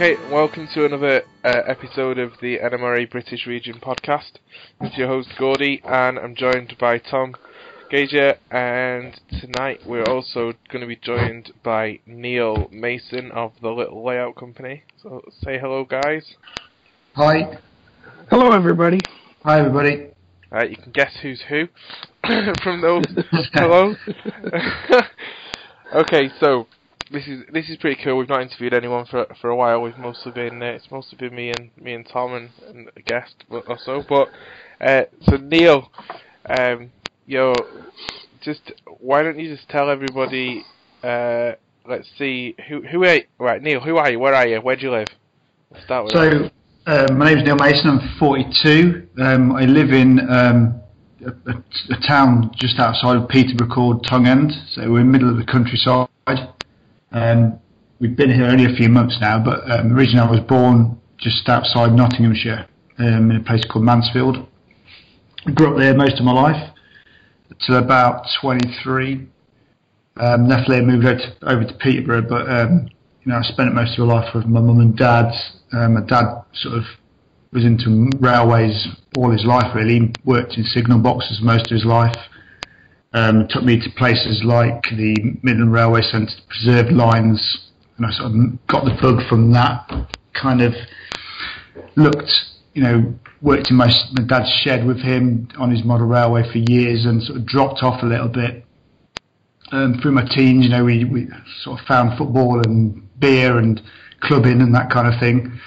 Okay, 0.00 0.14
welcome 0.30 0.68
to 0.74 0.84
another 0.84 1.22
uh, 1.42 1.62
episode 1.66 2.18
of 2.18 2.30
the 2.40 2.58
NMRA 2.58 3.10
British 3.10 3.48
Region 3.48 3.80
podcast. 3.80 4.38
It's 4.80 4.96
your 4.96 5.08
host 5.08 5.28
Gordy, 5.36 5.82
and 5.84 6.20
I'm 6.20 6.36
joined 6.36 6.76
by 6.78 6.98
Tom 6.98 7.34
Gager, 7.90 8.36
and 8.48 9.20
tonight 9.40 9.80
we're 9.84 10.04
also 10.04 10.52
going 10.70 10.82
to 10.82 10.86
be 10.86 10.94
joined 10.94 11.50
by 11.64 11.98
Neil 12.06 12.68
Mason 12.70 13.32
of 13.32 13.54
the 13.60 13.70
Little 13.70 14.04
Layout 14.04 14.36
Company. 14.36 14.84
So 15.02 15.20
say 15.42 15.58
hello, 15.58 15.82
guys. 15.84 16.24
Hi. 17.16 17.58
Hello, 18.30 18.52
everybody. 18.52 19.00
Hi, 19.42 19.58
everybody. 19.58 20.10
Uh, 20.52 20.62
you 20.62 20.76
can 20.76 20.92
guess 20.92 21.12
who's 21.22 21.42
who 21.48 21.66
from 22.62 22.82
those 22.82 23.04
hello. 23.52 23.96
okay, 25.92 26.30
so 26.38 26.68
this 27.10 27.26
is 27.26 27.42
this 27.52 27.68
is 27.68 27.76
pretty 27.76 28.00
cool. 28.02 28.16
We've 28.18 28.28
not 28.28 28.42
interviewed 28.42 28.74
anyone 28.74 29.06
for 29.06 29.26
for 29.40 29.50
a 29.50 29.56
while. 29.56 29.80
We've 29.80 29.98
mostly 29.98 30.32
been 30.32 30.62
uh, 30.62 30.66
it's 30.66 30.90
mostly 30.90 31.16
been 31.18 31.34
me 31.34 31.52
and 31.56 31.70
me 31.80 31.94
and 31.94 32.06
Tom 32.06 32.34
and, 32.34 32.50
and 32.68 32.90
a 32.96 33.00
guest 33.02 33.44
or 33.50 33.78
so. 33.78 34.02
But 34.08 34.28
uh, 34.80 35.04
so 35.22 35.36
Neil, 35.36 35.90
um, 36.46 36.90
yo, 37.26 37.54
just 38.42 38.72
why 39.00 39.22
don't 39.22 39.38
you 39.38 39.54
just 39.54 39.68
tell 39.68 39.90
everybody? 39.90 40.64
Uh, 41.02 41.52
let's 41.88 42.08
see 42.18 42.54
who 42.68 42.82
who 42.82 43.04
are 43.04 43.16
you? 43.16 43.22
right 43.38 43.62
Neil. 43.62 43.80
Who 43.80 43.96
are 43.96 44.10
you? 44.10 44.18
Where 44.18 44.34
are 44.34 44.46
you? 44.46 44.60
Where 44.60 44.76
do 44.76 44.82
you 44.82 44.90
live? 44.90 45.08
Let's 45.70 45.84
start 45.84 46.04
with 46.04 46.14
that. 46.14 46.50
So, 46.86 46.92
uh, 46.92 47.12
my 47.12 47.32
name's 47.32 47.44
Neil 47.44 47.56
Mason. 47.56 47.90
I'm 47.90 48.18
42. 48.18 49.08
Um, 49.20 49.52
I 49.52 49.64
live 49.64 49.90
in 49.90 50.20
um, 50.30 50.80
a, 51.20 51.30
a, 51.50 51.94
a 51.94 52.08
town 52.08 52.50
just 52.56 52.78
outside 52.78 53.16
of 53.16 53.28
Peterborough 53.28 53.68
called 53.68 54.06
Tongue 54.06 54.26
End. 54.26 54.52
So 54.70 54.90
we're 54.90 55.00
in 55.00 55.06
the 55.06 55.12
middle 55.12 55.30
of 55.30 55.36
the 55.36 55.44
countryside. 55.44 56.08
Um, 57.12 57.58
we've 58.00 58.16
been 58.16 58.32
here 58.32 58.44
only 58.44 58.72
a 58.72 58.76
few 58.76 58.88
months 58.88 59.16
now, 59.20 59.42
but 59.42 59.70
um, 59.70 59.92
originally 59.92 60.26
I 60.26 60.30
was 60.30 60.40
born 60.40 61.00
just 61.18 61.48
outside 61.48 61.92
Nottinghamshire 61.92 62.66
um, 62.98 63.30
in 63.30 63.36
a 63.36 63.42
place 63.42 63.64
called 63.70 63.84
Mansfield. 63.84 64.46
I 65.46 65.50
grew 65.52 65.72
up 65.72 65.78
there 65.78 65.94
most 65.94 66.18
of 66.18 66.24
my 66.24 66.32
life 66.32 66.70
till 67.66 67.76
about 67.76 68.26
23. 68.40 69.26
Um, 70.20 70.48
left 70.48 70.68
there, 70.68 70.82
moved 70.82 71.06
over 71.06 71.18
to, 71.18 71.48
over 71.48 71.64
to 71.64 71.74
Peterborough, 71.74 72.26
but 72.28 72.50
um, 72.50 72.88
you 73.22 73.32
know 73.32 73.38
I 73.38 73.42
spent 73.42 73.72
most 73.72 73.98
of 73.98 74.06
my 74.06 74.14
life 74.14 74.34
with 74.34 74.46
my 74.46 74.60
mum 74.60 74.80
and 74.80 74.96
dad. 74.96 75.30
Um, 75.72 75.94
my 75.94 76.00
dad 76.00 76.42
sort 76.54 76.74
of 76.74 76.84
was 77.52 77.64
into 77.64 78.10
railways 78.18 78.88
all 79.16 79.30
his 79.30 79.44
life. 79.44 79.72
Really, 79.76 80.00
he 80.00 80.12
worked 80.24 80.56
in 80.56 80.64
signal 80.64 80.98
boxes 80.98 81.38
most 81.40 81.70
of 81.70 81.74
his 81.76 81.84
life. 81.84 82.16
Um, 83.18 83.48
took 83.48 83.64
me 83.64 83.80
to 83.80 83.90
places 83.96 84.42
like 84.44 84.82
the 84.96 85.16
Midland 85.42 85.72
Railway 85.72 86.02
Centre, 86.02 86.34
preserved 86.48 86.92
lines, 86.92 87.70
and 87.96 88.06
I 88.06 88.10
sort 88.12 88.30
of 88.30 88.66
got 88.68 88.84
the 88.84 88.96
bug 89.02 89.26
from 89.28 89.52
that. 89.54 89.90
Kind 90.40 90.62
of 90.62 90.72
looked, 91.96 92.30
you 92.74 92.82
know, 92.82 93.14
worked 93.42 93.70
in 93.70 93.76
my, 93.76 93.90
my 94.12 94.22
dad's 94.24 94.48
shed 94.62 94.86
with 94.86 95.00
him 95.00 95.48
on 95.58 95.72
his 95.72 95.84
model 95.84 96.06
railway 96.06 96.44
for 96.52 96.58
years, 96.58 97.06
and 97.06 97.20
sort 97.20 97.40
of 97.40 97.46
dropped 97.46 97.82
off 97.82 98.04
a 98.04 98.06
little 98.06 98.28
bit. 98.28 98.64
Um, 99.72 99.98
through 100.00 100.12
my 100.12 100.24
teens, 100.24 100.64
you 100.64 100.70
know, 100.70 100.84
we, 100.84 101.04
we 101.04 101.26
sort 101.62 101.80
of 101.80 101.86
found 101.86 102.16
football 102.16 102.62
and 102.64 103.02
beer 103.18 103.58
and 103.58 103.82
clubbing 104.20 104.62
and 104.62 104.72
that 104.76 104.90
kind 104.90 105.12
of 105.12 105.18
thing. 105.18 105.58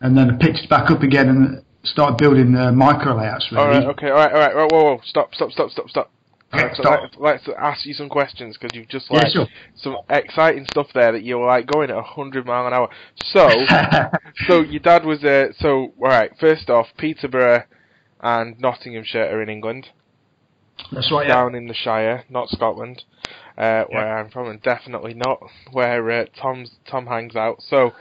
And 0.00 0.16
then 0.16 0.30
I 0.30 0.36
picked 0.38 0.60
it 0.60 0.70
back 0.70 0.90
up 0.90 1.02
again 1.02 1.28
and 1.28 1.62
started 1.84 2.16
building 2.16 2.52
the 2.52 2.72
micro 2.72 3.14
layouts. 3.14 3.46
Really. 3.52 3.62
All 3.62 3.70
right, 3.70 3.86
okay, 3.88 4.08
all 4.08 4.16
right, 4.16 4.32
all 4.32 4.40
right, 4.40 4.54
whoa, 4.54 4.68
whoa, 4.70 4.84
whoa, 4.84 5.00
stop, 5.04 5.34
stop, 5.34 5.50
stop, 5.50 5.70
stop, 5.70 5.88
stop. 5.90 6.10
Okay, 6.54 6.64
Let's, 6.64 6.78
stop. 6.78 7.00
let's, 7.18 7.44
let's 7.46 7.48
ask 7.58 7.86
you 7.86 7.94
some 7.94 8.08
questions 8.10 8.58
because 8.60 8.76
you've 8.76 8.88
just 8.88 9.06
Yeah, 9.10 9.20
like 9.20 9.32
sure. 9.32 9.46
some 9.74 9.96
exciting 10.10 10.66
stuff 10.70 10.88
there 10.94 11.12
that 11.12 11.22
you're 11.22 11.46
like 11.46 11.66
going 11.66 11.90
at 11.90 12.04
hundred 12.04 12.44
mile 12.46 12.66
an 12.66 12.74
hour. 12.74 12.88
So, 13.24 13.48
so 14.46 14.60
your 14.60 14.80
dad 14.80 15.04
was 15.06 15.24
uh, 15.24 15.52
so 15.58 15.92
all 15.98 16.08
right. 16.08 16.30
First 16.38 16.68
off, 16.68 16.88
Peterborough 16.98 17.64
and 18.20 18.58
Nottinghamshire 18.60 19.24
are 19.34 19.42
in 19.42 19.48
England, 19.48 19.88
That's 20.92 21.10
right. 21.10 21.26
Yeah. 21.26 21.34
down 21.36 21.54
in 21.54 21.68
the 21.68 21.74
Shire, 21.74 22.24
not 22.28 22.48
Scotland, 22.50 23.02
uh, 23.56 23.84
where 23.88 24.18
I'm 24.18 24.30
from, 24.30 24.48
and 24.48 24.62
definitely 24.62 25.14
not 25.14 25.40
where 25.72 26.10
uh, 26.10 26.26
Tom's 26.40 26.72
Tom 26.88 27.06
hangs 27.06 27.34
out. 27.34 27.62
So, 27.62 27.92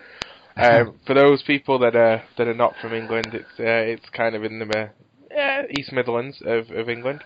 um, 0.58 0.96
for 1.08 1.14
those 1.14 1.42
people 1.44 1.80
that 1.80 1.96
are 1.96 2.24
that 2.38 2.48
are 2.48 2.54
not 2.54 2.76
from 2.82 2.94
England, 2.94 3.30
it's 3.34 3.60
uh, 3.60 3.64
it's 3.64 4.10
kind 4.10 4.36
of 4.36 4.44
in 4.44 4.60
the 4.60 4.78
uh, 4.78 5.40
uh, 5.40 5.64
East 5.80 5.92
Midlands 5.94 6.42
of 6.46 6.70
of 6.72 6.90
England. 6.90 7.24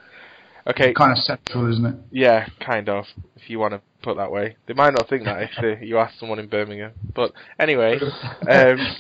Okay, 0.67 0.93
Kind 0.93 1.11
of 1.11 1.19
central, 1.19 1.71
isn't 1.71 1.85
it? 1.85 1.95
yeah, 2.11 2.47
kind 2.59 2.89
of, 2.89 3.05
if 3.35 3.49
you 3.49 3.59
want 3.59 3.73
to 3.73 3.81
put 4.01 4.17
that 4.17 4.31
way. 4.31 4.55
They 4.67 4.73
might 4.73 4.93
not 4.93 5.07
think 5.09 5.25
that 5.25 5.43
if 5.43 5.49
they, 5.61 5.85
you 5.85 5.97
ask 5.97 6.17
someone 6.19 6.39
in 6.39 6.47
Birmingham. 6.47 6.93
But 7.13 7.33
anyway, 7.59 7.99
um, 8.49 8.95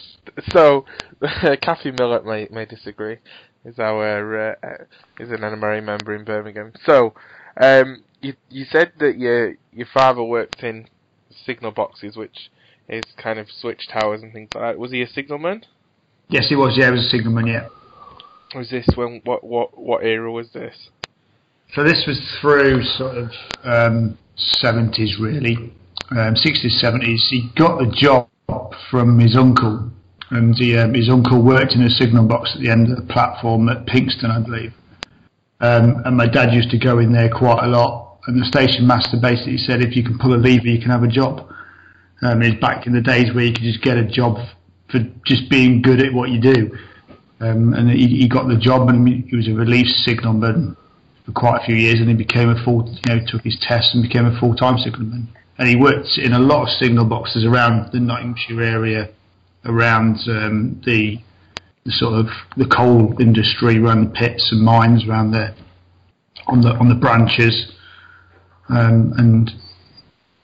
so 0.49 0.85
Kathy 1.61 1.91
Millett 1.91 2.25
may 2.25 2.47
may 2.51 2.65
disagree. 2.65 3.17
Is 3.63 3.79
our 3.79 4.51
uh, 4.51 4.55
uh, 4.63 4.83
is 5.19 5.29
an 5.31 5.39
NMRA 5.39 5.83
member 5.83 6.15
in 6.15 6.23
Birmingham. 6.23 6.73
So 6.85 7.13
um, 7.59 8.03
you 8.21 8.33
you 8.49 8.65
said 8.69 8.93
that 8.99 9.17
your 9.17 9.55
your 9.71 9.87
father 9.93 10.23
worked 10.23 10.61
in 10.61 10.87
signal 11.45 11.71
boxes, 11.71 12.15
which 12.15 12.51
is 12.89 13.03
kind 13.17 13.39
of 13.39 13.47
switch 13.49 13.87
towers 13.91 14.21
and 14.21 14.33
things 14.33 14.49
like 14.53 14.63
that. 14.63 14.79
Was 14.79 14.91
he 14.91 15.01
a 15.01 15.07
signalman? 15.07 15.65
Yes, 16.29 16.47
he 16.49 16.55
was. 16.55 16.75
Yeah, 16.77 16.87
he 16.87 16.91
was 16.91 17.05
a 17.05 17.09
signalman. 17.09 17.47
Yeah. 17.47 17.67
Was 18.53 18.69
this 18.69 18.87
when 18.95 19.21
what 19.23 19.43
what 19.43 19.77
what 19.77 20.03
era 20.03 20.31
was 20.31 20.51
this? 20.53 20.89
So 21.73 21.83
this 21.83 22.05
was 22.07 22.19
through 22.39 22.83
sort 22.83 23.17
of 23.17 23.31
um, 23.63 24.17
70s, 24.63 25.19
really, 25.19 25.55
um, 26.11 26.35
60s, 26.35 26.81
70s. 26.81 27.19
He 27.29 27.49
got 27.55 27.79
the 27.79 27.91
job 27.91 28.29
from 28.89 29.19
his 29.19 29.35
uncle, 29.35 29.91
and 30.31 30.55
he, 30.55 30.77
um, 30.77 30.93
his 30.93 31.09
uncle 31.09 31.41
worked 31.41 31.73
in 31.73 31.83
a 31.83 31.89
signal 31.89 32.27
box 32.27 32.51
at 32.55 32.61
the 32.61 32.69
end 32.69 32.91
of 32.91 32.97
the 32.97 33.13
platform 33.13 33.67
at 33.69 33.85
Pinxton, 33.87 34.31
I 34.31 34.39
believe. 34.39 34.73
Um, 35.59 36.01
and 36.05 36.15
my 36.15 36.27
dad 36.27 36.53
used 36.53 36.69
to 36.71 36.77
go 36.77 36.99
in 36.99 37.11
there 37.11 37.29
quite 37.29 37.63
a 37.63 37.67
lot. 37.67 38.19
And 38.27 38.41
the 38.41 38.45
station 38.45 38.87
master 38.87 39.17
basically 39.21 39.57
said, 39.57 39.81
if 39.81 39.95
you 39.95 40.03
can 40.03 40.17
pull 40.17 40.33
a 40.33 40.37
lever, 40.37 40.67
you 40.67 40.79
can 40.79 40.91
have 40.91 41.03
a 41.03 41.07
job. 41.07 41.47
Um, 42.21 42.41
it's 42.41 42.59
back 42.59 42.87
in 42.87 42.93
the 42.93 43.01
days 43.01 43.33
where 43.33 43.43
you 43.43 43.53
could 43.53 43.63
just 43.63 43.81
get 43.81 43.97
a 43.97 44.05
job 44.05 44.37
for 44.89 44.99
just 45.25 45.49
being 45.49 45.81
good 45.81 46.01
at 46.01 46.13
what 46.13 46.29
you 46.29 46.39
do. 46.39 46.77
Um, 47.39 47.73
and 47.73 47.89
he, 47.91 48.07
he 48.07 48.27
got 48.29 48.47
the 48.47 48.57
job, 48.57 48.87
and 48.89 49.07
he 49.07 49.35
was 49.35 49.47
a 49.47 49.53
relief 49.53 49.87
signalman 49.87 50.75
for 51.25 51.31
quite 51.31 51.61
a 51.61 51.65
few 51.65 51.75
years, 51.75 51.99
and 51.99 52.07
he 52.07 52.15
became 52.15 52.49
a 52.49 52.63
full, 52.63 52.87
you 52.87 53.15
know, 53.15 53.25
took 53.25 53.43
his 53.43 53.57
test 53.61 53.93
and 53.93 54.03
became 54.03 54.25
a 54.25 54.39
full-time 54.39 54.77
signalman. 54.77 55.27
And 55.57 55.67
he 55.67 55.75
worked 55.75 56.17
in 56.17 56.33
a 56.33 56.39
lot 56.39 56.63
of 56.63 56.69
signal 56.69 57.05
boxes 57.05 57.45
around 57.45 57.91
the 57.91 57.99
Nottinghamshire 57.99 58.61
area, 58.61 59.09
around 59.63 60.17
um, 60.27 60.81
the, 60.85 61.17
the 61.85 61.91
sort 61.91 62.19
of 62.19 62.27
the 62.57 62.65
coal 62.65 63.19
industry, 63.19 63.77
around 63.79 64.05
the 64.05 64.11
pits 64.11 64.51
and 64.51 64.61
mines, 64.61 65.07
around 65.07 65.31
there, 65.31 65.55
on 66.47 66.61
the 66.61 66.69
on 66.75 66.89
the 66.89 66.95
branches. 66.95 67.71
Um, 68.69 69.13
and 69.17 69.51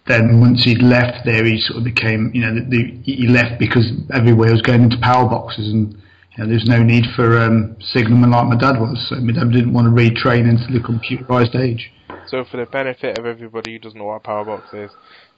then 0.08 0.40
once 0.40 0.64
he'd 0.64 0.82
left 0.82 1.26
there, 1.26 1.46
he 1.46 1.60
sort 1.60 1.78
of 1.78 1.84
became, 1.84 2.32
you 2.34 2.42
know, 2.42 2.56
the, 2.56 2.62
the, 2.62 3.02
he 3.04 3.28
left 3.28 3.60
because 3.60 3.92
everywhere 4.14 4.52
was 4.52 4.62
going 4.62 4.84
into 4.84 4.98
power 5.02 5.30
boxes, 5.30 5.72
and 5.72 6.01
you 6.38 6.44
know, 6.44 6.50
there's 6.50 6.66
no 6.66 6.82
need 6.82 7.06
for 7.16 7.38
um, 7.40 7.76
signalman 7.82 8.32
like 8.32 8.48
my 8.48 8.56
dad 8.58 8.80
was. 8.80 9.08
So 9.10 9.16
my 9.16 9.34
dad 9.34 9.52
didn't 9.52 9.74
want 9.74 9.86
to 9.86 9.92
retrain 9.92 10.50
into 10.50 10.72
the 10.72 10.80
computerized 10.80 11.56
age. 11.56 11.92
So 12.28 12.46
for 12.50 12.58
the 12.58 12.66
benefit 12.66 13.18
of 13.18 13.26
everybody 13.26 13.74
who 13.74 13.80
doesn't 13.80 13.98
know 13.98 14.06
what 14.06 14.16
a 14.16 14.20
power 14.20 14.46
box 14.46 14.74
is, 14.74 14.92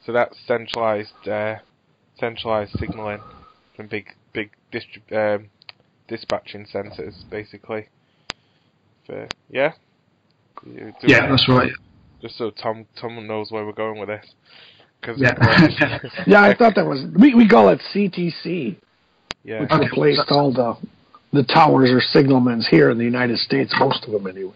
so 0.06 0.12
that's 0.12 0.38
centralized 0.46 1.28
uh, 1.28 1.56
centralized 2.20 2.78
signaling 2.78 3.20
from 3.76 3.88
big 3.88 4.10
big 4.34 4.52
distrib- 4.72 5.38
um, 5.38 5.50
dispatching 6.08 6.66
centers, 6.72 7.24
basically. 7.32 7.88
For 9.08 9.28
yeah, 9.50 9.74
do- 10.64 10.94
Yeah, 11.04 11.28
that's 11.30 11.48
right. 11.50 11.72
Just 12.22 12.38
so 12.38 12.52
Tom 12.52 12.86
Tom 13.00 13.26
knows 13.26 13.52
where 13.52 13.66
we're 13.66 13.74
going 13.74 14.00
with 14.00 14.10
this. 14.10 14.26
Cause 15.02 15.18
Yeah. 15.18 16.00
Yeah, 16.28 16.42
I 16.42 16.54
thought 16.56 16.76
that 16.76 16.86
was 16.86 17.06
we 17.18 17.34
we 17.34 17.48
call 17.48 17.70
it 17.70 17.82
CTC, 17.94 18.78
yeah. 19.44 19.62
which 19.62 19.72
Okay. 19.72 19.86
is 19.86 19.92
a 19.92 19.96
place 19.96 20.20
called 20.28 20.58
uh, 20.60 20.76
the 21.32 21.44
towers 21.44 21.92
or 21.92 22.02
signalmans 22.16 22.66
here 22.70 22.90
in 22.90 22.98
the 22.98 23.04
United 23.04 23.38
States, 23.40 23.74
most 23.80 24.04
of 24.06 24.12
them 24.12 24.28
anyway. 24.28 24.54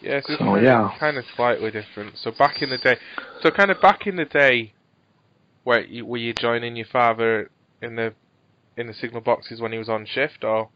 Yeah, 0.00 0.20
so 0.24 0.36
So, 0.38 0.56
yeah. 0.56 0.94
Kind 0.98 1.16
of 1.16 1.24
slightly 1.36 1.70
different. 1.70 2.16
So 2.18 2.30
back 2.30 2.62
in 2.62 2.70
the 2.70 2.78
day, 2.78 2.96
so 3.42 3.50
kind 3.50 3.70
of 3.70 3.80
back 3.80 4.06
in 4.06 4.16
the 4.16 4.24
day, 4.24 4.72
where 5.64 5.84
you, 5.84 6.06
were 6.06 6.18
you 6.18 6.32
joining 6.32 6.76
your 6.76 6.86
father 6.86 7.50
in 7.82 7.96
the 7.96 8.14
in 8.76 8.86
the 8.86 8.94
signal 8.94 9.20
boxes 9.20 9.60
when 9.60 9.72
he 9.72 9.78
was 9.78 9.88
on 9.88 10.06
shift, 10.06 10.44
or 10.44 10.68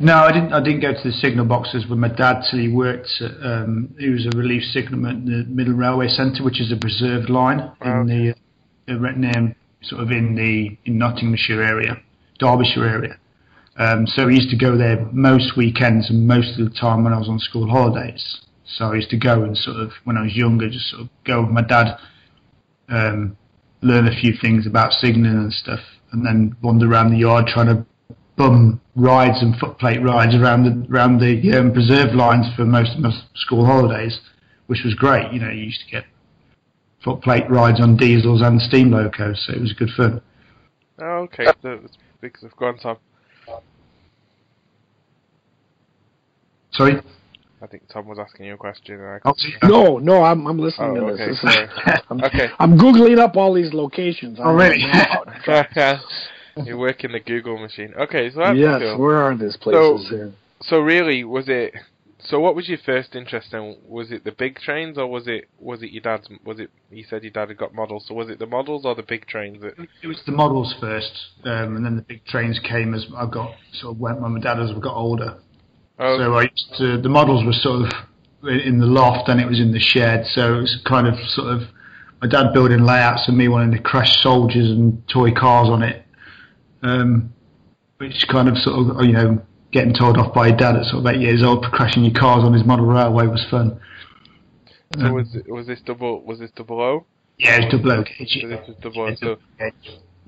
No, 0.00 0.16
I 0.16 0.32
didn't. 0.32 0.52
I 0.52 0.60
didn't 0.60 0.80
go 0.80 0.92
to 0.92 1.02
the 1.08 1.12
signal 1.12 1.44
boxes 1.44 1.86
with 1.88 1.98
my 2.00 2.08
dad 2.08 2.42
till 2.50 2.58
he 2.58 2.68
worked. 2.68 3.08
At, 3.20 3.30
um, 3.46 3.94
he 3.98 4.08
was 4.10 4.26
a 4.26 4.36
relief 4.36 4.64
signalman 4.64 5.16
at 5.16 5.24
the 5.24 5.44
Midland 5.48 5.78
Railway 5.78 6.08
Centre, 6.08 6.42
which 6.42 6.60
is 6.60 6.72
a 6.72 6.76
preserved 6.76 7.30
line 7.30 7.70
Oh, 7.80 8.00
in 8.00 8.06
the 8.08 8.92
uh, 8.92 8.98
right 8.98 9.16
near, 9.16 9.54
sort 9.82 10.02
of 10.02 10.10
in 10.10 10.34
the 10.34 10.76
in 10.84 10.98
Nottinghamshire 10.98 11.62
area, 11.62 12.00
Derbyshire 12.38 12.86
area. 12.86 13.18
Um, 13.76 14.06
so 14.06 14.28
he 14.28 14.36
used 14.36 14.50
to 14.50 14.56
go 14.56 14.76
there 14.76 15.04
most 15.12 15.56
weekends 15.56 16.10
and 16.10 16.26
most 16.26 16.58
of 16.58 16.70
the 16.70 16.78
time 16.78 17.04
when 17.04 17.12
I 17.12 17.18
was 17.18 17.28
on 17.28 17.38
school 17.38 17.68
holidays. 17.68 18.40
So 18.64 18.92
I 18.92 18.96
used 18.96 19.10
to 19.10 19.18
go 19.18 19.42
and 19.42 19.56
sort 19.56 19.78
of 19.78 19.92
when 20.04 20.16
I 20.16 20.22
was 20.22 20.36
younger, 20.36 20.68
just 20.68 20.90
sort 20.90 21.02
of 21.02 21.08
go 21.24 21.42
with 21.42 21.50
my 21.50 21.62
dad 21.62 21.96
um, 22.88 23.36
learn 23.80 24.06
a 24.06 24.14
few 24.14 24.34
things 24.40 24.66
about 24.66 24.92
signaling 24.92 25.36
and 25.36 25.52
stuff, 25.52 25.80
and 26.12 26.24
then 26.24 26.56
wander 26.62 26.90
around 26.90 27.10
the 27.10 27.18
yard 27.18 27.46
trying 27.46 27.66
to 27.66 27.86
bum 28.36 28.80
rides 28.94 29.42
and 29.42 29.54
footplate 29.56 30.02
rides 30.02 30.34
around 30.34 30.64
the 30.64 30.92
around 30.92 31.18
the 31.18 31.58
um, 31.58 31.72
preserve 31.72 32.14
lines 32.14 32.46
for 32.56 32.64
most 32.64 32.94
of 32.94 33.00
my 33.00 33.10
school 33.34 33.64
holidays, 33.64 34.20
which 34.66 34.82
was 34.84 34.94
great. 34.94 35.32
You 35.32 35.40
know, 35.40 35.50
you 35.50 35.64
used 35.64 35.80
to 35.80 35.90
get 35.90 36.04
footplate 37.04 37.48
rides 37.50 37.80
on 37.80 37.96
diesels 37.96 38.42
and 38.42 38.60
steam 38.60 38.90
locos, 38.90 39.44
so 39.46 39.54
it 39.54 39.60
was 39.60 39.72
good 39.72 39.90
fun. 39.96 40.20
Oh, 40.98 41.26
okay. 41.28 41.46
So 41.62 41.80
it's 41.84 41.96
because 42.20 42.44
of 42.44 42.56
gone 42.56 42.78
Tom. 42.78 42.96
Sorry. 46.72 47.00
I 47.60 47.66
think 47.66 47.84
Tom 47.88 48.06
was 48.06 48.18
asking 48.18 48.46
you 48.46 48.54
a 48.54 48.56
question. 48.56 49.00
And 49.00 49.04
I 49.06 49.18
Oh, 49.24 49.34
No, 49.68 49.98
no, 49.98 50.22
I'm 50.24 50.46
I'm 50.46 50.58
listening 50.58 50.96
Oh, 50.98 51.00
to 51.00 51.12
okay. 51.12 51.26
this. 51.28 51.40
This 51.42 51.54
is- 51.54 51.70
I'm, 52.10 52.24
Okay. 52.24 52.48
I'm 52.58 52.78
googling 52.78 53.18
up 53.18 53.36
all 53.36 53.52
these 53.54 53.72
locations. 53.72 54.38
Oh, 54.40 54.52
really? 54.52 54.82
You're 56.64 56.76
working 56.76 57.12
the 57.12 57.20
Google 57.20 57.58
machine. 57.58 57.94
Okay, 57.98 58.30
so 58.30 58.40
that's 58.40 58.58
yes, 58.58 58.80
cool. 58.80 58.98
where 58.98 59.16
are 59.22 59.34
these 59.36 59.56
places 59.56 60.08
here? 60.10 60.32
So 60.60 60.80
really, 60.80 61.24
was 61.24 61.48
it? 61.48 61.74
So 62.24 62.38
what 62.38 62.54
was 62.54 62.68
your 62.68 62.78
first 62.78 63.14
interest 63.14 63.52
in? 63.52 63.76
Was 63.86 64.12
it 64.12 64.24
the 64.24 64.32
big 64.32 64.58
trains, 64.58 64.96
or 64.96 65.06
was 65.08 65.26
it 65.26 65.48
was 65.58 65.82
it 65.82 65.90
your 65.90 66.02
dad's? 66.02 66.28
Was 66.44 66.60
it? 66.60 66.70
You 66.90 67.04
said 67.08 67.22
your 67.24 67.32
dad 67.32 67.48
had 67.48 67.58
got 67.58 67.74
models. 67.74 68.04
So 68.06 68.14
was 68.14 68.28
it 68.28 68.38
the 68.38 68.46
models 68.46 68.84
or 68.84 68.94
the 68.94 69.02
big 69.02 69.26
trains? 69.26 69.60
That, 69.60 69.74
It 70.02 70.06
was 70.06 70.22
the 70.24 70.32
models 70.32 70.74
first, 70.80 71.12
um, 71.44 71.76
and 71.76 71.84
then 71.84 71.96
the 71.96 72.02
big 72.02 72.24
trains 72.26 72.60
came 72.60 72.94
as 72.94 73.06
I 73.16 73.26
got 73.26 73.54
sort 73.72 73.94
of 73.94 74.00
went 74.00 74.20
when 74.20 74.32
my 74.32 74.40
dad 74.40 74.60
as 74.60 74.72
we 74.72 74.80
got 74.80 74.94
older. 74.94 75.38
oh, 75.98 76.18
So 76.18 76.34
I 76.34 76.42
used 76.42 76.74
to, 76.78 77.00
the 77.00 77.08
models 77.08 77.44
were 77.44 77.52
sort 77.52 77.86
of 77.86 77.92
in 78.48 78.78
the 78.78 78.86
loft 78.86 79.28
and 79.28 79.40
it 79.40 79.46
was 79.46 79.60
in 79.60 79.72
the 79.72 79.80
shed. 79.80 80.26
So 80.32 80.58
it 80.58 80.60
was 80.60 80.80
kind 80.84 81.06
of 81.06 81.14
sort 81.30 81.48
of 81.48 81.62
my 82.20 82.28
dad 82.28 82.52
building 82.52 82.84
layouts 82.84 83.26
and 83.26 83.36
me 83.36 83.48
wanting 83.48 83.72
to 83.72 83.82
crash 83.82 84.20
soldiers 84.22 84.70
and 84.70 85.02
toy 85.08 85.32
cars 85.32 85.68
on 85.68 85.82
it. 85.82 86.04
Um, 86.82 87.32
which 87.98 88.26
kind 88.26 88.48
of 88.48 88.58
sort 88.58 88.96
of, 88.96 89.04
you 89.04 89.12
know, 89.12 89.40
getting 89.72 89.94
told 89.94 90.18
off 90.18 90.34
by 90.34 90.48
your 90.48 90.56
dad 90.56 90.76
at 90.76 90.84
sort 90.84 91.04
of 91.04 91.06
eight 91.14 91.20
years 91.20 91.42
old 91.42 91.64
for 91.64 91.70
crashing 91.70 92.04
your 92.04 92.14
cars 92.14 92.44
on 92.44 92.52
his 92.52 92.64
model 92.64 92.86
railway 92.86 93.26
was 93.26 93.44
fun. 93.50 93.80
so 94.98 95.06
Um, 95.06 95.12
was 95.14 95.36
was 95.48 95.66
this 95.66 95.80
double? 95.80 96.22
Was 96.22 96.38
this 96.38 96.50
double 96.54 96.80
O? 96.80 97.06
yeah, 97.38 97.56
it 97.56 97.64
was 97.64 97.72
double 97.72 97.92
O. 97.92 98.04
So 98.04 98.48
this 98.48 98.68
was 98.68 98.76
double 98.80 99.02
O. 99.02 99.08
Yeah, 99.08 99.14
So. 99.16 99.38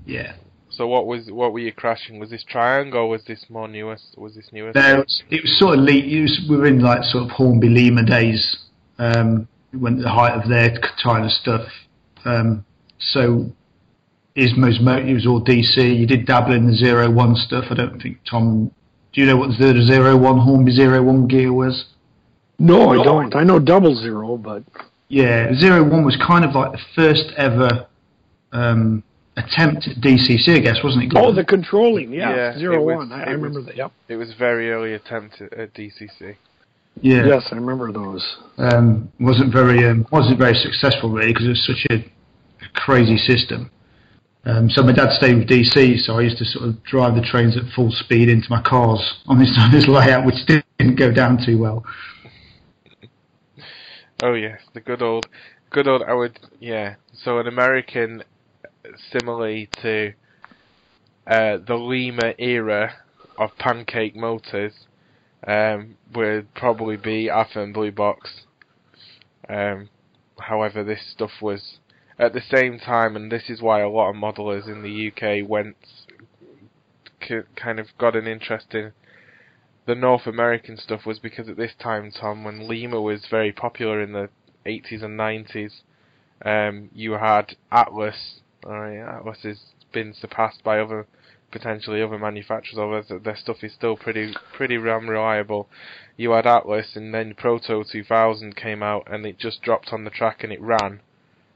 Yeah. 0.06 0.32
so 0.70 0.86
what 0.88 1.06
was 1.06 1.30
what 1.30 1.52
were 1.52 1.58
you 1.60 1.72
crashing? 1.72 2.18
Was 2.18 2.30
this 2.30 2.44
Tri-ang? 2.44 2.92
or 2.94 3.08
Was 3.08 3.24
this 3.24 3.44
more 3.48 3.68
newest? 3.68 4.16
Was 4.16 4.34
this 4.34 4.48
newest? 4.52 4.74
No, 4.76 4.94
it 4.94 4.98
was, 4.98 5.22
it 5.30 5.42
was 5.42 5.58
sort 5.58 5.78
of 5.78 5.84
late. 5.84 6.04
It 6.06 6.22
was, 6.22 6.46
we 6.48 6.56
were 6.56 6.66
in 6.66 6.80
like 6.80 7.04
sort 7.04 7.24
of 7.24 7.30
Hornby 7.30 7.68
Lima 7.68 8.04
days, 8.04 8.58
um, 8.98 9.46
when 9.72 10.00
the 10.00 10.08
height 10.10 10.32
of 10.32 10.48
their 10.48 10.78
kind 11.02 11.24
of 11.24 11.30
stuff. 11.30 11.68
Um, 12.24 12.64
so 12.98 13.52
Ismo's 14.36 14.80
mo 14.80 14.96
it 14.96 15.12
was 15.12 15.26
all 15.26 15.44
DC. 15.44 15.76
You 15.98 16.06
did 16.06 16.26
dabble 16.26 16.54
in 16.54 16.66
the 16.66 16.74
zero 16.74 17.10
one 17.10 17.34
stuff. 17.36 17.66
I 17.70 17.74
don't 17.74 18.00
think 18.00 18.18
Tom. 18.28 18.70
Do 19.14 19.20
you 19.20 19.26
know 19.26 19.36
what 19.36 19.50
the 19.58 19.82
zero 19.86 20.16
one 20.16 20.38
Hornby 20.38 20.72
zero 20.72 21.02
one 21.02 21.26
gear 21.28 21.52
was? 21.52 21.84
No, 22.58 22.90
I 22.90 23.02
don't. 23.02 23.34
I 23.34 23.44
know 23.44 23.58
double 23.58 23.94
zero, 23.94 24.36
but 24.36 24.62
Yeah, 25.08 25.54
zero 25.54 25.82
one 25.88 26.04
was 26.04 26.16
kind 26.16 26.44
of 26.44 26.54
like 26.54 26.72
the 26.72 26.80
first 26.94 27.24
ever 27.36 27.86
um, 28.52 29.02
attempt 29.36 29.88
at 29.88 29.96
DCC, 29.98 30.56
I 30.56 30.58
guess, 30.60 30.78
wasn't 30.82 31.04
it? 31.04 31.12
oh, 31.16 31.32
the 31.32 31.44
controlling, 31.44 32.12
yeah, 32.12 32.34
Yeah, 32.34 32.58
zero 32.58 32.74
it 32.76 32.84
was- 32.84 32.96
one. 33.08 33.12
I, 33.12 33.22
I 33.24 33.30
remember 33.30 33.58
was- 33.60 33.66
that. 33.66 33.76
Yep. 33.76 33.92
It 34.08 34.16
was 34.16 34.32
very 34.34 34.70
early 34.70 34.94
attempt 34.94 35.40
at, 35.40 35.52
at 35.54 35.74
DCC. 35.74 36.36
yeah. 37.00 37.24
Yes, 37.26 37.48
I 37.50 37.56
remember 37.56 37.90
those. 37.92 38.36
um, 38.58 39.10
wasn't 39.20 39.52
very 39.52 39.84
um, 39.88 40.06
wasn't 40.12 40.38
very 40.38 40.54
successful 40.54 41.10
really 41.10 41.32
because 41.32 41.46
it 41.46 41.50
was 41.50 41.66
such 41.66 41.86
a, 41.90 41.94
a 42.64 42.68
crazy 42.74 43.16
system. 43.16 43.70
Um, 44.46 44.68
so 44.68 44.82
my 44.82 44.92
dad 44.92 45.12
stayed 45.14 45.36
with 45.36 45.48
DC, 45.48 46.00
so 46.00 46.18
I 46.18 46.22
used 46.22 46.36
to 46.38 46.44
sort 46.44 46.68
of 46.68 46.82
drive 46.84 47.14
the 47.14 47.22
trains 47.22 47.56
at 47.56 47.62
full 47.74 47.90
speed 47.90 48.28
into 48.28 48.46
my 48.50 48.60
cars 48.60 49.22
on 49.26 49.38
this 49.38 49.54
on 49.58 49.72
this 49.72 49.88
layout, 49.88 50.26
which 50.26 50.44
didn't 50.46 50.96
go 50.96 51.10
down 51.10 51.38
too 51.44 51.58
well. 51.58 51.84
Oh 54.22 54.34
yes, 54.34 54.60
the 54.74 54.80
good 54.80 55.00
old, 55.00 55.26
good 55.70 55.88
old. 55.88 56.02
I 56.02 56.12
would 56.12 56.38
yeah. 56.60 56.96
So 57.12 57.38
an 57.38 57.46
American, 57.46 58.22
simile 59.10 59.66
to 59.82 60.12
uh, 61.26 61.58
the 61.66 61.76
Lima 61.76 62.34
era 62.38 62.96
of 63.38 63.56
pancake 63.58 64.14
motors, 64.14 64.74
um, 65.46 65.96
would 66.14 66.52
probably 66.54 66.96
be 66.96 67.28
Athearn 67.28 67.72
Blue 67.72 67.92
Box. 67.92 68.42
Um, 69.48 69.88
however, 70.38 70.84
this 70.84 71.00
stuff 71.10 71.30
was 71.40 71.78
at 72.18 72.32
the 72.32 72.40
same 72.40 72.78
time, 72.78 73.16
and 73.16 73.30
this 73.30 73.48
is 73.48 73.60
why 73.60 73.80
a 73.80 73.88
lot 73.88 74.10
of 74.10 74.16
modelers 74.16 74.66
in 74.66 74.82
the 74.82 75.08
UK 75.08 75.48
went, 75.48 75.76
k- 77.20 77.42
kind 77.56 77.78
of 77.80 77.88
got 77.98 78.14
an 78.16 78.26
interest 78.26 78.74
in 78.74 78.92
the 79.86 79.94
North 79.94 80.26
American 80.26 80.76
stuff 80.76 81.04
was 81.04 81.18
because 81.18 81.48
at 81.48 81.56
this 81.56 81.74
time, 81.78 82.10
Tom, 82.10 82.44
when 82.44 82.66
Lima 82.68 83.00
was 83.00 83.26
very 83.26 83.52
popular 83.52 84.00
in 84.00 84.12
the 84.12 84.30
80s 84.64 85.02
and 85.02 85.18
90s, 85.18 85.82
um, 86.44 86.90
you 86.94 87.12
had 87.12 87.56
Atlas. 87.70 88.40
Alright, 88.64 88.98
Atlas 88.98 89.42
has 89.42 89.60
been 89.92 90.14
surpassed 90.14 90.64
by 90.64 90.78
other 90.78 91.06
potentially 91.52 92.02
other 92.02 92.18
manufacturers. 92.18 92.78
Although 92.78 93.18
their- 93.18 93.36
stuff 93.36 93.62
is 93.62 93.74
still 93.74 93.96
pretty 93.96 94.34
pretty 94.54 94.76
damn 94.76 95.08
reliable. 95.08 95.68
You 96.16 96.30
had 96.30 96.46
Atlas, 96.46 96.96
and 96.96 97.14
then 97.14 97.34
Proto 97.34 97.84
2000 97.84 98.56
came 98.56 98.82
out, 98.82 99.06
and 99.10 99.26
it 99.26 99.38
just 99.38 99.60
dropped 99.62 99.92
on 99.92 100.04
the 100.04 100.10
track 100.10 100.42
and 100.42 100.52
it 100.52 100.60
ran. 100.60 101.00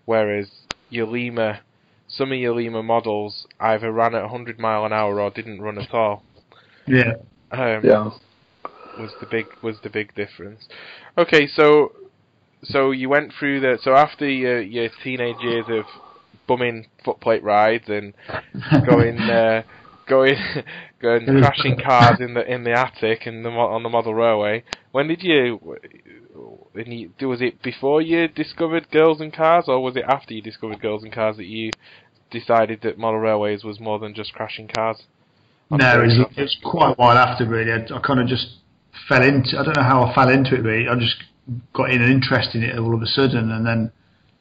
Whereas 0.09 0.49
your 0.89 1.07
Lima, 1.07 1.61
some 2.09 2.33
of 2.33 2.39
your 2.39 2.55
Lima 2.55 2.83
models 2.83 3.47
either 3.61 3.93
ran 3.93 4.15
at 4.15 4.23
100 4.23 4.59
mile 4.59 4.87
an 4.87 4.93
hour 4.95 5.21
or 5.21 5.31
didn't 5.31 5.61
run 5.61 5.77
at 5.77 5.93
all. 5.93 6.25
Yeah, 6.87 7.13
Um, 7.51 7.85
Yeah. 7.85 8.11
was 8.99 9.13
the 9.21 9.27
big 9.27 9.49
was 9.61 9.77
the 9.83 9.91
big 9.91 10.15
difference. 10.15 10.67
Okay, 11.19 11.47
so 11.47 11.93
so 12.65 12.91
you 12.91 13.11
went 13.11 13.35
through 13.39 13.61
the 13.61 13.79
so 13.83 13.93
after 13.95 14.27
your 14.27 14.63
your 14.63 14.89
teenage 15.05 15.41
years 15.41 15.67
of 15.69 15.85
bumming 16.47 16.87
footplate 17.05 17.43
rides 17.43 17.85
and 17.89 18.15
going 18.87 19.21
uh, 19.29 19.63
going 20.09 20.37
going 21.03 21.27
crashing 21.43 21.79
cars 21.79 22.21
in 22.21 22.35
the 22.35 22.45
in 22.51 22.65
the 22.65 22.73
attic 22.73 23.27
and 23.27 23.45
the 23.45 23.51
on 23.51 23.83
the 23.83 23.89
model 23.89 24.15
railway. 24.15 24.65
When 24.93 25.09
did 25.09 25.23
you? 25.23 25.59
Was 26.75 27.41
it 27.41 27.63
before 27.63 28.01
you 28.01 28.29
discovered 28.29 28.91
girls 28.91 29.21
and 29.21 29.33
cars, 29.33 29.65
or 29.69 29.83
was 29.83 29.97
it 29.97 30.05
after 30.09 30.35
you 30.35 30.43
discovered 30.43 30.81
girls 30.81 31.03
and 31.03 31.13
cars 31.13 31.37
that 31.37 31.47
you 31.47 31.71
decided 32.31 32.81
that 32.83 32.99
model 32.99 33.21
railways 33.21 33.65
was 33.65 33.81
more 33.81 33.99
than 33.99 34.15
just 34.15 34.33
crashing 34.33 34.69
cars? 34.69 35.03
on 35.71 35.79
no, 35.79 35.99
the 35.99 36.03
it 36.03 36.07
was, 36.07 36.19
it 36.37 36.43
was 36.43 36.57
quite 36.65 36.91
a 36.91 36.95
while 36.95 37.17
after 37.17 37.47
really. 37.47 37.73
I, 37.73 37.85
I 37.95 38.01
kind 38.01 38.21
of 38.21 38.27
just 38.27 38.47
fell 39.09 39.23
into. 39.23 39.59
I 39.59 39.65
don't 39.65 39.77
know 39.77 39.83
how 39.83 40.05
I 40.05 40.15
fell 40.15 40.29
into 40.29 40.55
it 40.55 40.63
really. 40.63 40.89
I 40.89 40.95
just 40.95 41.17
got 41.75 41.91
in 41.91 42.03
an 42.03 42.11
interest 42.11 42.55
in 42.55 42.63
it 42.63 42.79
all 42.79 42.95
of 42.95 43.03
a 43.03 43.07
sudden, 43.07 43.51
and 43.51 43.67
then 43.67 43.93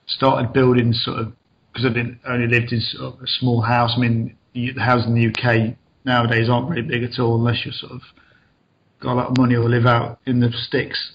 started 0.08 0.54
building 0.54 0.94
sort 0.94 1.20
of 1.20 1.34
because 1.74 1.86
I 1.86 1.94
didn't 1.94 2.20
only 2.28 2.48
lived 2.48 2.72
in 2.72 2.82
sort 2.82 3.16
of 3.16 3.22
a 3.22 3.28
small 3.28 3.62
house. 3.62 3.94
I 3.96 4.00
mean, 4.00 4.38
the 4.76 4.82
houses 4.82 5.08
in 5.08 5.16
the 5.16 5.28
UK 5.28 5.76
nowadays 6.06 6.50
aren't 6.50 6.70
very 6.70 6.82
big 6.82 7.04
at 7.04 7.20
all 7.20 7.36
unless 7.36 7.66
you 7.66 7.72
sort 7.72 7.92
of 7.92 8.02
got 9.00 9.14
a 9.14 9.16
lot 9.16 9.28
of 9.28 9.38
money 9.38 9.56
or 9.56 9.70
live 9.70 9.86
out 9.86 10.20
in 10.26 10.40
the 10.40 10.52
sticks. 10.52 11.14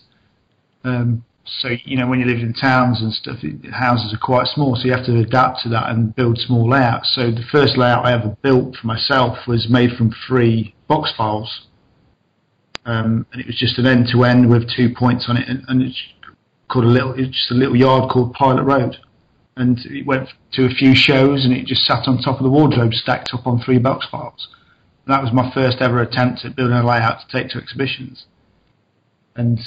Um, 0.84 1.24
so 1.44 1.68
you 1.84 1.96
know 1.96 2.06
when 2.06 2.20
you 2.20 2.26
live 2.26 2.38
in 2.38 2.54
towns 2.54 3.02
and 3.02 3.12
stuff, 3.12 3.38
houses 3.72 4.14
are 4.14 4.24
quite 4.24 4.46
small, 4.46 4.76
so 4.76 4.84
you 4.84 4.92
have 4.92 5.04
to 5.06 5.18
adapt 5.18 5.60
to 5.62 5.68
that 5.70 5.90
and 5.90 6.14
build 6.14 6.38
small 6.38 6.68
layouts. 6.68 7.12
So 7.14 7.30
the 7.30 7.44
first 7.50 7.76
layout 7.76 8.06
I 8.06 8.12
ever 8.12 8.36
built 8.42 8.76
for 8.76 8.86
myself 8.86 9.38
was 9.48 9.68
made 9.68 9.90
from 9.96 10.14
three 10.26 10.74
box 10.86 11.12
files, 11.16 11.66
um, 12.86 13.26
and 13.32 13.40
it 13.40 13.46
was 13.46 13.58
just 13.58 13.78
an 13.78 13.86
end 13.86 14.08
to 14.12 14.24
end 14.24 14.48
with 14.48 14.70
two 14.70 14.94
points 14.96 15.26
on 15.28 15.36
it, 15.36 15.48
and, 15.48 15.64
and 15.68 15.82
it's 15.82 16.00
called 16.68 16.84
a 16.84 16.88
little, 16.88 17.12
it's 17.14 17.36
just 17.36 17.50
a 17.50 17.54
little 17.54 17.76
yard 17.76 18.10
called 18.10 18.32
Pilot 18.34 18.62
Road, 18.62 18.96
and 19.56 19.78
it 19.86 20.06
went 20.06 20.28
to 20.52 20.64
a 20.64 20.70
few 20.70 20.94
shows, 20.94 21.44
and 21.44 21.52
it 21.52 21.66
just 21.66 21.84
sat 21.84 22.08
on 22.08 22.18
top 22.18 22.38
of 22.38 22.44
the 22.44 22.50
wardrobe, 22.50 22.94
stacked 22.94 23.30
up 23.34 23.46
on 23.46 23.60
three 23.60 23.78
box 23.78 24.06
files. 24.10 24.48
That 25.06 25.22
was 25.22 25.32
my 25.32 25.52
first 25.52 25.78
ever 25.80 26.00
attempt 26.00 26.44
at 26.44 26.56
building 26.56 26.76
a 26.76 26.86
layout 26.86 27.20
to 27.20 27.26
take 27.36 27.50
to 27.50 27.58
exhibitions, 27.58 28.26
and 29.34 29.60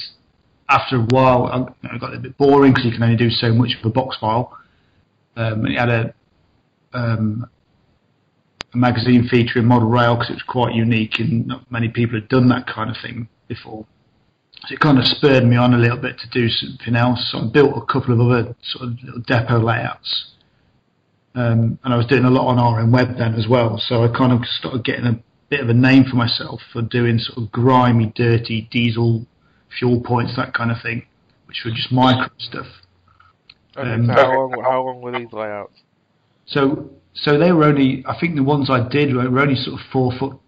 after 0.70 0.98
a 0.98 1.01
while, 1.01 1.74
I, 1.84 1.98
got 1.98 2.13
a 2.13 2.20
bit 2.20 2.38
boring 2.38 2.72
because 2.72 2.86
you 2.86 2.92
can 2.92 3.04
only 3.04 3.15
do 3.15 3.30
so 3.30 3.54
much 3.54 3.75
with 3.77 3.92
a 3.92 3.94
box 3.94 4.18
file. 4.18 4.58
Um, 5.36 5.65
it 5.65 5.77
had 5.77 5.89
a, 5.89 6.13
um, 6.94 7.48
a 8.74 8.77
magazine 8.77 9.27
featuring 9.30 9.65
model 9.65 9.89
rail 9.89 10.15
because 10.15 10.32
it 10.32 10.34
was 10.34 10.44
quite 10.44 10.74
unique 10.74 11.20
and 11.20 11.48
not 11.48 11.70
many 11.72 11.89
people 11.89 12.20
had 12.20 12.30
done 12.30 12.50
that 12.50 12.68
kind 12.68 12.89
of 12.89 12.98
thing 13.01 13.27
before. 13.48 13.86
It 14.69 14.79
kind 14.79 14.98
of 14.98 15.05
spurred 15.05 15.45
me 15.45 15.55
on 15.55 15.74
a 15.74 15.77
little 15.77 15.98
bit 15.98 16.17
to 16.19 16.29
do 16.29 16.50
something 16.50 16.95
else. 16.95 17.29
So 17.31 17.39
I 17.39 17.48
built 17.51 17.77
a 17.77 17.86
couple 17.86 18.13
of 18.13 18.19
other 18.19 18.55
sort 18.63 18.89
of 18.89 19.03
little 19.03 19.22
depot 19.22 19.60
layouts. 19.60 20.31
Um, 21.36 21.77
and 21.84 21.93
I 21.93 21.98
was 21.98 22.05
doing 22.07 22.24
a 22.25 22.29
lot 22.29 22.48
on 22.48 22.75
RM 22.79 22.91
Web 22.91 23.17
then 23.17 23.36
as 23.36 23.48
well. 23.48 23.77
So 23.77 24.03
I 24.03 24.07
kind 24.07 24.31
of 24.31 24.45
started 24.45 24.84
getting 24.84 25.05
a 25.05 25.19
bit 25.50 25.60
of 25.60 25.69
a 25.69 25.74
name 25.74 26.05
for 26.10 26.15
myself 26.15 26.62
for 26.72 26.81
doing 26.81 27.19
sort 27.19 27.38
of 27.38 27.51
grimy, 27.51 28.12
dirty 28.15 28.67
diesel 28.72 29.25
fuel 29.77 30.01
points, 30.01 30.36
that 30.38 30.53
kind 30.53 30.72
of 30.72 30.77
thing, 30.81 31.05
which 31.48 31.63
were 31.65 31.72
just 31.72 31.91
micro 31.91 32.29
stuff. 32.39 32.67
Okay, 33.77 33.89
Um, 33.89 34.05
so 34.07 34.13
how 34.13 34.34
long 34.34 34.63
how 34.63 34.84
long 34.84 35.01
were 35.01 35.12
these 35.12 35.31
layouts? 35.34 35.74
So 36.45 36.89
so 37.13 37.38
they 37.38 37.51
were 37.51 37.65
only. 37.65 38.03
I 38.07 38.17
think 38.19 38.36
the 38.36 38.43
ones 38.43 38.69
I 38.69 38.88
did 38.88 39.15
were, 39.15 39.29
were 39.29 39.39
only 39.39 39.55
sort 39.55 39.79
of 39.79 39.86
four 39.91 40.12
foot. 40.17 40.39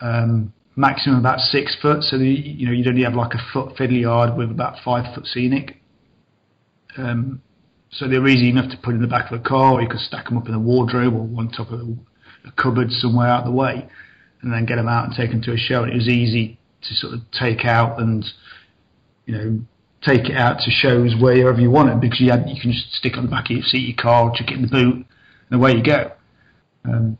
Um, 0.00 0.52
maximum 0.76 1.18
about 1.18 1.40
six 1.40 1.76
foot. 1.80 2.02
So 2.02 2.18
the, 2.18 2.26
you 2.26 2.66
know 2.66 2.72
you'd 2.72 2.88
only 2.88 3.04
have 3.04 3.14
like 3.14 3.34
a 3.34 3.52
foot 3.52 3.76
fiddly 3.76 4.02
yard 4.02 4.36
with 4.36 4.50
about 4.50 4.76
five 4.84 5.14
foot 5.14 5.26
scenic. 5.26 5.80
Um, 6.96 7.42
so 7.90 8.08
they 8.08 8.18
were 8.18 8.28
easy 8.28 8.48
enough 8.48 8.70
to 8.70 8.76
put 8.78 8.94
in 8.94 9.02
the 9.02 9.06
back 9.06 9.30
of 9.30 9.40
a 9.40 9.42
car, 9.42 9.74
or 9.74 9.82
you 9.82 9.88
could 9.88 10.00
stack 10.00 10.26
them 10.26 10.38
up 10.38 10.48
in 10.48 10.54
a 10.54 10.58
wardrobe 10.58 11.14
or 11.14 11.28
on 11.38 11.50
top 11.50 11.70
of 11.70 11.80
a, 11.80 12.48
a 12.48 12.52
cupboard 12.52 12.90
somewhere 12.90 13.28
out 13.28 13.40
of 13.40 13.46
the 13.46 13.52
way, 13.52 13.86
and 14.40 14.52
then 14.52 14.64
get 14.64 14.76
them 14.76 14.88
out 14.88 15.04
and 15.04 15.14
take 15.14 15.30
them 15.30 15.42
to 15.42 15.52
a 15.52 15.56
show. 15.56 15.82
And 15.82 15.92
it 15.92 15.96
was 15.96 16.08
easy 16.08 16.58
to 16.82 16.94
sort 16.94 17.14
of 17.14 17.20
take 17.38 17.64
out 17.64 18.00
and 18.00 18.24
you 19.26 19.34
know 19.34 19.60
take 20.02 20.28
it 20.28 20.36
out 20.36 20.58
to 20.58 20.70
shows 20.70 21.14
wherever 21.20 21.60
you 21.60 21.70
want 21.70 21.88
it 21.90 22.00
because 22.00 22.20
you 22.20 22.30
had 22.30 22.48
you 22.48 22.60
can 22.60 22.72
just 22.72 22.92
stick 22.92 23.12
it 23.12 23.18
on 23.18 23.24
the 23.24 23.30
back 23.30 23.46
of 23.46 23.56
your 23.56 23.62
seat, 23.62 23.86
your 23.86 23.96
car, 23.96 24.32
chuck 24.34 24.50
it 24.50 24.54
in 24.54 24.62
the 24.62 24.68
boot, 24.68 24.94
and 25.50 25.60
away 25.60 25.72
you 25.72 25.82
go. 25.82 26.12
Um, 26.84 27.18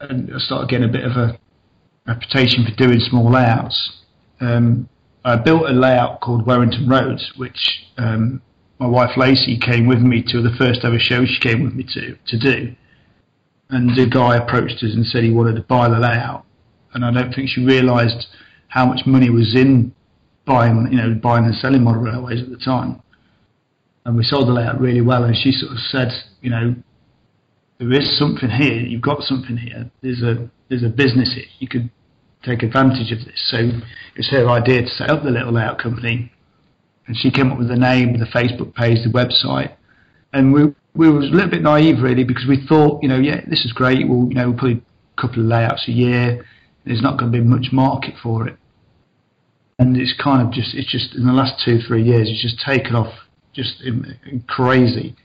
and 0.00 0.32
I 0.34 0.38
started 0.38 0.68
getting 0.68 0.88
a 0.88 0.92
bit 0.92 1.04
of 1.04 1.12
a 1.12 1.38
reputation 2.06 2.64
for 2.64 2.74
doing 2.76 3.00
small 3.00 3.30
layouts. 3.30 4.00
Um, 4.40 4.88
I 5.24 5.36
built 5.36 5.62
a 5.68 5.72
layout 5.72 6.20
called 6.20 6.46
Warrington 6.46 6.88
Roads, 6.88 7.32
which 7.36 7.86
um, 7.96 8.42
my 8.78 8.86
wife 8.86 9.16
Lacey 9.16 9.58
came 9.58 9.86
with 9.86 10.00
me 10.00 10.22
to 10.28 10.42
the 10.42 10.54
first 10.58 10.80
ever 10.84 10.98
show 10.98 11.24
she 11.24 11.40
came 11.40 11.62
with 11.62 11.74
me 11.74 11.84
to 11.94 12.16
to 12.26 12.38
do. 12.38 12.74
And 13.70 13.96
the 13.96 14.06
guy 14.06 14.36
approached 14.36 14.82
us 14.84 14.94
and 14.94 15.06
said 15.06 15.24
he 15.24 15.30
wanted 15.30 15.56
to 15.56 15.62
buy 15.62 15.88
the 15.88 15.98
layout, 15.98 16.44
and 16.92 17.04
I 17.04 17.10
don't 17.10 17.32
think 17.34 17.48
she 17.48 17.64
realised 17.64 18.26
how 18.68 18.84
much 18.84 19.06
money 19.06 19.30
was 19.30 19.54
in 19.54 19.94
buying, 20.44 20.88
you 20.90 20.98
know, 20.98 21.14
buying 21.14 21.46
and 21.46 21.54
selling 21.54 21.82
model 21.82 22.02
railways 22.02 22.42
at 22.42 22.50
the 22.50 22.58
time. 22.58 23.00
And 24.04 24.16
we 24.16 24.24
sold 24.24 24.48
the 24.48 24.52
layout 24.52 24.78
really 24.80 25.00
well, 25.00 25.24
and 25.24 25.34
she 25.34 25.50
sort 25.52 25.72
of 25.72 25.78
said, 25.78 26.12
you 26.42 26.50
know, 26.50 26.74
there 27.78 27.92
is 27.92 28.18
something 28.18 28.50
here. 28.50 28.80
You've 28.80 29.02
got 29.02 29.22
something 29.22 29.56
here. 29.56 29.90
There's 30.02 30.22
a 30.22 30.48
there's 30.68 30.84
a 30.84 30.88
business 30.88 31.34
here. 31.34 31.44
You 31.58 31.68
could 31.68 31.90
take 32.44 32.62
advantage 32.62 33.10
of 33.12 33.24
this. 33.24 33.42
So 33.48 33.70
it's 34.16 34.30
her 34.30 34.48
idea 34.48 34.82
to 34.82 34.88
set 34.88 35.10
up 35.10 35.22
the 35.24 35.30
little 35.30 35.52
layout 35.52 35.78
company, 35.78 36.32
and 37.06 37.16
she 37.16 37.30
came 37.30 37.50
up 37.50 37.58
with 37.58 37.68
the 37.68 37.76
name, 37.76 38.18
the 38.18 38.26
Facebook 38.26 38.74
page, 38.74 38.98
the 39.04 39.10
website, 39.10 39.74
and 40.32 40.52
we 40.52 40.74
we 40.94 41.10
were 41.10 41.20
a 41.20 41.22
little 41.22 41.50
bit 41.50 41.62
naive 41.62 42.00
really 42.02 42.24
because 42.24 42.46
we 42.46 42.64
thought, 42.66 43.02
you 43.02 43.08
know, 43.08 43.18
yeah, 43.18 43.40
this 43.48 43.64
is 43.64 43.72
great. 43.72 44.08
We'll 44.08 44.28
you 44.28 44.34
know 44.34 44.50
we'll 44.50 44.58
put 44.58 44.70
a 44.70 44.80
couple 45.20 45.40
of 45.40 45.46
layouts 45.46 45.88
a 45.88 45.92
year. 45.92 46.44
There's 46.84 47.02
not 47.02 47.18
going 47.18 47.32
to 47.32 47.38
be 47.38 47.44
much 47.44 47.72
market 47.72 48.14
for 48.22 48.46
it, 48.46 48.56
and 49.78 49.96
it's 49.96 50.14
kind 50.22 50.46
of 50.46 50.52
just 50.52 50.74
it's 50.74 50.90
just 50.90 51.14
in 51.14 51.26
the 51.26 51.32
last 51.32 51.62
two 51.64 51.80
three 51.80 52.02
years 52.02 52.28
it's 52.30 52.42
just 52.42 52.60
taken 52.64 52.94
off 52.94 53.12
just 53.52 53.80
in 53.82 54.44
crazy. 54.46 55.16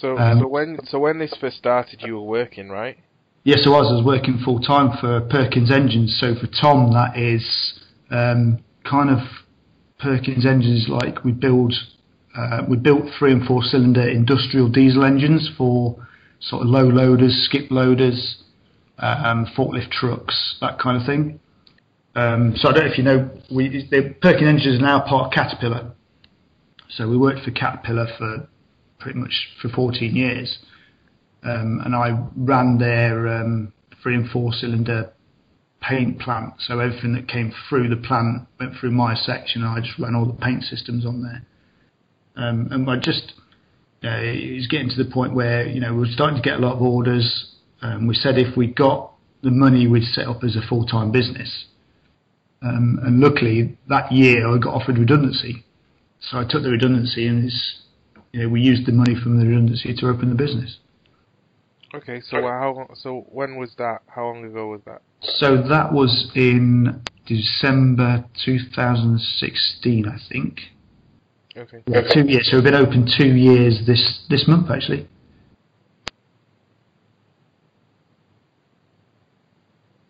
So 0.00 0.16
Um, 0.18 0.40
so 0.40 0.48
when 0.48 0.78
so 0.86 0.98
when 0.98 1.18
this 1.18 1.34
first 1.40 1.58
started, 1.58 2.00
you 2.02 2.14
were 2.14 2.22
working, 2.22 2.70
right? 2.70 2.96
Yes, 3.44 3.62
I 3.66 3.70
was. 3.70 3.86
I 3.90 3.96
was 3.96 4.04
working 4.04 4.38
full 4.44 4.60
time 4.60 4.96
for 5.00 5.20
Perkins 5.22 5.70
Engines. 5.70 6.16
So 6.18 6.34
for 6.34 6.46
Tom, 6.46 6.92
that 6.92 7.18
is 7.18 7.44
um, 8.10 8.58
kind 8.84 9.10
of 9.10 9.18
Perkins 9.98 10.44
Engines. 10.46 10.88
Like 10.88 11.24
we 11.24 11.32
build, 11.32 11.74
uh, 12.36 12.62
we 12.68 12.76
built 12.76 13.04
three 13.18 13.32
and 13.32 13.46
four 13.46 13.62
cylinder 13.62 14.08
industrial 14.08 14.68
diesel 14.68 15.04
engines 15.04 15.50
for 15.56 15.96
sort 16.40 16.62
of 16.62 16.68
low 16.68 16.84
loaders, 16.84 17.44
skip 17.44 17.70
loaders, 17.70 18.42
um, 18.98 19.46
forklift 19.56 19.90
trucks, 19.90 20.56
that 20.60 20.78
kind 20.78 21.00
of 21.00 21.06
thing. 21.06 21.40
Um, 22.14 22.54
so 22.56 22.68
I 22.68 22.72
don't 22.72 22.84
know 22.84 22.90
if 22.90 22.98
you 22.98 23.04
know, 23.04 23.30
we 23.50 23.86
the 23.90 24.14
Perkins 24.20 24.48
Engines 24.48 24.76
is 24.76 24.80
now 24.80 25.00
part 25.00 25.26
of 25.26 25.32
Caterpillar. 25.32 25.92
So 26.88 27.08
we 27.08 27.16
worked 27.16 27.44
for 27.44 27.52
Caterpillar 27.52 28.08
for 28.18 28.48
pretty 29.00 29.18
much 29.18 29.48
for 29.60 29.68
14 29.68 30.14
years 30.14 30.58
um, 31.42 31.80
and 31.84 31.94
I 31.94 32.18
ran 32.36 32.78
their 32.78 33.28
um, 33.28 33.72
three 34.02 34.14
and 34.14 34.28
four 34.30 34.52
cylinder 34.52 35.12
paint 35.80 36.20
plant. 36.20 36.54
So 36.58 36.78
everything 36.78 37.14
that 37.14 37.28
came 37.28 37.52
through 37.68 37.88
the 37.88 37.96
plant 37.96 38.46
went 38.58 38.74
through 38.78 38.90
my 38.90 39.14
section, 39.14 39.62
and 39.62 39.70
I 39.70 39.80
just 39.80 39.98
ran 39.98 40.14
all 40.14 40.26
the 40.26 40.34
paint 40.34 40.64
systems 40.64 41.06
on 41.06 41.22
there. 41.22 41.42
Um, 42.36 42.68
and 42.70 42.88
I 42.88 42.96
just 42.96 43.32
uh, 44.04 44.20
it 44.20 44.56
was 44.56 44.66
getting 44.66 44.90
to 44.90 45.02
the 45.02 45.10
point 45.10 45.34
where 45.34 45.66
you 45.66 45.80
know 45.80 45.92
we 45.92 46.00
were 46.00 46.12
starting 46.12 46.36
to 46.36 46.42
get 46.42 46.58
a 46.58 46.62
lot 46.62 46.74
of 46.74 46.82
orders. 46.82 47.54
Um, 47.82 48.06
we 48.06 48.14
said 48.14 48.38
if 48.38 48.56
we 48.56 48.66
got 48.66 49.12
the 49.42 49.50
money, 49.50 49.86
we'd 49.86 50.04
set 50.04 50.26
up 50.26 50.44
as 50.44 50.56
a 50.56 50.66
full 50.68 50.84
time 50.84 51.10
business. 51.10 51.66
Um, 52.62 53.00
and 53.02 53.20
luckily 53.20 53.78
that 53.88 54.12
year 54.12 54.46
I 54.46 54.58
got 54.58 54.74
offered 54.74 54.98
redundancy, 54.98 55.64
so 56.20 56.36
I 56.36 56.44
took 56.46 56.62
the 56.62 56.68
redundancy, 56.68 57.26
and 57.26 57.46
it's, 57.46 57.80
you 58.32 58.42
know 58.42 58.48
we 58.48 58.60
used 58.60 58.86
the 58.86 58.92
money 58.92 59.14
from 59.14 59.38
the 59.38 59.46
redundancy 59.46 59.94
to 59.94 60.08
open 60.08 60.28
the 60.28 60.34
business. 60.34 60.78
Okay, 61.92 62.20
so 62.20 62.42
how 62.42 62.88
so 62.94 63.26
when 63.30 63.56
was 63.56 63.74
that? 63.78 64.02
How 64.06 64.26
long 64.26 64.44
ago 64.44 64.68
was 64.68 64.80
that? 64.86 65.02
So 65.22 65.56
that 65.68 65.92
was 65.92 66.30
in 66.34 67.02
December 67.26 68.24
2016, 68.44 70.08
I 70.08 70.18
think. 70.32 70.60
Okay. 71.56 71.82
Yeah, 71.86 72.02
two 72.12 72.26
years. 72.26 72.48
So 72.50 72.58
we've 72.58 72.64
been 72.64 72.74
open 72.74 73.08
two 73.18 73.34
years 73.34 73.82
this 73.86 74.20
this 74.28 74.46
month 74.46 74.70
actually. 74.70 75.08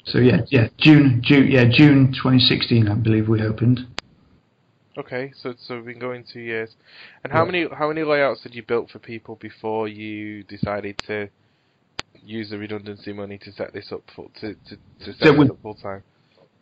So 0.05 0.19
yeah, 0.19 0.39
yeah, 0.49 0.69
June, 0.77 1.21
June, 1.23 1.49
yeah, 1.49 1.65
June 1.71 2.13
2016, 2.13 2.89
I 2.89 2.95
believe 2.95 3.29
we 3.29 3.43
opened. 3.43 3.87
Okay, 5.01 5.33
so 5.43 5.55
so 5.67 5.77
we've 5.77 5.87
been 5.87 5.99
going 5.99 6.25
two 6.31 6.41
years. 6.41 6.69
And 7.25 7.33
how 7.33 7.47
many 7.47 7.67
how 7.73 7.89
many 7.89 8.03
layouts 8.03 8.43
had 8.43 8.55
you 8.55 8.63
built 8.63 8.91
for 8.91 8.99
people 8.99 9.37
before 9.41 9.89
you 9.89 10.43
decided 10.45 11.01
to 11.07 11.31
use 12.23 12.51
the 12.51 12.59
redundancy 12.59 13.15
money 13.15 13.39
to 13.39 13.51
set 13.53 13.73
this 13.73 13.93
up 13.93 14.03
full 14.15 14.31
to 14.43 14.53
to, 14.55 14.77
to 15.05 15.13
set 15.15 15.27
So 15.29 15.33
we- 15.39 15.49
up 15.49 15.57
full 15.63 15.75
time? 15.75 16.03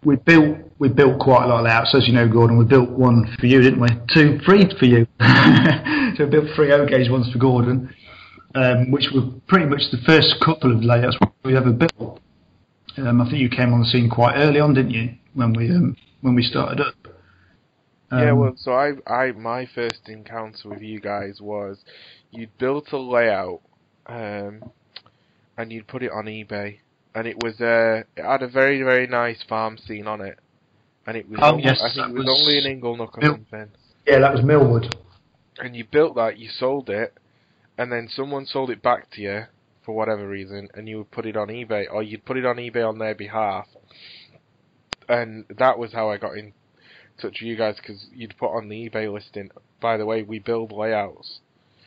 We 0.04 0.14
built 0.14 0.56
we 0.78 0.88
built 0.88 1.18
quite 1.18 1.46
a 1.46 1.48
lot 1.48 1.58
of 1.58 1.64
layouts, 1.64 1.92
as 1.96 2.06
you 2.06 2.14
know, 2.14 2.28
Gordon. 2.28 2.56
We 2.56 2.64
built 2.64 2.90
one 2.90 3.26
for 3.40 3.46
you, 3.46 3.60
didn't 3.60 3.80
we? 3.80 3.88
Two, 4.14 4.38
three 4.46 4.70
for 4.78 4.84
you. 4.84 5.04
so 6.16 6.24
we 6.24 6.30
built 6.30 6.46
three 6.54 6.70
O 6.70 6.86
gauge 6.86 7.10
ones 7.10 7.28
for 7.32 7.40
Gordon, 7.40 7.92
um, 8.54 8.92
which 8.92 9.08
were 9.12 9.22
pretty 9.48 9.66
much 9.66 9.82
the 9.90 9.98
first 10.06 10.36
couple 10.44 10.70
of 10.70 10.84
layouts 10.84 11.16
we 11.44 11.56
ever 11.56 11.72
built. 11.72 12.20
Um, 12.98 13.20
I 13.20 13.24
think 13.24 13.38
you 13.42 13.48
came 13.48 13.72
on 13.72 13.80
the 13.80 13.86
scene 13.86 14.08
quite 14.08 14.36
early 14.36 14.60
on, 14.60 14.74
didn't 14.74 14.92
you? 14.92 15.14
When 15.34 15.52
we 15.54 15.68
um, 15.70 15.96
when 16.20 16.36
we 16.36 16.44
started 16.44 16.80
up. 16.80 16.94
Yeah, 18.10 18.30
Um, 18.32 18.38
well, 18.38 18.52
so 18.56 18.72
I 18.72 18.92
I 19.06 19.32
my 19.32 19.66
first 19.74 20.08
encounter 20.08 20.68
with 20.68 20.80
you 20.82 21.00
guys 21.00 21.40
was 21.40 21.78
you'd 22.30 22.56
built 22.58 22.92
a 22.92 22.98
layout, 22.98 23.60
um, 24.06 24.62
and 25.56 25.72
you'd 25.72 25.86
put 25.86 26.02
it 26.02 26.10
on 26.12 26.24
eBay, 26.26 26.78
and 27.14 27.26
it 27.26 27.36
was 27.42 27.60
uh 27.60 28.02
it 28.16 28.22
had 28.24 28.42
a 28.42 28.48
very 28.48 28.82
very 28.82 29.06
nice 29.06 29.42
farm 29.48 29.76
scene 29.78 30.06
on 30.06 30.20
it, 30.20 30.38
and 31.06 31.16
it 31.16 31.28
was 31.28 31.38
Oh, 31.42 31.52
only, 31.52 31.64
yes, 31.64 31.80
I 31.82 31.92
think 31.92 32.08
it 32.10 32.14
was, 32.14 32.26
was 32.26 32.40
only 32.40 32.58
an 32.58 32.80
Inglenook 32.80 33.18
or 33.18 33.20
Bill- 33.20 33.32
something. 33.34 33.68
yeah, 34.06 34.20
that 34.20 34.32
was 34.32 34.42
Millwood. 34.42 34.94
and 35.60 35.74
you 35.76 35.84
built 35.84 36.14
that, 36.16 36.38
you 36.38 36.48
sold 36.48 36.88
it, 36.88 37.12
and 37.76 37.90
then 37.92 38.08
someone 38.08 38.46
sold 38.46 38.70
it 38.70 38.80
back 38.82 39.10
to 39.10 39.20
you 39.20 39.42
for 39.84 39.94
whatever 39.94 40.26
reason, 40.28 40.68
and 40.74 40.88
you 40.88 40.98
would 40.98 41.10
put 41.10 41.26
it 41.26 41.36
on 41.36 41.48
eBay, 41.48 41.84
or 41.92 42.02
you'd 42.02 42.24
put 42.24 42.36
it 42.36 42.46
on 42.46 42.56
eBay 42.56 42.86
on 42.88 42.98
their 42.98 43.14
behalf, 43.14 43.66
and 45.08 45.44
that 45.58 45.78
was 45.78 45.92
how 45.92 46.10
I 46.10 46.16
got 46.18 46.36
in 46.36 46.52
touch 47.18 47.38
with 47.40 47.48
you 47.48 47.56
guys 47.56 47.76
because 47.76 48.06
you'd 48.14 48.36
put 48.38 48.54
on 48.56 48.68
the 48.68 48.88
eBay 48.88 49.12
listing. 49.12 49.50
By 49.80 49.96
the 49.96 50.06
way, 50.06 50.22
we 50.22 50.38
build 50.38 50.72
layouts, 50.72 51.40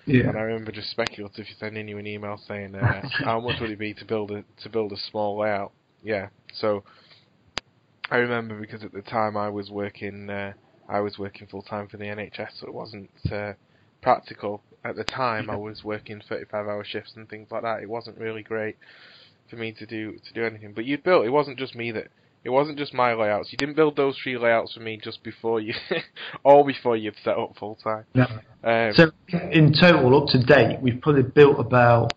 Yeah. 0.06 0.30
and 0.30 0.38
I 0.38 0.42
remember 0.42 0.72
just 0.72 0.92
speculatively 0.92 1.54
sending 1.60 1.88
you 1.88 1.98
an 1.98 2.08
email 2.08 2.40
saying 2.48 2.76
uh, 2.76 3.02
how 3.24 3.40
much 3.40 3.60
would 3.60 3.72
it 3.72 3.80
be 3.80 3.94
to 3.96 4.06
build 4.06 4.32
a 4.32 4.44
to 4.64 4.70
build 4.70 4.92
a 4.92 4.98
small 4.98 5.40
layout. 5.40 5.72
Yeah, 6.04 6.30
so 6.54 6.84
I 8.10 8.18
remember 8.18 8.60
because 8.60 8.84
at 8.84 8.92
the 8.94 9.02
time 9.02 9.38
I 9.38 9.50
was 9.50 9.70
working 9.70 10.30
uh, 10.30 10.54
I 10.90 11.00
was 11.00 11.18
working 11.18 11.48
full 11.48 11.62
time 11.62 11.88
for 11.88 11.98
the 11.98 12.06
NHS, 12.06 12.60
so 12.60 12.68
it 12.68 12.74
wasn't 12.74 13.10
uh, 13.32 13.54
practical. 14.02 14.62
At 14.84 14.96
the 14.96 15.04
time, 15.04 15.50
I 15.50 15.56
was 15.56 15.84
working 15.84 16.22
35 16.28 16.66
hour 16.68 16.84
shifts 16.84 17.14
and 17.16 17.30
things 17.30 17.50
like 17.52 17.62
that. 17.62 17.84
It 17.84 17.90
wasn't 17.90 18.18
really 18.18 18.42
great 18.42 18.78
for 19.48 19.56
me 19.58 19.72
to 19.74 19.86
do 19.86 20.14
to 20.18 20.34
do 20.34 20.44
anything. 20.44 20.74
But 20.74 20.86
you'd 20.86 21.04
built. 21.04 21.26
It 21.26 21.30
wasn't 21.30 21.60
just 21.60 21.76
me 21.76 21.92
that. 21.92 22.08
It 22.44 22.50
wasn't 22.50 22.78
just 22.80 22.94
my 22.94 23.14
layouts. 23.14 23.52
You 23.52 23.58
didn't 23.58 23.76
build 23.76 23.96
those 23.96 24.18
three 24.22 24.38
layouts 24.38 24.74
for 24.74 24.80
me 24.80 25.00
just 25.02 25.24
before 25.24 25.60
you, 25.60 25.74
all 26.44 26.64
before 26.66 26.98
you'd 26.98 27.16
set 27.24 27.38
up 27.38 27.56
full 27.58 27.76
time. 27.76 28.06
No. 28.16 28.26
Um, 28.64 28.94
So 28.96 29.12
in 29.52 29.74
total, 29.74 30.22
up 30.22 30.28
to 30.30 30.44
date, 30.44 30.80
we've 30.82 31.00
probably 31.02 31.24
built 31.24 31.60
about 31.60 32.14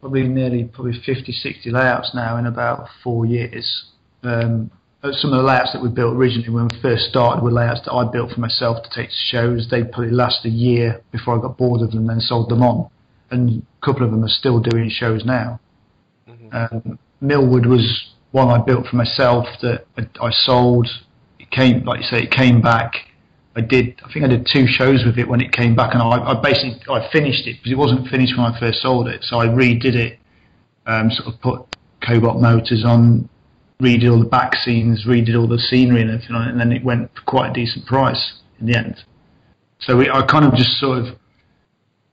probably 0.00 0.22
nearly 0.22 0.64
probably 0.64 0.98
50, 1.04 1.32
60 1.32 1.70
layouts 1.70 2.12
now 2.14 2.36
in 2.36 2.46
about 2.46 2.88
four 3.02 3.26
years. 3.26 3.86
Um, 4.22 4.70
uh, 5.02 5.12
some 5.12 5.32
of 5.32 5.38
the 5.38 5.42
layouts 5.42 5.72
that 5.72 5.82
we 5.82 5.88
built 5.88 6.14
originally 6.14 6.50
when 6.50 6.68
we 6.70 6.80
first 6.80 7.04
started 7.08 7.42
were 7.42 7.50
layouts 7.50 7.80
that 7.86 7.92
I 7.92 8.04
built 8.10 8.32
for 8.32 8.40
myself 8.40 8.82
to 8.84 8.90
take 8.90 9.08
to 9.08 9.14
shows. 9.30 9.68
They 9.70 9.82
probably 9.82 10.10
last 10.10 10.44
a 10.44 10.48
year 10.50 11.02
before 11.10 11.38
I 11.38 11.40
got 11.40 11.56
bored 11.56 11.80
of 11.80 11.90
them 11.90 12.00
and 12.00 12.08
then 12.10 12.20
sold 12.20 12.50
them 12.50 12.62
on. 12.62 12.88
And 13.30 13.62
a 13.82 13.84
couple 13.86 14.04
of 14.04 14.10
them 14.10 14.22
are 14.24 14.28
still 14.28 14.60
doing 14.60 14.90
shows 14.90 15.24
now. 15.24 15.58
mhm. 16.28 16.54
Um, 16.72 16.98
Millwood 17.22 17.66
was 17.66 18.10
one 18.32 18.48
I 18.48 18.62
built 18.62 18.86
for 18.86 18.96
myself 18.96 19.46
that 19.62 19.86
I, 19.96 20.26
I 20.26 20.30
sold. 20.30 20.88
It 21.38 21.50
came, 21.50 21.84
like 21.84 22.00
you 22.00 22.06
say, 22.06 22.22
it 22.22 22.30
came 22.30 22.60
back. 22.60 22.92
I 23.56 23.60
did. 23.60 24.00
I 24.04 24.12
think 24.12 24.24
I 24.24 24.28
did 24.28 24.46
two 24.46 24.66
shows 24.66 25.04
with 25.04 25.18
it 25.18 25.28
when 25.28 25.40
it 25.40 25.52
came 25.52 25.74
back, 25.74 25.94
and 25.94 26.02
I, 26.02 26.30
I 26.30 26.40
basically 26.40 26.80
I 26.88 27.08
finished 27.10 27.46
it 27.46 27.56
because 27.58 27.72
it 27.72 27.78
wasn't 27.78 28.08
finished 28.08 28.36
when 28.36 28.46
I 28.46 28.58
first 28.58 28.80
sold 28.80 29.08
it. 29.08 29.24
So 29.24 29.40
I 29.40 29.46
redid 29.46 29.96
it, 29.96 30.18
um, 30.86 31.10
sort 31.10 31.34
of 31.34 31.40
put 31.40 31.76
Cobalt 32.00 32.40
motors 32.40 32.84
on, 32.84 33.28
redid 33.80 34.10
all 34.10 34.18
the 34.18 34.28
back 34.28 34.54
scenes, 34.56 35.04
redid 35.06 35.38
all 35.38 35.48
the 35.48 35.58
scenery 35.58 36.02
and 36.02 36.10
everything 36.10 36.36
and 36.36 36.60
then 36.60 36.72
it 36.72 36.84
went 36.84 37.10
for 37.14 37.22
quite 37.22 37.50
a 37.50 37.52
decent 37.52 37.86
price 37.86 38.40
in 38.60 38.66
the 38.66 38.76
end. 38.76 39.02
So 39.80 39.96
we, 39.96 40.10
I 40.10 40.24
kind 40.26 40.44
of 40.44 40.54
just 40.54 40.78
sort 40.78 40.98
of 40.98 41.16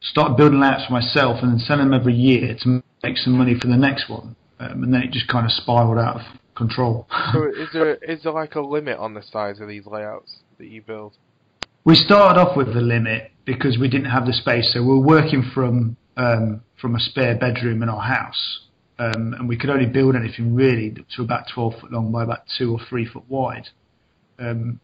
started 0.01 0.38
building 0.38 0.59
layouts 0.59 0.86
for 0.86 0.93
myself 0.93 1.39
and 1.41 1.51
then 1.51 1.59
send 1.59 1.81
them 1.81 1.93
every 1.93 2.13
year 2.13 2.55
to 2.62 2.83
make 3.03 3.17
some 3.17 3.38
money 3.38 3.55
for 3.59 3.67
the 3.67 3.77
next 3.77 4.09
one, 4.09 4.36
um, 4.60 4.84
and 4.84 4.94
then 4.94 5.04
it 5.04 5.12
just 5.12 5.28
kind 5.28 5.46
of 5.46 5.52
spiraled 5.52 5.98
out 5.98 6.18
of 6.18 6.22
control. 6.56 7.08
So 7.34 7.46
is 7.48 7.70
there 7.74 7.96
is 7.96 8.24
there 8.24 8.32
like 8.32 8.56
a 8.56 8.62
limit 8.62 8.98
on 8.98 9.14
the 9.14 9.22
size 9.22 9.60
of 9.60 9.68
these 9.68 9.86
layouts 9.86 10.38
that 10.58 10.68
you 10.68 10.82
build? 10.82 11.14
We 11.84 11.96
started 11.96 12.40
off 12.40 12.58
with 12.58 12.74
the 12.74 12.82
limit 12.82 13.32
because 13.46 13.78
we 13.80 13.88
didn't 13.88 14.10
have 14.10 14.26
the 14.26 14.34
space, 14.34 14.74
so 14.74 14.82
we 14.82 14.90
were 14.90 15.00
working 15.00 15.50
from 15.54 15.96
um, 16.18 16.62
from 16.82 16.96
a 16.96 17.00
spare 17.00 17.38
bedroom 17.38 17.84
in 17.84 17.90
our 17.90 18.02
house, 18.02 18.62
um, 19.00 19.36
and 19.38 19.48
we 19.48 19.58
could 19.58 19.70
only 19.70 19.86
build 19.86 20.16
anything 20.16 20.54
really 20.54 20.94
to 21.16 21.22
about 21.22 21.46
12 21.54 21.80
foot 21.80 21.92
long 21.92 22.12
by 22.12 22.24
about 22.24 22.40
two 22.58 22.74
or 22.74 22.80
three 22.90 23.06
foot 23.06 23.24
wide. 23.30 23.68
Um, 24.40 24.80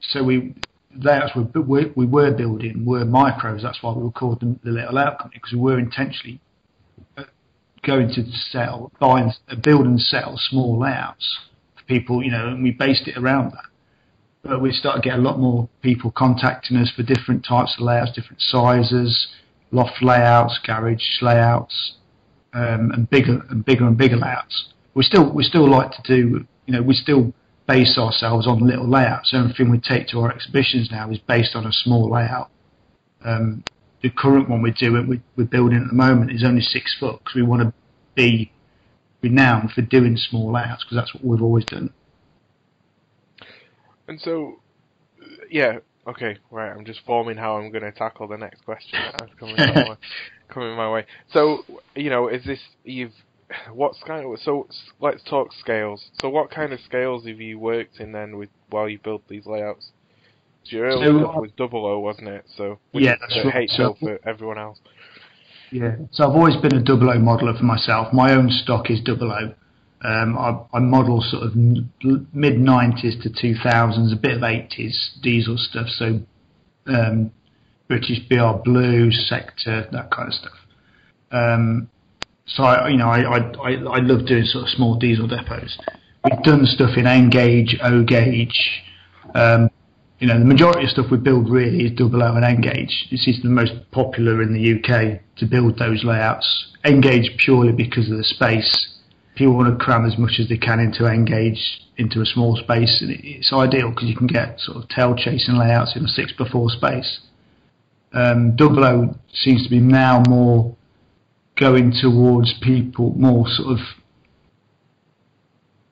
so 0.00 0.24
we 0.24 0.54
layouts 0.98 1.32
we, 1.36 1.60
we, 1.60 1.92
we 1.94 2.06
were 2.06 2.32
building 2.32 2.84
were 2.84 3.04
micros. 3.04 3.62
That's 3.62 3.82
why 3.82 3.92
we 3.92 4.02
were 4.02 4.10
called 4.10 4.40
the, 4.40 4.58
the 4.64 4.70
Little 4.70 4.94
Layout 4.94 5.18
Company 5.18 5.40
because 5.42 5.52
we 5.52 5.60
were 5.60 5.78
intentionally 5.78 6.40
going 7.86 8.08
to 8.08 8.24
sell, 8.50 8.90
buy 8.98 9.20
and 9.20 9.62
build 9.62 9.86
and 9.86 10.00
sell 10.00 10.36
small 10.36 10.78
layouts 10.78 11.38
for 11.76 11.84
people, 11.84 12.22
you 12.22 12.30
know, 12.30 12.48
and 12.48 12.62
we 12.62 12.72
based 12.72 13.06
it 13.06 13.16
around 13.16 13.52
that. 13.52 13.64
But 14.42 14.60
we 14.60 14.72
started 14.72 15.02
to 15.02 15.08
get 15.08 15.18
a 15.18 15.22
lot 15.22 15.38
more 15.38 15.68
people 15.82 16.10
contacting 16.10 16.76
us 16.76 16.90
for 16.94 17.02
different 17.02 17.44
types 17.44 17.76
of 17.78 17.84
layouts, 17.84 18.12
different 18.12 18.40
sizes, 18.42 19.28
loft 19.70 20.02
layouts, 20.02 20.58
garage 20.64 21.22
layouts, 21.22 21.96
um, 22.52 22.90
and 22.92 23.08
bigger 23.10 23.44
and 23.50 23.64
bigger 23.64 23.86
and 23.86 23.96
bigger 23.96 24.16
layouts. 24.16 24.72
We 24.94 25.02
still 25.02 25.32
we 25.32 25.42
still 25.44 25.68
like 25.68 25.90
to 25.92 26.02
do, 26.02 26.46
you 26.66 26.72
know, 26.74 26.82
we 26.82 26.94
still 26.94 27.32
base 27.66 27.98
ourselves 27.98 28.46
on 28.46 28.66
little 28.66 28.88
layouts. 28.88 29.34
Everything 29.34 29.70
we 29.70 29.78
take 29.78 30.08
to 30.08 30.20
our 30.20 30.32
exhibitions 30.32 30.90
now 30.90 31.10
is 31.10 31.18
based 31.18 31.54
on 31.54 31.66
a 31.66 31.72
small 31.72 32.10
layout. 32.10 32.50
Um, 33.24 33.64
the 34.06 34.12
current 34.12 34.48
one 34.48 34.62
we're 34.62 34.72
doing, 34.72 35.08
we, 35.08 35.20
we're 35.36 35.44
building 35.44 35.78
at 35.82 35.88
the 35.88 35.94
moment, 35.94 36.30
is 36.30 36.44
only 36.44 36.60
six 36.60 36.96
foot 37.00 37.18
because 37.18 37.34
we 37.34 37.42
want 37.42 37.60
to 37.60 37.72
be 38.14 38.52
renowned 39.20 39.72
for 39.72 39.82
doing 39.82 40.16
small 40.16 40.52
layouts 40.52 40.84
because 40.84 40.96
that's 40.96 41.12
what 41.12 41.24
we've 41.24 41.42
always 41.42 41.64
done. 41.64 41.92
And 44.06 44.20
so, 44.20 44.60
yeah, 45.50 45.78
okay, 46.06 46.36
right. 46.52 46.70
I'm 46.70 46.84
just 46.84 47.00
forming 47.04 47.36
how 47.36 47.56
I'm 47.56 47.72
going 47.72 47.82
to 47.82 47.90
tackle 47.90 48.28
the 48.28 48.36
next 48.36 48.64
question 48.64 49.00
that's 49.18 49.34
coming 49.40 49.56
my 49.56 49.74
way. 49.88 49.96
Coming 50.48 50.76
my 50.76 50.88
way. 50.88 51.04
So, 51.32 51.64
you 51.96 52.08
know, 52.08 52.28
is 52.28 52.44
this 52.44 52.60
you've 52.84 53.10
what 53.72 53.96
scale? 53.96 54.36
So 54.40 54.68
let's 55.00 55.24
talk 55.24 55.52
scales. 55.52 56.10
So, 56.20 56.28
what 56.28 56.52
kind 56.52 56.72
of 56.72 56.78
scales 56.86 57.26
have 57.26 57.40
you 57.40 57.58
worked 57.58 57.98
in 57.98 58.12
then 58.12 58.36
with 58.36 58.50
while 58.70 58.88
you 58.88 59.00
built 59.00 59.22
these 59.28 59.46
layouts? 59.46 59.90
Your 60.70 60.90
So, 60.92 60.98
stuff 61.18 61.34
was 61.36 61.50
double 61.56 61.86
O, 61.86 61.98
wasn't 62.00 62.28
it? 62.28 62.44
So 62.56 62.78
Yeah, 62.92 63.12
which 63.12 63.20
that's 63.20 63.44
right. 63.44 63.54
hate 63.54 63.70
So- 63.70 63.94
for 63.94 64.18
everyone 64.24 64.58
else. 64.58 64.80
Yeah. 65.72 65.96
So 66.12 66.24
I've 66.24 66.36
always 66.36 66.56
been 66.56 66.74
a 66.74 66.80
double 66.82 67.10
O 67.10 67.14
modeler 67.18 67.56
for 67.58 67.64
myself. 67.64 68.12
My 68.12 68.32
own 68.32 68.50
stock 68.50 68.90
is 68.90 69.00
double 69.00 69.32
O. 69.32 69.52
Um, 70.02 70.38
I, 70.38 70.60
I 70.74 70.78
model 70.78 71.20
sort 71.22 71.42
of 71.44 71.56
mid 71.56 72.54
90s 72.56 73.20
to 73.22 73.30
2000s, 73.30 74.12
a 74.12 74.16
bit 74.16 74.36
of 74.36 74.42
80s 74.42 75.20
diesel 75.22 75.56
stuff. 75.58 75.88
So 75.88 76.20
um, 76.86 77.32
British 77.88 78.20
BR 78.28 78.62
Blue, 78.64 79.10
Sector, 79.10 79.88
that 79.90 80.10
kind 80.10 80.28
of 80.28 80.34
stuff. 80.34 80.52
Um, 81.32 81.88
so 82.46 82.62
I, 82.62 82.88
you 82.88 82.96
know, 82.98 83.08
I, 83.08 83.22
I, 83.22 83.38
I, 83.38 83.70
I 83.72 83.98
love 83.98 84.26
doing 84.26 84.44
sort 84.44 84.64
of 84.64 84.70
small 84.70 84.96
diesel 84.96 85.26
depots. 85.26 85.76
We've 86.24 86.42
done 86.42 86.64
stuff 86.66 86.96
in 86.96 87.06
N 87.06 87.30
gauge, 87.30 87.76
O 87.82 88.04
gauge. 88.04 88.82
Um, 89.34 89.70
you 90.18 90.26
know, 90.26 90.38
the 90.38 90.44
majority 90.44 90.84
of 90.84 90.90
stuff 90.90 91.10
we 91.10 91.18
build 91.18 91.50
really 91.50 91.84
is 91.84 91.92
double 91.92 92.22
O 92.22 92.34
and 92.36 92.44
N 92.44 92.60
gauge. 92.60 93.08
This 93.10 93.28
is 93.28 93.42
the 93.42 93.48
most 93.48 93.72
popular 93.90 94.42
in 94.42 94.52
the 94.52 94.74
UK 94.74 95.20
to 95.36 95.46
build 95.46 95.78
those 95.78 96.04
layouts. 96.04 96.72
N 96.84 97.00
gauge 97.00 97.36
purely 97.36 97.72
because 97.72 98.10
of 98.10 98.16
the 98.16 98.24
space. 98.24 98.94
People 99.34 99.56
want 99.56 99.78
to 99.78 99.84
cram 99.84 100.06
as 100.06 100.16
much 100.16 100.38
as 100.40 100.48
they 100.48 100.56
can 100.56 100.80
into 100.80 101.06
N 101.06 101.26
gauge 101.26 101.82
into 101.98 102.20
a 102.22 102.26
small 102.26 102.56
space, 102.56 103.02
and 103.02 103.10
it's 103.10 103.52
ideal 103.52 103.90
because 103.90 104.08
you 104.08 104.16
can 104.16 104.26
get 104.26 104.60
sort 104.60 104.78
of 104.78 104.88
tail 104.88 105.14
chasing 105.14 105.56
layouts 105.56 105.96
in 105.96 106.04
a 106.04 106.08
six 106.08 106.32
by 106.32 106.48
four 106.48 106.70
space. 106.70 107.20
Um, 108.12 108.56
double 108.56 108.84
O 108.84 109.14
seems 109.32 109.64
to 109.64 109.70
be 109.70 109.80
now 109.80 110.22
more 110.28 110.74
going 111.56 111.92
towards 111.92 112.54
people 112.62 113.12
more 113.16 113.46
sort 113.48 113.68
of 113.72 113.78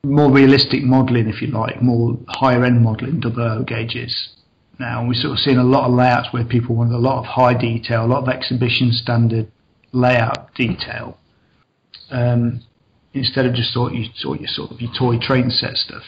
more 0.05 0.31
realistic 0.31 0.83
modelling, 0.83 1.29
if 1.29 1.43
you 1.43 1.49
like, 1.49 1.83
more 1.83 2.19
higher 2.29 2.65
end 2.65 2.83
modelling, 2.83 3.21
double 3.21 3.43
O 3.43 3.63
gauges. 3.63 4.31
Now 4.79 5.01
and 5.01 5.09
we're 5.09 5.15
sort 5.15 5.33
of 5.33 5.39
seeing 5.39 5.59
a 5.59 5.65
lot 5.65 5.87
of 5.87 5.95
layouts 5.95 6.33
where 6.33 6.45
people 6.45 6.75
want 6.75 6.93
a 6.93 6.99
lot 6.99 7.19
of 7.19 7.25
high 7.25 7.55
detail, 7.55 8.05
a 8.05 8.07
lot 8.07 8.23
of 8.23 8.29
exhibition 8.29 8.93
standard 8.93 9.51
layout 9.93 10.55
detail, 10.55 11.19
um, 12.11 12.61
instead 13.13 13.47
of 13.47 13.55
just 13.55 13.73
sort 13.73 13.93
of, 13.93 13.99
you, 13.99 14.07
sort 14.17 14.41
your 14.41 14.49
sort 14.49 14.71
of 14.73 14.81
your 14.81 14.93
toy 14.99 15.19
train 15.19 15.51
set 15.51 15.77
stuff. 15.77 16.03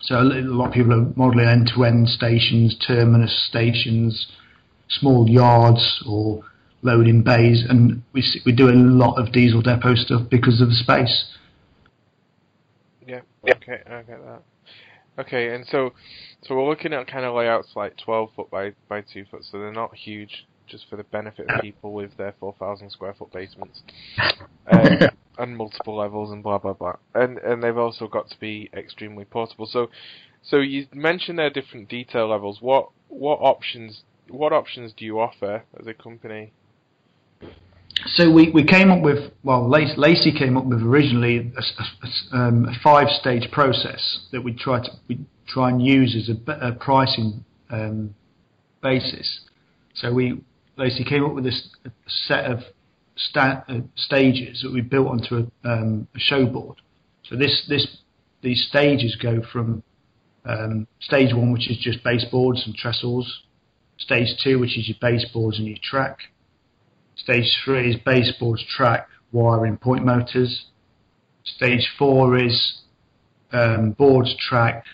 So 0.00 0.16
a 0.16 0.22
lot 0.22 0.68
of 0.68 0.72
people 0.72 0.92
are 0.92 1.12
modelling 1.16 1.48
end 1.48 1.72
to 1.74 1.84
end 1.84 2.08
stations, 2.08 2.76
terminus 2.86 3.46
stations, 3.48 4.26
small 4.88 5.28
yards, 5.28 6.02
or 6.08 6.44
loading 6.82 7.22
bays, 7.22 7.64
and 7.68 8.02
we 8.12 8.22
we 8.46 8.52
do 8.52 8.68
a 8.68 8.72
lot 8.72 9.18
of 9.18 9.32
diesel 9.32 9.60
depot 9.60 9.94
stuff 9.96 10.22
because 10.30 10.60
of 10.60 10.68
the 10.68 10.74
space. 10.74 11.32
Okay, 13.68 13.82
I 13.86 14.02
get 14.02 14.24
that. 14.24 14.42
Okay, 15.18 15.54
and 15.54 15.66
so 15.66 15.92
so 16.42 16.54
we're 16.54 16.68
looking 16.68 16.92
at 16.92 17.06
kind 17.06 17.24
of 17.24 17.34
layouts 17.34 17.68
like 17.74 17.96
12 17.96 18.30
foot 18.36 18.50
by 18.50 18.72
by 18.88 19.00
2 19.00 19.24
foot, 19.30 19.44
so 19.44 19.58
they're 19.58 19.72
not 19.72 19.94
huge, 19.94 20.46
just 20.66 20.88
for 20.88 20.96
the 20.96 21.04
benefit 21.04 21.50
of 21.50 21.62
people 21.62 21.92
with 21.92 22.16
their 22.16 22.34
4,000 22.38 22.90
square 22.90 23.14
foot 23.14 23.32
basements, 23.32 23.82
um, 24.70 24.98
and 25.38 25.56
multiple 25.56 25.96
levels 25.96 26.30
and 26.30 26.42
blah 26.42 26.58
blah 26.58 26.74
blah. 26.74 26.96
And 27.14 27.38
and 27.38 27.62
they've 27.62 27.76
also 27.76 28.06
got 28.06 28.28
to 28.30 28.38
be 28.38 28.70
extremely 28.74 29.24
portable. 29.24 29.66
So 29.66 29.88
so 30.42 30.58
you 30.58 30.86
mentioned 30.92 31.38
there 31.38 31.46
are 31.46 31.50
different 31.50 31.88
detail 31.88 32.28
levels. 32.28 32.58
What 32.60 32.90
what 33.08 33.38
options 33.40 34.02
what 34.28 34.52
options 34.52 34.92
do 34.92 35.04
you 35.04 35.18
offer 35.18 35.64
as 35.80 35.86
a 35.86 35.94
company? 35.94 36.52
So 38.04 38.30
we, 38.30 38.50
we 38.50 38.64
came 38.64 38.90
up 38.90 39.02
with 39.02 39.32
well, 39.42 39.68
Lac- 39.68 39.96
Lacey 39.96 40.32
came 40.36 40.56
up 40.56 40.64
with 40.66 40.82
originally 40.82 41.38
a, 41.56 42.36
a 42.36 42.36
um, 42.36 42.66
a 42.66 42.74
five 42.82 43.08
stage 43.08 43.50
process 43.50 44.20
that 44.32 44.42
we 44.42 44.52
try 44.54 44.80
to 44.80 44.90
we 45.08 45.18
try 45.48 45.70
and 45.70 45.82
use 45.82 46.14
as 46.14 46.28
a, 46.36 46.52
a 46.68 46.72
pricing 46.72 47.44
um, 47.70 48.14
basis. 48.82 49.40
So 49.94 50.12
we 50.12 50.40
Lacey 50.76 51.04
came 51.04 51.24
up 51.24 51.32
with 51.34 51.46
a, 51.46 51.50
s- 51.50 51.68
a 51.86 51.90
set 52.06 52.44
of 52.44 52.60
sta- 53.16 53.64
uh, 53.68 53.80
stages 53.96 54.60
that 54.62 54.72
we 54.72 54.82
built 54.82 55.08
onto 55.08 55.36
a, 55.64 55.68
um, 55.68 56.06
a 56.14 56.18
show 56.18 56.46
board. 56.46 56.80
So 57.24 57.34
this 57.36 57.64
this 57.68 57.98
these 58.42 58.66
stages 58.68 59.16
go 59.20 59.42
from 59.52 59.82
um, 60.44 60.86
stage 61.00 61.34
one, 61.34 61.50
which 61.50 61.68
is 61.70 61.78
just 61.78 62.04
baseboards 62.04 62.62
and 62.66 62.76
trestles. 62.76 63.24
Stage 63.98 64.28
two, 64.44 64.58
which 64.58 64.78
is 64.78 64.86
your 64.86 64.98
baseboards 65.00 65.58
and 65.58 65.66
your 65.66 65.78
track. 65.82 66.18
Stage 67.16 67.60
three 67.64 67.94
is 67.94 67.96
baseboards, 68.04 68.64
track, 68.68 69.08
wiring, 69.32 69.76
point 69.76 70.04
motors. 70.04 70.66
Stage 71.44 71.88
four 71.98 72.38
is 72.38 72.82
um, 73.52 73.92
boards, 73.92 74.34
track, 74.38 74.84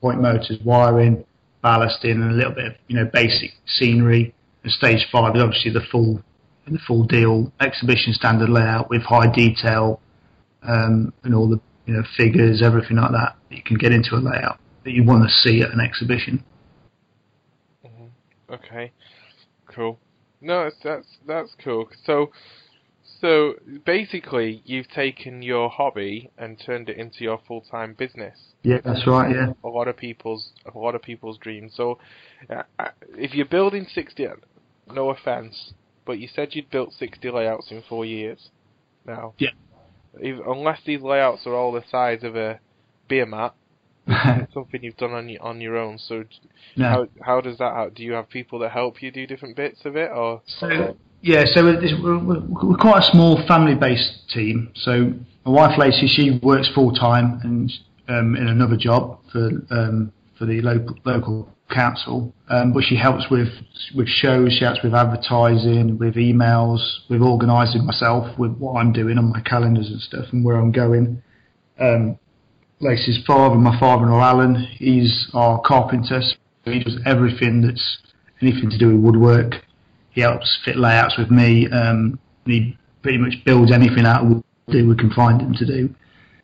point 0.00 0.20
motors, 0.20 0.58
wiring, 0.64 1.24
ballasting, 1.62 2.12
and 2.12 2.30
a 2.30 2.34
little 2.34 2.52
bit 2.52 2.66
of 2.66 2.72
you 2.88 2.96
know 2.96 3.08
basic 3.12 3.50
scenery. 3.66 4.34
And 4.62 4.72
stage 4.72 5.06
five 5.10 5.36
is 5.36 5.42
obviously 5.42 5.72
the 5.72 5.84
full 5.90 6.22
the 6.66 6.78
full 6.86 7.04
deal 7.04 7.52
exhibition 7.60 8.12
standard 8.14 8.48
layout 8.48 8.88
with 8.88 9.02
high 9.02 9.30
detail 9.30 10.00
um, 10.62 11.12
and 11.24 11.34
all 11.34 11.48
the 11.48 11.60
you 11.86 11.94
know 11.94 12.02
figures, 12.16 12.62
everything 12.62 12.96
like 12.96 13.10
that 13.10 13.36
that 13.50 13.56
you 13.56 13.62
can 13.62 13.76
get 13.76 13.92
into 13.92 14.14
a 14.14 14.20
layout 14.20 14.58
that 14.84 14.92
you 14.92 15.02
want 15.02 15.28
to 15.28 15.34
see 15.34 15.60
at 15.62 15.70
an 15.70 15.80
exhibition. 15.80 16.44
Okay, 18.50 18.92
cool. 19.66 19.98
No, 20.44 20.70
that's 20.82 21.06
that's, 21.26 21.50
cool. 21.64 21.88
So, 22.04 22.30
so 23.20 23.54
basically, 23.86 24.62
you've 24.66 24.88
taken 24.88 25.40
your 25.40 25.70
hobby 25.70 26.30
and 26.36 26.60
turned 26.64 26.90
it 26.90 26.98
into 26.98 27.24
your 27.24 27.40
full 27.48 27.62
time 27.62 27.94
business. 27.94 28.36
Yeah, 28.62 28.78
that's 28.84 29.06
right. 29.06 29.34
Yeah. 29.34 29.52
A 29.64 29.68
lot 29.68 29.88
of 29.88 29.96
people's 29.96 30.50
a 30.72 30.78
lot 30.78 30.94
of 30.94 31.00
people's 31.00 31.38
dreams. 31.38 31.72
So, 31.74 31.98
uh, 32.50 32.62
uh, 32.78 32.88
if 33.16 33.32
you're 33.34 33.46
building 33.46 33.86
sixty, 33.94 34.26
no 34.92 35.08
offense, 35.08 35.72
but 36.04 36.18
you 36.18 36.28
said 36.28 36.48
you'd 36.52 36.70
built 36.70 36.92
sixty 36.92 37.30
layouts 37.30 37.70
in 37.70 37.82
four 37.88 38.04
years. 38.04 38.50
Now, 39.06 39.32
Yeah. 39.38 39.50
if, 40.18 40.38
unless 40.46 40.80
these 40.84 41.00
layouts 41.00 41.46
are 41.46 41.54
all 41.54 41.72
the 41.72 41.84
size 41.90 42.22
of 42.22 42.36
a 42.36 42.60
beer 43.08 43.26
mat, 43.26 43.54
something 44.54 44.82
you've 44.82 44.96
done 44.96 45.12
on 45.12 45.28
your 45.28 45.42
on 45.42 45.60
your 45.60 45.76
own. 45.76 45.98
So 45.98 46.24
No. 46.76 46.88
how 46.88 47.08
how 47.22 47.40
does 47.40 47.58
that? 47.58 47.72
How, 47.72 47.88
do 47.88 48.02
you 48.02 48.12
have 48.12 48.28
people 48.28 48.58
that 48.60 48.70
help 48.70 49.02
you 49.02 49.10
do 49.10 49.26
different 49.26 49.56
bits 49.56 49.84
of 49.84 49.96
it, 49.96 50.10
or 50.10 50.42
So 50.46 50.96
yeah, 51.22 51.44
so 51.46 51.64
we're, 51.64 52.18
we're 52.18 52.40
we're 52.40 52.76
quite 52.76 53.02
a 53.02 53.10
small 53.10 53.42
family-based 53.46 54.28
team. 54.30 54.70
So 54.74 55.12
my 55.46 55.52
wife 55.52 55.78
Lacey, 55.78 56.06
she 56.06 56.38
works 56.42 56.68
full 56.74 56.92
time 56.92 57.40
and 57.42 57.72
um, 58.08 58.36
in 58.36 58.48
another 58.48 58.76
job 58.76 59.20
for 59.32 59.48
um, 59.70 60.12
for 60.38 60.44
the 60.44 60.60
local 60.60 60.96
local 61.04 61.48
council, 61.70 62.32
um, 62.48 62.72
but 62.72 62.84
she 62.84 62.96
helps 62.96 63.30
with 63.30 63.48
with 63.94 64.08
shows, 64.08 64.52
she 64.52 64.64
helps 64.64 64.82
with 64.82 64.94
advertising, 64.94 65.98
with 65.98 66.14
emails, 66.14 66.80
with 67.08 67.22
organising 67.22 67.86
myself, 67.86 68.38
with 68.38 68.52
what 68.58 68.74
I'm 68.80 68.92
doing 68.92 69.16
on 69.18 69.30
my 69.30 69.40
calendars 69.40 69.88
and 69.88 70.00
stuff, 70.00 70.26
and 70.32 70.44
where 70.44 70.56
I'm 70.56 70.72
going. 70.72 71.22
Um, 71.80 72.18
Lacey's 72.84 73.24
father, 73.26 73.56
my 73.56 73.78
father-in-law 73.80 74.20
Alan, 74.20 74.54
he's 74.78 75.28
our 75.34 75.60
carpenter. 75.62 76.20
So 76.20 76.70
he 76.70 76.84
does 76.84 76.98
everything 77.04 77.62
that's 77.62 77.98
anything 78.40 78.70
to 78.70 78.78
do 78.78 78.88
with 78.88 79.00
woodwork 79.02 79.64
he 80.14 80.20
helps 80.20 80.60
fit 80.64 80.76
layouts 80.76 81.18
with 81.18 81.30
me. 81.30 81.68
Um, 81.70 82.18
he 82.46 82.78
pretty 83.02 83.18
much 83.18 83.34
builds 83.44 83.72
anything 83.72 84.06
out 84.06 84.24
of 84.24 84.30
what 84.30 84.44
we 84.68 84.96
can 84.96 85.10
find 85.10 85.40
him 85.40 85.54
to 85.54 85.66
do. 85.66 85.94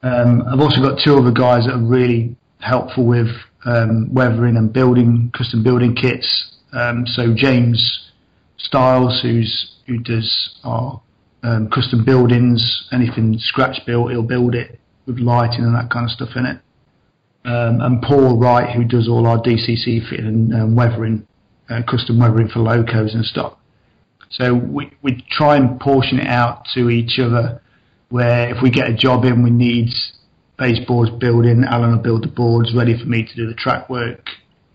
Um, 0.02 0.42
I've 0.42 0.60
also 0.60 0.80
got 0.80 1.00
two 1.02 1.16
other 1.16 1.30
guys 1.30 1.66
that 1.66 1.74
are 1.74 1.82
really 1.82 2.36
helpful 2.58 3.06
with 3.06 3.28
um, 3.64 4.12
weathering 4.12 4.56
and 4.56 4.72
building 4.72 5.30
custom 5.36 5.62
building 5.62 5.94
kits. 5.94 6.56
Um, 6.72 7.06
so 7.06 7.32
James 7.34 8.10
Styles, 8.58 9.20
who's 9.22 9.76
who 9.86 9.98
does 9.98 10.58
our 10.64 11.00
um, 11.42 11.70
custom 11.70 12.04
buildings, 12.04 12.88
anything 12.92 13.38
scratch 13.38 13.84
built, 13.86 14.10
he'll 14.10 14.22
build 14.22 14.54
it 14.54 14.79
with 15.10 15.20
lighting 15.20 15.64
and 15.64 15.74
that 15.74 15.90
kind 15.90 16.06
of 16.06 16.10
stuff 16.10 16.30
in 16.36 16.46
it. 16.46 16.58
Um, 17.44 17.80
and 17.80 18.02
Paul 18.02 18.38
Wright, 18.38 18.74
who 18.74 18.84
does 18.84 19.08
all 19.08 19.26
our 19.26 19.38
DCC 19.38 20.08
fitting 20.08 20.26
and 20.26 20.54
um, 20.54 20.76
weathering, 20.76 21.26
uh, 21.68 21.82
custom 21.88 22.18
weathering 22.18 22.48
for 22.48 22.60
locos 22.60 23.14
and 23.14 23.24
stuff. 23.24 23.56
So 24.30 24.54
we, 24.54 24.92
we 25.02 25.24
try 25.30 25.56
and 25.56 25.80
portion 25.80 26.20
it 26.20 26.26
out 26.26 26.66
to 26.74 26.90
each 26.90 27.18
other 27.18 27.60
where 28.10 28.54
if 28.54 28.62
we 28.62 28.70
get 28.70 28.88
a 28.88 28.94
job 28.94 29.24
in, 29.24 29.42
we 29.42 29.50
need 29.50 29.88
baseboards 30.58 31.10
building, 31.18 31.64
Alan 31.64 31.92
will 31.92 32.02
build 32.02 32.22
the 32.22 32.28
boards 32.28 32.74
ready 32.74 32.96
for 32.98 33.06
me 33.06 33.24
to 33.24 33.34
do 33.34 33.46
the 33.46 33.54
track 33.54 33.88
work 33.88 34.28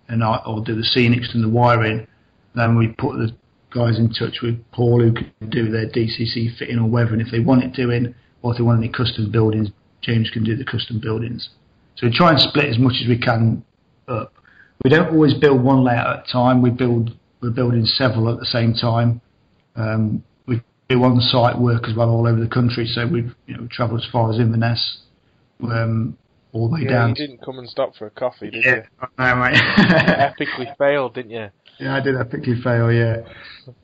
and 0.07 0.23
I, 0.23 0.41
I'll 0.45 0.61
do 0.61 0.75
the 0.75 0.87
scenics 0.95 1.33
and 1.33 1.43
the 1.43 1.49
wiring. 1.49 2.07
Then 2.55 2.77
we 2.77 2.87
put 2.87 3.17
the 3.17 3.35
guys 3.71 3.99
in 3.99 4.09
touch 4.09 4.39
with 4.41 4.59
Paul 4.71 5.01
who 5.01 5.13
can 5.13 5.49
do 5.49 5.69
their 5.69 5.87
DCC 5.87 6.57
fitting 6.57 6.79
or 6.79 6.89
weathering 6.89 7.21
if 7.21 7.31
they 7.31 7.39
want 7.39 7.63
it 7.63 7.73
doing 7.73 8.15
or 8.41 8.51
if 8.51 8.57
they 8.57 8.63
want 8.63 8.79
any 8.79 8.89
custom 8.89 9.31
buildings, 9.31 9.69
James 10.05 10.29
can 10.29 10.43
do 10.43 10.55
the 10.55 10.65
custom 10.65 10.99
buildings. 10.99 11.49
So 11.95 12.07
we 12.07 12.15
try 12.15 12.31
and 12.31 12.39
split 12.39 12.65
as 12.65 12.77
much 12.77 12.95
as 13.01 13.07
we 13.07 13.17
can 13.17 13.63
up. 14.07 14.33
We 14.83 14.89
don't 14.89 15.09
always 15.09 15.33
build 15.33 15.63
one 15.63 15.83
layout 15.83 16.19
at 16.19 16.29
a 16.29 16.31
time. 16.31 16.61
We 16.61 16.69
build 16.69 17.11
we're 17.41 17.51
building 17.51 17.85
several 17.85 18.31
at 18.31 18.39
the 18.39 18.45
same 18.45 18.73
time. 18.73 19.21
Um, 19.75 20.23
we 20.47 20.61
do 20.89 21.03
on-site 21.03 21.59
work 21.59 21.87
as 21.87 21.95
well 21.95 22.09
all 22.09 22.27
over 22.27 22.39
the 22.39 22.49
country. 22.49 22.85
So 22.85 23.07
we've 23.07 23.33
you 23.47 23.57
know 23.57 23.67
travelled 23.71 24.01
as 24.01 24.07
far 24.11 24.31
as 24.31 24.39
Inverness, 24.39 24.99
um, 25.63 26.17
all 26.51 26.67
the 26.67 26.75
way 26.75 26.81
yeah, 26.83 26.91
down. 26.91 27.09
you 27.09 27.15
didn't 27.15 27.43
come 27.43 27.59
and 27.59 27.69
stop 27.69 27.95
for 27.95 28.07
a 28.07 28.11
coffee, 28.11 28.49
did 28.49 28.63
yeah, 28.63 28.75
you? 28.75 29.07
I 29.17 29.33
know, 29.33 29.41
mate. 29.41 29.55
Epically 30.39 30.77
failed, 30.77 31.15
didn't 31.15 31.31
you? 31.31 31.49
yeah, 31.79 31.95
I 31.95 31.99
did 31.99 32.15
epically 32.15 32.61
fail. 32.63 32.91
Yeah, 32.91 33.21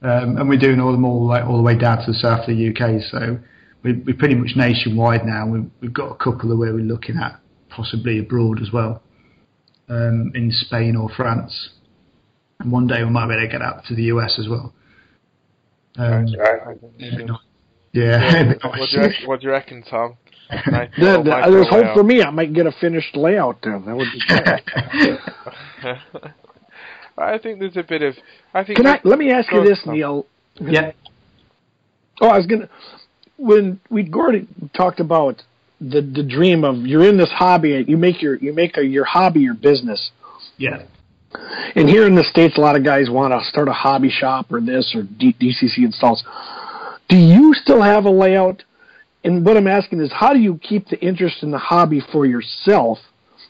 um, 0.02 0.38
and 0.38 0.50
we're 0.50 0.60
doing 0.60 0.80
all 0.80 0.92
them 0.92 1.06
all 1.06 1.26
the 1.26 1.34
way 1.34 1.42
all 1.42 1.58
the 1.58 1.64
way 1.64 1.78
down 1.78 2.00
to 2.06 2.12
the 2.12 2.18
south 2.18 2.48
of 2.48 2.56
the 2.56 2.70
UK. 2.70 3.02
So 3.12 3.40
we, 3.84 3.94
we're 3.94 4.16
pretty 4.18 4.36
much 4.36 4.52
nationwide 4.56 5.26
now. 5.26 5.48
We've, 5.48 5.70
we've 5.82 5.94
got 5.94 6.12
a 6.12 6.16
couple 6.16 6.52
of 6.52 6.58
where 6.58 6.74
we're 6.74 6.80
looking 6.86 7.18
at 7.18 7.40
possibly 7.70 8.20
abroad 8.20 8.62
as 8.62 8.72
well, 8.72 9.02
um, 9.90 10.32
in 10.36 10.50
Spain 10.52 10.96
or 10.96 11.10
France. 11.10 11.70
And 12.60 12.72
one 12.72 12.86
day 12.88 13.04
we 13.04 13.10
might 13.10 13.28
be 13.28 13.34
able 13.34 13.46
to 13.46 13.52
get 13.52 13.62
out 13.62 13.86
to 13.86 13.96
the 13.96 14.04
US 14.04 14.38
as 14.40 14.48
well. 14.48 14.74
Um, 15.98 16.28
Yeah. 16.28 16.74
yeah, 17.94 18.54
What 18.64 18.76
do 18.90 18.96
you 18.96 19.02
reckon, 19.02 19.28
what 19.28 19.40
do 19.42 19.46
you 19.48 19.52
reckon 19.52 19.84
Tom? 19.84 20.18
Nice 20.68 20.90
The- 20.98 21.04
little 21.04 21.24
there's 21.24 21.68
hope 21.70 21.82
layout. 21.84 21.96
for 21.98 22.04
me. 22.04 22.22
I 22.22 22.30
might 22.30 22.54
get 22.54 22.66
a 22.68 22.72
finished 22.74 23.16
layout 23.16 23.60
then. 23.64 23.86
That 23.86 23.96
would 23.96 24.08
be 24.12 24.20
great. 24.28 25.18
I 27.18 27.38
think 27.38 27.60
there's 27.60 27.78
a 27.78 27.84
bit 27.84 28.02
of. 28.02 28.16
I 28.54 28.64
think. 28.64 28.78
Can 28.78 28.88
I? 28.88 29.00
Let 29.04 29.20
me 29.20 29.32
ask 29.32 29.52
you 29.52 29.64
this, 29.64 29.80
Neil. 29.86 30.26
yeah, 30.60 30.92
Oh, 32.20 32.28
I 32.28 32.38
was 32.38 32.46
gonna. 32.48 32.70
When 33.42 33.80
we 33.90 34.04
Gordy 34.04 34.48
talked 34.76 35.00
about 35.00 35.42
the 35.80 36.02
the 36.02 36.24
dream 36.24 36.64
of 36.64 36.86
you're 36.86 37.08
in 37.08 37.18
this 37.18 37.32
hobby, 37.32 37.84
you 37.88 37.98
make 37.98 38.22
your 38.22 38.36
you 38.36 38.54
make 38.54 38.78
a, 38.78 38.84
your 38.84 39.06
hobby 39.06 39.42
your 39.42 39.56
business. 39.56 40.12
yeah. 40.58 40.84
And 41.76 41.88
here 41.88 42.06
in 42.06 42.16
the 42.16 42.26
states, 42.26 42.58
a 42.58 42.62
lot 42.62 42.76
of 42.76 42.84
guys 42.84 43.10
want 43.10 43.34
to 43.34 43.48
start 43.48 43.70
a 43.70 43.74
hobby 43.74 44.10
shop 44.10 44.52
or 44.52 44.60
this 44.60 44.94
or 44.94 45.04
D- 45.04 45.36
DCC 45.40 45.86
installs. 45.86 46.24
Do 47.08 47.16
you 47.16 47.54
still 47.54 47.82
have 47.82 48.04
a 48.06 48.10
layout? 48.10 48.64
And 49.24 49.46
what 49.46 49.56
I'm 49.56 49.68
asking 49.68 50.02
is, 50.02 50.12
how 50.12 50.34
do 50.34 50.40
you 50.40 50.60
keep 50.62 50.90
the 50.90 51.00
interest 51.00 51.44
in 51.44 51.52
the 51.52 51.58
hobby 51.58 52.02
for 52.12 52.26
yourself 52.26 53.00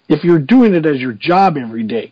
if 0.10 0.24
you're 0.24 0.40
doing 0.40 0.76
it 0.76 0.86
as 0.86 1.00
your 1.00 1.14
job 1.14 1.58
every 1.58 1.84
day? 1.84 2.12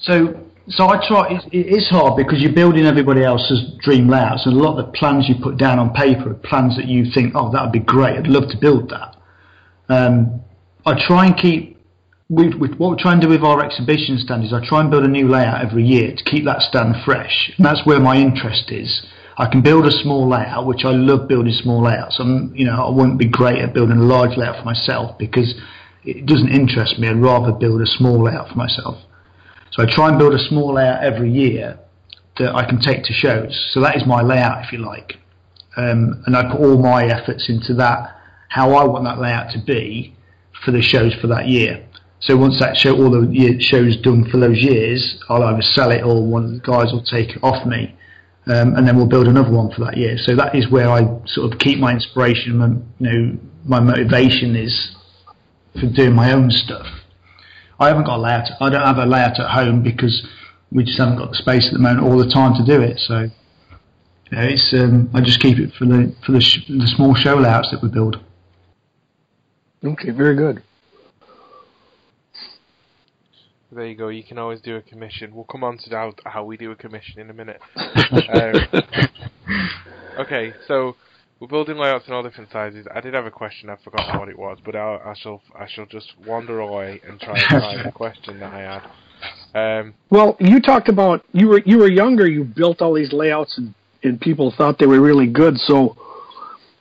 So, 0.00 0.44
so 0.68 0.88
I 0.88 1.06
try. 1.06 1.28
It, 1.28 1.44
it 1.52 1.76
is 1.76 1.88
hard 1.88 2.16
because 2.16 2.40
you're 2.40 2.52
building 2.52 2.86
everybody 2.86 3.22
else's 3.22 3.72
dream 3.80 4.08
layouts, 4.08 4.46
and 4.46 4.56
a 4.56 4.58
lot 4.58 4.78
of 4.78 4.86
the 4.86 4.92
plans 4.92 5.28
you 5.28 5.34
put 5.42 5.58
down 5.58 5.78
on 5.78 5.92
paper 5.92 6.30
are 6.30 6.34
plans 6.34 6.76
that 6.76 6.86
you 6.86 7.04
think, 7.12 7.34
oh, 7.34 7.50
that 7.52 7.62
would 7.62 7.72
be 7.72 7.80
great. 7.80 8.18
I'd 8.18 8.26
love 8.26 8.48
to 8.50 8.56
build 8.56 8.90
that. 8.90 9.16
Um, 9.88 10.40
I 10.86 10.94
try 10.98 11.26
and 11.26 11.36
keep. 11.36 11.74
What 12.28 12.58
we 12.58 12.96
try 12.96 13.12
and 13.12 13.20
do 13.20 13.28
with 13.28 13.42
our 13.42 13.62
exhibition 13.62 14.16
stand 14.18 14.44
is 14.44 14.52
I 14.54 14.66
try 14.66 14.80
and 14.80 14.90
build 14.90 15.04
a 15.04 15.08
new 15.08 15.28
layout 15.28 15.62
every 15.62 15.84
year 15.84 16.14
to 16.16 16.24
keep 16.24 16.46
that 16.46 16.62
stand 16.62 16.96
fresh, 17.04 17.52
and 17.56 17.66
that's 17.66 17.84
where 17.84 18.00
my 18.00 18.16
interest 18.16 18.70
is. 18.70 19.06
I 19.36 19.46
can 19.46 19.62
build 19.62 19.84
a 19.84 19.90
small 19.90 20.28
layout, 20.28 20.66
which 20.66 20.84
I 20.84 20.92
love 20.92 21.28
building 21.28 21.52
small 21.52 21.82
layouts. 21.82 22.18
I'm, 22.20 22.54
you 22.54 22.64
know, 22.64 22.86
I 22.86 22.90
wouldn't 22.90 23.18
be 23.18 23.28
great 23.28 23.58
at 23.58 23.74
building 23.74 23.98
a 23.98 24.02
large 24.02 24.38
layout 24.38 24.58
for 24.58 24.64
myself 24.64 25.18
because 25.18 25.54
it 26.04 26.24
doesn't 26.24 26.48
interest 26.48 26.98
me. 26.98 27.08
I'd 27.08 27.20
rather 27.20 27.52
build 27.52 27.82
a 27.82 27.86
small 27.86 28.24
layout 28.24 28.48
for 28.48 28.54
myself. 28.54 28.96
So 29.74 29.82
I 29.82 29.86
try 29.86 30.08
and 30.08 30.18
build 30.18 30.34
a 30.34 30.38
small 30.38 30.74
layout 30.74 31.02
every 31.02 31.32
year 31.32 31.76
that 32.38 32.54
I 32.54 32.64
can 32.64 32.80
take 32.80 33.02
to 33.04 33.12
shows. 33.12 33.70
So 33.72 33.80
that 33.80 33.96
is 33.96 34.06
my 34.06 34.22
layout, 34.22 34.64
if 34.64 34.72
you 34.72 34.78
like. 34.78 35.14
Um, 35.76 36.22
and 36.26 36.36
I 36.36 36.48
put 36.48 36.60
all 36.60 36.78
my 36.78 37.06
efforts 37.06 37.48
into 37.48 37.74
that, 37.74 38.16
how 38.48 38.74
I 38.74 38.84
want 38.84 39.02
that 39.04 39.18
layout 39.18 39.50
to 39.50 39.58
be 39.58 40.14
for 40.64 40.70
the 40.70 40.80
shows 40.80 41.12
for 41.20 41.26
that 41.26 41.48
year. 41.48 41.84
So 42.20 42.36
once 42.36 42.60
that 42.60 42.76
show, 42.76 42.94
all 42.94 43.10
the 43.10 43.26
year, 43.32 43.60
shows 43.60 43.96
done 43.96 44.30
for 44.30 44.38
those 44.38 44.62
years, 44.62 45.20
I'll 45.28 45.42
either 45.42 45.62
sell 45.62 45.90
it 45.90 46.04
or 46.04 46.24
one 46.24 46.44
of 46.44 46.50
the 46.52 46.60
guys 46.60 46.92
will 46.92 47.02
take 47.02 47.30
it 47.30 47.42
off 47.42 47.66
me. 47.66 47.96
Um, 48.46 48.76
and 48.76 48.86
then 48.86 48.96
we'll 48.96 49.08
build 49.08 49.26
another 49.26 49.50
one 49.50 49.72
for 49.72 49.84
that 49.86 49.96
year. 49.96 50.16
So 50.18 50.36
that 50.36 50.54
is 50.54 50.70
where 50.70 50.88
I 50.88 51.00
sort 51.26 51.52
of 51.52 51.58
keep 51.58 51.80
my 51.80 51.92
inspiration, 51.92 52.58
my, 52.58 52.68
you 52.68 52.78
know, 53.00 53.38
my 53.64 53.80
motivation 53.80 54.54
is 54.54 54.94
for 55.72 55.86
doing 55.86 56.14
my 56.14 56.32
own 56.32 56.50
stuff. 56.52 56.86
I 57.84 57.88
haven't 57.88 58.04
got 58.04 58.16
a 58.16 58.22
layout. 58.22 58.48
I 58.60 58.70
don't 58.70 58.80
have 58.80 58.96
a 58.96 59.04
layout 59.04 59.38
at 59.38 59.50
home 59.50 59.82
because 59.82 60.26
we 60.72 60.84
just 60.84 60.98
haven't 60.98 61.18
got 61.18 61.30
the 61.30 61.36
space 61.36 61.66
at 61.66 61.74
the 61.74 61.78
moment 61.78 62.00
all 62.00 62.16
the 62.16 62.30
time 62.30 62.54
to 62.54 62.64
do 62.64 62.80
it. 62.80 62.98
So 62.98 63.20
you 63.20 64.36
know, 64.36 64.42
it's 64.42 64.72
um, 64.72 65.10
I 65.12 65.20
just 65.20 65.40
keep 65.40 65.58
it 65.58 65.74
for 65.78 65.84
the 65.84 66.14
for 66.24 66.32
the, 66.32 66.40
sh- 66.40 66.66
the 66.66 66.86
small 66.96 67.14
show 67.14 67.34
layouts 67.34 67.70
that 67.72 67.82
we 67.82 67.90
build. 67.90 68.16
Okay, 69.84 70.10
very 70.10 70.34
good. 70.34 70.62
There 73.70 73.86
you 73.86 73.96
go. 73.96 74.08
You 74.08 74.22
can 74.22 74.38
always 74.38 74.62
do 74.62 74.76
a 74.76 74.80
commission. 74.80 75.34
We'll 75.34 75.44
come 75.44 75.64
on 75.64 75.76
to 75.78 75.90
how, 75.90 76.14
how 76.24 76.44
we 76.44 76.56
do 76.56 76.70
a 76.70 76.76
commission 76.76 77.20
in 77.20 77.28
a 77.28 77.34
minute. 77.34 77.60
um, 77.76 78.54
okay, 80.20 80.54
so 80.68 80.96
we're 81.44 81.48
building 81.48 81.76
layouts 81.76 82.06
in 82.08 82.14
all 82.14 82.22
different 82.22 82.50
sizes. 82.50 82.86
I 82.94 83.02
did 83.02 83.12
have 83.12 83.26
a 83.26 83.30
question. 83.30 83.68
I've 83.68 83.80
forgotten 83.80 84.18
what 84.18 84.30
it 84.30 84.38
was, 84.38 84.56
but 84.64 84.74
I'll, 84.74 84.98
I 85.04 85.14
shall 85.14 85.42
I 85.54 85.66
shall 85.68 85.84
just 85.84 86.14
wander 86.26 86.60
away 86.60 87.02
and 87.06 87.20
try 87.20 87.34
and 87.34 87.62
find 87.62 87.84
the 87.84 87.92
question 87.94 88.40
that 88.40 88.52
I 88.54 88.80
had. 89.54 89.80
Um, 89.80 89.94
Well, 90.08 90.36
you 90.40 90.58
talked 90.60 90.88
about 90.88 91.22
you 91.32 91.48
were 91.48 91.60
you 91.66 91.78
were 91.78 91.90
younger. 91.90 92.26
You 92.26 92.44
built 92.44 92.80
all 92.80 92.94
these 92.94 93.12
layouts, 93.12 93.58
and, 93.58 93.74
and 94.02 94.18
people 94.18 94.54
thought 94.56 94.78
they 94.78 94.86
were 94.86 95.02
really 95.02 95.26
good. 95.26 95.58
So, 95.58 95.98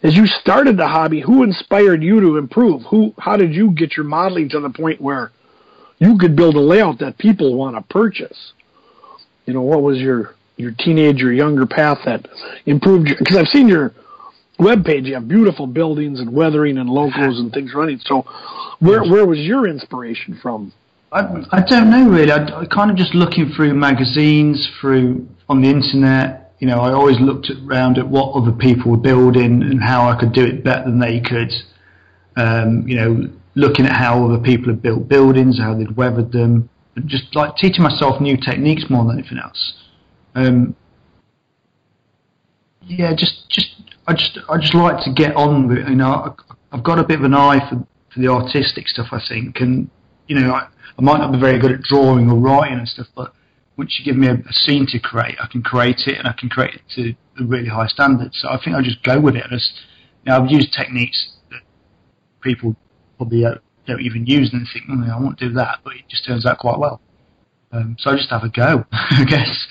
as 0.02 0.16
you 0.16 0.26
started 0.28 0.78
the 0.78 0.88
hobby, 0.88 1.20
who 1.20 1.44
inspired 1.44 2.02
you 2.02 2.22
to 2.22 2.38
improve? 2.38 2.84
Who? 2.84 3.14
How 3.20 3.36
did 3.36 3.54
you 3.54 3.72
get 3.72 3.98
your 3.98 4.06
modeling 4.06 4.48
to 4.50 4.62
the 4.62 4.70
point 4.70 5.02
where 5.02 5.34
you 6.00 6.18
could 6.18 6.38
build 6.38 6.56
a 6.56 6.62
layout 6.62 7.00
that 7.00 7.18
people 7.18 7.58
want 7.58 7.76
to 7.76 7.82
purchase? 7.94 8.54
You 9.46 9.54
know, 9.54 9.62
what 9.62 9.82
was 9.82 9.98
your 9.98 10.36
your 10.56 10.72
teenage 10.72 11.22
or 11.22 11.34
younger 11.34 11.66
path 11.66 11.98
that 12.06 12.26
improved? 12.66 13.10
Because 13.20 13.36
I've 13.36 13.48
seen 13.48 13.68
your 13.68 13.94
web 14.64 14.86
page. 14.86 15.06
You 15.06 15.16
have 15.16 15.28
beautiful 15.28 15.68
buildings 15.68 16.20
and 16.20 16.34
weathering 16.34 16.78
and 16.78 16.90
logos 16.90 17.40
and 17.40 17.52
things 17.52 17.74
running. 17.74 18.00
So, 18.06 18.22
where 18.80 19.04
where 19.04 19.26
was 19.26 19.40
your 19.40 19.68
inspiration 19.68 20.40
from? 20.42 20.74
I, 21.12 21.46
I 21.52 21.62
don't 21.62 21.92
know 21.92 22.10
really. 22.10 22.32
I, 22.32 22.62
I 22.62 22.66
kind 22.66 22.90
of 22.90 22.98
just 22.98 23.14
looking 23.14 23.52
through 23.56 23.74
magazines, 23.76 24.68
through 24.82 25.28
on 25.50 25.62
the 25.62 25.70
internet. 25.70 26.54
You 26.60 26.68
know, 26.68 26.78
I 26.78 26.94
always 26.94 27.20
looked 27.20 27.52
around 27.68 27.98
at 27.98 28.08
what 28.08 28.34
other 28.34 28.52
people 28.52 28.92
were 28.92 28.98
building 28.98 29.62
and 29.62 29.84
how 29.84 30.10
I 30.10 30.18
could 30.20 30.34
do 30.34 30.44
it 30.44 30.64
better 30.64 30.86
than 30.86 31.00
they 31.00 31.20
could. 31.20 31.52
Um, 32.36 32.88
you 32.88 32.96
know, 32.96 33.30
looking 33.56 33.86
at 33.86 33.92
how 33.94 34.26
other 34.26 34.42
people 34.42 34.70
have 34.70 34.82
built 34.82 35.08
buildings, 35.08 35.60
how 35.60 35.76
they'd 35.76 35.96
weathered 35.96 36.32
them, 36.32 36.70
and 36.96 37.08
just 37.08 37.36
like 37.36 37.56
teaching 37.58 37.84
myself 37.84 38.22
new 38.22 38.38
techniques 38.38 38.86
more 38.90 39.06
than 39.06 39.20
anything 39.20 39.38
else. 39.38 39.74
Um, 40.36 40.76
yeah, 42.88 43.14
just 43.16 43.50
just 43.50 43.73
I 44.08 44.14
just 44.14 44.38
I 44.50 44.58
just 44.58 44.74
like 44.74 45.04
to 45.06 45.14
get 45.14 45.36
on 45.36 45.68
with 45.68 45.78
it. 45.78 45.88
You 45.88 45.96
know, 45.96 46.36
I've 46.72 46.84
got 46.84 47.00
a 47.00 47.04
bit 47.04 47.20
of 47.20 47.26
an 47.26 47.34
eye 47.34 47.68
for 47.70 47.86
for 48.14 48.20
the 48.20 48.28
artistic 48.28 48.88
stuff. 48.88 49.08
I 49.12 49.22
think, 49.28 49.60
and 49.60 49.90
you 50.28 50.40
know, 50.40 50.54
I, 50.54 50.68
I 50.98 51.02
might 51.02 51.20
not 51.20 51.32
be 51.32 51.40
very 51.40 51.60
good 51.60 51.72
at 51.72 51.82
drawing 51.82 52.30
or 52.30 52.38
writing 52.38 52.80
and 52.80 52.88
stuff, 52.88 53.08
but 53.16 53.34
once 53.78 53.98
you 53.98 54.06
give 54.06 54.18
me 54.18 54.28
a, 54.28 54.34
a 54.34 54.54
scene 54.54 54.86
to 54.88 55.00
create, 55.00 55.36
I 55.42 55.48
can 55.48 55.64
create 55.64 56.02
it 56.06 56.18
and 56.18 56.28
I 56.28 56.34
can 56.34 56.50
create 56.50 56.76
it 56.76 56.82
to 56.96 57.16
a 57.44 57.46
really 57.46 57.70
high 57.70 57.88
standard. 57.88 58.32
So 58.34 58.50
I 58.50 58.60
think 58.64 58.76
I 58.76 58.82
just 58.82 59.02
go 59.04 59.20
with 59.20 59.36
it. 59.36 59.44
And 59.44 59.52
just, 59.52 59.74
you 60.24 60.32
know, 60.32 60.40
I've 60.40 60.52
used 60.52 60.74
techniques 60.74 61.32
that 61.50 61.62
people 62.42 62.76
probably 63.18 63.42
don't, 63.42 63.62
even 64.00 64.26
use 64.26 64.54
and 64.54 64.68
think, 64.72 64.86
mm, 64.86 65.12
I 65.12 65.20
won't 65.20 65.38
do 65.38 65.52
that, 65.54 65.80
but 65.84 65.94
it 65.96 66.08
just 66.08 66.26
turns 66.26 66.46
out 66.46 66.60
quite 66.60 66.80
well. 66.80 67.02
Um, 67.72 67.96
so 68.00 68.12
I 68.12 68.16
just 68.16 68.30
have 68.30 68.44
a 68.44 68.50
go, 68.50 68.86
I 68.92 69.26
guess. 69.26 69.68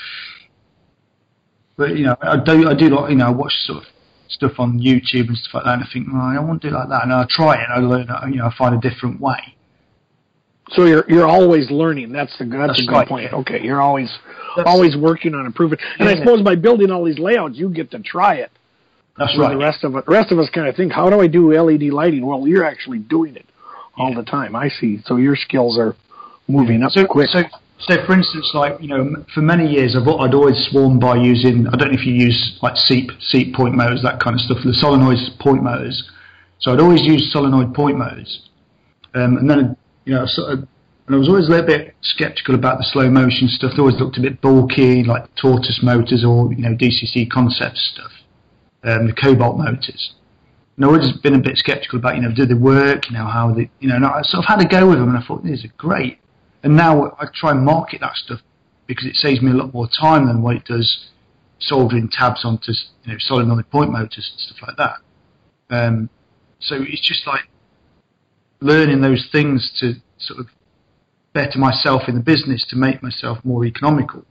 But 1.77 1.97
you 1.97 2.05
know, 2.05 2.17
I 2.21 2.37
do 2.37 2.69
I 2.69 2.75
do 2.75 2.89
like 2.91 3.11
you 3.11 3.17
know 3.17 3.33
watch 3.33 3.55
sort 3.65 3.85
of 3.85 3.89
stuff 4.33 4.53
on 4.59 4.79
YouTube 4.79 5.29
and 5.29 5.37
stuff 5.37 5.55
like 5.55 5.65
that, 5.65 5.75
and 5.75 5.85
I 5.85 5.87
think, 5.93 6.09
well, 6.13 6.23
I 6.23 6.39
want 6.41 6.63
to 6.63 6.71
do 6.71 6.75
like 6.75 6.89
that, 6.89 7.05
and 7.05 7.13
I 7.13 7.27
try 7.29 7.55
it, 7.55 7.69
and 7.69 7.73
I 7.73 7.87
learn, 7.87 8.33
you 8.33 8.39
know, 8.39 8.47
I 8.47 8.55
find 8.57 8.75
a 8.75 8.81
different 8.81 9.21
way. 9.21 9.57
So 10.71 10.87
you're 10.87 11.05
you're 11.09 11.29
always 11.29 11.71
learning. 11.71 12.13
That's 12.13 12.37
the 12.39 12.45
that's, 12.45 12.69
that's 12.69 12.83
a 12.83 12.87
good 12.87 12.93
right, 12.93 13.09
point. 13.09 13.33
Okay, 13.33 13.61
you're 13.63 13.81
always 13.81 14.11
that's, 14.57 14.69
always 14.69 14.97
working 14.97 15.35
on 15.35 15.45
improving. 15.45 15.79
And 15.99 16.09
yeah. 16.09 16.15
I 16.15 16.19
suppose 16.19 16.43
by 16.43 16.57
building 16.57 16.91
all 16.91 17.05
these 17.05 17.19
layouts, 17.19 17.57
you 17.57 17.69
get 17.69 17.91
to 17.91 17.99
try 17.99 18.37
it. 18.37 18.51
That's 19.19 19.37
right. 19.39 19.53
The 19.53 19.59
rest 19.59 19.85
of 19.85 19.95
it, 19.97 20.07
the 20.07 20.13
rest 20.13 20.33
of 20.33 20.39
us 20.39 20.49
kind 20.55 20.69
of 20.69 20.77
think, 20.77 20.93
how 20.93 21.11
do 21.11 21.21
I 21.21 21.27
do 21.27 21.53
LED 21.53 21.93
lighting? 21.93 22.25
Well, 22.25 22.47
you're 22.47 22.65
actually 22.65 22.99
doing 23.01 23.37
it 23.37 23.47
all 23.97 24.11
yeah. 24.11 24.17
the 24.17 24.23
time. 24.25 24.57
I 24.57 24.69
see. 24.69 25.01
So 25.05 25.17
your 25.17 25.37
skills 25.37 25.79
are 25.79 25.95
moving 26.49 26.83
up 26.83 26.93
so, 26.93 27.07
quick. 27.07 27.29
So, 27.29 27.43
so 27.89 28.05
for 28.07 28.13
instance, 28.13 28.51
like 28.55 28.81
you 28.81 28.89
know, 28.89 29.25
for 29.35 29.43
many 29.43 29.67
years, 29.67 29.97
I've 29.97 30.07
I'd 30.09 30.35
always 30.35 30.57
sworn 30.71 30.99
by 30.99 31.17
using. 31.17 31.67
I 31.69 31.77
don't 31.77 31.93
know 31.93 31.99
if 31.99 32.07
you 32.07 32.15
use 32.15 32.59
like 32.63 32.77
seep 32.77 33.11
seep 33.21 33.55
point 33.55 33.75
motors, 33.75 34.03
that 34.03 34.21
kind 34.21 34.35
of 34.35 34.41
stuff. 34.41 34.59
The 34.65 34.75
solenoid 34.75 35.19
point 35.41 35.63
motors. 35.63 36.09
So 36.61 36.73
I'd 36.73 36.81
always 36.81 37.03
use 37.03 37.33
solenoid 37.33 37.75
point 37.75 37.99
motors, 37.99 38.49
um, 39.15 39.37
and 39.37 39.51
then 39.51 39.77
you 40.05 40.15
know, 40.15 40.25
sort 40.27 40.53
of 40.53 40.69
and 41.07 41.17
I 41.17 41.19
was 41.19 41.29
always 41.29 41.49
a 41.49 41.51
little 41.51 41.67
bit 41.67 41.95
skeptical 42.03 42.55
about 42.55 42.79
the 42.79 42.85
slow 42.85 43.11
motion 43.11 43.49
stuff. 43.49 43.73
They 43.75 43.81
always 43.81 43.99
looked 43.99 44.19
a 44.19 44.23
bit 44.23 44.41
bulky, 44.41 45.03
like 45.03 45.25
tortoise 45.35 45.81
motors 45.83 46.25
or 46.25 46.53
you 46.53 46.63
know 46.63 46.77
DCC 46.77 47.29
concept 47.29 47.77
stuff, 47.77 48.13
um, 48.85 49.09
the 49.09 49.13
cobalt 49.13 49.59
motors. 49.59 50.15
And 50.77 50.85
I've 50.85 50.93
always 50.93 51.13
been 51.19 51.35
a 51.35 51.39
bit 51.39 51.59
skeptical 51.59 51.99
about 51.99 52.15
you 52.15 52.23
know 52.23 52.33
do 52.33 52.47
they 52.47 52.55
work, 52.55 53.11
you 53.11 53.19
know 53.19 53.27
how 53.27 53.53
they, 53.53 53.69
you 53.81 53.89
know. 53.89 53.97
And 53.97 54.07
I 54.07 54.23
sort 54.23 54.45
of 54.45 54.49
had 54.49 54.61
a 54.63 54.69
go 54.69 54.89
with 54.89 54.99
them, 54.99 55.09
and 55.09 55.19
I 55.19 55.27
thought 55.27 55.43
these 55.43 55.65
are 55.65 55.73
great. 55.77 56.19
And 56.63 56.77
now 56.77 57.17
I 57.19 57.27
try 57.35 57.51
and 57.51 57.65
market 57.65 58.01
that 58.01 58.17
stuff 58.17 58.41
because 58.87 59.07
it 59.07 59.17
saves 59.17 59.41
me 59.43 59.51
a 59.51 59.55
lot 59.55 59.73
more 59.75 59.89
time 59.89 60.27
than 60.27 60.43
what 60.43 60.57
it 60.57 60.65
does 60.65 61.09
soldering 61.59 62.09
tabs 62.09 62.45
onto 62.45 62.73
you 63.05 63.13
know 63.13 63.19
solenoid 63.19 63.71
point 63.71 63.91
motors 63.91 64.31
and 64.33 64.41
stuff 64.41 64.59
like 64.67 64.77
that. 64.77 64.97
Um, 65.71 66.11
so 66.61 66.77
it's 66.79 67.07
just 67.07 67.27
like 67.27 67.49
learning 68.61 69.01
those 69.01 69.29
things 69.33 69.73
to 69.81 69.95
sort 70.19 70.41
of 70.41 70.47
better 71.33 71.59
myself 71.59 72.03
in 72.09 72.15
the 72.15 72.21
business 72.21 72.65
to 72.69 72.77
make 72.77 73.03
myself 73.03 73.39
more 73.45 73.65
economical 73.65 74.25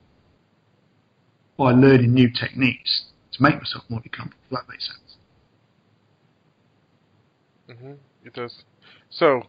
by 1.57 1.71
learning 1.71 2.13
new 2.13 2.29
techniques 2.29 3.05
to 3.33 3.41
make 3.41 3.55
myself 3.55 3.83
more 3.89 4.01
economical. 4.05 4.39
That 4.51 4.63
makes 4.69 4.87
sense. 4.87 5.17
Mhm. 7.69 7.97
It 8.23 8.33
does. 8.33 8.63
So, 9.09 9.47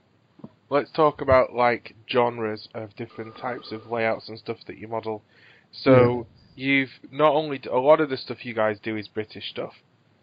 let's 0.72 0.90
talk 0.90 1.20
about 1.20 1.52
like 1.54 1.94
genres 2.10 2.66
of 2.74 2.96
different 2.96 3.36
types 3.36 3.72
of 3.72 3.90
layouts 3.90 4.30
and 4.30 4.38
stuff 4.38 4.56
that 4.66 4.78
you 4.78 4.88
model. 4.88 5.22
So, 5.70 6.26
yeah. 6.56 6.64
you've 6.64 6.90
not 7.10 7.34
only 7.34 7.60
a 7.70 7.76
lot 7.76 8.00
of 8.00 8.08
the 8.08 8.16
stuff 8.16 8.44
you 8.44 8.54
guys 8.54 8.78
do 8.82 8.96
is 8.96 9.06
British 9.06 9.50
stuff. 9.50 9.74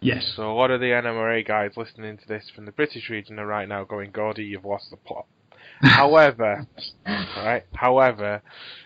Yes. 0.02 0.34
So 0.36 0.52
a 0.52 0.56
lot 0.56 0.72
of 0.72 0.80
the 0.80 0.88
NMRA 0.88 1.48
guys 1.48 1.72
listening 1.78 2.18
to 2.18 2.28
this 2.28 2.50
from 2.56 2.66
the 2.66 2.72
British 2.72 3.10
region 3.10 3.38
are 3.38 3.46
right 3.46 3.68
now 3.68 3.84
going, 3.84 4.12
"Gordy, 4.12 4.46
you've 4.46 4.66
lost 4.66 4.90
the 4.90 4.98
plot." 4.98 5.28
However, 5.82 6.68
right. 7.06 7.63
However, 7.74 8.42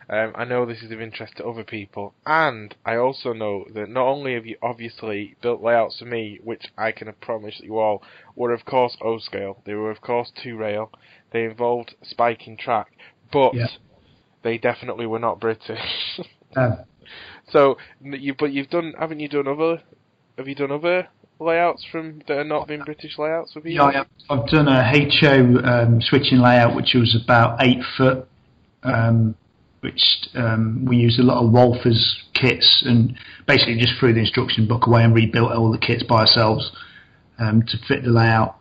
um, 0.09 0.33
I 0.35 0.45
know 0.45 0.65
this 0.65 0.83
is 0.83 0.91
of 0.91 1.01
interest 1.01 1.37
to 1.37 1.45
other 1.45 1.63
people, 1.63 2.13
and 2.25 2.75
I 2.85 2.95
also 2.97 3.33
know 3.33 3.65
that 3.73 3.89
not 3.89 4.07
only 4.07 4.35
have 4.35 4.45
you 4.45 4.57
obviously 4.61 5.35
built 5.41 5.61
layouts 5.61 5.99
for 5.99 6.05
me, 6.05 6.39
which 6.43 6.65
I 6.77 6.91
can 6.91 7.11
promise 7.21 7.59
you 7.63 7.79
all 7.79 8.03
were 8.35 8.53
of 8.53 8.65
course 8.65 8.95
O 9.01 9.17
scale. 9.17 9.61
They 9.65 9.73
were 9.73 9.91
of 9.91 10.01
course 10.01 10.31
two 10.43 10.55
rail. 10.55 10.91
They 11.31 11.45
involved 11.45 11.95
spiking 12.03 12.57
track, 12.57 12.91
but 13.31 13.55
yeah. 13.55 13.67
they 14.43 14.57
definitely 14.57 15.07
were 15.07 15.19
not 15.19 15.39
British. 15.39 15.79
So 17.51 17.77
you, 18.01 18.35
but 18.37 18.53
you've 18.53 18.69
done, 18.69 18.93
haven't 18.97 19.19
you 19.19 19.27
done 19.27 19.47
other? 19.47 19.81
Have 20.37 20.47
you 20.47 20.55
done 20.55 20.71
other 20.71 21.07
layouts 21.39 21.85
from 21.91 22.21
that 22.27 22.37
are 22.37 22.43
not 22.43 22.67
been 22.67 22.83
British 22.83 23.17
layouts 23.17 23.55
with 23.55 23.65
you? 23.65 23.73
Yeah, 23.73 24.03
I've 24.29 24.47
done 24.47 24.67
a 24.67 24.83
HO 24.83 25.57
um, 25.63 26.01
switching 26.01 26.39
layout, 26.39 26.75
which 26.75 26.93
was 26.93 27.19
about 27.21 27.63
eight 27.63 27.81
foot, 27.97 28.27
um, 28.83 29.35
which 29.81 30.01
um, 30.35 30.85
we 30.85 30.97
used 30.97 31.19
a 31.19 31.23
lot 31.23 31.43
of 31.43 31.51
Walthers 31.51 32.15
kits 32.33 32.83
and 32.85 33.17
basically 33.47 33.77
just 33.77 33.93
threw 33.99 34.13
the 34.13 34.19
instruction 34.19 34.67
book 34.67 34.87
away 34.87 35.03
and 35.03 35.13
rebuilt 35.13 35.51
all 35.51 35.71
the 35.71 35.77
kits 35.77 36.03
by 36.03 36.21
ourselves 36.21 36.71
um, 37.39 37.63
to 37.67 37.77
fit 37.87 38.03
the 38.03 38.09
layout. 38.09 38.57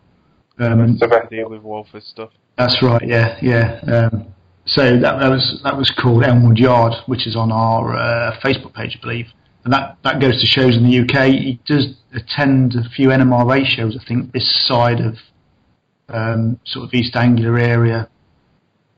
Um, 0.59 0.97
that's 0.99 1.11
the 1.11 1.27
deal 1.29 1.49
with 1.49 1.61
Walthers 1.61 2.03
stuff. 2.03 2.29
That's 2.57 2.81
right. 2.83 3.01
Yeah, 3.05 3.37
yeah. 3.41 3.79
Um, 3.87 4.33
so 4.65 4.97
that, 4.99 5.19
that 5.19 5.29
was 5.29 5.59
that 5.63 5.75
was 5.75 5.91
called 5.91 6.23
Elmwood 6.23 6.57
Yard, 6.57 6.93
which 7.07 7.27
is 7.27 7.35
on 7.35 7.51
our 7.51 7.95
uh, 7.97 8.39
Facebook 8.43 8.73
page, 8.73 8.97
I 8.97 9.01
believe 9.01 9.25
and 9.63 9.73
that, 9.73 9.97
that 10.03 10.19
goes 10.19 10.39
to 10.41 10.45
shows 10.45 10.75
in 10.75 10.83
the 10.83 10.99
UK. 10.99 11.27
He 11.27 11.59
does 11.65 11.95
attend 12.13 12.75
a 12.75 12.89
few 12.89 13.09
NMRA 13.09 13.65
shows, 13.65 13.97
I 13.99 14.03
think, 14.05 14.31
this 14.33 14.49
side 14.65 14.99
of 14.99 15.17
um, 16.09 16.59
sort 16.65 16.85
of 16.85 16.93
East 16.93 17.15
Anglia 17.15 17.53
area. 17.53 18.09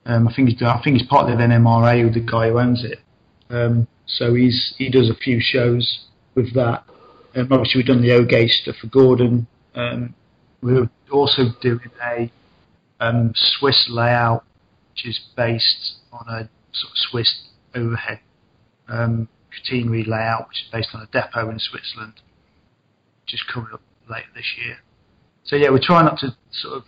Um, 0.06 0.28
I 0.28 0.34
think 0.34 0.50
he's 0.50 0.62
I 0.62 0.82
think 0.84 0.98
he's 0.98 1.08
part 1.08 1.32
of 1.32 1.38
NMRA 1.40 2.04
with 2.04 2.14
the 2.14 2.20
guy 2.20 2.50
who 2.50 2.60
owns 2.60 2.84
it. 2.84 3.00
Um, 3.50 3.88
so 4.06 4.34
he's 4.34 4.76
he 4.78 4.90
does 4.90 5.10
a 5.10 5.16
few 5.16 5.40
shows 5.40 6.06
with 6.36 6.54
that. 6.54 6.84
Um, 7.36 7.48
obviously, 7.52 7.80
we've 7.80 7.88
done 7.88 8.02
the 8.02 8.12
O 8.14 8.48
stuff 8.48 8.76
for 8.78 8.88
Gordon. 8.88 9.48
Um, 9.74 10.14
we're 10.62 10.90
also 11.12 11.44
doing 11.62 11.92
a 12.04 12.32
um, 13.00 13.34
Swiss 13.36 13.88
layout, 13.90 14.44
which 14.92 15.06
is 15.06 15.20
based 15.36 15.96
on 16.12 16.28
a 16.28 16.50
sort 16.72 16.92
of 16.92 16.98
Swiss 16.98 17.42
overhead 17.76 18.20
um, 18.88 19.28
catenary 19.56 20.04
layout, 20.04 20.48
which 20.48 20.64
is 20.64 20.70
based 20.72 20.90
on 20.94 21.02
a 21.02 21.08
depot 21.08 21.50
in 21.50 21.60
Switzerland, 21.60 22.14
is 23.36 23.44
coming 23.54 23.70
up 23.74 23.82
later 24.10 24.28
this 24.34 24.54
year. 24.58 24.78
So 25.44 25.56
yeah, 25.56 25.70
we're 25.70 25.80
trying 25.82 26.06
not 26.06 26.20
to 26.20 26.36
sort 26.52 26.78
of 26.78 26.84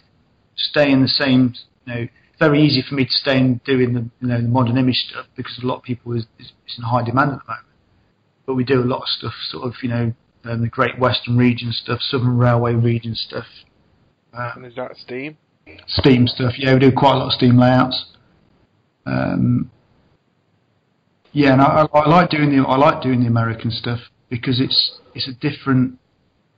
stay 0.56 0.92
in 0.92 1.02
the 1.02 1.08
same. 1.08 1.54
You 1.86 1.94
know, 1.94 2.08
very 2.40 2.62
easy 2.62 2.84
for 2.88 2.96
me 2.96 3.06
to 3.06 3.12
stay 3.12 3.38
in 3.38 3.62
doing 3.66 3.94
the 3.94 4.10
you 4.22 4.28
know 4.28 4.42
the 4.42 4.48
modern 4.48 4.78
image 4.78 5.06
stuff 5.10 5.28
because 5.36 5.60
a 5.62 5.66
lot 5.66 5.78
of 5.78 5.84
people 5.84 6.14
is, 6.14 6.26
is, 6.40 6.52
is 6.68 6.78
in 6.78 6.84
high 6.84 7.04
demand 7.04 7.32
at 7.32 7.40
the 7.40 7.52
moment. 7.52 7.68
But 8.46 8.56
we 8.56 8.64
do 8.64 8.82
a 8.82 8.86
lot 8.86 9.02
of 9.02 9.08
stuff, 9.10 9.34
sort 9.50 9.66
of 9.66 9.74
you 9.84 9.90
know, 9.90 10.14
um, 10.46 10.62
the 10.62 10.70
Great 10.70 10.98
Western 10.98 11.38
Region 11.38 11.72
stuff, 11.72 12.00
Southern 12.02 12.38
Railway 12.38 12.74
Region 12.74 13.14
stuff. 13.16 13.46
Um, 14.34 14.52
and 14.56 14.66
is 14.66 14.76
that 14.76 14.96
Steam? 14.98 15.38
Steam 15.88 16.28
stuff, 16.28 16.54
yeah. 16.58 16.74
We 16.74 16.80
do 16.80 16.92
quite 16.92 17.16
a 17.16 17.18
lot 17.18 17.28
of 17.28 17.34
Steam 17.34 17.58
layouts. 17.58 18.06
Um, 19.06 19.70
yeah, 21.38 21.54
and 21.54 21.62
I, 21.62 21.88
I, 21.94 22.10
like 22.10 22.32
doing 22.32 22.50
the 22.50 22.68
I 22.68 22.78
like 22.78 23.04
doing 23.04 23.22
the 23.22 23.28
American 23.28 23.70
stuff 23.70 24.00
because 24.28 24.60
it's 24.60 25.00
it's 25.14 25.28
a 25.28 25.34
different 25.34 26.00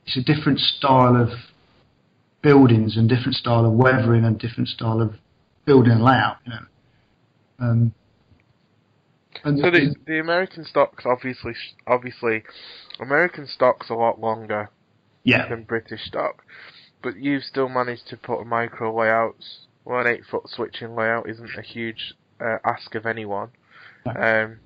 it's 0.05 0.15
a 0.15 0.23
different 0.23 0.59
style 0.59 1.21
of 1.21 1.29
buildings 2.41 2.95
and 2.95 3.09
different 3.09 3.35
style 3.35 3.65
of 3.65 3.73
weathering 3.73 4.23
and 4.23 4.39
different 4.39 4.69
style 4.69 5.01
of 5.01 5.15
building 5.65 5.99
layout. 5.99 6.37
You 6.45 6.51
know. 6.53 6.65
Um, 7.59 7.93
so 9.43 9.69
the, 9.69 9.95
the 10.07 10.19
American 10.19 10.63
stocks 10.63 11.03
obviously 11.05 11.55
obviously 11.85 12.43
American 13.01 13.47
stocks 13.47 13.89
a 13.89 13.95
lot 13.95 14.21
longer 14.21 14.69
yeah. 15.25 15.49
than 15.49 15.63
British 15.63 16.05
stock, 16.05 16.43
but 17.03 17.17
you've 17.17 17.43
still 17.43 17.67
managed 17.67 18.07
to 18.07 18.17
put 18.17 18.39
a 18.39 18.45
micro 18.45 18.97
layouts. 18.97 19.65
Well, 19.83 19.99
an 19.99 20.07
eight 20.07 20.23
foot 20.29 20.47
switching 20.47 20.95
layout 20.95 21.29
isn't 21.29 21.57
a 21.57 21.61
huge 21.61 22.13
uh, 22.39 22.59
ask 22.63 22.95
of 22.95 23.05
anyone. 23.05 23.49
Um, 24.05 24.59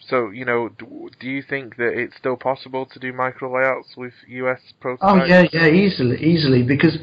so, 0.00 0.30
you 0.30 0.44
know, 0.44 0.68
do, 0.78 1.10
do, 1.18 1.26
you 1.26 1.42
think 1.42 1.76
that 1.76 1.92
it's 1.94 2.16
still 2.16 2.36
possible 2.36 2.86
to 2.86 2.98
do 2.98 3.12
micro 3.12 3.52
layouts 3.52 3.96
with 3.96 4.12
US 4.28 4.60
prototypes? 4.80 5.02
Oh 5.02 5.24
yeah, 5.24 5.44
yeah, 5.52 5.66
easily, 5.66 6.16
easily, 6.22 6.62
because 6.62 6.98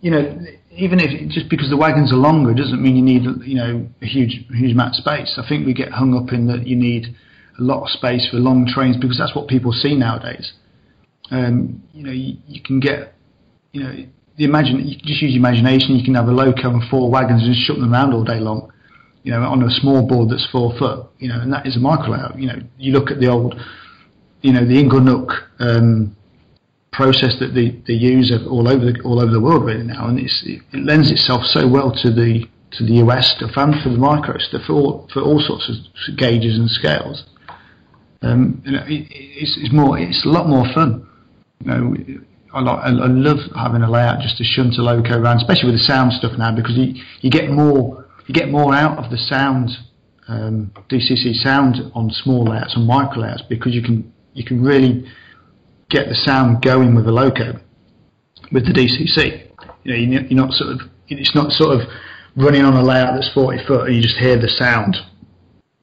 you 0.00 0.10
know, 0.10 0.36
even 0.70 1.00
if 1.00 1.30
just 1.30 1.48
because 1.48 1.70
the 1.70 1.76
wagons 1.76 2.12
are 2.12 2.16
longer 2.16 2.52
doesn't 2.52 2.82
mean 2.82 2.96
you 2.96 3.02
need 3.02 3.22
you 3.46 3.54
know 3.54 3.88
a 4.02 4.06
huge 4.06 4.44
huge 4.50 4.72
amount 4.72 4.90
of 4.90 4.96
space. 4.96 5.38
I 5.42 5.48
think 5.48 5.64
we 5.64 5.72
get 5.72 5.92
hung 5.92 6.14
up 6.14 6.32
in 6.32 6.46
that 6.48 6.66
you 6.66 6.76
need 6.76 7.14
a 7.58 7.62
lot 7.62 7.84
of 7.84 7.90
space 7.90 8.28
for 8.30 8.36
long 8.36 8.66
trains 8.66 8.96
because 8.96 9.16
that's 9.16 9.34
what 9.34 9.48
people 9.48 9.72
see 9.72 9.94
nowadays. 9.96 10.52
Um, 11.30 11.82
you 11.92 12.02
know, 12.04 12.12
you, 12.12 12.36
you 12.46 12.60
can 12.62 12.80
get, 12.80 13.14
you 13.72 13.82
know, 13.82 13.92
the 14.36 14.44
imagine 14.44 14.86
you 14.86 14.96
just 14.96 15.22
use 15.22 15.32
your 15.32 15.38
imagination. 15.38 15.96
You 15.96 16.04
can 16.04 16.14
have 16.16 16.26
a 16.26 16.32
loco 16.32 16.68
and 16.68 16.82
four 16.90 17.10
wagons 17.10 17.42
and 17.42 17.54
just 17.54 17.66
shut 17.66 17.78
them 17.78 17.92
around 17.92 18.12
all 18.12 18.24
day 18.24 18.40
long. 18.40 18.72
You 19.24 19.32
know, 19.32 19.42
on 19.42 19.62
a 19.62 19.70
small 19.70 20.06
board 20.06 20.30
that's 20.30 20.46
four 20.52 20.76
foot. 20.78 21.06
You 21.18 21.28
know, 21.28 21.40
and 21.40 21.52
that 21.52 21.66
is 21.66 21.76
a 21.76 21.80
micro 21.80 22.10
layout. 22.12 22.38
You 22.38 22.46
know, 22.46 22.60
you 22.78 22.92
look 22.92 23.10
at 23.10 23.18
the 23.20 23.26
old, 23.26 23.60
you 24.42 24.52
know, 24.52 24.64
the 24.64 24.74
Inglenook 24.74 25.32
um, 25.58 26.16
process 26.92 27.34
that 27.40 27.54
they, 27.54 27.70
they 27.86 27.94
use 27.94 28.30
of 28.30 28.46
all 28.46 28.68
over 28.68 28.84
the 28.84 29.00
all 29.02 29.20
over 29.20 29.32
the 29.32 29.40
world 29.40 29.64
really 29.64 29.82
now, 29.82 30.06
and 30.06 30.20
it's, 30.20 30.42
it 30.46 30.62
lends 30.72 31.10
itself 31.10 31.44
so 31.44 31.66
well 31.66 31.90
to 31.90 32.10
the 32.10 32.46
to 32.72 32.84
the 32.84 32.94
US 33.04 33.30
stuff 33.36 33.52
and 33.56 33.74
for 33.82 33.88
the 33.88 33.98
micro 33.98 34.38
stuff 34.38 34.62
for 34.66 34.74
all 34.74 35.08
for 35.12 35.22
all 35.22 35.40
sorts 35.40 35.68
of 35.68 36.16
gauges 36.16 36.58
and 36.58 36.70
scales. 36.70 37.24
Um, 38.22 38.62
you 38.64 38.72
know, 38.72 38.84
it, 38.86 39.06
it's, 39.10 39.56
it's 39.58 39.72
more 39.72 39.98
it's 39.98 40.24
a 40.24 40.28
lot 40.28 40.48
more 40.48 40.66
fun. 40.72 41.06
You 41.60 41.66
know, 41.66 41.94
I, 42.54 42.60
like, 42.60 42.78
I 42.84 42.90
love 42.90 43.38
having 43.56 43.82
a 43.82 43.90
layout 43.90 44.20
just 44.20 44.38
to 44.38 44.44
shunt 44.44 44.78
a 44.78 44.82
loco 44.82 45.18
around, 45.18 45.38
especially 45.38 45.72
with 45.72 45.80
the 45.80 45.84
sound 45.84 46.12
stuff 46.12 46.38
now, 46.38 46.54
because 46.54 46.76
you, 46.76 46.94
you 47.20 47.30
get 47.30 47.50
more 47.50 48.03
you 48.26 48.34
get 48.34 48.50
more 48.50 48.74
out 48.74 48.98
of 49.02 49.10
the 49.10 49.18
sound 49.18 49.70
um, 50.28 50.72
DCC 50.88 51.34
sound 51.34 51.76
on 51.94 52.10
small 52.10 52.44
layouts 52.44 52.74
and 52.76 52.86
micro 52.86 53.22
layouts 53.22 53.42
because 53.48 53.74
you 53.74 53.82
can 53.82 54.12
you 54.32 54.44
can 54.44 54.62
really 54.62 55.04
get 55.90 56.08
the 56.08 56.14
sound 56.14 56.62
going 56.62 56.94
with 56.94 57.06
a 57.06 57.12
loco 57.12 57.60
with 58.52 58.64
the 58.66 58.72
DCC. 58.72 59.48
You 59.84 59.92
know, 59.92 60.18
you're 60.20 60.40
not 60.40 60.52
sort 60.52 60.72
of 60.72 60.80
it's 61.08 61.34
not 61.34 61.52
sort 61.52 61.80
of 61.80 61.88
running 62.36 62.64
on 62.64 62.74
a 62.74 62.82
layout 62.82 63.14
that's 63.14 63.32
40 63.32 63.64
foot 63.66 63.86
and 63.86 63.96
you 63.96 64.02
just 64.02 64.16
hear 64.16 64.36
the 64.36 64.48
sound 64.48 64.96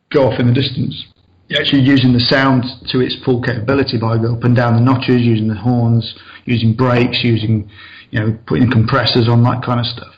go 0.10 0.28
off 0.28 0.40
in 0.40 0.48
the 0.48 0.54
distance. 0.54 1.06
You're 1.48 1.62
actually 1.62 1.82
using 1.82 2.14
the 2.14 2.20
sound 2.20 2.64
to 2.90 3.00
its 3.00 3.16
full 3.24 3.42
capability 3.42 3.98
by 3.98 4.18
going 4.18 4.38
up 4.38 4.44
and 4.44 4.56
down 4.56 4.76
the 4.76 4.82
notches, 4.82 5.22
using 5.22 5.48
the 5.48 5.56
horns, 5.56 6.16
using 6.46 6.74
brakes, 6.74 7.24
using 7.24 7.70
you 8.10 8.20
know 8.20 8.38
putting 8.48 8.72
compressors 8.72 9.28
on 9.28 9.44
that 9.44 9.62
kind 9.64 9.80
of 9.80 9.86
stuff. 9.86 10.11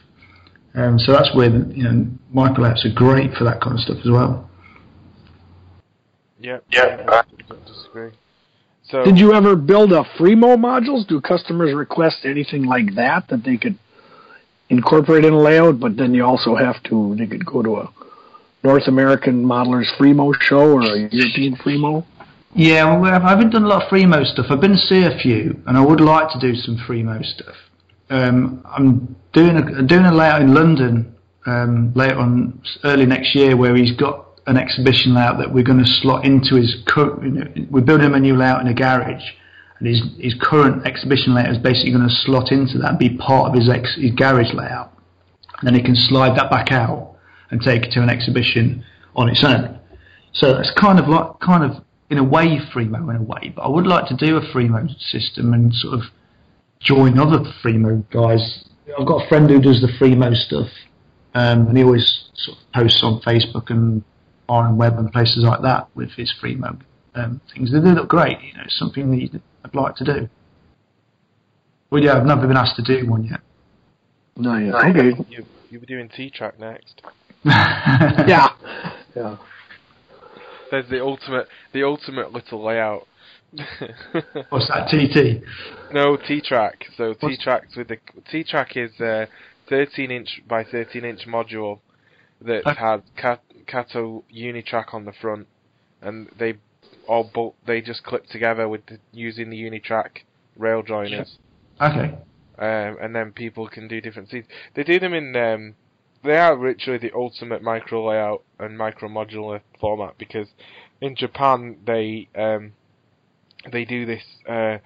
Um, 0.76 0.98
so 0.98 1.12
that's 1.12 1.34
where 1.36 1.50
you 1.50 1.84
know 1.84 2.08
micro 2.32 2.64
apps 2.64 2.84
are 2.86 2.94
great 2.94 3.34
for 3.34 3.44
that 3.44 3.62
kind 3.62 3.76
of 3.76 3.82
stuff 3.82 3.98
as 4.04 4.10
well. 4.10 4.50
Yeah, 6.40 6.58
yeah, 6.72 7.06
I 7.08 7.24
disagree. 7.66 8.12
So, 8.90 9.04
did 9.06 9.18
you 9.18 9.34
ever 9.34 9.56
build 9.56 9.94
a 9.94 10.04
Fremo 10.18 10.58
modules? 10.58 11.08
Do 11.08 11.22
customers 11.22 11.74
request 11.74 12.26
anything 12.26 12.64
like 12.66 12.96
that 12.96 13.28
that 13.30 13.44
they 13.44 13.58
could 13.58 13.78
incorporate 14.70 15.26
in 15.26 15.34
a 15.34 15.40
layout? 15.40 15.80
But 15.80 15.96
then 15.96 16.14
you 16.14 16.26
also 16.26 16.56
have 16.56 16.82
to 16.84 17.16
they 17.18 17.28
could 17.28 17.46
go 17.46 17.62
to 17.62 17.78
a 17.78 17.90
North 18.64 18.88
American 18.88 19.46
Modelers 19.46 19.88
Fremo 19.98 20.34
show 20.42 20.72
or 20.72 20.82
a 20.82 21.10
European 21.12 21.56
Fremo. 21.56 22.06
Yeah, 22.56 23.00
well, 23.00 23.14
I 23.14 23.30
haven't 23.30 23.52
done 23.52 23.64
a 23.64 23.68
lot 23.68 23.84
of 23.84 23.90
Fremo 23.90 24.26
stuff. 24.26 24.48
I've 24.50 24.62
been 24.62 24.72
to 24.72 24.78
see 24.78 25.04
a 25.04 25.18
few, 25.18 25.62
and 25.66 25.78
I 25.78 25.86
would 25.86 26.02
like 26.02 26.30
to 26.34 26.40
do 26.40 26.56
some 26.56 26.78
Fremo 26.78 27.24
stuff. 27.24 27.56
Um, 28.10 28.66
I'm 28.66 29.16
doing 29.34 29.58
a 29.58 29.84
doing 29.84 30.06
a 30.06 30.13
layout 30.13 30.42
in 30.42 30.54
London 30.54 31.16
um, 31.46 31.94
later 31.96 32.18
on 32.18 32.62
early 32.84 33.06
next 33.06 33.36
year 33.36 33.58
where 33.58 33.76
he's 33.76 33.92
got 33.92 34.28
an 34.46 34.58
exhibition 34.58 35.13
layout 35.13 35.38
that 35.39 35.54
we're 35.54 35.63
going 35.63 35.84
to 35.84 35.89
slot 35.89 36.26
into 36.26 36.56
his 36.56 36.84
current. 36.86 37.72
We're 37.72 37.82
building 37.82 38.08
him 38.08 38.13
a 38.13 38.20
new 38.20 38.36
layout 38.36 38.62
in 38.62 38.68
a 38.68 38.74
garage, 38.74 39.24
and 39.80 39.88
his 39.88 40.02
his 40.20 40.36
current 40.42 40.86
exhibition 40.86 41.34
layout 41.34 41.52
is 41.52 41.58
basically 41.58 41.92
going 41.92 42.08
to 42.08 42.13
slot 42.13 42.52
into 42.52 42.78
that 42.80 42.89
and 42.92 43.00
be 43.00 43.18
part 43.18 43.50
of 43.50 43.56
his 43.56 43.70
ex, 43.70 43.96
his 43.96 44.12
garage 44.12 44.54
layout. 44.54 44.92
And 45.60 45.68
then 45.68 45.76
he 45.76 45.82
can 45.82 45.96
slide 45.96 46.38
that 46.38 46.50
back 46.50 46.72
out 46.72 47.16
and 47.52 47.62
take 47.62 47.84
it 47.84 47.92
to 47.92 48.02
an 48.02 48.10
exhibition 48.10 48.84
on 49.16 49.30
its 49.30 49.44
own. 49.44 49.80
So 50.34 50.54
that's 50.54 50.72
kind 50.72 51.00
of 51.00 51.08
like 51.08 51.39
kind 51.39 51.63
of 51.63 51.84
in 52.10 52.18
a 52.18 52.24
way 52.24 52.60
Fremo 52.74 53.10
in 53.10 53.16
a 53.16 53.24
way, 53.24 53.54
but 53.56 53.62
I 53.62 53.70
would 53.70 53.88
like 53.88 54.08
to 54.08 54.16
do 54.16 54.38
a 54.38 54.42
Fremo 54.42 54.88
system 55.00 55.54
and 55.54 55.74
sort 55.74 55.96
of 55.96 56.02
join 56.84 57.17
other 57.17 57.39
Fremo 57.63 58.04
guys. 58.12 58.65
I've 58.98 59.08
got 59.08 59.26
a 59.26 59.30
friend 59.30 59.50
who 59.50 59.62
does 59.62 59.82
the 59.82 59.88
Fremo 60.00 60.36
stuff, 60.36 60.67
um, 61.34 61.67
and 61.67 61.78
he 61.78 61.84
always 61.84 62.30
sort 62.36 62.58
of 62.58 62.72
posts 62.74 63.02
on 63.04 63.22
Facebook 63.22 63.69
and 63.69 64.04
on 64.50 64.78
web 64.78 64.98
and 64.98 65.12
places 65.12 65.43
like 65.43 65.62
that 65.62 65.88
with 65.96 66.12
his 66.12 66.34
Fremo 66.41 66.80
um, 67.15 67.41
things. 67.54 67.72
They 67.72 67.80
do 67.80 67.88
look 67.88 68.10
great. 68.10 68.39
You 68.41 68.54
know, 68.54 68.63
it's 68.65 68.78
something 68.78 69.12
that 69.12 69.41
I'd 69.65 69.76
like 69.76 69.96
to 69.98 70.04
do. 70.04 70.30
Well, 71.89 72.04
yeah, 72.04 72.17
I've 72.17 72.26
never 72.26 72.48
been 72.48 72.58
asked 72.58 72.76
to 72.78 72.82
do 72.84 73.10
one 73.10 73.26
yet. 73.26 73.39
No, 74.36 74.58
yeah. 74.58 74.89
Okay. 74.89 75.15
You 75.30 75.46
you'll 75.69 75.82
be 75.82 75.88
doing 75.88 76.10
T 76.10 76.30
track 76.30 76.60
next. 76.60 77.02
yeah. 77.46 78.50
Yeah. 79.15 79.38
There's 80.72 80.89
the 80.89 81.02
ultimate 81.02 81.48
the 81.72 81.84
ultimate 81.84 82.32
little 82.32 82.63
layout. 82.63 83.08
What's 84.50 84.68
that? 84.68 84.88
TT. 84.89 85.44
No 85.94 86.18
T 86.18 86.42
track. 86.42 86.86
So 86.98 87.13
T 87.13 87.38
tracks 87.38 87.76
with 87.76 87.88
the 87.88 87.98
T 88.32 88.44
track 88.44 88.76
is 88.76 88.92
a 89.00 89.28
13 89.70 90.12
inch 90.12 90.42
by 90.48 90.63
13 90.63 91.06
inch 91.06 91.28
module 91.28 91.80
that 92.42 92.66
okay. 92.66 92.80
has 92.80 93.02
cat, 93.16 93.42
Kato 93.68 94.24
Unitrack 94.34 94.94
on 94.94 95.06
the 95.06 95.13
front, 95.13 95.48
and 96.02 96.30
they 96.38 96.56
all 97.08 97.30
bolt 97.34 97.56
they 97.66 97.82
just 97.82 98.04
clip 98.04 98.26
together 98.28 98.68
with 98.68 98.86
the, 98.88 98.98
using 99.12 99.50
the 99.50 99.58
Unitrack 99.58 100.24
rail 100.58 100.82
joiners. 100.82 101.38
Okay. 101.82 102.18
Um, 102.58 102.98
and 103.02 103.16
then 103.16 103.32
people 103.32 103.68
can 103.68 103.88
do 103.88 104.00
different 104.00 104.30
seats. 104.30 104.48
They 104.76 104.84
do 104.84 105.00
them 105.00 105.13
in. 105.13 105.36
Um, 105.36 105.76
they 106.24 106.38
are 106.38 106.58
literally 106.58 107.00
the 107.00 107.12
ultimate 107.16 107.62
micro 107.62 108.08
layout 108.08 108.44
and 108.60 108.78
micro 108.78 109.10
modular 109.10 109.62
format 109.80 110.18
because 110.18 110.48
in 111.02 111.16
Japan 111.16 111.78
they 111.86 112.30
um, 112.36 112.74
they 113.71 113.86
do 113.86 114.06
this 114.06 114.23
uh, 114.47 114.78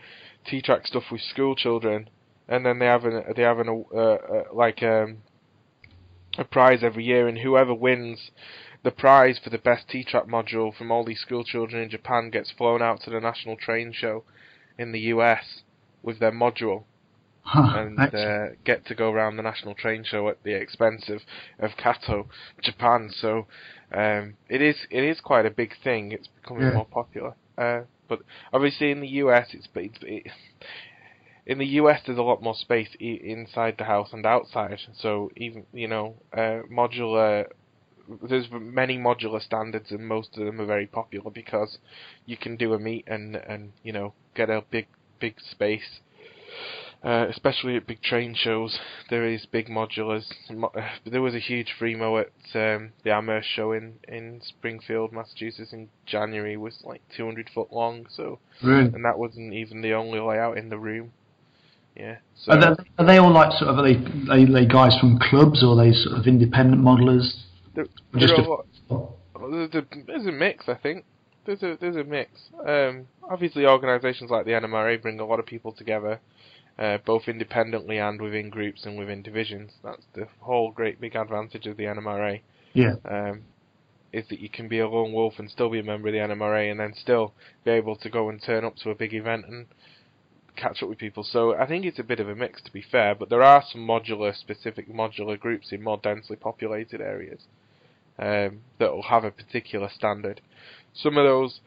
T-track 0.46 0.88
stuff 0.88 1.04
with 1.12 1.22
school 1.22 1.56
children, 1.56 2.10
and 2.48 2.66
then 2.66 2.80
they 2.80 2.86
have 2.86 3.06
an 3.06 3.24
they 3.36 3.42
have 3.42 3.60
an 3.60 3.86
uh, 3.94 3.98
uh, 3.98 4.44
like 4.54 4.82
um, 4.84 5.18
a 6.38 6.44
prize 6.44 6.84
every 6.84 7.04
year, 7.04 7.28
and 7.28 7.40
whoever 7.40 7.74
wins 7.74 8.32
the 8.84 8.92
prize 8.92 9.40
for 9.44 9.50
the 9.50 9.58
best 9.58 9.90
T-track 9.90 10.28
module 10.28 10.76
from 10.76 10.92
all 10.92 11.04
these 11.04 11.20
school 11.20 11.44
children 11.44 11.82
in 11.82 11.90
Japan 11.90 12.30
gets 12.30 12.52
flown 12.52 12.82
out 12.82 13.02
to 13.02 13.10
the 13.10 13.20
national 13.20 13.58
train 13.58 13.92
show 13.92 14.24
in 14.78 14.92
the 14.92 15.00
US 15.00 15.62
with 16.04 16.20
their 16.20 16.32
module. 16.32 16.84
Huh, 17.42 17.78
and 17.78 18.14
uh, 18.14 18.56
get 18.66 18.86
to 18.88 18.94
go 18.94 19.10
around 19.10 19.38
the 19.38 19.44
national 19.44 19.74
train 19.74 20.04
show 20.04 20.28
at 20.28 20.44
the 20.44 20.54
expense 20.54 21.08
of, 21.08 21.22
of 21.60 21.78
Kato, 21.78 22.28
Japan. 22.62 23.10
So 23.10 23.48
um, 23.94 24.36
it 24.50 24.62
is 24.62 24.76
it 24.92 25.02
is 25.02 25.22
quite 25.22 25.46
a 25.46 25.50
big 25.50 25.72
thing. 25.82 26.12
It's 26.12 26.28
becoming 26.28 26.64
yeah. 26.64 26.74
more 26.74 26.86
popular. 26.86 27.36
Uh, 27.58 27.84
but 28.08 28.22
obviously 28.54 28.92
in 28.92 29.02
the 29.02 29.08
US, 29.08 29.48
it's, 29.54 29.68
it, 29.76 30.32
in 31.46 31.58
the 31.58 31.66
US 31.82 32.02
there's 32.06 32.18
a 32.18 32.24
lot 32.24 32.42
more 32.42 32.56
space 32.56 32.90
inside 33.00 33.76
the 33.78 33.86
house 33.86 34.10
and 34.14 34.26
outside. 34.26 34.80
So 34.96 35.32
even 35.36 35.66
you 35.74 35.88
know 35.88 36.16
uh, 36.34 36.62
modular 36.72 37.48
there's 38.30 38.48
many 38.52 38.98
modular 38.98 39.42
standards 39.42 39.92
and 39.92 40.08
most 40.08 40.38
of 40.38 40.46
them 40.46 40.62
are 40.62 40.66
very 40.66 40.88
popular 40.88 41.30
because 41.30 41.78
you 42.26 42.38
can 42.38 42.56
do 42.56 42.74
a 42.74 42.80
meet 42.80 43.06
and 43.08 43.36
and 43.36 43.74
you 43.84 43.92
know 43.92 44.14
get 44.36 44.50
a 44.50 44.64
big 44.72 44.88
big 45.20 45.36
space 45.40 46.00
uh, 47.04 47.28
especially 47.30 47.76
at 47.76 47.88
big 47.88 48.02
train 48.02 48.36
shows 48.36 48.80
there 49.10 49.26
is 49.26 49.46
big 49.46 49.68
modulars 49.68 50.26
there 51.06 51.22
was 51.22 51.36
a 51.36 51.40
huge 51.40 51.74
Fremo 51.80 52.22
at 52.22 52.32
um, 52.56 52.92
the 53.04 53.12
Amherst 53.12 53.50
show 53.50 53.72
in 53.72 53.96
in 54.08 54.42
Springfield 54.44 55.12
Massachusetts 55.12 55.74
in 55.74 55.90
January 56.06 56.54
it 56.54 56.58
was 56.58 56.80
like 56.84 57.02
200 57.16 57.50
foot 57.54 57.72
long 57.72 58.06
so 58.10 58.40
really? 58.64 58.86
and 58.94 59.06
that 59.06 59.18
wasn't 59.18 59.54
even 59.54 59.82
the 59.82 59.94
only 59.94 60.20
layout 60.20 60.58
in 60.58 60.70
the 60.70 60.78
room 60.78 61.12
yeah. 61.98 62.18
So 62.36 62.52
are, 62.52 62.60
they, 62.60 62.84
are 63.00 63.06
they 63.06 63.18
all 63.18 63.32
like 63.34 63.52
sort 63.58 63.72
of 63.72 63.80
are 63.80 63.84
they, 63.84 63.96
are 64.32 64.46
they 64.46 64.68
guys 64.68 64.96
from 65.00 65.18
clubs 65.18 65.64
or 65.64 65.74
are 65.74 65.86
they 65.86 65.94
sort 65.94 66.20
of 66.20 66.28
independent 66.28 66.82
modelers? 66.82 67.28
There, 67.74 67.86
Just 68.18 68.34
a, 68.34 69.86
there's 70.06 70.26
a 70.26 70.32
mix, 70.32 70.70
I 70.70 70.76
think. 70.76 71.06
There's 71.46 71.64
a 71.64 71.78
there's 71.80 71.96
a 71.96 72.04
mix. 72.04 72.32
Um, 72.68 73.08
obviously, 73.28 73.66
organisations 73.66 74.30
like 74.30 74.46
the 74.46 74.52
NMRA 74.52 75.02
bring 75.02 75.20
a 75.20 75.26
lot 75.26 75.40
of 75.40 75.46
people 75.46 75.72
together, 75.72 76.20
uh, 76.80 76.98
both 77.06 77.28
independently 77.28 77.98
and 77.98 78.22
within 78.22 78.50
groups 78.50 78.86
and 78.86 78.98
within 78.98 79.22
divisions. 79.22 79.72
That's 79.84 80.06
the 80.14 80.28
whole 80.40 80.72
great 80.72 81.02
big 81.02 81.16
advantage 81.16 81.66
of 81.66 81.78
the 81.78 81.84
NMRA. 81.86 82.42
Yeah. 82.74 82.96
Um, 83.06 83.42
is 84.14 84.26
that 84.30 84.40
you 84.40 84.50
can 84.50 84.68
be 84.68 84.80
a 84.80 84.88
lone 84.88 85.12
wolf 85.12 85.34
and 85.38 85.50
still 85.52 85.70
be 85.70 85.80
a 85.80 85.84
member 85.84 86.08
of 86.08 86.14
the 86.14 86.20
NMRA, 86.20 86.72
and 86.72 86.80
then 86.80 86.94
still 86.96 87.34
be 87.66 87.72
able 87.72 87.96
to 87.98 88.10
go 88.10 88.30
and 88.30 88.42
turn 88.42 88.64
up 88.64 88.76
to 88.78 88.90
a 88.90 88.96
big 88.96 89.14
event 89.14 89.46
and 89.48 89.68
catch 90.56 90.82
up 90.82 90.90
with 90.90 90.98
people. 90.98 91.24
So 91.24 91.56
I 91.56 91.68
think 91.68 91.86
it's 91.86 92.00
a 92.00 92.04
bit 92.04 92.20
of 92.20 92.30
a 92.30 92.36
mix, 92.36 92.62
to 92.64 92.72
be 92.72 92.82
fair. 92.82 93.16
But 93.16 93.30
there 93.30 93.44
are 93.44 93.64
some 93.70 93.82
modular, 93.82 94.36
specific 94.36 94.92
modular 94.92 95.40
groups 95.40 95.72
in 95.72 95.84
more 95.84 95.98
densely 95.98 96.36
populated 96.36 97.02
areas 97.02 97.42
um, 98.18 98.62
that 98.80 98.92
will 98.92 99.04
have 99.04 99.24
a 99.24 99.32
particular 99.32 99.90
standard. 99.94 100.42
Some 100.94 101.18
of 101.18 101.26
those, 101.26 101.60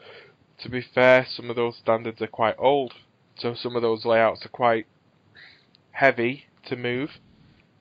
to 0.63 0.69
be 0.69 0.85
fair, 0.95 1.27
some 1.29 1.51
of 1.51 1.57
those 1.57 1.77
standards 1.77 2.21
are 2.21 2.27
quite 2.27 2.57
old, 2.59 2.95
so 3.37 3.55
some 3.55 3.77
of 3.77 3.83
those 3.83 4.05
layouts 4.05 4.45
are 4.45 4.51
quite 4.51 4.87
heavy 5.93 6.47
to 6.67 6.77
move. 6.77 7.11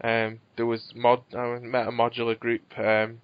Um, 0.02 0.40
there 0.56 0.66
was 0.66 0.94
mod, 0.96 1.24
I 1.36 1.60
met 1.60 1.88
a 1.88 1.92
modular 1.92 2.40
group 2.40 2.62
um, 2.78 3.22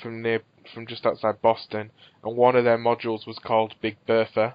from 0.00 0.22
near, 0.22 0.42
from 0.72 0.86
just 0.86 1.04
outside 1.04 1.42
Boston, 1.42 1.90
and 2.22 2.36
one 2.36 2.56
of 2.56 2.64
their 2.64 2.78
modules 2.78 3.26
was 3.26 3.38
called 3.44 3.74
Big 3.80 3.96
Bertha. 4.06 4.54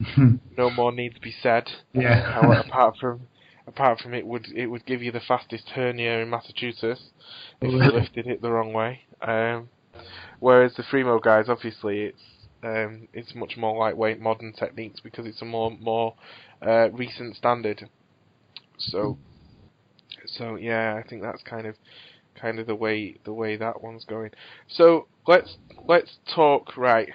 no 0.56 0.70
more 0.70 0.92
needs 0.92 1.14
to 1.14 1.20
be 1.20 1.34
said. 1.42 1.70
Yeah. 1.92 2.60
apart 2.60 2.96
from 2.98 3.28
apart 3.66 4.00
from 4.00 4.14
it 4.14 4.26
would 4.26 4.46
it 4.54 4.66
would 4.66 4.84
give 4.86 5.02
you 5.02 5.12
the 5.12 5.20
fastest 5.20 5.68
hernia 5.70 6.20
in 6.20 6.30
Massachusetts 6.30 7.10
if 7.60 7.70
you 7.70 7.78
lifted 7.78 8.26
it 8.26 8.42
the 8.42 8.50
wrong 8.50 8.72
way. 8.72 9.02
Um, 9.20 9.68
whereas 10.40 10.74
the 10.74 10.82
Fremo 10.82 11.22
guys, 11.22 11.48
obviously, 11.48 12.02
it's 12.02 12.22
um, 12.62 13.08
it's 13.12 13.34
much 13.34 13.56
more 13.56 13.78
lightweight, 13.78 14.20
modern 14.20 14.52
techniques 14.52 15.00
because 15.00 15.26
it's 15.26 15.42
a 15.42 15.44
more 15.44 15.70
more 15.70 16.14
uh, 16.66 16.90
recent 16.90 17.36
standard. 17.36 17.88
So, 18.90 19.18
so 20.26 20.56
yeah, 20.56 20.94
I 20.94 21.08
think 21.08 21.22
that's 21.22 21.42
kind 21.42 21.66
of 21.66 21.76
kind 22.34 22.58
of 22.58 22.66
the 22.66 22.74
way 22.74 23.16
the 23.24 23.32
way 23.32 23.56
that 23.56 23.82
one's 23.82 24.04
going. 24.04 24.30
So 24.68 25.06
let's 25.26 25.56
let's 25.86 26.18
talk 26.34 26.76
right. 26.76 27.10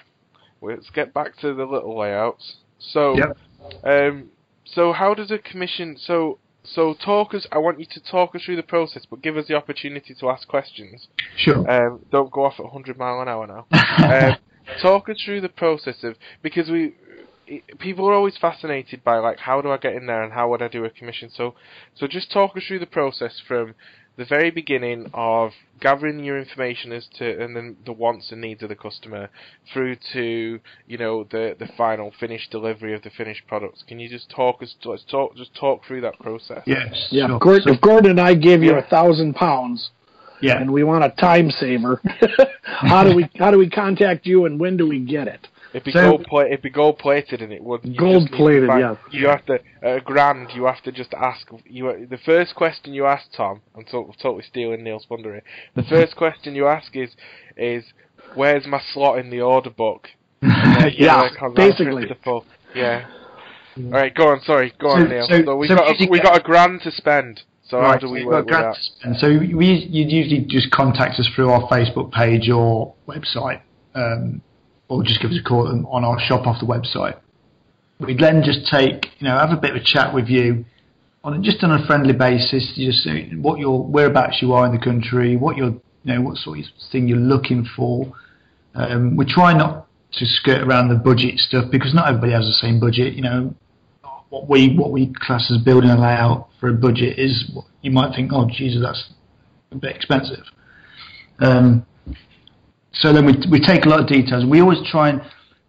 Let's 0.62 0.90
get 0.90 1.14
back 1.14 1.38
to 1.38 1.54
the 1.54 1.66
little 1.66 1.98
layouts. 1.98 2.58
So, 2.80 3.18
Yep. 3.18 3.38
um, 3.84 4.30
so 4.66 4.92
how 4.92 5.14
does 5.14 5.32
a 5.32 5.38
commission? 5.38 5.98
So 6.00 6.40
so 6.64 6.94
talk 6.94 7.34
us. 7.34 7.48
I 7.52 7.60
want 7.60 7.80
you 7.80 7.86
to 7.86 8.00
talk 8.02 8.36
us 8.36 8.44
through 8.44 8.58
the 8.58 8.64
process, 8.64 9.06
but 9.10 9.22
give 9.22 9.38
us 9.38 9.48
the 9.48 9.56
opportunity 9.56 10.14
to 10.20 10.30
ask 10.30 10.48
questions. 10.48 11.08
Sure. 11.38 11.70
Um, 11.70 12.06
don't 12.12 12.32
go 12.32 12.46
off 12.46 12.56
at 12.60 12.66
100 12.66 12.98
mile 12.98 13.22
an 13.22 13.28
hour 13.28 13.48
now. 13.48 13.66
um, 13.72 14.38
talk 14.82 15.10
us 15.10 15.22
through 15.24 15.42
the 15.42 15.50
process 15.50 16.04
of 16.04 16.16
because 16.42 16.70
we 16.70 16.94
it- 17.48 17.80
people 17.80 18.08
are 18.10 18.14
always 18.14 18.38
fascinated 18.38 19.04
by 19.04 19.18
like 19.18 19.40
how 19.40 19.62
do 19.62 19.72
I 19.72 19.78
get 19.78 19.94
in 19.96 20.06
there 20.08 20.24
and 20.24 20.34
how 20.34 20.50
would 20.50 20.62
I 20.62 20.68
do 20.68 20.86
a 20.86 20.90
commission. 20.90 21.30
So 21.30 21.56
so 21.96 22.08
just 22.08 22.32
talk 22.32 22.56
us 22.58 22.64
through 22.68 22.80
the 22.80 22.86
process 22.86 23.40
from 23.48 23.76
the 24.18 24.26
very 24.26 24.50
beginning 24.50 25.12
of 25.14 25.52
gathering 25.80 26.24
your 26.24 26.40
information 26.40 26.92
as 26.92 27.06
to 27.20 27.40
and 27.44 27.56
then 27.56 27.78
the 27.86 27.94
wants 27.94 28.32
and 28.32 28.42
needs 28.42 28.64
of 28.64 28.70
the 28.70 28.76
customer 28.76 29.30
through 29.72 29.96
to 30.14 30.60
you 30.88 30.98
know 30.98 31.24
the 31.24 31.56
the 31.60 31.68
final 31.78 32.12
finished 32.20 32.50
delivery 32.52 32.94
of 32.96 33.04
the 33.04 33.12
finished 33.12 33.46
products. 33.48 33.84
Can 33.88 34.00
you 34.00 34.10
just 34.10 34.30
talk 34.30 34.62
us 34.64 34.76
let's 34.86 35.04
talk 35.04 35.36
just 35.36 35.54
talk 35.56 35.86
through 35.86 36.02
that 36.02 36.18
process? 36.20 36.64
yes. 36.66 37.08
Yeah, 37.12 37.28
sure. 37.28 37.40
Gordon, 37.40 37.64
So- 37.64 37.74
if 37.74 37.82
Gordon 37.82 38.12
and 38.12 38.20
I 38.22 38.34
gave 38.34 38.64
you 38.64 38.76
a 38.76 38.82
thousand 38.82 39.36
pounds 39.36 39.92
yeah. 40.42 40.60
and 40.60 40.72
we 40.72 40.84
want 40.84 41.04
a 41.04 41.10
time 41.10 41.50
saver, 41.52 42.02
how 42.64 43.04
do 43.04 43.16
we 43.16 43.30
how 43.38 43.52
do 43.52 43.58
we 43.60 43.70
contact 43.70 44.26
you 44.26 44.46
and 44.46 44.60
when 44.60 44.78
do 44.78 44.88
we 44.88 45.00
get 45.00 45.28
it? 45.28 45.48
It'd 45.74 45.84
be 45.84 45.92
So- 45.92 46.10
gold 46.12 46.26
pla- 46.28 46.46
it'd 46.46 46.62
be 46.62 46.70
gold 46.70 46.98
plated 47.00 47.42
and 47.42 47.52
it 47.52 47.62
would 47.64 47.82
you 47.84 47.96
gold 47.96 48.32
plated. 48.32 48.70
yeah. 48.70 48.96
You 49.12 49.28
have 49.28 49.46
to 49.48 49.60
at 49.82 49.98
a 49.98 50.02
grand. 50.02 50.52
You 50.56 50.66
have 50.66 50.82
to 50.84 50.92
just 50.92 51.14
ask 51.14 51.48
you. 51.66 52.08
The 52.10 52.18
first 52.18 52.56
question 52.56 52.94
you 52.94 53.06
ask 53.06 53.26
Tom, 53.36 53.62
I'm 53.76 53.84
to- 53.86 54.12
totally 54.22 54.44
stealing 54.44 54.84
Neil's 54.84 55.06
thunder 55.06 55.34
here. 55.34 55.44
The 55.76 55.84
first 55.96 56.16
question 56.16 56.56
you 56.56 56.68
ask 56.68 56.96
is 56.96 57.12
is 57.58 57.84
where's 58.36 58.66
my 58.68 58.80
slot 58.94 59.20
in 59.20 59.30
the 59.30 59.42
order 59.42 59.70
book? 59.70 60.10
Yeah, 60.94 61.30
on 61.42 61.54
basically. 61.54 62.08
Yeah. 62.76 63.06
All 63.78 63.84
right, 63.92 64.14
go 64.14 64.30
on. 64.30 64.42
Sorry, 64.42 64.74
go 64.80 64.90
on, 64.90 65.10
Neil. 65.10 65.28
so- 65.28 65.44
So, 65.44 65.56
we 65.56 65.68
so 65.68 65.76
got 65.76 65.90
a, 66.02 66.08
we 66.10 66.20
got 66.20 66.38
a 66.38 66.42
grand 66.42 66.82
to 66.84 66.92
spend. 66.92 67.44
So 67.64 67.82
how 67.82 67.98
do 67.98 68.10
we 68.10 68.22
so 68.22 68.28
work 68.28 68.46
with 68.46 68.54
that? 68.56 68.62
grants 68.62 68.78
to 68.90 69.00
spend. 69.00 69.18
So 69.18 69.28
we 69.58 69.66
you 69.68 70.06
usually 70.08 70.42
just 70.42 70.72
contact 70.72 71.20
us 71.20 71.28
through 71.36 71.50
our 71.52 71.62
Facebook 71.68 72.12
page 72.14 72.50
or 72.50 72.94
website, 73.08 73.60
um, 73.94 74.42
or 74.90 75.04
just 75.04 75.22
give 75.22 75.32
us 75.32 75.38
a 75.40 75.44
call 75.44 75.68
on- 75.68 76.06
our 76.06 76.20
shop 76.20 76.48
off 76.48 76.60
the 76.60 76.66
website. 76.66 77.16
We'd 78.00 78.20
then 78.20 78.44
just 78.44 78.68
take 78.68 79.12
you 79.20 79.28
know 79.28 79.38
have 79.38 79.52
a 79.52 79.58
bit 79.58 79.72
of 79.72 79.78
a 79.78 79.84
chat 79.84 80.14
with 80.14 80.28
you 80.28 80.66
on 81.24 81.44
just 81.44 81.64
on 81.64 81.72
a 81.72 81.86
friendly 81.86 82.14
basis. 82.14 82.74
Just 82.76 83.08
what 83.38 83.60
your 83.60 83.84
whereabouts 83.84 84.42
you 84.42 84.54
are 84.54 84.66
in 84.66 84.72
the 84.72 84.84
country, 84.84 85.36
what 85.36 85.58
you're 85.58 85.76
you 86.04 86.14
know 86.14 86.22
what 86.22 86.38
sort 86.38 86.60
of 86.60 86.66
thing 86.92 87.08
you're 87.08 87.18
looking 87.18 87.66
for. 87.76 88.14
Um, 88.76 89.16
we 89.16 89.26
try 89.26 89.54
not 89.54 89.88
to 90.14 90.26
skirt 90.26 90.62
around 90.62 90.90
the 90.90 90.96
budget 90.96 91.40
stuff 91.40 91.66
because 91.72 91.94
not 91.94 92.08
everybody 92.08 92.34
has 92.34 92.46
the 92.46 92.54
same 92.54 92.80
budget. 92.80 93.14
You 93.14 93.24
know, 93.24 93.56
what 94.30 94.48
we 94.50 94.76
what 94.76 94.92
we 94.92 95.14
class 95.14 95.52
as 95.52 95.62
building 95.64 95.90
a 95.90 96.00
layout 96.00 96.50
for 96.60 96.70
a 96.70 96.74
budget 96.74 97.18
is 97.18 97.52
you 97.82 97.92
might 97.92 98.16
think, 98.16 98.32
oh 98.34 98.48
Jesus, 98.50 98.82
that's 98.82 99.10
a 99.72 99.76
bit 99.76 99.96
expensive. 99.96 100.44
Um, 101.40 101.86
so 103.00 103.14
then 103.14 103.26
we 103.26 103.34
we 103.52 103.60
take 103.60 103.86
a 103.86 103.90
lot 103.90 104.00
of 104.00 104.08
details. 104.08 104.46
We 104.46 104.62
always 104.62 104.80
try 104.90 105.10
and 105.10 105.22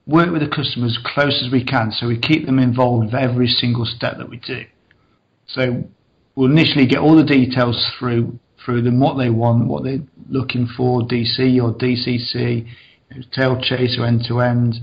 work 0.06 0.30
with 0.30 0.40
the 0.40 0.48
customer 0.48 0.86
as 0.86 0.98
close 1.04 1.42
as 1.44 1.52
we 1.52 1.64
can, 1.64 1.92
so 1.92 2.06
we 2.06 2.18
keep 2.18 2.46
them 2.46 2.58
involved 2.58 3.06
with 3.06 3.14
every 3.14 3.48
single 3.48 3.84
step 3.84 4.18
that 4.18 4.28
we 4.28 4.38
do. 4.38 4.64
So 5.46 5.84
we'll 6.34 6.50
initially 6.50 6.86
get 6.86 6.98
all 6.98 7.16
the 7.16 7.24
details 7.24 7.92
through 7.98 8.38
through 8.64 8.82
them, 8.82 9.00
what 9.00 9.16
they 9.16 9.30
want, 9.30 9.66
what 9.66 9.84
they're 9.84 10.02
looking 10.28 10.68
for, 10.76 11.00
DC 11.02 11.62
or 11.62 11.72
DCC, 11.74 12.68
tail 13.32 13.58
chase 13.60 13.96
or 13.98 14.06
end 14.06 14.24
to 14.28 14.40
end. 14.40 14.74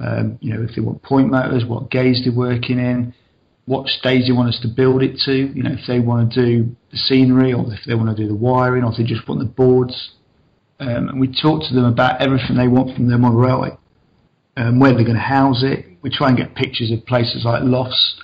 Um, 0.00 0.38
you 0.40 0.52
know, 0.52 0.62
if 0.62 0.74
they 0.74 0.82
want 0.82 1.02
point 1.02 1.30
motors, 1.30 1.64
what 1.64 1.90
gauge 1.90 2.24
they're 2.24 2.34
working 2.34 2.78
in, 2.78 3.14
what 3.66 3.86
stage 3.86 4.26
they 4.26 4.32
want 4.32 4.48
us 4.48 4.60
to 4.62 4.68
build 4.68 5.02
it 5.02 5.18
to. 5.24 5.32
You 5.32 5.62
know, 5.62 5.72
if 5.72 5.86
they 5.86 6.00
want 6.00 6.32
to 6.32 6.44
do 6.44 6.76
the 6.90 6.96
scenery, 6.96 7.52
or 7.52 7.64
if 7.72 7.80
they 7.86 7.94
want 7.94 8.14
to 8.14 8.20
do 8.20 8.28
the 8.28 8.34
wiring, 8.34 8.84
or 8.84 8.90
if 8.90 8.98
they 8.98 9.04
just 9.04 9.28
want 9.28 9.40
the 9.40 9.46
boards. 9.46 10.12
Um, 10.80 11.08
and 11.08 11.20
we 11.20 11.28
talk 11.28 11.62
to 11.68 11.74
them 11.74 11.84
about 11.84 12.20
everything 12.20 12.56
they 12.56 12.68
want 12.68 12.96
from 12.96 13.08
them 13.08 13.24
on 13.24 13.36
railway, 13.36 13.70
um, 14.56 14.80
where 14.80 14.92
they're 14.92 15.04
going 15.04 15.14
to 15.14 15.22
house 15.22 15.62
it. 15.62 15.86
We 16.02 16.10
try 16.10 16.28
and 16.28 16.36
get 16.36 16.54
pictures 16.54 16.90
of 16.90 17.06
places 17.06 17.44
like 17.44 17.62
lofts. 17.62 18.20